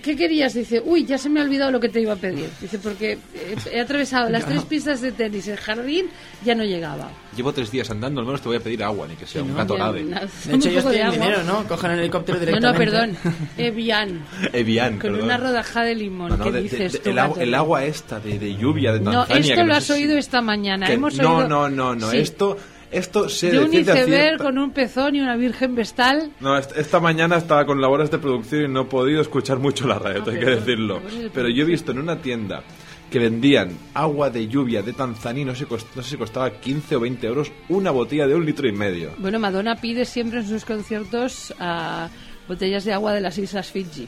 ¿qué 0.00 0.16
querías? 0.16 0.54
Dice, 0.54 0.82
uy, 0.84 1.04
ya 1.04 1.16
se 1.18 1.28
me 1.28 1.40
ha 1.40 1.44
olvidado 1.44 1.70
lo 1.70 1.80
que 1.80 1.88
te 1.88 2.00
iba 2.00 2.12
a 2.12 2.16
pedir. 2.16 2.48
Dice, 2.60 2.78
porque 2.78 3.12
eh, 3.34 3.56
he 3.72 3.80
atravesado 3.80 4.28
las 4.30 4.44
tres 4.44 4.62
pistas 4.64 5.00
de 5.00 5.12
tenis, 5.12 5.46
el 5.48 5.56
jardín 5.58 6.06
ya 6.44 6.54
no 6.54 6.64
llegaba. 6.64 7.10
Llevo 7.36 7.52
tres 7.52 7.70
días 7.70 7.88
andando, 7.90 8.20
al 8.20 8.26
menos 8.26 8.40
te 8.42 8.48
voy 8.48 8.56
a 8.56 8.60
pedir 8.60 8.82
agua, 8.82 9.06
ni 9.06 9.14
que 9.16 9.26
sea 9.26 9.42
un 9.42 9.50
no, 9.50 9.56
gato 9.56 9.78
nave. 9.78 10.02
nada, 10.02 10.26
De 10.44 10.56
hecho, 10.56 10.68
ellos 10.68 10.90
tienen 10.90 11.12
dinero, 11.12 11.42
¿no? 11.44 11.64
Cogen 11.68 11.92
el 11.92 12.00
helicóptero 12.00 12.38
No, 12.38 12.44
directamente. 12.46 12.84
no, 12.86 12.90
perdón. 12.92 13.16
Evian. 13.58 14.24
Evian, 14.52 14.92
Con 14.92 15.00
perdón. 15.12 15.22
una 15.24 15.36
rodaja 15.36 15.82
de 15.82 15.94
limón. 15.94 16.28
No, 16.30 16.36
no, 16.38 16.44
¿Qué 16.44 16.50
de- 16.52 16.62
dices 16.62 16.92
de- 16.94 16.98
tú, 16.98 17.10
el, 17.10 17.18
agua, 17.18 17.34
gato? 17.36 17.40
el 17.46 17.54
agua 17.54 17.84
esta 17.84 18.20
de, 18.20 18.38
de 18.38 18.56
lluvia 18.56 18.92
de 18.92 19.00
No, 19.00 19.12
Tanzania. 19.12 19.40
esto 19.40 19.54
que 19.54 19.60
lo 19.60 19.66
no 19.66 19.74
has 19.74 19.84
si- 19.84 19.92
oído 19.92 20.16
esta 20.18 20.40
mañana. 20.42 20.86
que- 20.86 20.92
Hemos 20.94 21.16
no, 21.18 21.36
oído... 21.36 21.48
no, 21.48 21.68
no, 21.70 21.94
no. 21.94 22.10
Sí. 22.10 22.18
Esto, 22.18 22.56
esto 22.90 23.24
de 23.26 23.50
de 23.52 23.58
un 23.60 23.72
iceberg 23.74 24.38
con 24.38 24.58
un 24.58 24.70
pezón 24.72 25.14
y 25.14 25.20
una 25.20 25.36
virgen 25.36 25.74
vestal. 25.74 26.30
No, 26.40 26.56
est- 26.58 26.76
esta 26.76 27.00
mañana 27.00 27.36
estaba 27.36 27.64
con 27.66 27.80
labores 27.80 28.10
de 28.10 28.18
producción 28.18 28.64
y 28.64 28.68
no 28.68 28.82
he 28.82 28.84
podido 28.84 29.20
escuchar 29.20 29.58
mucho 29.58 29.86
la 29.86 29.98
radio, 29.98 30.22
hay 30.26 30.38
que 30.38 30.44
perdón, 30.44 30.58
decirlo. 30.64 31.02
Pero 31.32 31.48
yo 31.48 31.62
he 31.62 31.66
visto 31.66 31.92
en 31.92 31.98
una 31.98 32.16
tienda 32.20 32.62
que 33.10 33.18
vendían 33.18 33.70
agua 33.94 34.30
de 34.30 34.46
lluvia 34.46 34.82
de 34.82 34.92
Tanzania 34.92 35.44
no 35.44 35.54
sé, 35.54 35.66
cost- 35.66 35.88
no 35.96 36.02
sé 36.02 36.10
si 36.10 36.16
costaba 36.16 36.50
15 36.50 36.94
o 36.96 37.00
20 37.00 37.26
euros 37.26 37.50
una 37.68 37.90
botella 37.90 38.26
de 38.28 38.34
un 38.36 38.46
litro 38.46 38.68
y 38.68 38.72
medio. 38.72 39.10
Bueno, 39.18 39.38
Madonna 39.40 39.76
pide 39.76 40.04
siempre 40.04 40.38
en 40.40 40.46
sus 40.48 40.64
conciertos 40.64 41.52
a 41.58 42.08
botellas 42.46 42.84
de 42.84 42.92
agua 42.92 43.12
de 43.12 43.20
las 43.20 43.36
Islas 43.38 43.70
Fiji. 43.70 44.06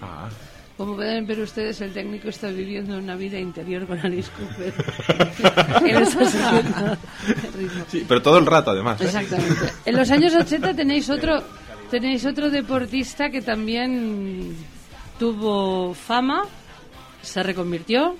Ah. 0.00 0.28
Como 0.76 0.96
pueden 0.96 1.24
ver 1.24 1.40
ustedes, 1.40 1.80
el 1.80 1.92
técnico 1.92 2.28
está 2.28 2.48
viviendo 2.48 2.98
una 2.98 3.14
vida 3.14 3.38
interior 3.38 3.86
con 3.86 3.98
Alice 4.00 4.28
Cooper. 4.36 4.74
Él 5.86 6.02
está 6.02 6.24
siguiendo 6.24 6.98
el 7.26 7.52
ritmo. 7.52 7.84
Sí, 7.88 8.04
pero 8.08 8.20
todo 8.20 8.38
el 8.38 8.46
rato 8.46 8.72
además. 8.72 9.00
¿eh? 9.00 9.04
Exactamente. 9.04 9.72
En 9.84 9.96
los 9.96 10.10
años 10.10 10.34
80 10.34 10.74
tenéis 10.74 11.08
otro, 11.10 11.44
tenéis 11.90 12.26
otro 12.26 12.50
deportista 12.50 13.30
que 13.30 13.40
también 13.40 14.56
tuvo 15.18 15.94
fama, 15.94 16.42
se 17.22 17.42
reconvirtió 17.44 18.16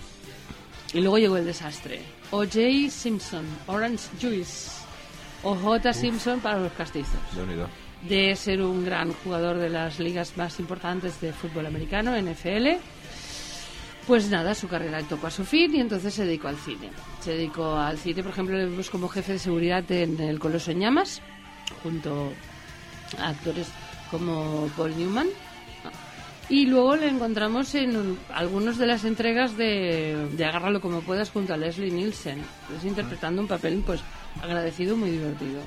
y 0.93 1.01
luego 1.01 1.19
llegó 1.19 1.37
el 1.37 1.47
desastre. 1.47 2.03
O.J. 2.31 2.89
Simpson, 2.89 3.45
Orange 3.67 4.09
Juice, 4.21 4.71
o 5.43 5.57
J. 5.57 5.93
Simpson 5.93 6.39
para 6.39 6.61
los 6.61 6.73
castizos. 6.73 7.19
De 8.09 8.37
ser 8.37 8.61
un 8.61 8.85
gran 8.85 9.13
jugador 9.13 9.57
de 9.59 9.71
las 9.71 9.99
ligas 9.99 10.37
más 10.37 10.61
importantes 10.61 11.21
de 11.21 11.33
fútbol 11.33 11.67
americano, 11.67 12.15
NFL, 12.17 12.77
pues 14.07 14.29
nada, 14.29 14.55
su 14.55 14.69
carrera 14.69 15.01
tocó 15.03 15.29
a 15.29 15.31
su 15.31 15.45
fin 15.45 15.75
y 15.75 15.81
entonces 15.81 16.13
se 16.13 16.27
dedicó 16.27 16.49
al 16.49 16.57
cine. 16.59 16.91
Se 17.21 17.31
dedicó 17.33 17.75
al 17.77 17.97
cine, 17.99 18.23
por 18.23 18.33
ejemplo, 18.33 18.59
le 18.59 18.85
como 18.91 19.09
jefe 19.09 19.33
de 19.33 19.39
seguridad 19.39 19.91
en 19.91 20.21
el 20.21 20.39
Coloso 20.39 20.71
en 20.71 20.81
Llamas. 20.81 21.23
junto 21.83 22.31
a 23.19 23.29
actores 23.31 23.69
como 24.11 24.69
Paul 24.77 24.95
Newman. 24.99 25.29
Y 26.51 26.67
luego 26.67 26.95
le 26.97 27.09
encontramos 27.09 27.75
en 27.75 27.97
un- 27.97 28.19
algunas 28.35 28.77
de 28.77 28.87
las 28.87 29.05
entregas 29.05 29.57
de, 29.57 30.29
de 30.33 30.45
Agárralo 30.45 30.83
como 30.83 31.01
puedas 31.01 31.31
junto 31.31 31.55
a 31.55 31.57
Leslie 31.57 31.91
Nielsen, 31.91 32.39
es 32.77 32.85
interpretando 32.85 33.41
un 33.41 33.49
papel 33.49 33.83
pues 33.87 34.01
agradecido, 34.43 34.95
muy 34.95 35.11
divertido. 35.11 35.63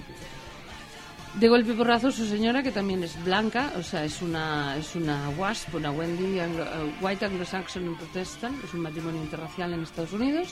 De 1.39 1.47
golpe 1.49 1.73
porrazo 1.73 2.11
su 2.11 2.25
señora, 2.25 2.63
que 2.63 2.71
también 2.71 3.03
es 3.03 3.23
blanca, 3.23 3.71
o 3.77 3.83
sea, 3.83 4.03
es 4.03 4.23
una, 4.23 4.75
es 4.75 4.95
una 4.95 5.29
WASP, 5.37 5.75
una 5.75 5.91
Wendy 5.91 6.39
Anglo- 6.39 6.63
eh, 6.65 6.93
White 6.99 7.25
Anglo-Saxon 7.25 7.95
Protestant, 7.95 8.63
es 8.63 8.73
un 8.73 8.79
matrimonio 8.81 9.21
interracial 9.21 9.71
en 9.73 9.83
Estados 9.83 10.13
Unidos, 10.13 10.49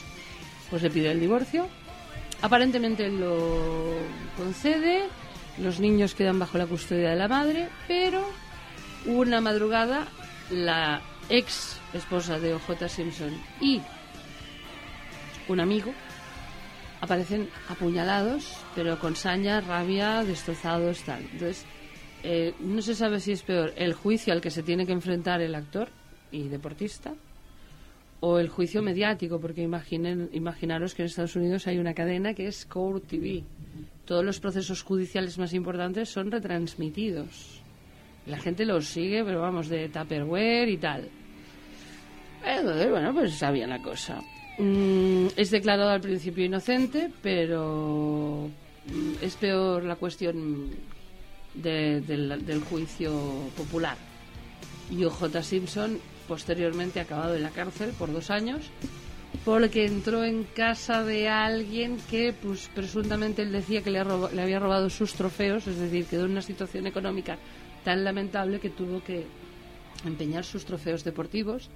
pues 0.70 0.82
le 0.82 0.90
pide 0.90 1.10
el 1.10 1.18
divorcio. 1.18 1.66
Aparentemente 2.40 3.08
lo 3.10 3.96
concede, 4.36 5.08
los 5.58 5.80
niños 5.80 6.14
quedan 6.14 6.38
bajo 6.38 6.56
la 6.56 6.66
custodia 6.66 7.10
de 7.10 7.16
la 7.16 7.26
madre, 7.26 7.68
pero 7.88 8.24
una 9.06 9.40
madrugada 9.40 10.06
la 10.50 11.00
ex 11.28 11.78
esposa 11.94 12.38
de 12.38 12.54
OJ 12.54 12.88
Simpson 12.88 13.32
y 13.60 13.80
un 15.48 15.58
amigo 15.58 15.92
aparecen 17.00 17.48
apuñalados, 17.68 18.56
pero 18.74 18.98
con 18.98 19.16
saña, 19.16 19.60
rabia, 19.60 20.24
destrozados, 20.24 21.02
tal. 21.02 21.22
Entonces, 21.22 21.64
eh, 22.22 22.54
no 22.60 22.82
se 22.82 22.94
sabe 22.94 23.20
si 23.20 23.32
es 23.32 23.42
peor 23.42 23.72
el 23.76 23.94
juicio 23.94 24.32
al 24.32 24.40
que 24.40 24.50
se 24.50 24.62
tiene 24.62 24.86
que 24.86 24.92
enfrentar 24.92 25.40
el 25.40 25.54
actor 25.54 25.88
y 26.32 26.48
deportista 26.48 27.14
o 28.20 28.38
el 28.38 28.48
juicio 28.48 28.82
mediático, 28.82 29.38
porque 29.40 29.62
imaginen, 29.62 30.30
imaginaros 30.32 30.94
que 30.94 31.02
en 31.02 31.06
Estados 31.06 31.36
Unidos 31.36 31.66
hay 31.66 31.78
una 31.78 31.94
cadena 31.94 32.34
que 32.34 32.46
es 32.46 32.64
Court 32.64 33.06
TV. 33.06 33.44
Todos 34.04 34.24
los 34.24 34.40
procesos 34.40 34.82
judiciales 34.82 35.38
más 35.38 35.52
importantes 35.52 36.08
son 36.08 36.30
retransmitidos. 36.30 37.60
La 38.26 38.38
gente 38.38 38.64
los 38.64 38.86
sigue, 38.86 39.22
pero 39.24 39.40
vamos, 39.40 39.68
de 39.68 39.88
Tupperware 39.88 40.68
y 40.68 40.78
tal. 40.78 41.08
Entonces, 42.44 42.90
bueno, 42.90 43.12
pues 43.12 43.52
bien 43.52 43.70
la 43.70 43.82
cosa. 43.82 44.20
Mm, 44.58 45.26
es 45.36 45.50
declarado 45.50 45.90
al 45.90 46.00
principio 46.00 46.44
inocente, 46.44 47.10
pero 47.22 48.48
mm, 48.86 49.22
es 49.24 49.34
peor 49.36 49.84
la 49.84 49.96
cuestión 49.96 50.70
de- 51.54 52.00
del, 52.00 52.60
juicio 52.60 53.12
popular. 53.56 53.96
Y 54.90 55.04
OJ 55.04 55.42
Simpson 55.42 55.98
posteriormente 56.28 57.00
ha 57.00 57.02
acabado 57.02 57.34
en 57.34 57.42
la 57.42 57.50
cárcel 57.50 57.90
por 57.98 58.12
dos 58.12 58.30
años 58.30 58.62
porque 59.44 59.84
entró 59.84 60.24
en 60.24 60.44
casa 60.44 61.04
de 61.04 61.28
alguien 61.28 61.98
que 62.10 62.32
pues 62.32 62.68
presuntamente 62.74 63.42
él 63.42 63.52
decía 63.52 63.82
que 63.82 63.90
le, 63.90 64.02
roba- 64.02 64.30
le 64.32 64.40
había 64.42 64.58
robado 64.58 64.88
sus 64.90 65.12
trofeos, 65.14 65.66
es 65.66 65.78
decir, 65.78 66.06
quedó 66.06 66.24
en 66.24 66.32
una 66.32 66.42
situación 66.42 66.86
económica 66.86 67.36
tan 67.84 68.04
lamentable 68.04 68.58
que 68.58 68.70
tuvo 68.70 69.02
que 69.04 69.26
empeñar 70.04 70.44
sus 70.44 70.64
trofeos 70.64 71.04
deportivos. 71.04 71.68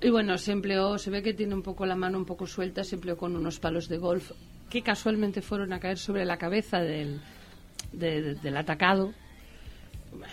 Y 0.00 0.10
bueno, 0.10 0.36
se 0.38 0.52
empleó, 0.52 0.98
se 0.98 1.10
ve 1.10 1.22
que 1.22 1.32
tiene 1.34 1.54
un 1.54 1.62
poco 1.62 1.86
la 1.86 1.96
mano 1.96 2.18
un 2.18 2.24
poco 2.26 2.46
suelta, 2.46 2.84
se 2.84 2.96
empleó 2.96 3.16
con 3.16 3.34
unos 3.34 3.58
palos 3.58 3.88
de 3.88 3.98
golf 3.98 4.30
que 4.68 4.82
casualmente 4.82 5.40
fueron 5.42 5.72
a 5.72 5.80
caer 5.80 5.96
sobre 5.98 6.24
la 6.24 6.36
cabeza 6.36 6.78
del, 6.80 7.20
de- 7.92 8.20
de- 8.22 8.34
del 8.34 8.56
atacado. 8.56 9.12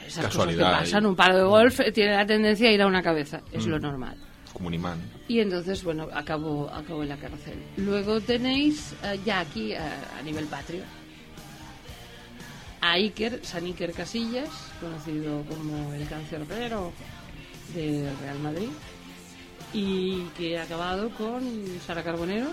Esas 0.05 0.25
cosas 0.25 0.31
que 0.47 0.55
Casualidad, 0.55 0.79
pasan, 0.79 1.05
un 1.05 1.15
palo 1.15 1.37
de 1.37 1.43
golf 1.43 1.79
tiene 1.93 2.13
la 2.15 2.25
tendencia 2.25 2.69
a 2.69 2.71
ir 2.71 2.81
a 2.81 2.87
una 2.87 3.01
cabeza, 3.01 3.41
es 3.51 3.65
Mm. 3.65 3.69
lo 3.69 3.79
normal. 3.79 4.17
Como 4.51 4.67
un 4.67 4.73
imán. 4.73 4.99
Y 5.27 5.39
entonces, 5.39 5.83
bueno, 5.83 6.07
acabó, 6.13 6.69
acabó 6.69 7.03
en 7.03 7.09
la 7.09 7.17
cárcel. 7.17 7.55
Luego 7.77 8.21
tenéis 8.21 8.93
eh, 9.03 9.19
ya 9.25 9.39
aquí, 9.39 9.71
eh, 9.73 9.77
a 9.79 10.21
nivel 10.23 10.45
patrio, 10.45 10.83
a 12.81 12.91
Iker, 12.93 13.39
San 13.43 13.65
Iker 13.65 13.93
Casillas, 13.93 14.49
conocido 14.79 15.43
como 15.45 15.93
el 15.93 16.07
cancerbero 16.07 16.91
de 17.73 18.11
Real 18.21 18.39
Madrid, 18.39 18.69
y 19.73 20.23
que 20.37 20.57
ha 20.57 20.63
acabado 20.63 21.09
con 21.11 21.43
Sara 21.85 22.03
Carbonero, 22.03 22.47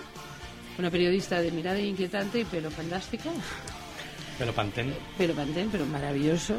una 0.78 0.90
periodista 0.90 1.40
de 1.40 1.51
mirada 1.51 1.78
inquietante 1.78 2.40
y 2.40 2.44
pelo 2.44 2.70
fantástico. 2.70 3.30
Pero 4.38 4.52
Pantene. 4.52 4.94
Pero 5.18 5.34
Pantene, 5.34 5.68
pero 5.70 5.84
maravilloso. 5.86 6.55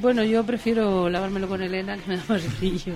Bueno, 0.00 0.22
yo 0.22 0.44
prefiero 0.44 1.08
lavármelo 1.08 1.48
con 1.48 1.62
Elena, 1.62 1.96
que 1.96 2.08
me 2.08 2.16
da 2.16 2.24
más 2.28 2.58
brillo. 2.58 2.94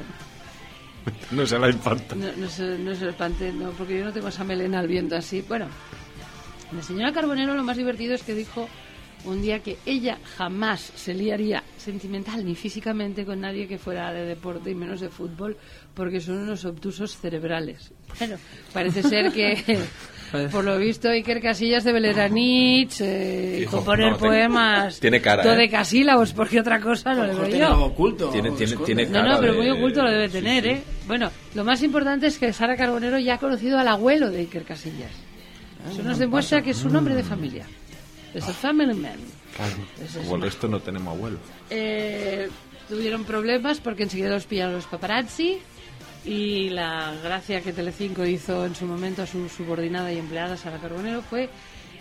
No 1.31 1.47
se 1.47 1.59
la 1.59 1.69
infanta. 1.69 2.15
No, 2.15 2.27
no, 2.37 2.49
sé, 2.49 2.79
no 2.79 2.95
sé 2.95 3.07
el 3.07 3.15
Pantene, 3.15 3.53
no, 3.53 3.71
porque 3.71 3.99
yo 3.99 4.05
no 4.05 4.13
tengo 4.13 4.29
esa 4.29 4.45
melena 4.45 4.81
al 4.81 4.89
viento 4.89 5.17
así. 5.17 5.43
Bueno, 5.43 5.69
la 6.73 6.83
señora 6.83 7.13
Carbonero 7.13 7.55
lo 7.55 7.65
más 7.65 7.77
divertido 7.77 8.15
es 8.15 8.23
que 8.23 8.35
dijo 8.35 8.69
un 9.27 9.43
día 9.43 9.61
que 9.61 9.77
ella 9.87 10.19
jamás 10.37 10.93
se 10.95 11.13
liaría 11.15 11.63
sentimental 11.77 12.45
ni 12.45 12.55
físicamente 12.55 13.25
con 13.25 13.41
nadie 13.41 13.67
que 13.67 13.79
fuera 13.79 14.13
de 14.13 14.25
deporte 14.25 14.71
y 14.71 14.75
menos 14.75 15.01
de 15.01 15.09
fútbol 15.09 15.57
porque 15.95 16.21
son 16.21 16.39
unos 16.39 16.65
obtusos 16.65 17.17
cerebrales. 17.17 17.93
Bueno, 18.19 18.37
parece 18.73 19.03
ser 19.03 19.33
que 19.33 19.79
por 20.53 20.65
lo 20.65 20.79
visto 20.79 21.09
Iker 21.09 21.41
Casillas 21.41 21.85
de 21.85 21.93
Beleranich, 21.93 23.01
eh, 23.01 23.61
Hijo, 23.63 23.77
componer 23.79 24.13
no, 24.13 24.19
poemas 24.19 25.01
tiene 25.01 25.21
cara, 25.21 25.43
todo 25.43 25.55
¿eh? 25.55 25.59
de 25.59 25.69
casílabos 25.71 26.33
porque 26.33 26.61
otra 26.61 26.81
cosa 26.81 27.15
no 27.15 27.25
le 27.27 27.35
veo 27.35 27.43
yo. 27.49 27.49
Tiene, 28.31 28.51
tiene, 28.53 28.77
tiene 28.85 29.07
No, 29.07 29.13
cara 29.13 29.33
no, 29.35 29.41
pero 29.41 29.53
de- 29.53 29.59
muy 29.59 29.71
oculto 29.71 30.03
lo 30.03 30.11
debe 30.11 30.29
sí, 30.29 30.33
tener, 30.35 30.63
sí. 30.65 30.69
¿eh? 30.71 30.83
Bueno, 31.07 31.31
lo 31.55 31.65
más 31.65 31.83
importante 31.83 32.27
es 32.27 32.39
que 32.39 32.53
Sara 32.53 32.77
Carbonero 32.77 33.19
ya 33.19 33.35
ha 33.35 33.39
conocido 33.39 33.79
al 33.79 33.89
abuelo 33.89 34.31
de 34.31 34.41
Iker 34.41 34.65
Casillas. 34.65 35.11
Eso 35.91 36.03
nos 36.03 36.19
demuestra 36.19 36.63
que 36.63 36.71
es 36.71 36.85
un 36.85 36.97
hombre 36.97 37.15
de 37.15 37.23
familia. 37.23 37.65
Es 38.37 38.49
el 38.49 38.55
family 38.55 38.95
man. 38.95 39.19
Claro, 39.55 39.75
es 40.05 40.17
como 40.19 40.37
el 40.37 40.43
resto 40.43 40.69
no 40.69 40.81
tenemos 40.81 41.17
abuelo. 41.17 41.39
Eh, 41.71 42.49
tuvieron 42.89 43.25
problemas 43.25 43.81
porque 43.81 44.03
enseguida 44.03 44.29
los 44.29 44.45
pillaron 44.45 44.75
los 44.75 44.87
paparazzi 44.87 45.59
y 46.27 46.69
la 46.71 47.15
gracia 47.23 47.63
que 47.63 47.73
Telecinco 47.73 48.27
hizo 48.27 48.67
en 48.67 48.75
su 48.75 48.85
momento 48.85 49.23
a 49.23 49.27
su 49.27 49.49
subordinada 49.49 50.13
y 50.13 50.19
empleada 50.19 50.57
Sara 50.57 50.79
Carbonero 50.79 51.23
fue 51.23 51.49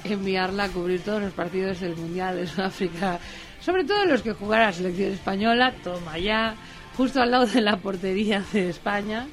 enviarla 0.03 0.65
a 0.65 0.69
cubrir 0.69 1.01
todos 1.01 1.21
los 1.21 1.33
partidos 1.33 1.79
del 1.79 1.95
Mundial 1.95 2.35
de 2.35 2.47
Sudáfrica, 2.47 3.19
sobre 3.61 3.85
todo 3.85 4.05
los 4.05 4.21
que 4.21 4.33
jugara 4.33 4.67
la 4.67 4.73
selección 4.73 5.13
española, 5.13 5.73
toma 5.83 6.17
ya, 6.17 6.55
justo 6.97 7.21
al 7.21 7.31
lado 7.31 7.45
de 7.45 7.61
la 7.61 7.77
portería 7.77 8.43
de 8.51 8.69
España. 8.69 9.27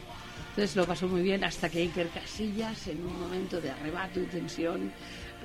Entonces 0.51 0.77
lo 0.77 0.87
pasó 0.87 1.09
muy 1.09 1.23
bien 1.23 1.45
hasta 1.45 1.69
que 1.71 1.81
Iker 1.81 2.09
Casillas, 2.09 2.87
en 2.87 3.05
un 3.05 3.19
momento 3.19 3.61
de 3.61 3.71
arrebato 3.71 4.21
y 4.21 4.25
tensión, 4.25 4.93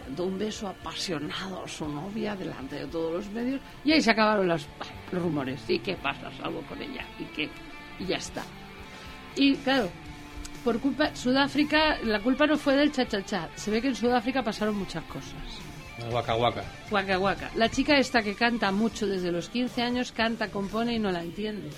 plantó 0.08 0.24
un 0.24 0.40
beso 0.40 0.68
apasionado 0.70 1.66
a 1.66 1.68
su 1.68 1.86
novia 1.86 2.34
delante 2.36 2.78
de 2.78 2.86
todos 2.88 3.14
los 3.14 3.30
medios 3.32 3.60
y 3.84 3.92
ahí 3.92 4.02
se 4.02 4.12
acabaron 4.12 4.48
los, 4.48 4.66
los 5.12 5.22
rumores. 5.22 5.62
¿Y 5.68 5.80
qué 5.80 5.96
pasa? 5.96 6.32
Salgo 6.38 6.62
con 6.62 6.82
ella. 6.82 7.06
¿Y 7.20 7.26
qué? 7.26 7.50
Y 8.00 8.06
ya 8.06 8.16
está. 8.16 8.44
Y 9.36 9.56
claro, 9.58 9.90
por 10.64 10.80
culpa 10.80 11.14
Sudáfrica, 11.14 11.98
la 12.04 12.22
culpa 12.22 12.48
no 12.48 12.58
fue 12.58 12.76
del 12.76 12.92
cha-cha-cha. 12.92 13.50
Se 13.56 13.70
ve 13.70 13.82
que 13.82 13.90
en 13.90 13.96
Sudáfrica 13.96 14.44
pasaron 14.44 14.78
muchas 14.78 15.04
cosas. 15.06 15.34
Waka 16.12 16.36
waka. 16.36 16.64
Guaca 16.90 17.18
guaca. 17.18 17.52
La 17.56 17.70
chica 17.70 17.98
esta 17.98 18.22
que 18.22 18.36
canta 18.36 18.72
mucho 18.72 19.08
desde 19.08 19.32
los 19.32 19.50
15 19.50 19.82
años, 19.82 20.12
canta, 20.14 20.48
compone 20.50 20.94
y 20.94 21.00
no 21.00 21.12
la 21.12 21.22
entiendes. 21.22 21.76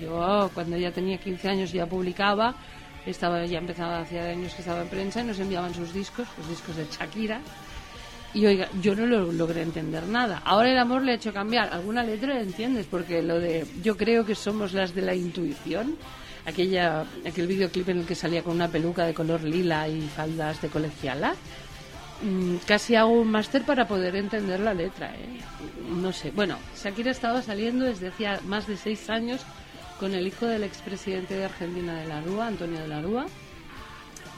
Yo 0.00 0.50
cuando 0.54 0.76
ya 0.76 0.92
tenía 0.92 1.18
15 1.18 1.48
años 1.48 1.72
ya 1.72 1.86
publicaba, 1.86 2.54
estaba 3.10 3.44
ya 3.44 3.58
empezaba 3.58 4.00
hacía 4.00 4.24
años 4.24 4.54
que 4.54 4.62
estaba 4.62 4.82
en 4.82 4.88
prensa 4.88 5.20
y 5.20 5.24
nos 5.24 5.38
enviaban 5.38 5.74
sus 5.74 5.92
discos, 5.92 6.26
los 6.38 6.48
discos 6.48 6.76
de 6.76 6.86
Shakira. 6.86 7.40
Y 8.32 8.46
oiga, 8.46 8.68
yo 8.82 8.96
no 8.96 9.06
lo 9.06 9.30
logré 9.30 9.62
entender 9.62 10.04
nada. 10.08 10.42
Ahora 10.44 10.70
el 10.70 10.78
amor 10.78 11.02
le 11.02 11.12
ha 11.12 11.14
hecho 11.14 11.32
cambiar. 11.32 11.72
Alguna 11.72 12.02
letra 12.02 12.40
entiendes, 12.40 12.86
porque 12.90 13.22
lo 13.22 13.38
de 13.38 13.64
yo 13.82 13.96
creo 13.96 14.26
que 14.26 14.34
somos 14.34 14.72
las 14.72 14.92
de 14.92 15.02
la 15.02 15.14
intuición, 15.14 15.96
aquella 16.44 17.04
aquel 17.24 17.46
videoclip 17.46 17.88
en 17.90 17.98
el 17.98 18.06
que 18.06 18.16
salía 18.16 18.42
con 18.42 18.54
una 18.54 18.68
peluca 18.68 19.06
de 19.06 19.14
color 19.14 19.44
lila 19.44 19.86
y 19.88 20.00
faldas 20.00 20.60
de 20.60 20.68
colegiala, 20.68 21.36
mm, 22.22 22.56
casi 22.66 22.96
hago 22.96 23.12
un 23.12 23.30
máster 23.30 23.62
para 23.62 23.86
poder 23.86 24.16
entender 24.16 24.58
la 24.58 24.74
letra. 24.74 25.14
¿eh? 25.14 25.38
No 25.90 26.12
sé. 26.12 26.32
Bueno, 26.32 26.58
Shakira 26.76 27.12
estaba 27.12 27.40
saliendo 27.40 27.84
desde 27.84 28.08
hacía 28.08 28.40
más 28.46 28.66
de 28.66 28.76
seis 28.76 29.08
años 29.10 29.42
con 30.00 30.14
el 30.14 30.26
hijo 30.26 30.46
del 30.46 30.64
expresidente 30.64 31.34
de 31.34 31.44
Argentina 31.44 31.94
de 32.00 32.06
la 32.06 32.20
Rúa, 32.20 32.46
Antonio 32.48 32.80
de 32.80 32.88
la 32.88 33.00
Rúa. 33.00 33.26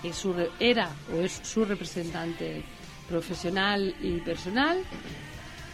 Es 0.02 0.16
su 0.16 0.32
re- 0.32 0.50
era 0.60 0.90
o 1.14 1.20
es 1.20 1.40
su 1.42 1.64
representante 1.64 2.62
profesional 3.08 3.94
y 4.00 4.18
personal. 4.20 4.78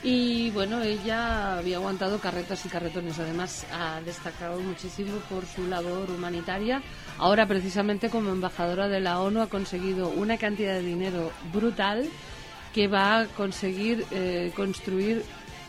Y 0.05 0.51
bueno, 0.51 0.83
ella 0.83 1.59
había 1.59 1.77
aguantado 1.77 2.19
carretas 2.19 2.67
y 2.67 2.69
carretones. 2.69 3.19
Además, 3.21 3.65
ha 3.73 4.01
destacado 4.01 4.59
muchísimo 4.61 5.13
por 5.31 5.47
su 5.47 5.67
labor 5.69 6.11
humanitaria. 6.11 6.83
Ahora, 7.19 7.47
precisamente 7.47 8.11
como 8.11 8.31
embajadora 8.31 8.89
de 8.89 9.01
la 9.01 9.21
ONU, 9.21 9.41
ha 9.43 9.47
conseguido 9.49 10.09
una 10.09 10.39
cantidad 10.39 10.75
de 10.75 10.83
dinero 10.83 11.31
brutal 11.53 12.09
que 12.75 12.89
va 12.89 13.21
a 13.21 13.27
conseguir 13.27 14.05
eh, 14.11 14.51
construir 14.57 15.23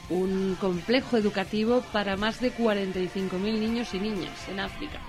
un 0.09 0.55
complejo 0.59 1.17
educativo 1.17 1.83
para 1.91 2.17
más 2.17 2.39
de 2.39 2.53
45.000 2.53 3.39
niños 3.39 3.93
y 3.93 3.99
niñas 3.99 4.47
en 4.49 4.59
África. 4.59 4.99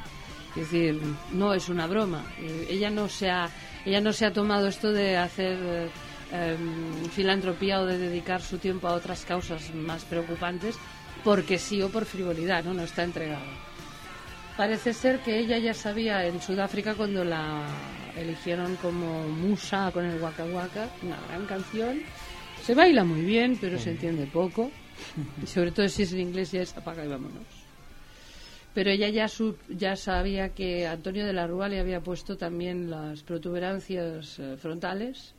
Es 0.57 0.71
decir, 0.71 1.01
no 1.33 1.53
es 1.53 1.69
una 1.69 1.87
broma. 1.87 2.25
Eh, 2.39 2.69
ella 2.71 2.91
no 2.91 3.09
se 3.09 3.29
ha, 3.29 3.51
ella 3.85 4.01
no 4.01 4.13
se 4.13 4.27
ha 4.27 4.33
tomado 4.33 4.69
esto 4.69 4.93
de 4.93 5.17
hacer 5.17 5.59
eh, 5.61 5.89
em, 6.33 7.05
filantropía 7.11 7.81
o 7.81 7.87
de 7.87 7.99
dedicar 7.99 8.41
su 8.41 8.59
tiempo 8.59 8.87
a 8.87 8.95
otras 8.95 9.25
causas 9.25 9.75
más 9.75 10.05
preocupantes, 10.05 10.77
porque 11.25 11.59
sí 11.59 11.83
o 11.83 11.89
por 11.89 12.05
frivolidad, 12.05 12.65
¿no? 12.65 12.73
No 12.73 12.83
está 12.85 13.03
entregado. 13.03 13.45
Parece 14.57 14.93
ser 14.93 15.19
que 15.19 15.41
ella 15.41 15.59
ya 15.59 15.75
sabía 15.75 16.25
en 16.25 16.41
Sudáfrica 16.41 16.95
cuando 16.95 17.25
la 17.25 17.67
eligieron 18.17 18.77
como 18.77 19.27
musa 19.27 19.91
con 19.93 20.05
el 20.05 20.23
Waka 20.23 20.45
Waka, 20.45 20.89
una 21.03 21.17
gran 21.29 21.47
canción. 21.47 22.01
Se 22.63 22.75
baila 22.75 23.03
muy 23.03 23.23
bien, 23.23 23.59
pero 23.61 23.79
se 23.81 23.91
entiende 23.91 24.27
poco. 24.27 24.71
Sobre 25.47 25.73
todo 25.73 25.89
si 25.89 26.03
es 26.03 26.13
en 26.13 26.21
inglés 26.21 26.53
ya 26.53 26.63
es 26.63 26.77
apaga 26.77 27.05
y 27.05 27.09
vámonos. 27.09 27.47
Pero 28.75 28.91
ella 28.91 29.09
ya, 29.09 29.29
su- 29.29 29.57
ya 29.69 29.95
sabía 29.95 30.49
que 30.49 30.87
Antonio 30.87 31.25
de 31.25 31.33
la 31.33 31.47
Rúa 31.47 31.69
le 31.69 31.79
había 31.79 32.01
puesto 32.01 32.37
también 32.37 32.91
las 32.91 33.23
protuberancias 33.23 34.39
eh, 34.41 34.57
frontales 34.57 35.33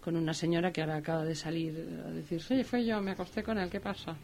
con 0.00 0.16
una 0.16 0.32
señora 0.34 0.72
que 0.72 0.80
ahora 0.80 0.96
acaba 0.96 1.24
de 1.24 1.34
salir 1.34 1.74
a 2.06 2.10
decir, 2.10 2.40
sí, 2.42 2.64
fue 2.64 2.84
yo, 2.84 3.00
me 3.00 3.12
acosté 3.12 3.42
con 3.42 3.58
él, 3.58 3.68
¿qué 3.70 3.78
pasa? 3.78 4.16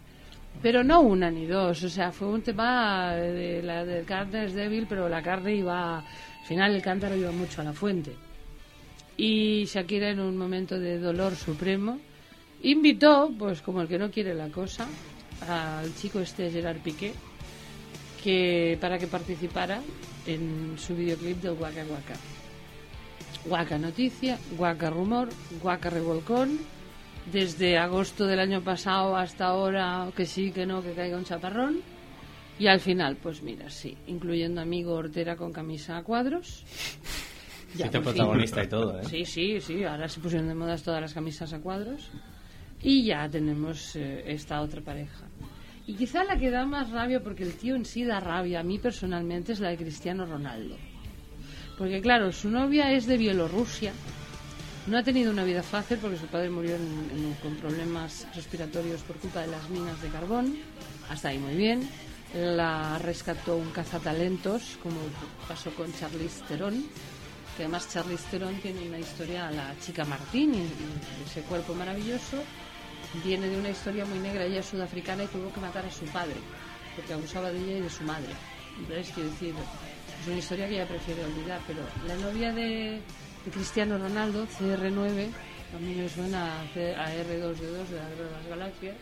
Pero 0.62 0.82
no 0.82 1.02
una 1.02 1.30
ni 1.30 1.46
dos, 1.46 1.84
o 1.84 1.88
sea, 1.88 2.10
fue 2.10 2.26
un 2.28 2.42
tema 2.42 3.14
de 3.14 3.62
la 3.62 3.84
de 3.84 4.02
carne 4.02 4.46
es 4.46 4.54
débil, 4.54 4.86
pero 4.88 5.08
la 5.08 5.22
carne 5.22 5.54
iba, 5.54 5.98
al 5.98 6.46
final 6.46 6.74
el 6.74 6.82
cántaro 6.82 7.14
iba 7.14 7.30
mucho 7.30 7.60
a 7.60 7.64
la 7.64 7.72
fuente. 7.74 8.12
Y 9.16 9.64
Shakira 9.66 10.08
en 10.10 10.20
un 10.20 10.36
momento 10.36 10.78
de 10.80 10.98
dolor 10.98 11.36
supremo 11.36 12.00
invitó, 12.62 13.30
pues 13.38 13.62
como 13.62 13.82
el 13.82 13.88
que 13.88 13.98
no 13.98 14.10
quiere 14.10 14.34
la 14.34 14.48
cosa, 14.48 14.86
al 15.48 15.94
chico 15.94 16.20
este 16.20 16.50
Gerard 16.50 16.80
Piqué, 16.80 17.12
que 18.22 18.76
para 18.80 18.98
que 18.98 19.06
participara 19.06 19.80
en 20.26 20.76
su 20.76 20.94
videoclip 20.94 21.40
del 21.40 21.52
Waka 21.52 21.84
Waka. 21.88 22.14
Waka 23.46 23.78
Noticia, 23.78 24.38
Waka 24.58 24.90
Rumor, 24.90 25.28
Waka 25.62 25.90
Revolcón, 25.90 26.58
desde 27.32 27.78
agosto 27.78 28.26
del 28.26 28.40
año 28.40 28.62
pasado 28.62 29.16
hasta 29.16 29.46
ahora, 29.46 30.10
que 30.16 30.26
sí, 30.26 30.50
que 30.50 30.66
no, 30.66 30.82
que 30.82 30.92
caiga 30.92 31.16
un 31.16 31.24
chaparrón. 31.24 31.80
Y 32.58 32.66
al 32.66 32.80
final, 32.80 33.16
pues 33.16 33.42
mira, 33.42 33.70
sí, 33.70 33.96
incluyendo 34.08 34.60
amigo 34.60 34.94
Ortera 34.94 35.36
con 35.36 35.52
camisa 35.52 35.96
a 35.96 36.02
cuadros. 36.02 36.64
Fuiste 37.68 38.00
por 38.00 38.12
fin. 38.12 38.24
protagonista 38.24 38.64
y 38.64 38.66
todo, 38.66 39.00
¿eh? 39.00 39.04
Sí, 39.04 39.24
sí, 39.24 39.60
sí, 39.60 39.84
ahora 39.84 40.08
se 40.08 40.20
pusieron 40.20 40.48
de 40.48 40.54
moda 40.54 40.76
todas 40.78 41.00
las 41.00 41.14
camisas 41.14 41.52
a 41.52 41.60
cuadros. 41.60 42.10
Y 42.82 43.04
ya 43.04 43.28
tenemos 43.28 43.96
eh, 43.96 44.24
esta 44.26 44.60
otra 44.60 44.80
pareja. 44.80 45.26
Y 45.86 45.94
quizá 45.94 46.22
la 46.22 46.38
que 46.38 46.50
da 46.50 46.66
más 46.66 46.90
rabia, 46.90 47.22
porque 47.22 47.42
el 47.42 47.54
tío 47.54 47.74
en 47.74 47.84
sí 47.84 48.04
da 48.04 48.20
rabia, 48.20 48.60
a 48.60 48.62
mí 48.62 48.78
personalmente, 48.78 49.52
es 49.52 49.60
la 49.60 49.70
de 49.70 49.78
Cristiano 49.78 50.26
Ronaldo. 50.26 50.76
Porque 51.78 52.00
claro, 52.00 52.32
su 52.32 52.50
novia 52.50 52.92
es 52.92 53.06
de 53.06 53.16
Bielorrusia. 53.16 53.92
No 54.86 54.98
ha 54.98 55.02
tenido 55.02 55.30
una 55.30 55.44
vida 55.44 55.62
fácil 55.62 55.98
porque 55.98 56.16
su 56.16 56.26
padre 56.26 56.50
murió 56.50 56.76
con 57.42 57.54
problemas 57.56 58.26
respiratorios 58.34 59.00
por 59.02 59.16
culpa 59.16 59.40
de 59.42 59.48
las 59.48 59.68
minas 59.70 60.00
de 60.02 60.08
carbón. 60.08 60.56
Hasta 61.08 61.28
ahí 61.28 61.38
muy 61.38 61.54
bien. 61.54 61.88
La 62.34 62.98
rescató 62.98 63.56
un 63.56 63.70
cazatalentos, 63.70 64.78
como 64.82 64.96
pasó 65.46 65.70
con 65.70 65.92
Charlize 65.94 66.42
Theron. 66.48 66.84
Que 67.56 67.64
además 67.64 67.88
Charlize 67.90 68.24
Theron 68.30 68.54
tiene 68.60 68.88
una 68.88 68.98
historia, 68.98 69.50
la 69.50 69.74
chica 69.80 70.04
Martín, 70.04 70.54
y 70.54 70.66
ese 71.26 71.42
cuerpo 71.42 71.74
maravilloso. 71.74 72.42
Viene 73.24 73.48
de 73.48 73.58
una 73.58 73.70
historia 73.70 74.04
muy 74.04 74.18
negra. 74.18 74.44
Ella 74.44 74.60
es 74.60 74.66
sudafricana 74.66 75.24
y 75.24 75.28
tuvo 75.28 75.52
que 75.52 75.60
matar 75.60 75.86
a 75.86 75.90
su 75.90 76.04
padre 76.06 76.36
porque 76.98 77.12
abusaba 77.12 77.52
de 77.52 77.58
ella 77.62 77.78
y 77.78 77.80
de 77.82 77.90
su 77.90 78.02
madre. 78.02 78.32
Entonces, 78.76 79.12
quiero 79.14 79.30
decir, 79.30 79.54
es 80.20 80.26
una 80.26 80.38
historia 80.38 80.66
que 80.66 80.74
ella 80.74 80.88
prefiere 80.88 81.24
olvidar, 81.24 81.60
pero 81.64 81.80
la 82.08 82.16
novia 82.16 82.52
de, 82.52 83.00
Cristiano 83.52 83.98
Ronaldo, 83.98 84.46
CR9, 84.46 85.28
a 85.76 85.78
mí 85.78 85.94
me 85.94 86.08
suena 86.08 86.60
a 86.60 86.62
a 86.62 86.64
R2D2 86.66 87.86
de 87.86 87.96
la 87.96 88.08
de 88.10 88.30
las 88.32 88.46
Galaxias, 88.48 88.96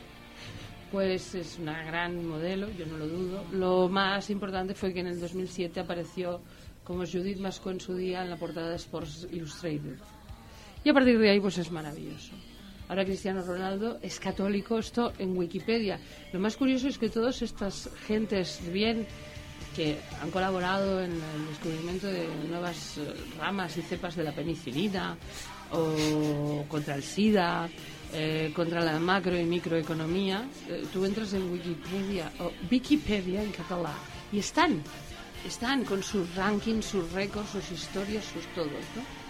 pues 0.92 1.34
es 1.34 1.58
una 1.58 1.82
gran 1.84 2.22
modelo, 2.26 2.70
yo 2.70 2.84
no 2.84 2.98
lo 2.98 3.08
dudo. 3.08 3.44
Lo 3.50 3.88
más 3.88 4.28
importante 4.28 4.74
fue 4.74 4.92
que 4.92 5.00
en 5.00 5.06
el 5.06 5.18
2007 5.18 5.80
apareció 5.80 6.42
como 6.84 7.06
Judith 7.06 7.38
Masco 7.38 7.70
en 7.70 7.80
su 7.80 7.94
día 7.94 8.22
en 8.22 8.30
la 8.30 8.36
portada 8.36 8.70
de 8.70 8.76
Sports 8.76 9.26
Illustrated. 9.32 9.96
Y 10.84 10.90
a 10.90 10.92
partir 10.92 11.18
de 11.18 11.30
ahí, 11.30 11.40
pues 11.40 11.56
es 11.56 11.70
maravilloso. 11.72 12.32
Ahora 12.88 13.04
Cristiano 13.04 13.42
Ronaldo 13.42 13.98
es 14.00 14.20
católico, 14.20 14.78
esto 14.78 15.12
en 15.18 15.36
Wikipedia. 15.36 15.98
Lo 16.32 16.38
más 16.38 16.56
curioso 16.56 16.88
es 16.88 16.98
que 16.98 17.08
todas 17.08 17.42
estas 17.42 17.90
gentes 18.06 18.60
bien 18.72 19.06
que 19.74 19.98
han 20.22 20.30
colaborado 20.30 21.02
en 21.02 21.12
el 21.12 21.46
descubrimiento 21.48 22.06
de 22.06 22.26
nuevas 22.48 22.98
eh, 22.98 23.14
ramas 23.38 23.76
y 23.76 23.82
cepas 23.82 24.16
de 24.16 24.24
la 24.24 24.32
penicilina 24.32 25.16
o 25.72 26.64
contra 26.68 26.94
el 26.94 27.02
SIDA, 27.02 27.68
eh, 28.12 28.52
contra 28.54 28.80
la 28.80 28.98
macro 28.98 29.38
y 29.38 29.44
microeconomía, 29.44 30.48
eh, 30.68 30.84
tú 30.92 31.04
entras 31.04 31.32
en 31.34 31.50
Wikipedia 31.52 32.32
o 32.38 32.52
Wikipedia 32.70 33.42
en 33.42 33.52
catalán 33.52 33.96
y 34.32 34.38
están, 34.38 34.82
están 35.44 35.84
con 35.84 36.02
sus 36.02 36.34
rankings, 36.34 36.86
sus 36.86 37.12
récords, 37.12 37.50
sus 37.50 37.70
historias, 37.72 38.24
sus 38.24 38.46
todos, 38.54 38.70
¿no? 38.70 39.25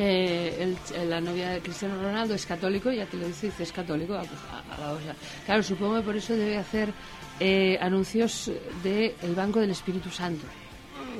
Eh, 0.00 0.76
el- 0.94 1.10
la 1.10 1.20
novia 1.20 1.50
de 1.50 1.60
Cristiano 1.60 2.00
Ronaldo 2.00 2.32
es 2.34 2.46
católico, 2.46 2.92
ya 2.92 3.04
te 3.06 3.16
lo 3.16 3.26
dice, 3.26 3.46
dice 3.48 3.64
es 3.64 3.72
católico, 3.72 4.14
ah, 4.14 4.20
pues, 4.20 4.40
a- 4.48 4.74
a 4.76 4.80
la 4.80 4.92
hostia. 4.92 5.16
Claro, 5.44 5.60
supongo 5.64 5.96
que 5.96 6.02
por 6.02 6.16
eso 6.16 6.34
debe 6.36 6.56
hacer 6.56 6.92
eh, 7.40 7.76
anuncios 7.80 8.50
del 8.82 9.34
Banco 9.34 9.58
del 9.60 9.70
Espíritu 9.70 10.08
Santo, 10.10 10.44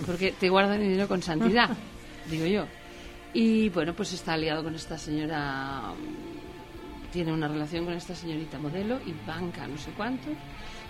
porque 0.06 0.30
te 0.32 0.48
guardan 0.48 0.74
el 0.80 0.88
dinero 0.88 1.08
con 1.08 1.22
santidad, 1.22 1.70
digo 2.30 2.46
yo. 2.46 2.66
Y 3.32 3.68
bueno, 3.70 3.94
pues 3.94 4.12
está 4.12 4.34
aliado 4.34 4.62
con 4.64 4.74
esta 4.76 4.96
señora, 4.98 5.92
mm, 5.96 7.12
tiene 7.12 7.32
una 7.32 7.48
relación 7.48 7.84
con 7.84 7.94
esta 7.94 8.14
señorita 8.14 8.58
modelo 8.58 9.00
y 9.06 9.12
banca 9.26 9.66
no 9.66 9.76
sé 9.78 9.90
cuánto, 9.96 10.28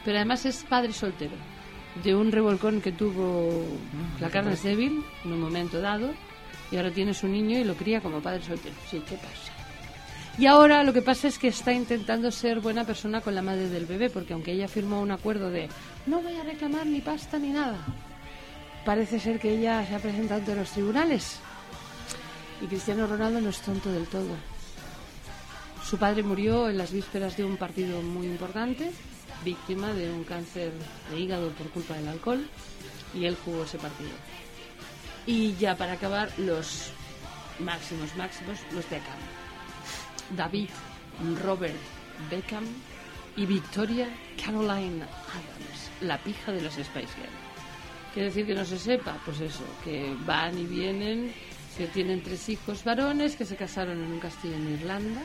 pero 0.04 0.16
además 0.18 0.44
es 0.46 0.62
padre 0.68 0.92
soltero 0.92 1.36
de 2.02 2.14
un 2.14 2.30
revolcón 2.32 2.80
que 2.82 2.92
tuvo 2.92 3.64
la 4.20 4.28
carne 4.30 4.52
es 4.54 4.62
débil 4.62 5.02
en 5.24 5.32
un 5.32 5.40
momento 5.40 5.80
dado 5.80 6.10
y 6.70 6.76
ahora 6.76 6.90
tiene 6.90 7.14
su 7.14 7.28
niño 7.28 7.58
y 7.58 7.64
lo 7.64 7.74
cría 7.74 8.00
como 8.00 8.20
padre 8.20 8.42
soltero. 8.42 8.74
Sí, 8.90 9.02
¿qué 9.08 9.16
pasa? 9.16 9.52
Y 10.38 10.46
ahora 10.46 10.84
lo 10.84 10.92
que 10.92 11.02
pasa 11.02 11.26
es 11.26 11.36
que 11.36 11.48
está 11.48 11.72
intentando 11.72 12.30
ser 12.30 12.60
buena 12.60 12.84
persona 12.84 13.20
con 13.20 13.34
la 13.34 13.42
madre 13.42 13.68
del 13.68 13.86
bebé, 13.86 14.08
porque 14.08 14.34
aunque 14.34 14.52
ella 14.52 14.68
firmó 14.68 15.00
un 15.00 15.10
acuerdo 15.10 15.50
de 15.50 15.68
no 16.06 16.20
voy 16.20 16.36
a 16.36 16.44
reclamar 16.44 16.86
ni 16.86 17.00
pasta 17.00 17.38
ni 17.38 17.48
nada, 17.48 17.78
parece 18.84 19.18
ser 19.18 19.40
que 19.40 19.58
ella 19.58 19.84
se 19.84 19.96
ha 19.96 19.98
presentado 19.98 20.40
ante 20.40 20.54
los 20.54 20.70
tribunales. 20.70 21.40
Y 22.62 22.66
Cristiano 22.66 23.06
Ronaldo 23.06 23.40
no 23.40 23.48
es 23.48 23.60
tonto 23.60 23.90
del 23.90 24.06
todo. 24.06 24.36
Su 25.84 25.98
padre 25.98 26.22
murió 26.22 26.68
en 26.68 26.78
las 26.78 26.92
vísperas 26.92 27.36
de 27.36 27.44
un 27.44 27.56
partido 27.56 28.00
muy 28.02 28.26
importante, 28.26 28.92
víctima 29.44 29.92
de 29.92 30.12
un 30.12 30.22
cáncer 30.22 30.72
de 31.10 31.18
hígado 31.18 31.50
por 31.50 31.68
culpa 31.70 31.94
del 31.94 32.08
alcohol, 32.08 32.46
y 33.12 33.24
él 33.24 33.36
jugó 33.44 33.64
ese 33.64 33.78
partido. 33.78 34.10
Y 35.28 35.54
ya 35.56 35.76
para 35.76 35.92
acabar, 35.92 36.30
los 36.38 36.90
máximos, 37.58 38.16
máximos, 38.16 38.60
los 38.72 38.88
Beckham. 38.88 39.18
David 40.34 40.70
Robert 41.42 41.76
Beckham 42.30 42.64
y 43.36 43.44
Victoria 43.44 44.08
Caroline 44.42 45.02
Adams, 45.02 45.90
la 46.00 46.16
pija 46.16 46.50
de 46.50 46.62
los 46.62 46.72
Spice 46.72 47.14
Girls. 47.14 47.42
Quiere 48.14 48.28
decir 48.28 48.46
que 48.46 48.54
no 48.54 48.64
se 48.64 48.78
sepa, 48.78 49.18
pues 49.26 49.40
eso, 49.40 49.64
que 49.84 50.16
van 50.24 50.58
y 50.58 50.64
vienen, 50.64 51.34
que 51.76 51.88
tienen 51.88 52.22
tres 52.22 52.48
hijos 52.48 52.82
varones, 52.82 53.36
que 53.36 53.44
se 53.44 53.54
casaron 53.54 54.02
en 54.02 54.10
un 54.10 54.20
castillo 54.20 54.54
en 54.54 54.80
Irlanda, 54.80 55.20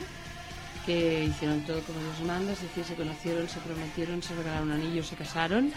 que 0.84 1.24
hicieron 1.24 1.62
todo 1.62 1.80
como 1.80 1.98
Dios 2.00 2.20
manda, 2.26 2.52
es 2.52 2.60
decir, 2.60 2.84
se 2.84 2.94
conocieron, 2.94 3.48
se 3.48 3.58
prometieron, 3.60 4.22
se 4.22 4.34
regalaron 4.34 4.70
anillos, 4.70 5.06
se 5.06 5.16
casaron, 5.16 5.72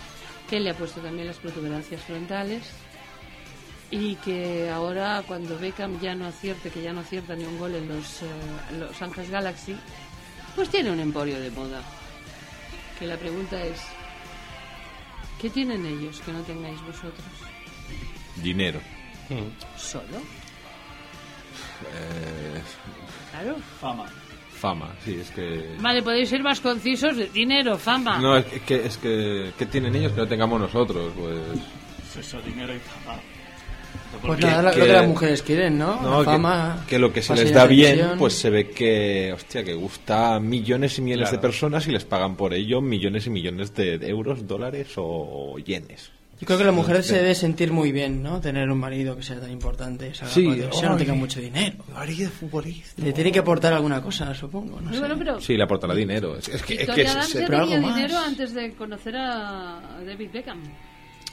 que 0.49 0.59
le 0.59 0.71
ha 0.71 0.73
puesto 0.73 0.99
también 0.99 1.27
las 1.27 1.37
protuberancias 1.37 2.01
frontales 2.01 2.63
y 3.91 4.15
que 4.15 4.69
ahora 4.69 5.23
cuando 5.27 5.57
Beckham 5.57 5.99
ya 6.01 6.13
no 6.15 6.25
acierte, 6.27 6.69
que 6.69 6.81
ya 6.81 6.93
no 6.93 7.01
acierta 7.01 7.35
ni 7.35 7.45
un 7.45 7.57
gol 7.57 7.75
en 7.75 7.87
los, 7.87 8.21
eh, 8.23 8.25
los 8.79 9.01
Ángeles 9.01 9.29
Galaxy, 9.29 9.75
pues 10.55 10.69
tiene 10.69 10.91
un 10.91 10.99
emporio 10.99 11.39
de 11.39 11.51
moda. 11.51 11.81
Que 12.99 13.05
la 13.05 13.15
pregunta 13.17 13.61
es, 13.63 13.79
¿qué 15.39 15.49
tienen 15.49 15.85
ellos 15.85 16.19
que 16.21 16.33
no 16.33 16.41
tengáis 16.41 16.81
vosotros? 16.81 17.25
Dinero. 18.37 18.79
¿Solo? 19.77 20.17
Eh, 21.93 22.61
Claro. 23.31 23.55
Fama. 23.79 24.05
fama, 24.59 24.95
sí, 25.05 25.19
es 25.21 25.29
que... 25.29 25.75
Vale, 25.79 26.01
podéis 26.01 26.29
ser 26.29 26.41
más 26.41 26.59
concisos 26.59 27.15
de 27.17 27.27
dinero, 27.27 27.77
fama. 27.77 28.17
No, 28.17 28.35
es 28.37 28.45
que, 28.63 28.85
es 28.85 28.97
que... 28.97 29.53
¿Qué 29.57 29.65
tienen 29.67 29.95
ellos 29.95 30.11
que 30.13 30.21
no 30.21 30.27
tengamos 30.27 30.59
nosotros? 30.59 31.13
Pues... 31.15 31.39
Eso, 32.17 32.41
dinero 32.41 32.73
y 32.73 32.79
fama. 32.79 33.19
Pues 34.21 34.39
Que- 34.39 34.45
nada, 34.45 34.61
lo, 34.63 34.71
que- 34.71 34.79
que 34.81 34.87
las 34.93 35.07
mujeres 35.07 35.41
quieren, 35.43 35.77
¿no? 35.77 36.01
No, 36.01 36.11
La 36.11 36.19
que- 36.19 36.25
fama. 36.25 36.85
que, 36.87 36.99
lo 36.99 37.13
que 37.13 37.21
se 37.21 37.35
les 37.35 37.53
da 37.53 37.65
bien, 37.67 38.11
pues 38.17 38.33
se 38.33 38.49
ve 38.49 38.69
que, 38.69 39.31
hostia, 39.33 39.63
que 39.63 39.73
gusta 39.75 40.35
a 40.35 40.39
millones 40.39 40.97
y 40.97 41.01
millones 41.01 41.29
de 41.31 41.37
Claro. 41.37 41.41
personas 41.49 41.87
y 41.87 41.91
les 41.91 42.03
pagan 42.05 42.35
por 42.35 42.53
ello 42.53 42.81
millones 42.81 43.27
y 43.27 43.29
millones 43.29 43.73
de, 43.75 43.97
de 43.97 44.09
euros, 44.09 44.47
dólares 44.47 44.89
o 44.97 45.57
yenes. 45.59 46.11
Yo 46.39 46.45
creo 46.45 46.59
que 46.59 46.65
la 46.65 46.71
mujer 46.71 47.01
se 47.03 47.15
debe 47.17 47.33
sentir 47.33 47.71
muy 47.71 47.91
bien, 47.91 48.21
¿no? 48.21 48.39
Tener 48.39 48.69
un 48.69 48.77
marido 48.77 49.15
que 49.15 49.23
sea 49.23 49.39
tan 49.39 49.49
importante, 49.51 50.13
salga 50.13 50.31
Sí, 50.35 50.47
televisión, 50.47 50.91
no 50.91 50.97
tenga 50.97 51.13
mucho 51.15 51.39
dinero. 51.41 51.77
Marido 51.91 52.29
futbolista. 52.29 53.01
Le 53.03 53.11
tiene 53.11 53.31
que 53.31 53.39
aportar 53.39 53.73
alguna 53.73 54.01
cosa, 54.03 54.33
supongo. 54.35 54.79
No 54.79 54.93
sé. 54.93 54.99
bueno, 54.99 55.15
pero 55.17 55.41
Sí, 55.41 55.57
le 55.57 55.63
aportará 55.63 55.95
dinero. 55.95 56.37
Es, 56.37 56.47
es 56.49 56.61
que, 56.61 56.75
es 56.75 56.89
que 56.89 57.07
se- 57.07 57.39
pero 57.47 57.61
tenía 57.61 57.77
algo 57.77 57.87
más. 57.87 57.95
dinero 57.95 58.17
antes 58.19 58.53
de 58.53 58.71
conocer 58.73 59.15
a 59.17 59.81
David 60.05 60.29
Beckham. 60.31 60.61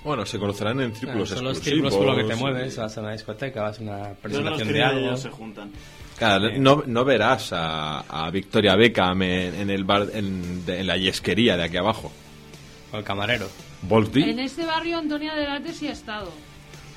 Bueno, 0.04 0.26
se 0.26 0.38
conocerán 0.38 0.80
en 0.80 0.94
círculos 0.94 1.30
son 1.30 1.44
los 1.44 1.58
círculos 1.60 1.96
con 1.96 2.06
los 2.06 2.16
que 2.16 2.24
te 2.24 2.34
mueves, 2.36 2.76
vas 2.76 2.96
a 2.96 3.00
una 3.00 3.12
discoteca, 3.12 3.62
vas 3.62 3.78
a 3.78 3.82
una 3.82 4.08
presentación 4.20 4.68
de 4.72 4.82
algo. 4.82 5.16
se 5.16 5.30
juntan. 5.30 5.72
Claro, 6.18 6.48
no, 6.58 6.84
no 6.86 7.04
verás 7.04 7.52
a, 7.52 8.00
a 8.00 8.30
Victoria 8.30 8.76
Beckham 8.76 9.22
en, 9.22 9.54
en 9.54 9.70
el 9.70 9.82
bar, 9.84 10.06
en, 10.12 10.64
de- 10.64 10.80
en 10.80 10.86
la 10.86 10.96
yesquería 10.96 11.56
de 11.56 11.64
aquí 11.64 11.76
abajo. 11.76 12.12
O 12.92 12.96
el 12.98 13.02
camarero. 13.04 13.48
¿Volti? 13.82 14.22
En 14.22 14.38
este 14.38 14.64
barrio 14.64 14.98
Antonia 14.98 15.34
Delate 15.34 15.72
sí 15.72 15.88
ha 15.88 15.92
estado. 15.92 16.30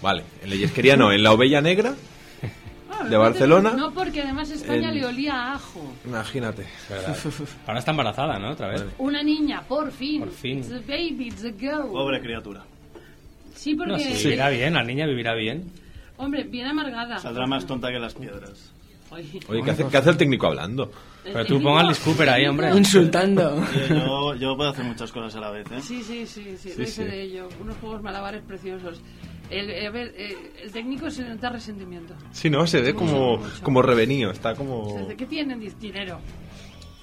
Vale, 0.01 0.23
en 0.43 0.49
la 0.51 0.55
yesquería 0.55 0.95
no, 0.95 1.11
en 1.11 1.23
la 1.23 1.31
Ovella 1.31 1.59
Negra 1.61 1.95
Ah, 2.91 3.03
de 3.03 3.17
Barcelona. 3.17 3.73
No, 3.75 3.91
porque 3.91 4.21
además 4.21 4.49
España 4.51 4.89
En- 4.89 4.95
le 4.95 5.05
olía 5.05 5.33
a 5.33 5.53
ajo. 5.55 5.81
Imagínate. 6.05 6.65
Ahora 7.65 7.79
está 7.79 7.91
embarazada, 7.91 8.37
¿no? 8.39 8.51
Otra 8.51 8.69
vez. 8.69 8.85
Una 8.99 9.21
niña, 9.23 9.61
por 9.67 9.91
fin. 9.91 10.19
Por 10.21 10.31
fin. 10.31 10.59
It's 10.59 10.71
a 10.71 10.79
baby, 10.87 11.27
it's 11.27 11.43
a 11.43 11.51
girl. 11.51 11.91
Pobre 11.91 12.21
criatura. 12.21 12.63
Sí, 13.57 13.75
porque... 13.75 13.91
No, 13.93 13.99
sí, 13.99 14.23
vivirá 14.23 14.49
bien, 14.49 14.73
la 14.73 14.83
niña 14.83 15.05
vivirá 15.05 15.33
bien. 15.35 15.71
Hombre, 16.17 16.43
bien 16.43 16.67
amargada. 16.67 17.17
Saldrá 17.19 17.45
más 17.45 17.65
tonta 17.65 17.89
que 17.91 17.99
las 17.99 18.13
piedras. 18.13 18.71
Oye, 19.09 19.39
Oye, 19.47 19.61
¿qué 19.63 19.71
hace, 19.71 19.85
qué 19.87 19.97
hace 19.97 20.09
el 20.09 20.17
técnico 20.17 20.47
hablando? 20.47 20.91
Pero 21.23 21.45
tú 21.45 21.61
ponga 21.61 21.81
el 21.89 21.95
Cooper 21.97 22.29
ahí, 22.29 22.45
hombre. 22.45 22.75
Insultando. 22.75 23.63
Yo, 23.89 23.95
yo, 23.95 24.35
yo 24.35 24.57
puedo 24.57 24.69
hacer 24.69 24.83
muchas 24.83 25.11
cosas 25.11 25.35
a 25.35 25.39
la 25.39 25.51
vez, 25.51 25.65
¿eh? 25.71 25.81
Sí, 25.81 26.03
sí, 26.03 26.25
sí, 26.25 26.57
sí, 26.57 26.71
Sí, 26.71 26.85
sí. 26.85 27.03
de 27.03 27.21
ello. 27.21 27.49
Unos 27.61 27.77
juegos 27.77 28.01
malabares 28.01 28.41
preciosos. 28.43 29.01
El, 29.49 29.69
eh, 29.69 29.87
a 29.87 29.91
ver, 29.91 30.13
eh, 30.17 30.35
el 30.63 30.71
técnico 30.71 31.09
se 31.09 31.23
nota 31.23 31.49
resentimiento. 31.49 32.13
Sí, 32.31 32.49
no, 32.49 32.67
se 32.67 32.81
ve 32.81 32.93
como, 32.93 33.37
Mucho. 33.37 33.63
como 33.63 33.81
revenido, 33.81 34.31
está 34.31 34.55
como... 34.55 35.05
¿De 35.07 35.15
¿Qué 35.15 35.25
tienen? 35.25 35.61
Dinero. 35.79 36.19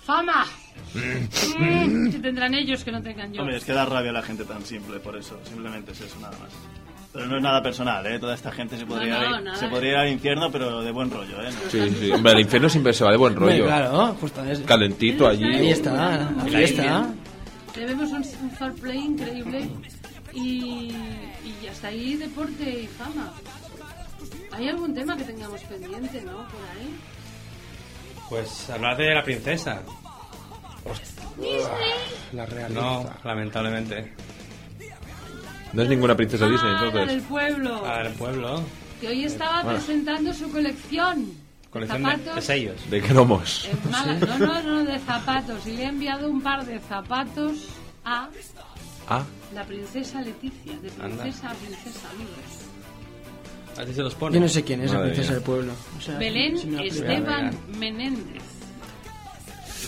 ¡Fama! 0.03 0.45
Mm, 0.95 2.11
¿Qué 2.11 2.19
tendrán 2.21 2.55
ellos 2.55 2.85
que 2.85 2.93
no 2.93 3.03
tengan 3.03 3.33
yo? 3.33 3.41
Hombre, 3.43 3.57
es 3.57 3.65
que 3.65 3.73
da 3.73 3.85
rabia 3.85 4.11
a 4.11 4.15
la 4.15 4.23
gente 4.23 4.45
tan 4.45 4.65
simple, 4.65 5.01
por 5.01 5.17
eso. 5.17 5.39
Simplemente 5.45 5.93
es 5.93 6.01
eso, 6.01 6.19
nada 6.21 6.37
más. 6.39 6.51
Pero 7.13 7.27
no 7.27 7.37
es 7.37 7.43
nada 7.43 7.63
personal, 7.63 8.05
¿eh? 8.07 8.19
Toda 8.19 8.35
esta 8.35 8.51
gente 8.51 8.77
se 8.77 8.87
podría, 8.87 9.19
No, 9.21 9.31
no, 9.31 9.37
ir, 9.39 9.43
nada. 9.45 9.57
se 9.57 9.69
podría 9.69 9.91
ir 9.93 9.97
al 9.99 10.09
infierno, 10.11 10.51
pero 10.51 10.83
de 10.83 10.91
buen 10.91 11.11
rollo, 11.11 11.41
¿eh? 11.43 11.51
No. 11.65 11.71
Sí, 11.71 11.91
sí. 12.01 12.11
Hombre, 12.11 12.33
el 12.33 12.41
infierno 12.41 12.69
siempre 12.69 12.93
se 12.93 13.05
va 13.05 13.11
de 13.13 13.17
buen 13.17 13.35
rollo. 13.37 13.67
claro, 13.67 14.17
justo 14.21 14.45
es. 14.45 14.61
Calentito 14.61 15.27
allí. 15.29 15.45
Ahí 15.45 15.71
está, 15.71 15.93
la 16.37 16.45
fiesta. 16.45 17.07
Debemos 17.75 18.11
un, 18.11 18.19
un 18.43 18.51
fair 18.53 18.73
play 18.75 18.99
increíble 18.99 19.69
y, 20.33 20.93
y 21.63 21.67
hasta 21.71 21.89
ahí 21.89 22.15
deporte 22.17 22.69
y 22.83 22.87
fama. 22.87 23.33
¿Hay 24.53 24.69
algún 24.69 24.95
tema 24.95 25.17
que 25.17 25.25
tengamos 25.25 25.61
pendiente, 25.65 26.23
no? 26.23 26.33
Por 26.33 26.61
ahí. 26.79 26.95
Pues 28.29 28.71
hablar 28.71 28.97
de 28.97 29.13
la 29.15 29.23
princesa. 29.25 29.83
La 32.33 32.47
No, 32.69 33.11
lamentablemente. 33.25 34.13
No 35.73 35.83
es 35.83 35.89
ninguna 35.89 36.17
princesa 36.17 36.47
Disney, 36.49 36.71
Ah, 36.73 36.85
la 36.85 36.91
del 36.91 37.01
entonces. 37.01 37.23
pueblo. 37.29 37.85
A 37.87 37.97
ver, 37.99 38.07
el 38.07 38.13
pueblo. 38.15 38.63
Que 39.01 39.09
hoy 39.09 39.25
estaba 39.25 39.63
Bueno. 39.63 39.79
presentando 39.79 40.33
su 40.33 40.51
colección. 40.51 41.45
Zapatos 41.89 42.37
de 42.37 42.41
sellos. 42.43 42.91
De 42.91 43.01
cromos. 43.03 43.69
Málaga. 43.91 44.39
No, 44.39 44.47
no, 44.47 44.63
no, 44.63 44.85
de 44.85 44.99
zapatos. 45.01 45.67
Y 45.67 45.73
le 45.73 45.83
he 45.83 45.87
enviado 45.87 46.31
un 46.31 46.41
par 46.41 46.65
de 46.65 46.79
zapatos 46.79 47.67
a 48.05 48.29
Ah, 49.09 49.25
la 49.53 49.65
princesa 49.65 50.21
Leticia. 50.23 50.73
De 50.79 50.89
princesa 50.91 51.51
a 51.51 51.55
princesa, 51.55 52.09
amigos. 52.11 53.77
Así 53.77 53.93
se 53.93 54.03
los 54.03 54.15
pone. 54.15 54.37
Yo 54.37 54.41
no 54.41 54.49
sé 54.49 54.63
quién 54.63 54.83
es 54.83 54.93
la 54.93 54.99
Madre 54.99 55.11
princesa 55.11 55.31
mía. 55.33 55.35
del 55.39 55.45
pueblo. 55.45 55.73
O 55.99 56.01
sea, 56.01 56.17
Belén 56.19 56.77
la 56.77 56.83
Esteban 56.85 57.51
Menéndez. 57.77 58.43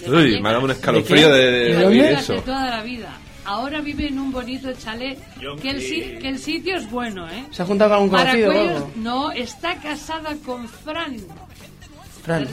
Uy, 0.09 0.41
me 0.41 0.49
ha 0.49 0.53
dado 0.53 0.65
un 0.65 0.71
escalofrío 0.71 1.33
de, 1.33 1.43
¿De 1.51 1.75
de, 1.77 1.89
de 1.89 2.13
eso. 2.15 2.35
toda 2.43 2.67
la 2.71 2.83
vida. 2.83 3.17
Ahora 3.45 3.81
vive 3.81 4.09
en 4.09 4.19
un 4.19 4.33
bonito 4.33 4.73
chalet. 4.73 5.19
Que 5.63 5.71
el, 5.71 5.81
si- 5.81 6.19
que 6.21 6.29
el 6.29 6.39
sitio 6.39 6.77
es 6.77 6.91
bueno, 6.91 7.29
¿eh? 7.31 7.45
¿Se 7.53 7.63
ha 7.63 7.67
juntado 7.67 7.91
con 7.91 7.97
algún 7.97 8.11
conocido 8.19 8.51
o 8.51 8.53
cuellos- 8.53 8.75
algo? 8.77 8.91
no, 8.97 9.31
está 9.31 9.77
casada 9.77 10.37
con 10.45 10.69
Fran 10.69 11.17
Fran. 12.25 12.49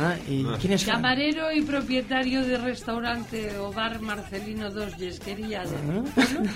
Ah, 0.00 0.16
¿y 0.26 0.44
quién 0.60 0.72
es 0.72 0.84
Fran? 0.84 0.96
Camarero 1.02 1.52
y 1.52 1.60
propietario 1.60 2.42
de 2.42 2.56
restaurante 2.56 3.58
o 3.58 3.70
bar 3.70 4.00
Marcelino 4.00 4.70
Dos 4.70 4.96
Yesquería 4.96 5.62
de 5.64 5.76
Ah. 5.76 6.02
pueblo. 6.14 6.50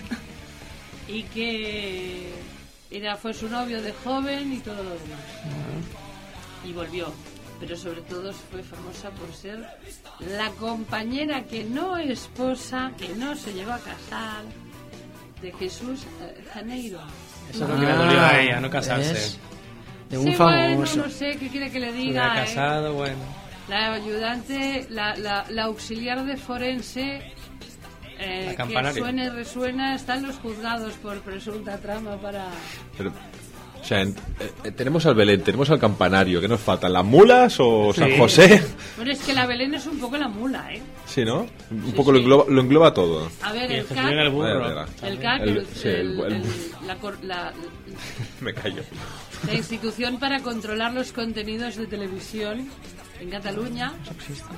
y 1.09 1.23
que 1.25 2.31
era 2.91 3.17
fue 3.17 3.35
su 3.35 3.49
novio 3.51 3.83
de 3.83 3.93
joven 3.93 4.51
y 4.55 4.59
todo 4.61 4.77
lo 4.83 4.91
demás. 4.91 5.21
Y 6.67 6.73
volvió. 6.73 7.13
Pero 7.61 7.77
sobre 7.77 8.01
todo 8.03 8.33
fue 8.33 8.63
famosa 8.63 9.11
por 9.11 9.33
ser 9.35 9.67
la 10.21 10.49
compañera 10.51 11.43
que 11.45 11.65
no 11.65 11.97
esposa, 11.97 12.93
que 12.97 13.09
no 13.17 13.35
se 13.35 13.53
llevó 13.53 13.73
a 13.73 13.79
casar, 13.79 14.45
de 15.43 15.53
Jesús 15.53 16.05
eh, 16.23 16.45
Janeiro. 16.55 17.01
Eso 17.51 17.65
es 17.65 17.71
lo 17.71 17.81
que 17.81 17.87
le 17.87 17.93
dolió 17.93 18.21
a 18.21 18.41
ella, 18.41 18.61
no 18.61 18.71
casarse. 18.71 19.13
¿Ves? 19.13 19.39
De 20.11 20.17
Sí, 20.17 20.27
un 20.29 20.35
famoso. 20.35 20.77
bueno, 20.97 21.07
no 21.07 21.11
sé 21.13 21.37
qué 21.39 21.49
quiere 21.49 21.71
que 21.71 21.81
le 21.81 21.91
Se 21.93 21.97
diga. 21.99 22.23
hubiera 22.23 22.43
eh. 22.43 22.47
casado, 22.47 22.95
bueno. 22.95 23.19
La 23.69 23.93
ayudante, 23.93 24.87
la, 24.89 25.15
la, 25.17 25.45
la 25.51 25.65
auxiliar 25.65 26.25
de 26.25 26.37
forense, 26.37 27.21
eh, 28.19 28.57
que 28.57 28.93
suena 28.95 29.25
y 29.25 29.29
resuena, 29.29 29.95
están 29.95 30.23
los 30.23 30.37
juzgados 30.37 30.95
por 30.95 31.21
presunta 31.21 31.77
trama 31.79 32.17
para... 32.17 32.47
Pero, 32.97 33.13
sea, 33.89 34.03
en- 34.03 34.15
eh, 34.41 34.53
eh, 34.65 34.71
tenemos 34.73 35.05
al 35.07 35.15
Belén, 35.15 35.43
tenemos 35.43 35.71
al 35.71 35.79
campanario. 35.79 36.41
¿Qué 36.41 36.49
nos 36.49 36.61
faltan? 36.61 36.93
¿Las 36.93 37.05
mulas 37.05 37.57
o 37.59 37.93
San 37.95 38.11
Sí. 38.11 38.19
José? 38.19 38.63
Bueno, 38.97 39.13
es 39.13 39.21
que 39.21 39.33
la 39.35 39.47
Belén 39.47 39.75
es 39.75 39.87
un 39.87 39.99
poco 39.99 40.17
la 40.17 40.29
mula, 40.29 40.73
¿eh? 40.73 40.83
Sí, 41.07 41.25
¿no? 41.25 41.47
Un 41.71 41.93
poco 41.93 42.13
Lo, 42.13 42.19
engloba, 42.19 42.45
lo 42.49 42.61
engloba 42.61 42.93
todo. 42.95 43.31
A 43.43 43.53
ver, 43.53 43.71
el 43.73 43.87
CAC... 43.87 43.99
el 44.13 44.31
burro. 44.31 44.85
El 45.03 45.19
CAC, 45.19 45.43
El- 45.43 45.49
el- 45.59 45.67
sí, 45.67 45.89
el- 45.89 46.21
el- 46.21 46.21
el- 46.21 46.33
el- 46.35 46.47
la, 46.87 46.97
la- 47.23 47.53
Me 48.41 48.53
callo. 48.55 48.83
la 49.47 49.55
institución 49.55 50.19
para 50.19 50.41
controlar 50.41 50.93
los 50.93 51.13
contenidos 51.13 51.77
de 51.77 51.87
televisión 51.87 52.69
en 53.21 53.31
Cataluña 53.31 53.95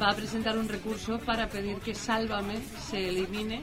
va 0.02 0.10
a 0.10 0.14
presentar 0.16 0.58
un 0.58 0.68
recurso 0.68 1.18
para 1.20 1.48
pedir 1.48 1.76
que 1.78 1.94
Sálvame 1.94 2.56
se 2.90 3.08
elimine 3.08 3.62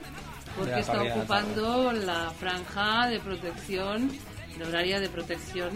porque 0.57 0.79
está 0.79 1.03
ocupando 1.03 1.91
la 1.91 2.31
franja 2.39 3.07
de 3.07 3.19
protección, 3.19 4.09
el 4.61 4.67
horario 4.67 4.99
de 4.99 5.09
protección 5.09 5.69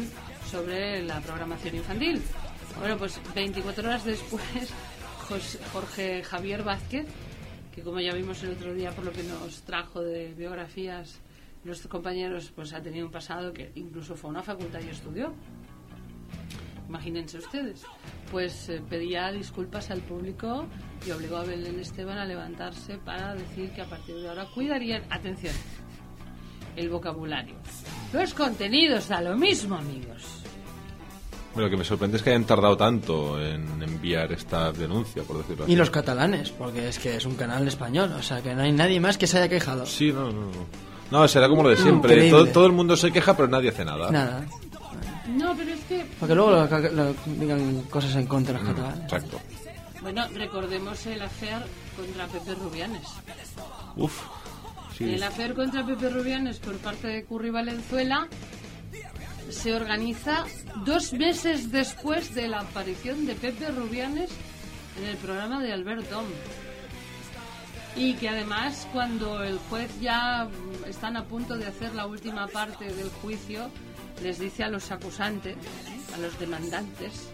sobre 0.49 1.03
la 1.03 1.21
programación 1.21 1.75
infantil. 1.75 2.21
Bueno, 2.79 2.97
pues 2.97 3.19
24 3.35 3.87
horas 3.87 4.05
después, 4.05 4.73
Jorge 5.73 6.23
Javier 6.23 6.63
Vázquez, 6.63 7.05
que 7.73 7.83
como 7.83 7.99
ya 7.99 8.13
vimos 8.13 8.41
el 8.43 8.51
otro 8.51 8.73
día 8.73 8.91
por 8.91 9.05
lo 9.05 9.11
que 9.11 9.23
nos 9.23 9.61
trajo 9.61 10.01
de 10.01 10.33
biografías 10.33 11.19
nuestros 11.63 11.91
compañeros, 11.91 12.51
pues 12.55 12.73
ha 12.73 12.81
tenido 12.81 13.05
un 13.05 13.11
pasado 13.11 13.53
que 13.53 13.71
incluso 13.75 14.15
fue 14.15 14.29
a 14.29 14.31
una 14.31 14.43
facultad 14.43 14.79
y 14.81 14.89
estudió. 14.89 15.33
Imagínense 16.89 17.37
ustedes. 17.37 17.83
Pues 18.31 18.67
eh, 18.69 18.81
pedía 18.89 19.31
disculpas 19.31 19.91
al 19.91 20.01
público 20.01 20.65
y 21.05 21.11
obligó 21.11 21.37
a 21.37 21.43
Belén 21.43 21.79
Esteban 21.79 22.17
a 22.17 22.25
levantarse 22.25 22.97
para 22.97 23.35
decir 23.35 23.71
que 23.71 23.81
a 23.81 23.85
partir 23.85 24.15
de 24.15 24.27
ahora 24.27 24.45
cuidarían, 24.53 25.03
atención, 25.09 25.53
el 26.75 26.89
vocabulario. 26.89 27.55
Los 28.13 28.33
contenidos 28.33 29.07
da 29.07 29.21
lo 29.21 29.35
mismo, 29.37 29.75
amigos. 29.75 30.23
Lo 31.55 31.69
que 31.69 31.75
me 31.75 31.83
sorprende 31.83 32.15
es 32.17 32.23
que 32.23 32.29
hayan 32.29 32.45
tardado 32.45 32.77
tanto 32.77 33.41
en 33.41 33.83
enviar 33.83 34.31
esta 34.31 34.71
denuncia, 34.71 35.21
por 35.23 35.37
decirlo 35.39 35.65
así. 35.65 35.73
Y 35.73 35.75
los 35.75 35.89
catalanes, 35.89 36.49
porque 36.51 36.87
es 36.87 36.97
que 36.97 37.17
es 37.17 37.25
un 37.25 37.35
canal 37.35 37.67
español, 37.67 38.13
o 38.17 38.23
sea 38.23 38.41
que 38.41 38.55
no 38.55 38.61
hay 38.63 38.71
nadie 38.71 39.01
más 39.01 39.17
que 39.17 39.27
se 39.27 39.37
haya 39.37 39.49
quejado. 39.49 39.85
Sí, 39.85 40.11
no, 40.13 40.31
no. 40.31 40.45
no. 40.45 40.51
No, 41.11 41.27
será 41.27 41.49
como 41.49 41.63
lo 41.63 41.69
de 41.69 41.75
siempre. 41.75 42.13
Increíble. 42.13 42.29
Todo, 42.45 42.47
todo 42.53 42.65
el 42.67 42.71
mundo 42.71 42.95
se 42.95 43.11
queja, 43.11 43.35
pero 43.35 43.49
nadie 43.49 43.69
hace 43.69 43.83
nada. 43.83 44.09
Nada. 44.11 44.45
No, 45.27 45.53
pero 45.57 45.71
es 45.71 45.79
que, 45.81 46.05
Porque 46.19 46.35
luego 46.35 46.51
lo- 46.51 46.67
lo- 46.67 47.13
digan 47.37 47.81
cosas 47.89 48.15
en 48.15 48.27
contra 48.27 48.53
de 48.57 48.59
los 48.63 48.69
Mm, 48.69 48.73
catalanes. 48.73 49.03
Exacto. 49.03 49.39
bueno, 50.01 50.25
recordemos 50.33 51.05
el 51.05 51.21
affair 51.21 51.57
contra 51.97 52.27
Pepe 52.27 52.55
Rubianes. 52.55 53.07
Uf. 53.97 54.21
Sí. 55.01 55.15
El 55.15 55.23
affair 55.23 55.55
contra 55.55 55.83
Pepe 55.83 56.09
Rubianes 56.09 56.59
por 56.59 56.77
parte 56.77 57.07
de 57.07 57.25
Curry 57.25 57.49
Valenzuela 57.49 58.27
se 59.49 59.73
organiza 59.73 60.45
dos 60.85 61.13
meses 61.13 61.71
después 61.71 62.35
de 62.35 62.47
la 62.47 62.59
aparición 62.59 63.25
de 63.25 63.33
Pepe 63.33 63.71
Rubianes 63.71 64.29
en 64.99 65.07
el 65.07 65.17
programa 65.17 65.59
de 65.59 65.73
Albert 65.73 66.07
Dom. 66.09 66.25
Y 67.95 68.13
que 68.13 68.29
además 68.29 68.87
cuando 68.93 69.43
el 69.43 69.57
juez 69.57 69.89
ya 69.99 70.47
están 70.87 71.17
a 71.17 71.25
punto 71.25 71.57
de 71.57 71.65
hacer 71.65 71.95
la 71.95 72.05
última 72.05 72.47
parte 72.47 72.85
del 72.85 73.09
juicio, 73.09 73.71
les 74.21 74.37
dice 74.37 74.63
a 74.63 74.69
los 74.69 74.91
acusantes, 74.91 75.57
a 76.13 76.19
los 76.19 76.37
demandantes, 76.39 77.31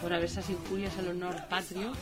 por 0.00 0.14
esas 0.14 0.48
injurias 0.48 0.96
al 0.98 1.08
honor 1.08 1.36
patrio, 1.50 1.92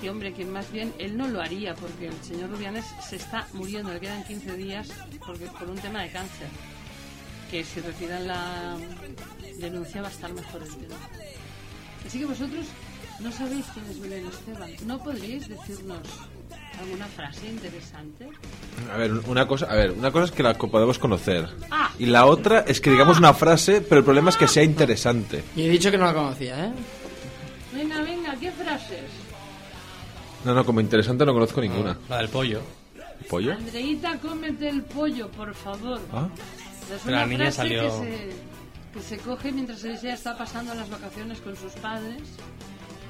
que 0.00 0.10
hombre, 0.10 0.32
que 0.32 0.44
más 0.44 0.70
bien 0.72 0.92
él 0.98 1.16
no 1.16 1.28
lo 1.28 1.40
haría, 1.40 1.74
porque 1.74 2.08
el 2.08 2.22
señor 2.22 2.50
Rubianes 2.50 2.84
se 3.08 3.16
está 3.16 3.46
muriendo, 3.52 3.92
le 3.92 4.00
quedan 4.00 4.24
15 4.24 4.56
días 4.56 4.88
porque, 5.26 5.46
por 5.46 5.68
un 5.68 5.76
tema 5.78 6.02
de 6.02 6.10
cáncer. 6.10 6.48
que 7.50 7.64
si 7.64 7.80
retiran 7.80 8.26
la 8.28 8.76
denuncia 9.58 10.02
va 10.02 10.08
a 10.08 10.10
estar 10.10 10.32
mejor 10.32 10.62
el 10.62 10.68
tema. 10.76 10.96
Así 12.06 12.20
que 12.20 12.24
vosotros 12.26 12.66
no 13.18 13.30
sabéis 13.32 13.66
quién 13.74 13.84
es 13.90 14.00
Belén 14.00 14.26
Esteban. 14.26 14.70
¿No 14.86 15.02
podríais 15.02 15.48
decirnos 15.48 15.98
alguna 16.80 17.06
frase 17.06 17.48
interesante? 17.48 18.28
A 18.92 18.96
ver, 18.96 19.12
una 19.12 19.46
cosa, 19.46 19.66
a 19.66 19.74
ver, 19.74 19.90
una 19.90 20.10
cosa 20.10 20.26
es 20.26 20.30
que 20.30 20.42
la 20.42 20.54
podemos 20.54 20.98
conocer. 20.98 21.48
Ah. 21.70 21.90
Y 21.98 22.06
la 22.06 22.26
otra 22.26 22.60
es 22.60 22.80
que 22.80 22.90
digamos 22.90 23.18
una 23.18 23.34
frase, 23.34 23.80
pero 23.82 23.98
el 23.98 24.04
problema 24.04 24.30
es 24.30 24.36
que 24.36 24.48
sea 24.48 24.62
interesante. 24.62 25.42
Y 25.56 25.62
he 25.62 25.68
dicho 25.68 25.90
que 25.90 25.98
no 25.98 26.06
la 26.06 26.14
conocía, 26.14 26.66
¿eh? 26.66 26.72
Venga, 27.72 28.00
venga, 28.02 28.34
¿qué 28.36 28.50
frases? 28.52 28.99
No, 30.44 30.54
no, 30.54 30.64
como 30.64 30.80
interesante 30.80 31.24
no 31.26 31.32
conozco 31.34 31.60
ninguna. 31.60 31.96
La 32.08 32.18
del 32.18 32.28
pollo. 32.28 32.60
¿Pollo? 33.28 33.52
Andreita, 33.52 34.18
cómete 34.18 34.68
el 34.68 34.82
pollo, 34.82 35.28
por 35.30 35.54
favor. 35.54 36.00
Ah. 36.12 36.28
Es 36.92 37.00
Pero 37.04 37.16
la 37.16 37.24
una 37.24 37.26
niña 37.26 37.44
frase 37.52 37.56
salió- 37.56 37.82
que, 37.82 37.90
se, 37.90 38.30
que 38.94 39.02
se 39.02 39.18
coge 39.18 39.52
mientras 39.52 39.84
ella 39.84 40.14
está 40.14 40.36
pasando 40.36 40.74
las 40.74 40.88
vacaciones 40.90 41.40
con 41.40 41.54
sus 41.56 41.72
padres. 41.74 42.22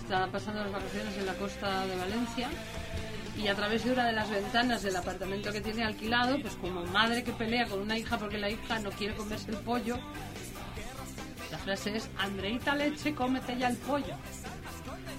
Está 0.02 0.26
pasando 0.26 0.60
las 0.62 0.72
vacaciones 0.72 1.16
en 1.16 1.26
la 1.26 1.34
costa 1.34 1.86
de 1.86 1.96
Valencia. 1.96 2.48
Y 3.40 3.46
a 3.46 3.54
través 3.54 3.84
de 3.84 3.92
una 3.92 4.04
de 4.06 4.12
las 4.12 4.28
ventanas 4.28 4.82
del 4.82 4.96
apartamento 4.96 5.52
que 5.52 5.60
tiene 5.60 5.84
alquilado, 5.84 6.38
pues 6.42 6.54
como 6.56 6.84
madre 6.86 7.22
que 7.22 7.32
pelea 7.32 7.66
con 7.66 7.78
una 7.80 7.96
hija 7.96 8.18
porque 8.18 8.36
la 8.36 8.50
hija 8.50 8.80
no 8.80 8.90
quiere 8.90 9.14
comerse 9.14 9.52
el 9.52 9.56
pollo, 9.58 9.96
la 11.50 11.58
frase 11.58 11.96
es, 11.96 12.10
Andreita 12.18 12.74
leche, 12.74 13.14
cómete 13.14 13.56
ya 13.56 13.68
el 13.68 13.76
pollo. 13.78 14.14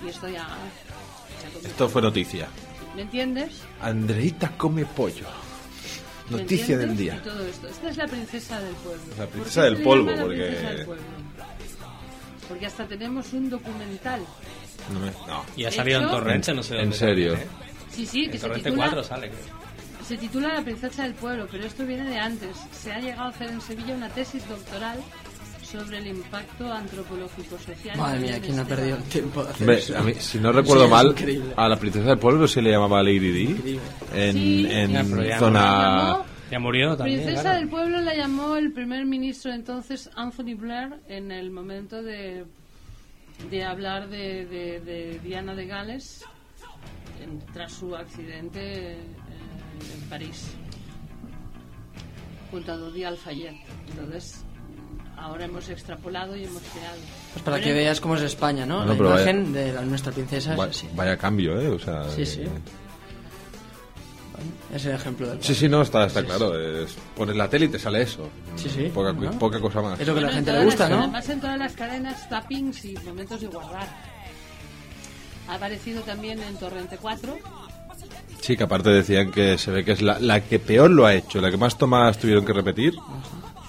Y 0.05 0.09
esto 0.09 0.27
ya... 0.27 0.45
Esto 1.63 1.89
fue 1.89 2.01
noticia. 2.01 2.47
¿Me 2.95 3.03
entiendes? 3.03 3.61
Andreita 3.81 4.51
come 4.57 4.85
pollo. 4.85 5.25
¿Me 6.29 6.37
Noticia 6.37 6.77
del 6.77 6.95
día. 6.95 7.15
Y 7.15 7.19
todo 7.27 7.45
esto. 7.45 7.67
Esta 7.67 7.89
es 7.89 7.97
la 7.97 8.07
princesa 8.07 8.59
del 8.61 8.73
pueblo. 8.75 9.03
La 9.11 9.15
¿Por 9.25 9.29
princesa 9.29 9.63
del 9.63 9.77
polvo, 9.81 10.11
la 10.11 10.21
porque- 10.21 10.37
princesa 10.45 10.69
del 10.71 10.85
pueblo? 10.85 11.03
Porque 12.47 12.65
hasta 12.65 12.85
tenemos 12.87 13.33
un 13.33 13.49
documental. 13.49 14.21
No 14.93 14.99
me- 14.99 15.11
no. 15.11 15.43
Y 15.55 15.65
ha 15.65 15.71
salido 15.71 16.01
en 16.01 16.07
Torrente, 16.09 16.53
no 16.53 16.63
sé 16.63 16.75
En 16.75 16.81
dónde. 16.81 16.97
serio. 16.97 17.31
también, 17.33 17.49
¿eh? 17.49 17.71
Sí, 17.95 18.05
sí, 18.05 18.27
que 18.29 18.35
En 18.37 18.41
se 18.41 18.49
titula, 18.49 18.75
4 18.85 19.03
sale, 19.03 19.29
creo. 19.29 19.61
se 20.07 20.17
titula 20.17 20.53
La 20.53 20.61
princesa 20.61 21.03
del 21.03 21.13
pueblo, 21.13 21.47
pero 21.51 21.65
esto 21.65 21.85
viene 21.85 22.09
de 22.09 22.17
antes. 22.17 22.55
Se 22.71 22.91
ha 22.93 22.99
llegado 22.99 23.23
a 23.23 23.27
hacer 23.29 23.49
en 23.49 23.61
Sevilla 23.61 23.93
una 23.95 24.09
tesis 24.09 24.47
doctoral 24.47 24.99
sobre 25.71 25.97
el 25.99 26.07
impacto 26.07 26.71
antropológico 26.71 27.57
social. 27.57 27.97
Madre 27.97 28.19
mía, 28.19 28.39
¿quién 28.41 28.59
ha 28.59 28.65
perdido 28.65 28.97
el 28.97 29.03
tiempo 29.03 29.43
de 29.43 29.49
hacer 29.49 29.61
Hombre, 29.61 29.77
eso? 29.79 29.97
a 29.97 30.01
mí, 30.01 30.13
si 30.15 30.37
no 30.39 30.51
recuerdo 30.51 30.81
Sí, 30.83 30.85
es 30.85 30.91
mal, 30.91 31.07
increíble. 31.07 31.53
a 31.55 31.69
la 31.69 31.75
princesa 31.77 32.09
del 32.09 32.17
pueblo 32.19 32.47
se 32.47 32.61
le 32.61 32.71
llamaba 32.71 33.01
Lady 33.03 33.19
Di 33.31 33.79
en, 34.13 34.33
Sí. 34.33 34.67
en 34.69 34.91
Ya, 34.91 35.03
pero 35.03 35.23
ya 35.23 35.39
zona... 35.39 36.17
Ya 36.51 36.59
murió 36.59 36.97
también. 36.97 37.19
Princesa 37.21 37.41
claro. 37.43 37.59
del 37.59 37.69
pueblo 37.69 38.01
la 38.01 38.13
llamó 38.13 38.57
el 38.57 38.73
primer 38.73 39.05
ministro 39.05 39.53
entonces 39.53 40.09
Anthony 40.15 40.55
Blair 40.57 40.95
en 41.07 41.31
el 41.31 41.49
momento 41.49 42.03
de, 42.03 42.43
de 43.49 43.63
hablar 43.63 44.09
de, 44.09 44.45
de- 44.47 44.79
de 44.81 45.19
Diana 45.23 45.55
de 45.55 45.65
Gales 45.65 46.25
en- 47.23 47.39
tras 47.53 47.71
su 47.71 47.95
accidente 47.95 48.91
eh, 48.91 48.97
en 49.95 50.09
París 50.09 50.51
junto 52.51 52.73
a 52.73 52.75
Dodi 52.75 53.05
Al-Fayed. 53.05 53.53
Entonces 53.91 54.43
ahora 55.21 55.45
hemos 55.45 55.69
extrapolado 55.69 56.35
y 56.35 56.43
hemos 56.45 56.61
creado. 56.73 56.97
Pues 57.33 57.43
para 57.43 57.59
que 57.61 57.71
veas 57.73 58.01
cómo 58.01 58.15
es 58.15 58.21
España, 58.21 58.65
¿no? 58.65 58.85
La 58.85 58.93
vaya- 58.93 59.21
imagen 59.23 59.53
de 59.53 59.73
la- 59.73 59.81
nuestra 59.81 60.11
princesa 60.11 60.55
Va- 60.55 60.65
así. 60.65 60.87
vaya 60.95 61.15
cambio, 61.17 61.59
¿eh? 61.59 61.69
O 61.69 61.79
sea, 61.79 62.03
Sí, 62.09 62.21
eh, 62.23 62.25
sí. 62.25 62.43
Es 64.73 64.85
el 64.85 64.95
ejemplo 64.95 65.27
del 65.29 65.43
Sí, 65.43 65.53
sí, 65.53 65.69
no, 65.69 65.81
está, 65.83 66.05
está 66.05 66.23
claro. 66.23 66.57
Es, 66.59 66.95
pones 67.15 67.35
la 67.35 67.47
tele 67.49 67.65
y 67.65 67.69
te 67.69 67.77
sale 67.77 68.01
eso. 68.01 68.27
Sí, 68.55 68.69
sí. 68.69 68.91
Poca, 68.93 69.13
poca 69.37 69.59
cosa 69.59 69.81
más. 69.81 69.99
Es 69.99 70.07
lo 70.07 70.13
que 70.13 70.19
a 70.21 70.23
la 70.23 70.31
gente 70.31 70.51
le 70.51 70.65
gusta, 70.65 70.83
las- 70.89 70.97
¿no? 70.97 71.03
Además 71.03 71.29
en 71.29 71.41
todas 71.41 71.59
las 71.59 71.73
cadenas 71.73 72.29
tappings 72.29 72.85
y 72.85 72.95
momentos 73.05 73.41
de 73.41 73.47
guardar. 73.47 73.87
Ha 75.47 75.55
aparecido 75.55 76.01
también 76.01 76.39
en 76.41 76.55
Torrente 76.57 76.97
4. 76.99 77.37
Sí, 78.39 78.57
que 78.57 78.63
aparte 78.63 78.89
decían 78.89 79.29
que 79.31 79.57
se 79.59 79.69
ve 79.69 79.85
que 79.85 79.91
es 79.91 80.01
la, 80.01 80.17
la 80.19 80.41
que 80.41 80.57
peor 80.57 80.89
lo 80.89 81.05
ha 81.05 81.13
hecho, 81.13 81.39
la 81.41 81.51
que 81.51 81.57
más 81.57 81.77
tomas 81.77 82.17
tuvieron 82.17 82.43
que 82.45 82.53
repetir. 82.53 82.95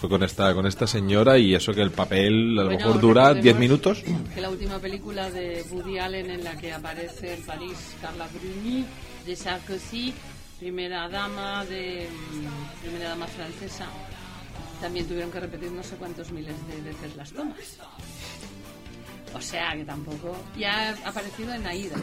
Fue 0.03 0.09
con 0.09 0.24
esta, 0.24 0.53
con 0.53 0.66
esta 0.66 0.89
señora 0.89 1.39
y 1.39 1.55
eso 1.55 1.73
que 1.73 1.81
el 1.81 1.93
papel 1.93 2.59
a 2.59 2.62
lo 2.62 2.70
Bueno, 2.70 2.87
mejor 2.87 3.01
dura 3.01 3.23
recordemos 3.29 3.45
10 3.45 3.57
minutos. 3.57 4.03
Que 4.35 4.41
la 4.41 4.51
última 4.51 4.81
película 4.81 5.31
de 5.31 5.65
Woody 5.70 6.01
Allen 6.01 6.29
en 6.29 6.43
la 6.43 6.57
que 6.57 6.73
aparece 6.73 7.35
en 7.35 7.43
París 7.45 7.95
Carla 8.01 8.27
Bruni, 8.27 8.85
de 9.24 9.37
Sarkozy, 9.37 10.12
primera 10.59 11.09
dama 11.09 11.65
de 11.66 12.09
mm, 12.11 12.83
primera 12.83 13.11
dama 13.11 13.29
francesa, 13.29 13.87
también 14.81 15.07
tuvieron 15.07 15.31
que 15.31 15.39
repetir 15.39 15.70
no 15.70 15.85
sé 15.85 15.95
cuántos 15.95 16.33
miles 16.33 16.57
de 16.66 16.81
veces 16.81 17.15
las 17.15 17.31
tomas. 17.31 17.79
O 19.37 19.41
sea 19.41 19.77
que 19.77 19.85
tampoco. 19.85 20.37
Ya 20.59 20.97
ha 21.05 21.11
aparecido 21.11 21.55
en 21.55 21.65
Aida. 21.65 21.95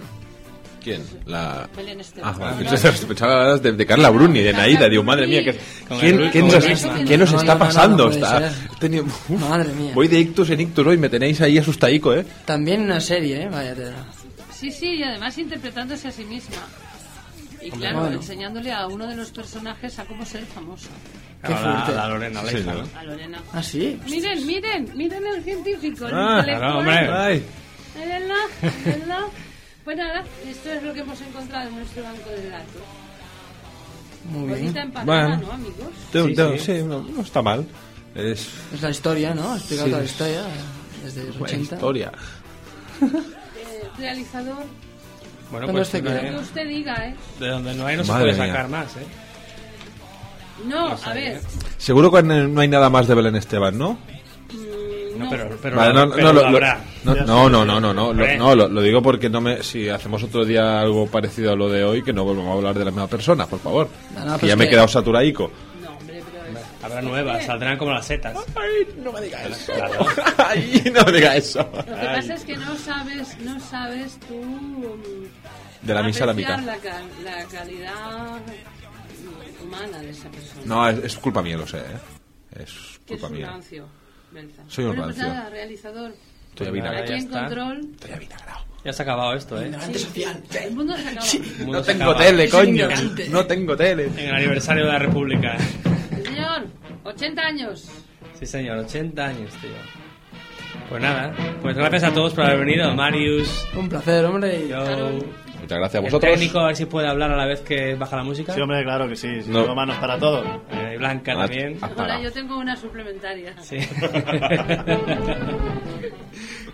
¿Quién? 0.84 1.04
La... 1.26 1.68
Belén 1.76 2.00
Esteban. 2.00 2.34
Ah, 2.34 2.38
vale. 2.38 2.66
Pensaba 3.08 3.58
de, 3.58 3.72
de 3.74 3.86
Carla 3.86 4.10
Bruni, 4.10 4.40
de 4.42 4.54
Naida. 4.54 4.88
Digo, 4.90 5.04
madre 5.04 5.28
mía, 5.28 5.44
¿qué, 5.44 5.60
¿quién, 6.00 6.22
el- 6.22 6.32
¿qué 6.32 6.40
con 6.42 6.50
nos, 6.52 6.66
qué 7.08 7.18
nos 7.18 7.32
No, 7.34 7.40
está 7.40 7.54
no, 7.54 7.60
no, 7.60 7.60
pasando? 7.60 8.06
no 8.06 8.12
Está- 8.12 8.52
tenido- 8.80 9.04
Uf, 9.06 9.30
Madre 9.30 9.74
mía. 9.74 9.92
Voy 9.94 10.08
de 10.08 10.20
ictus 10.20 10.50
en 10.52 10.62
ictus 10.62 10.86
hoy, 10.88 10.98
me 10.98 11.10
tenéis 11.10 11.42
ahí 11.42 11.58
asustaico, 11.58 12.14
¿eh? 12.14 12.26
También 12.46 12.82
una 12.82 13.00
serie, 13.02 13.44
¿eh? 13.44 13.50
Vaya 13.52 13.76
tela. 13.76 14.06
Sí, 14.54 14.72
sí, 14.72 14.96
y 14.96 15.04
además 15.04 15.38
interpretándose 15.38 16.08
a 16.08 16.12
sí 16.12 16.24
misma. 16.26 16.58
Y 17.62 17.72
claro, 17.72 18.00
bueno. 18.02 18.16
enseñándole 18.18 18.72
a 18.72 18.88
uno 18.88 19.06
de 19.08 19.16
los 19.16 19.32
personajes 19.32 20.00
a 20.00 20.06
cómo 20.06 20.26
ser 20.26 20.44
famoso. 20.46 20.88
Qué 21.42 21.48
Claro, 21.48 21.66
la- 21.68 21.74
fuerte. 21.76 21.94
la 21.94 22.08
Lorena 22.08 22.42
Sí, 22.46 22.54
Leiva, 22.56 22.74
¿no? 22.74 22.82
¿no? 22.82 22.88
A 23.00 23.04
Lorena. 23.04 23.42
¿Ah, 23.54 23.64
sí? 23.64 24.00
Miren, 24.10 24.46
miren, 24.46 24.92
miren 24.96 25.26
el 25.26 25.44
científico, 25.44 26.08
el 26.08 26.14
Ah, 26.16 26.42
claro, 26.44 26.80
hombre. 26.80 26.94
Ay. 26.98 27.44
Mírenla, 27.98 28.36
mírenla. 28.86 29.20
Pues 29.90 29.98
nada, 29.98 30.24
esto 30.48 30.72
es 30.72 30.84
lo 30.84 30.94
que 30.94 31.00
hemos 31.00 31.20
encontrado 31.20 31.68
en 31.68 31.76
nuestro 31.78 32.04
banco 32.04 32.30
de 32.30 32.48
datos. 32.48 32.82
Muy 34.30 34.46
bien. 34.46 34.60
Bonita 34.60 34.82
empanada, 34.84 35.28
Bueno. 35.30 35.48
¿no, 35.48 35.52
amigos? 35.54 35.88
Te- 36.12 36.24
Sí, 36.28 36.36
te- 36.36 36.60
sí. 36.60 36.66
sí, 36.78 36.84
no, 36.84 37.02
no 37.02 37.22
está 37.24 37.42
mal. 37.42 37.66
Es 38.14 38.50
Es 38.72 38.82
la 38.84 38.92
historia, 38.92 39.34
¿no? 39.34 39.56
Explica 39.56 39.86
Sí. 39.86 39.90
toda 39.90 40.02
la 40.04 40.06
historia 40.06 40.42
desde 41.04 41.24
los 41.24 41.40
buena 41.40 41.54
80. 41.58 41.76
historia. 41.76 42.12
Eh, 43.02 43.88
realizador, 43.98 44.64
Bueno, 45.50 45.66
¿Dónde 45.66 45.72
pues 45.82 45.88
usted 45.88 46.04
lo 46.04 46.12
quiere? 46.12 46.26
que 46.28 46.34
de, 46.36 46.40
usted 46.40 46.68
diga, 46.68 47.08
¿eh? 47.08 47.16
de 47.40 47.48
donde 47.48 47.74
no 47.74 47.86
hay 47.88 47.98
no 47.98 48.04
se 48.04 48.12
Madre 48.12 48.26
puede 48.34 48.38
mía. 48.44 48.48
sacar 48.54 48.70
más, 48.70 48.96
¿eh? 48.96 49.08
No, 50.68 50.90
No 50.90 50.98
a 51.04 51.14
ver. 51.16 51.38
¿eh? 51.38 51.42
Seguro 51.80 52.12
que 52.12 52.22
no 52.22 52.62
hay 52.62 52.68
nada 52.68 52.92
más 52.92 53.08
de 53.08 53.16
Belén 53.16 53.36
Esteban, 53.38 53.76
¿no? 53.76 53.98
No, 55.20 55.26
no. 55.26 55.30
pero, 55.32 55.58
pero, 55.62 55.76
Vale, 55.78 55.94
no, 55.94 56.12
pero 56.12 56.24
no, 56.28 56.34
lo 56.34 56.42
lo- 56.42 56.48
habrá. 56.48 56.82
no, 57.04 57.16
no, 57.16 57.50
no, 57.50 57.66
no, 57.66 57.80
no, 57.80 57.94
no, 57.94 58.14
lo, 58.14 58.38
no, 58.38 58.56
lo, 58.56 58.68
lo 58.70 58.82
digo 58.82 59.02
porque 59.02 59.30
no 59.30 59.42
me, 59.42 59.62
si 59.64 59.90
hacemos 59.90 60.24
otro 60.24 60.46
día 60.46 60.80
algo 60.82 61.08
parecido 61.08 61.52
a 61.52 61.56
lo 61.56 61.70
de 61.70 61.84
hoy, 61.84 62.04
que 62.04 62.14
no 62.14 62.24
volvamos 62.24 62.52
a 62.52 62.58
hablar 62.58 62.78
de 62.78 62.86
la 62.86 62.92
misma 62.92 63.08
persona, 63.08 63.46
por 63.46 63.60
favor. 63.60 63.90
No, 64.16 64.26
no, 64.26 64.34
que 64.34 64.40
pues 64.40 64.50
ya 64.50 64.56
me 64.56 64.64
he 64.64 64.68
que- 64.68 64.72
quedado 64.72 64.88
saturaico. 64.88 65.52
No, 65.84 65.92
hombre, 65.98 66.22
pero 66.32 66.60
es... 66.60 66.66
Habrá 66.84 67.02
nuevas, 67.02 67.46
saldrán 67.46 67.78
como 67.78 67.92
las 67.92 68.06
setas. 68.06 68.36
no 68.98 69.12
me 69.12 69.22
digas 69.22 69.46
eso. 69.48 69.74
Claro. 69.74 70.06
Ay, 70.38 70.84
no 70.94 71.04
me 71.04 71.12
digas 71.12 71.36
eso. 71.36 71.70
Lo 71.74 71.84
que 71.84 72.06
pasa 72.06 72.34
es 72.34 72.44
que 72.46 72.58
no 72.58 72.76
sabes, 72.78 73.38
no 73.42 73.60
sabes 73.60 74.20
tú 74.28 74.36
mm, 74.36 75.86
De 75.86 75.94
la 75.94 76.04
misa 76.04 76.24
a 76.24 76.28
la 76.28 76.34
mitad. 76.34 76.60
La, 76.60 76.76
la 76.76 77.46
calidad 77.52 78.40
humana 79.64 80.00
de 80.00 80.10
esa 80.10 80.30
persona. 80.30 80.62
No, 80.66 80.88
es, 80.90 80.98
es 81.04 81.18
culpa 81.18 81.42
mía, 81.42 81.58
lo 81.58 81.68
sé, 81.68 81.78
¿eh? 81.80 81.84
Es 82.56 82.70
es 82.70 83.00
culpa 83.08 83.28
un 83.28 83.34
mía. 83.34 83.48
rancio, 83.48 83.86
Soy 84.68 84.86
un 84.86 84.92
bueno, 84.96 85.04
pues 85.06 85.18
nada, 85.18 85.50
realizador. 85.50 86.12
Estoy 86.50 86.68
Pues 86.70 86.84
nada. 86.84 86.98
Aquí 87.00 87.10
ya 87.10 87.16
en 87.16 87.24
está. 87.24 87.40
control. 87.46 87.80
Estoy 87.92 88.12
avinagrado. 88.12 88.60
Ya 88.84 88.94
se 88.94 89.02
ha 89.02 89.04
acabado 89.04 89.34
esto, 89.34 89.62
¿eh? 89.62 89.66
Ignorante 89.66 90.00
social. 90.00 90.44
El 90.64 90.72
mundo 90.76 90.96
se 90.96 91.08
acaba. 91.10 91.26
El 91.28 91.66
mundo 91.66 91.78
No 91.80 91.84
se 91.84 91.92
tengo 91.94 92.12
acaba. 92.12 92.26
tele, 92.26 92.50
coño. 92.50 92.88
No 93.30 93.46
tengo 93.46 93.76
tele. 93.76 94.06
En 94.06 94.20
el 94.20 94.36
aniversario 94.36 94.86
de 94.86 94.92
la 94.94 95.00
República. 95.00 95.58
Señor, 96.24 96.66
80 97.04 97.42
años. 97.42 97.90
Sí, 98.40 98.46
señor, 98.46 98.78
80 98.78 99.26
años, 99.26 99.52
tío. 99.62 99.70
Pues 100.88 101.02
nada, 101.04 101.36
pues 101.62 101.76
gracias 101.76 102.04
a 102.06 102.14
todos 102.14 102.34
por 102.34 102.46
haber 102.46 102.60
venido. 102.66 102.96
Marius, 102.96 103.68
Un 103.76 103.90
placer, 103.90 104.26
hombre. 104.26 104.66
y- 104.66 104.70
yo, 104.70 105.20
Muchas 105.62 105.78
gracias 105.78 105.96
a 105.96 105.98
el 106.00 106.04
vosotros. 106.12 106.34
técnico, 106.34 106.60
a 106.60 106.68
ver 106.68 106.76
si 106.76 106.86
puede 106.86 107.08
hablar 107.08 107.32
a 107.32 107.36
la 107.38 107.46
vez 107.46 107.62
que 107.62 107.96
baja 107.96 108.16
la 108.18 108.24
música. 108.24 108.54
Sí, 108.54 108.62
hombre, 108.62 108.84
claro 108.84 109.08
que 109.08 109.16
sí. 109.16 109.42
Si 109.44 109.50
No. 109.52 109.62
tengo 109.62 109.76
manos 109.76 109.98
para 109.98 110.18
todo. 110.18 110.44
Eh, 110.72 110.96
Blanca 110.98 111.34
Ah, 111.34 111.38
también. 111.48 111.78
Hola, 111.98 112.22
yo 112.22 112.32
tengo 112.32 112.58
una 112.58 112.76
suplementaria. 112.76 113.54
Sí. 113.62 113.78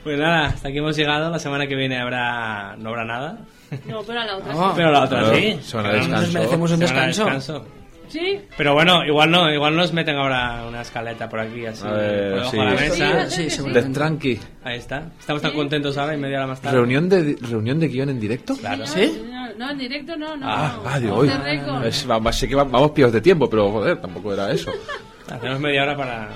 pues 0.03 0.19
nada, 0.19 0.45
hasta 0.47 0.67
aquí 0.69 0.77
hemos 0.77 0.95
llegado. 0.95 1.29
La 1.29 1.39
semana 1.39 1.67
que 1.67 1.75
viene 1.75 1.99
habrá 1.99 2.75
no 2.77 2.89
habrá 2.89 3.05
nada. 3.05 3.37
No, 3.87 4.03
pero 4.03 4.21
a 4.21 4.25
la 4.25 4.37
otra 4.37 4.53
No. 4.53 4.59
sí. 4.69 4.73
Pero 4.75 4.91
la 4.91 5.03
otra 5.03 5.33
sí. 5.33 5.59
semana 5.61 5.89
Pero 5.89 5.97
Nos 6.07 6.07
descanso. 6.07 6.33
merecemos 6.33 6.71
un 6.71 6.77
semana 6.77 7.01
de 7.01 7.07
descanso. 7.07 7.65
¿Sí? 8.07 8.41
Pero 8.57 8.73
bueno, 8.73 9.03
igual 9.05 9.31
no, 9.31 9.51
igual 9.51 9.75
nos 9.75 9.91
meten 9.93 10.15
ahora 10.15 10.65
una 10.67 10.81
escaleta 10.81 11.27
por 11.29 11.39
aquí, 11.39 11.65
así, 11.65 11.85
A 11.85 11.91
ver, 11.91 12.09
por 12.09 12.29
debajo 12.29 12.51
sí. 12.51 12.57
de 12.57 12.63
la 12.65 12.71
mesa. 12.71 13.29
Sí, 13.29 13.49
sí. 13.49 13.63
tranqui. 13.93 14.39
Ahí 14.63 14.77
está. 14.77 15.03
Estamos 15.19 15.41
tan 15.41 15.53
contentos 15.53 15.97
ahora 15.97 16.13
y 16.13 16.17
media 16.17 16.37
hora 16.37 16.47
más 16.47 16.61
tarde. 16.61 16.77
¿Reunión 16.77 17.09
de, 17.09 17.37
¿Reunión 17.41 17.79
de 17.79 17.87
guion 17.87 18.09
en 18.09 18.19
directo? 18.19 18.55
Claro. 18.57 18.85
¿Sí? 18.85 19.21
No, 19.29 19.53
no, 19.57 19.71
en 19.71 19.77
directo 19.77 20.15
no, 20.17 20.35
no. 20.37 20.45
Ah, 20.47 20.77
no. 20.83 20.89
ah, 20.89 21.13
Off 21.13 21.19
hoy. 21.19 21.27
the 21.29 21.37
record. 21.37 21.85
Es- 21.85 22.09
va- 22.09 22.19
va- 22.19 22.33
sé 22.33 22.47
que 22.47 22.55
va- 22.55 22.63
vamos 22.63 22.91
píos 22.91 23.11
de 23.11 23.21
tiempo, 23.21 23.49
pero 23.49 23.71
joder, 23.71 23.99
tampoco 24.01 24.33
era 24.33 24.51
eso. 24.51 24.71
Hacemos 25.31 25.59
media 25.59 25.83
hora 25.83 25.97
para... 25.97 26.29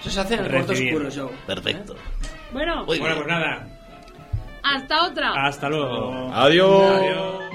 Eso 0.00 0.10
se 0.10 0.20
hace 0.20 0.34
en 0.34 0.44
el 0.44 0.50
cuarto 0.50 0.72
oscuro, 0.72 1.08
Joe. 1.14 1.30
Perfecto. 1.46 1.96
Bueno, 2.52 2.84
Bueno, 2.86 3.14
pues 3.16 3.26
nada. 3.26 3.66
hasta 4.62 5.04
otra. 5.04 5.32
Hasta 5.46 5.68
luego. 5.68 6.30
Adiós. 6.32 7.00
Adiós. 7.00 7.45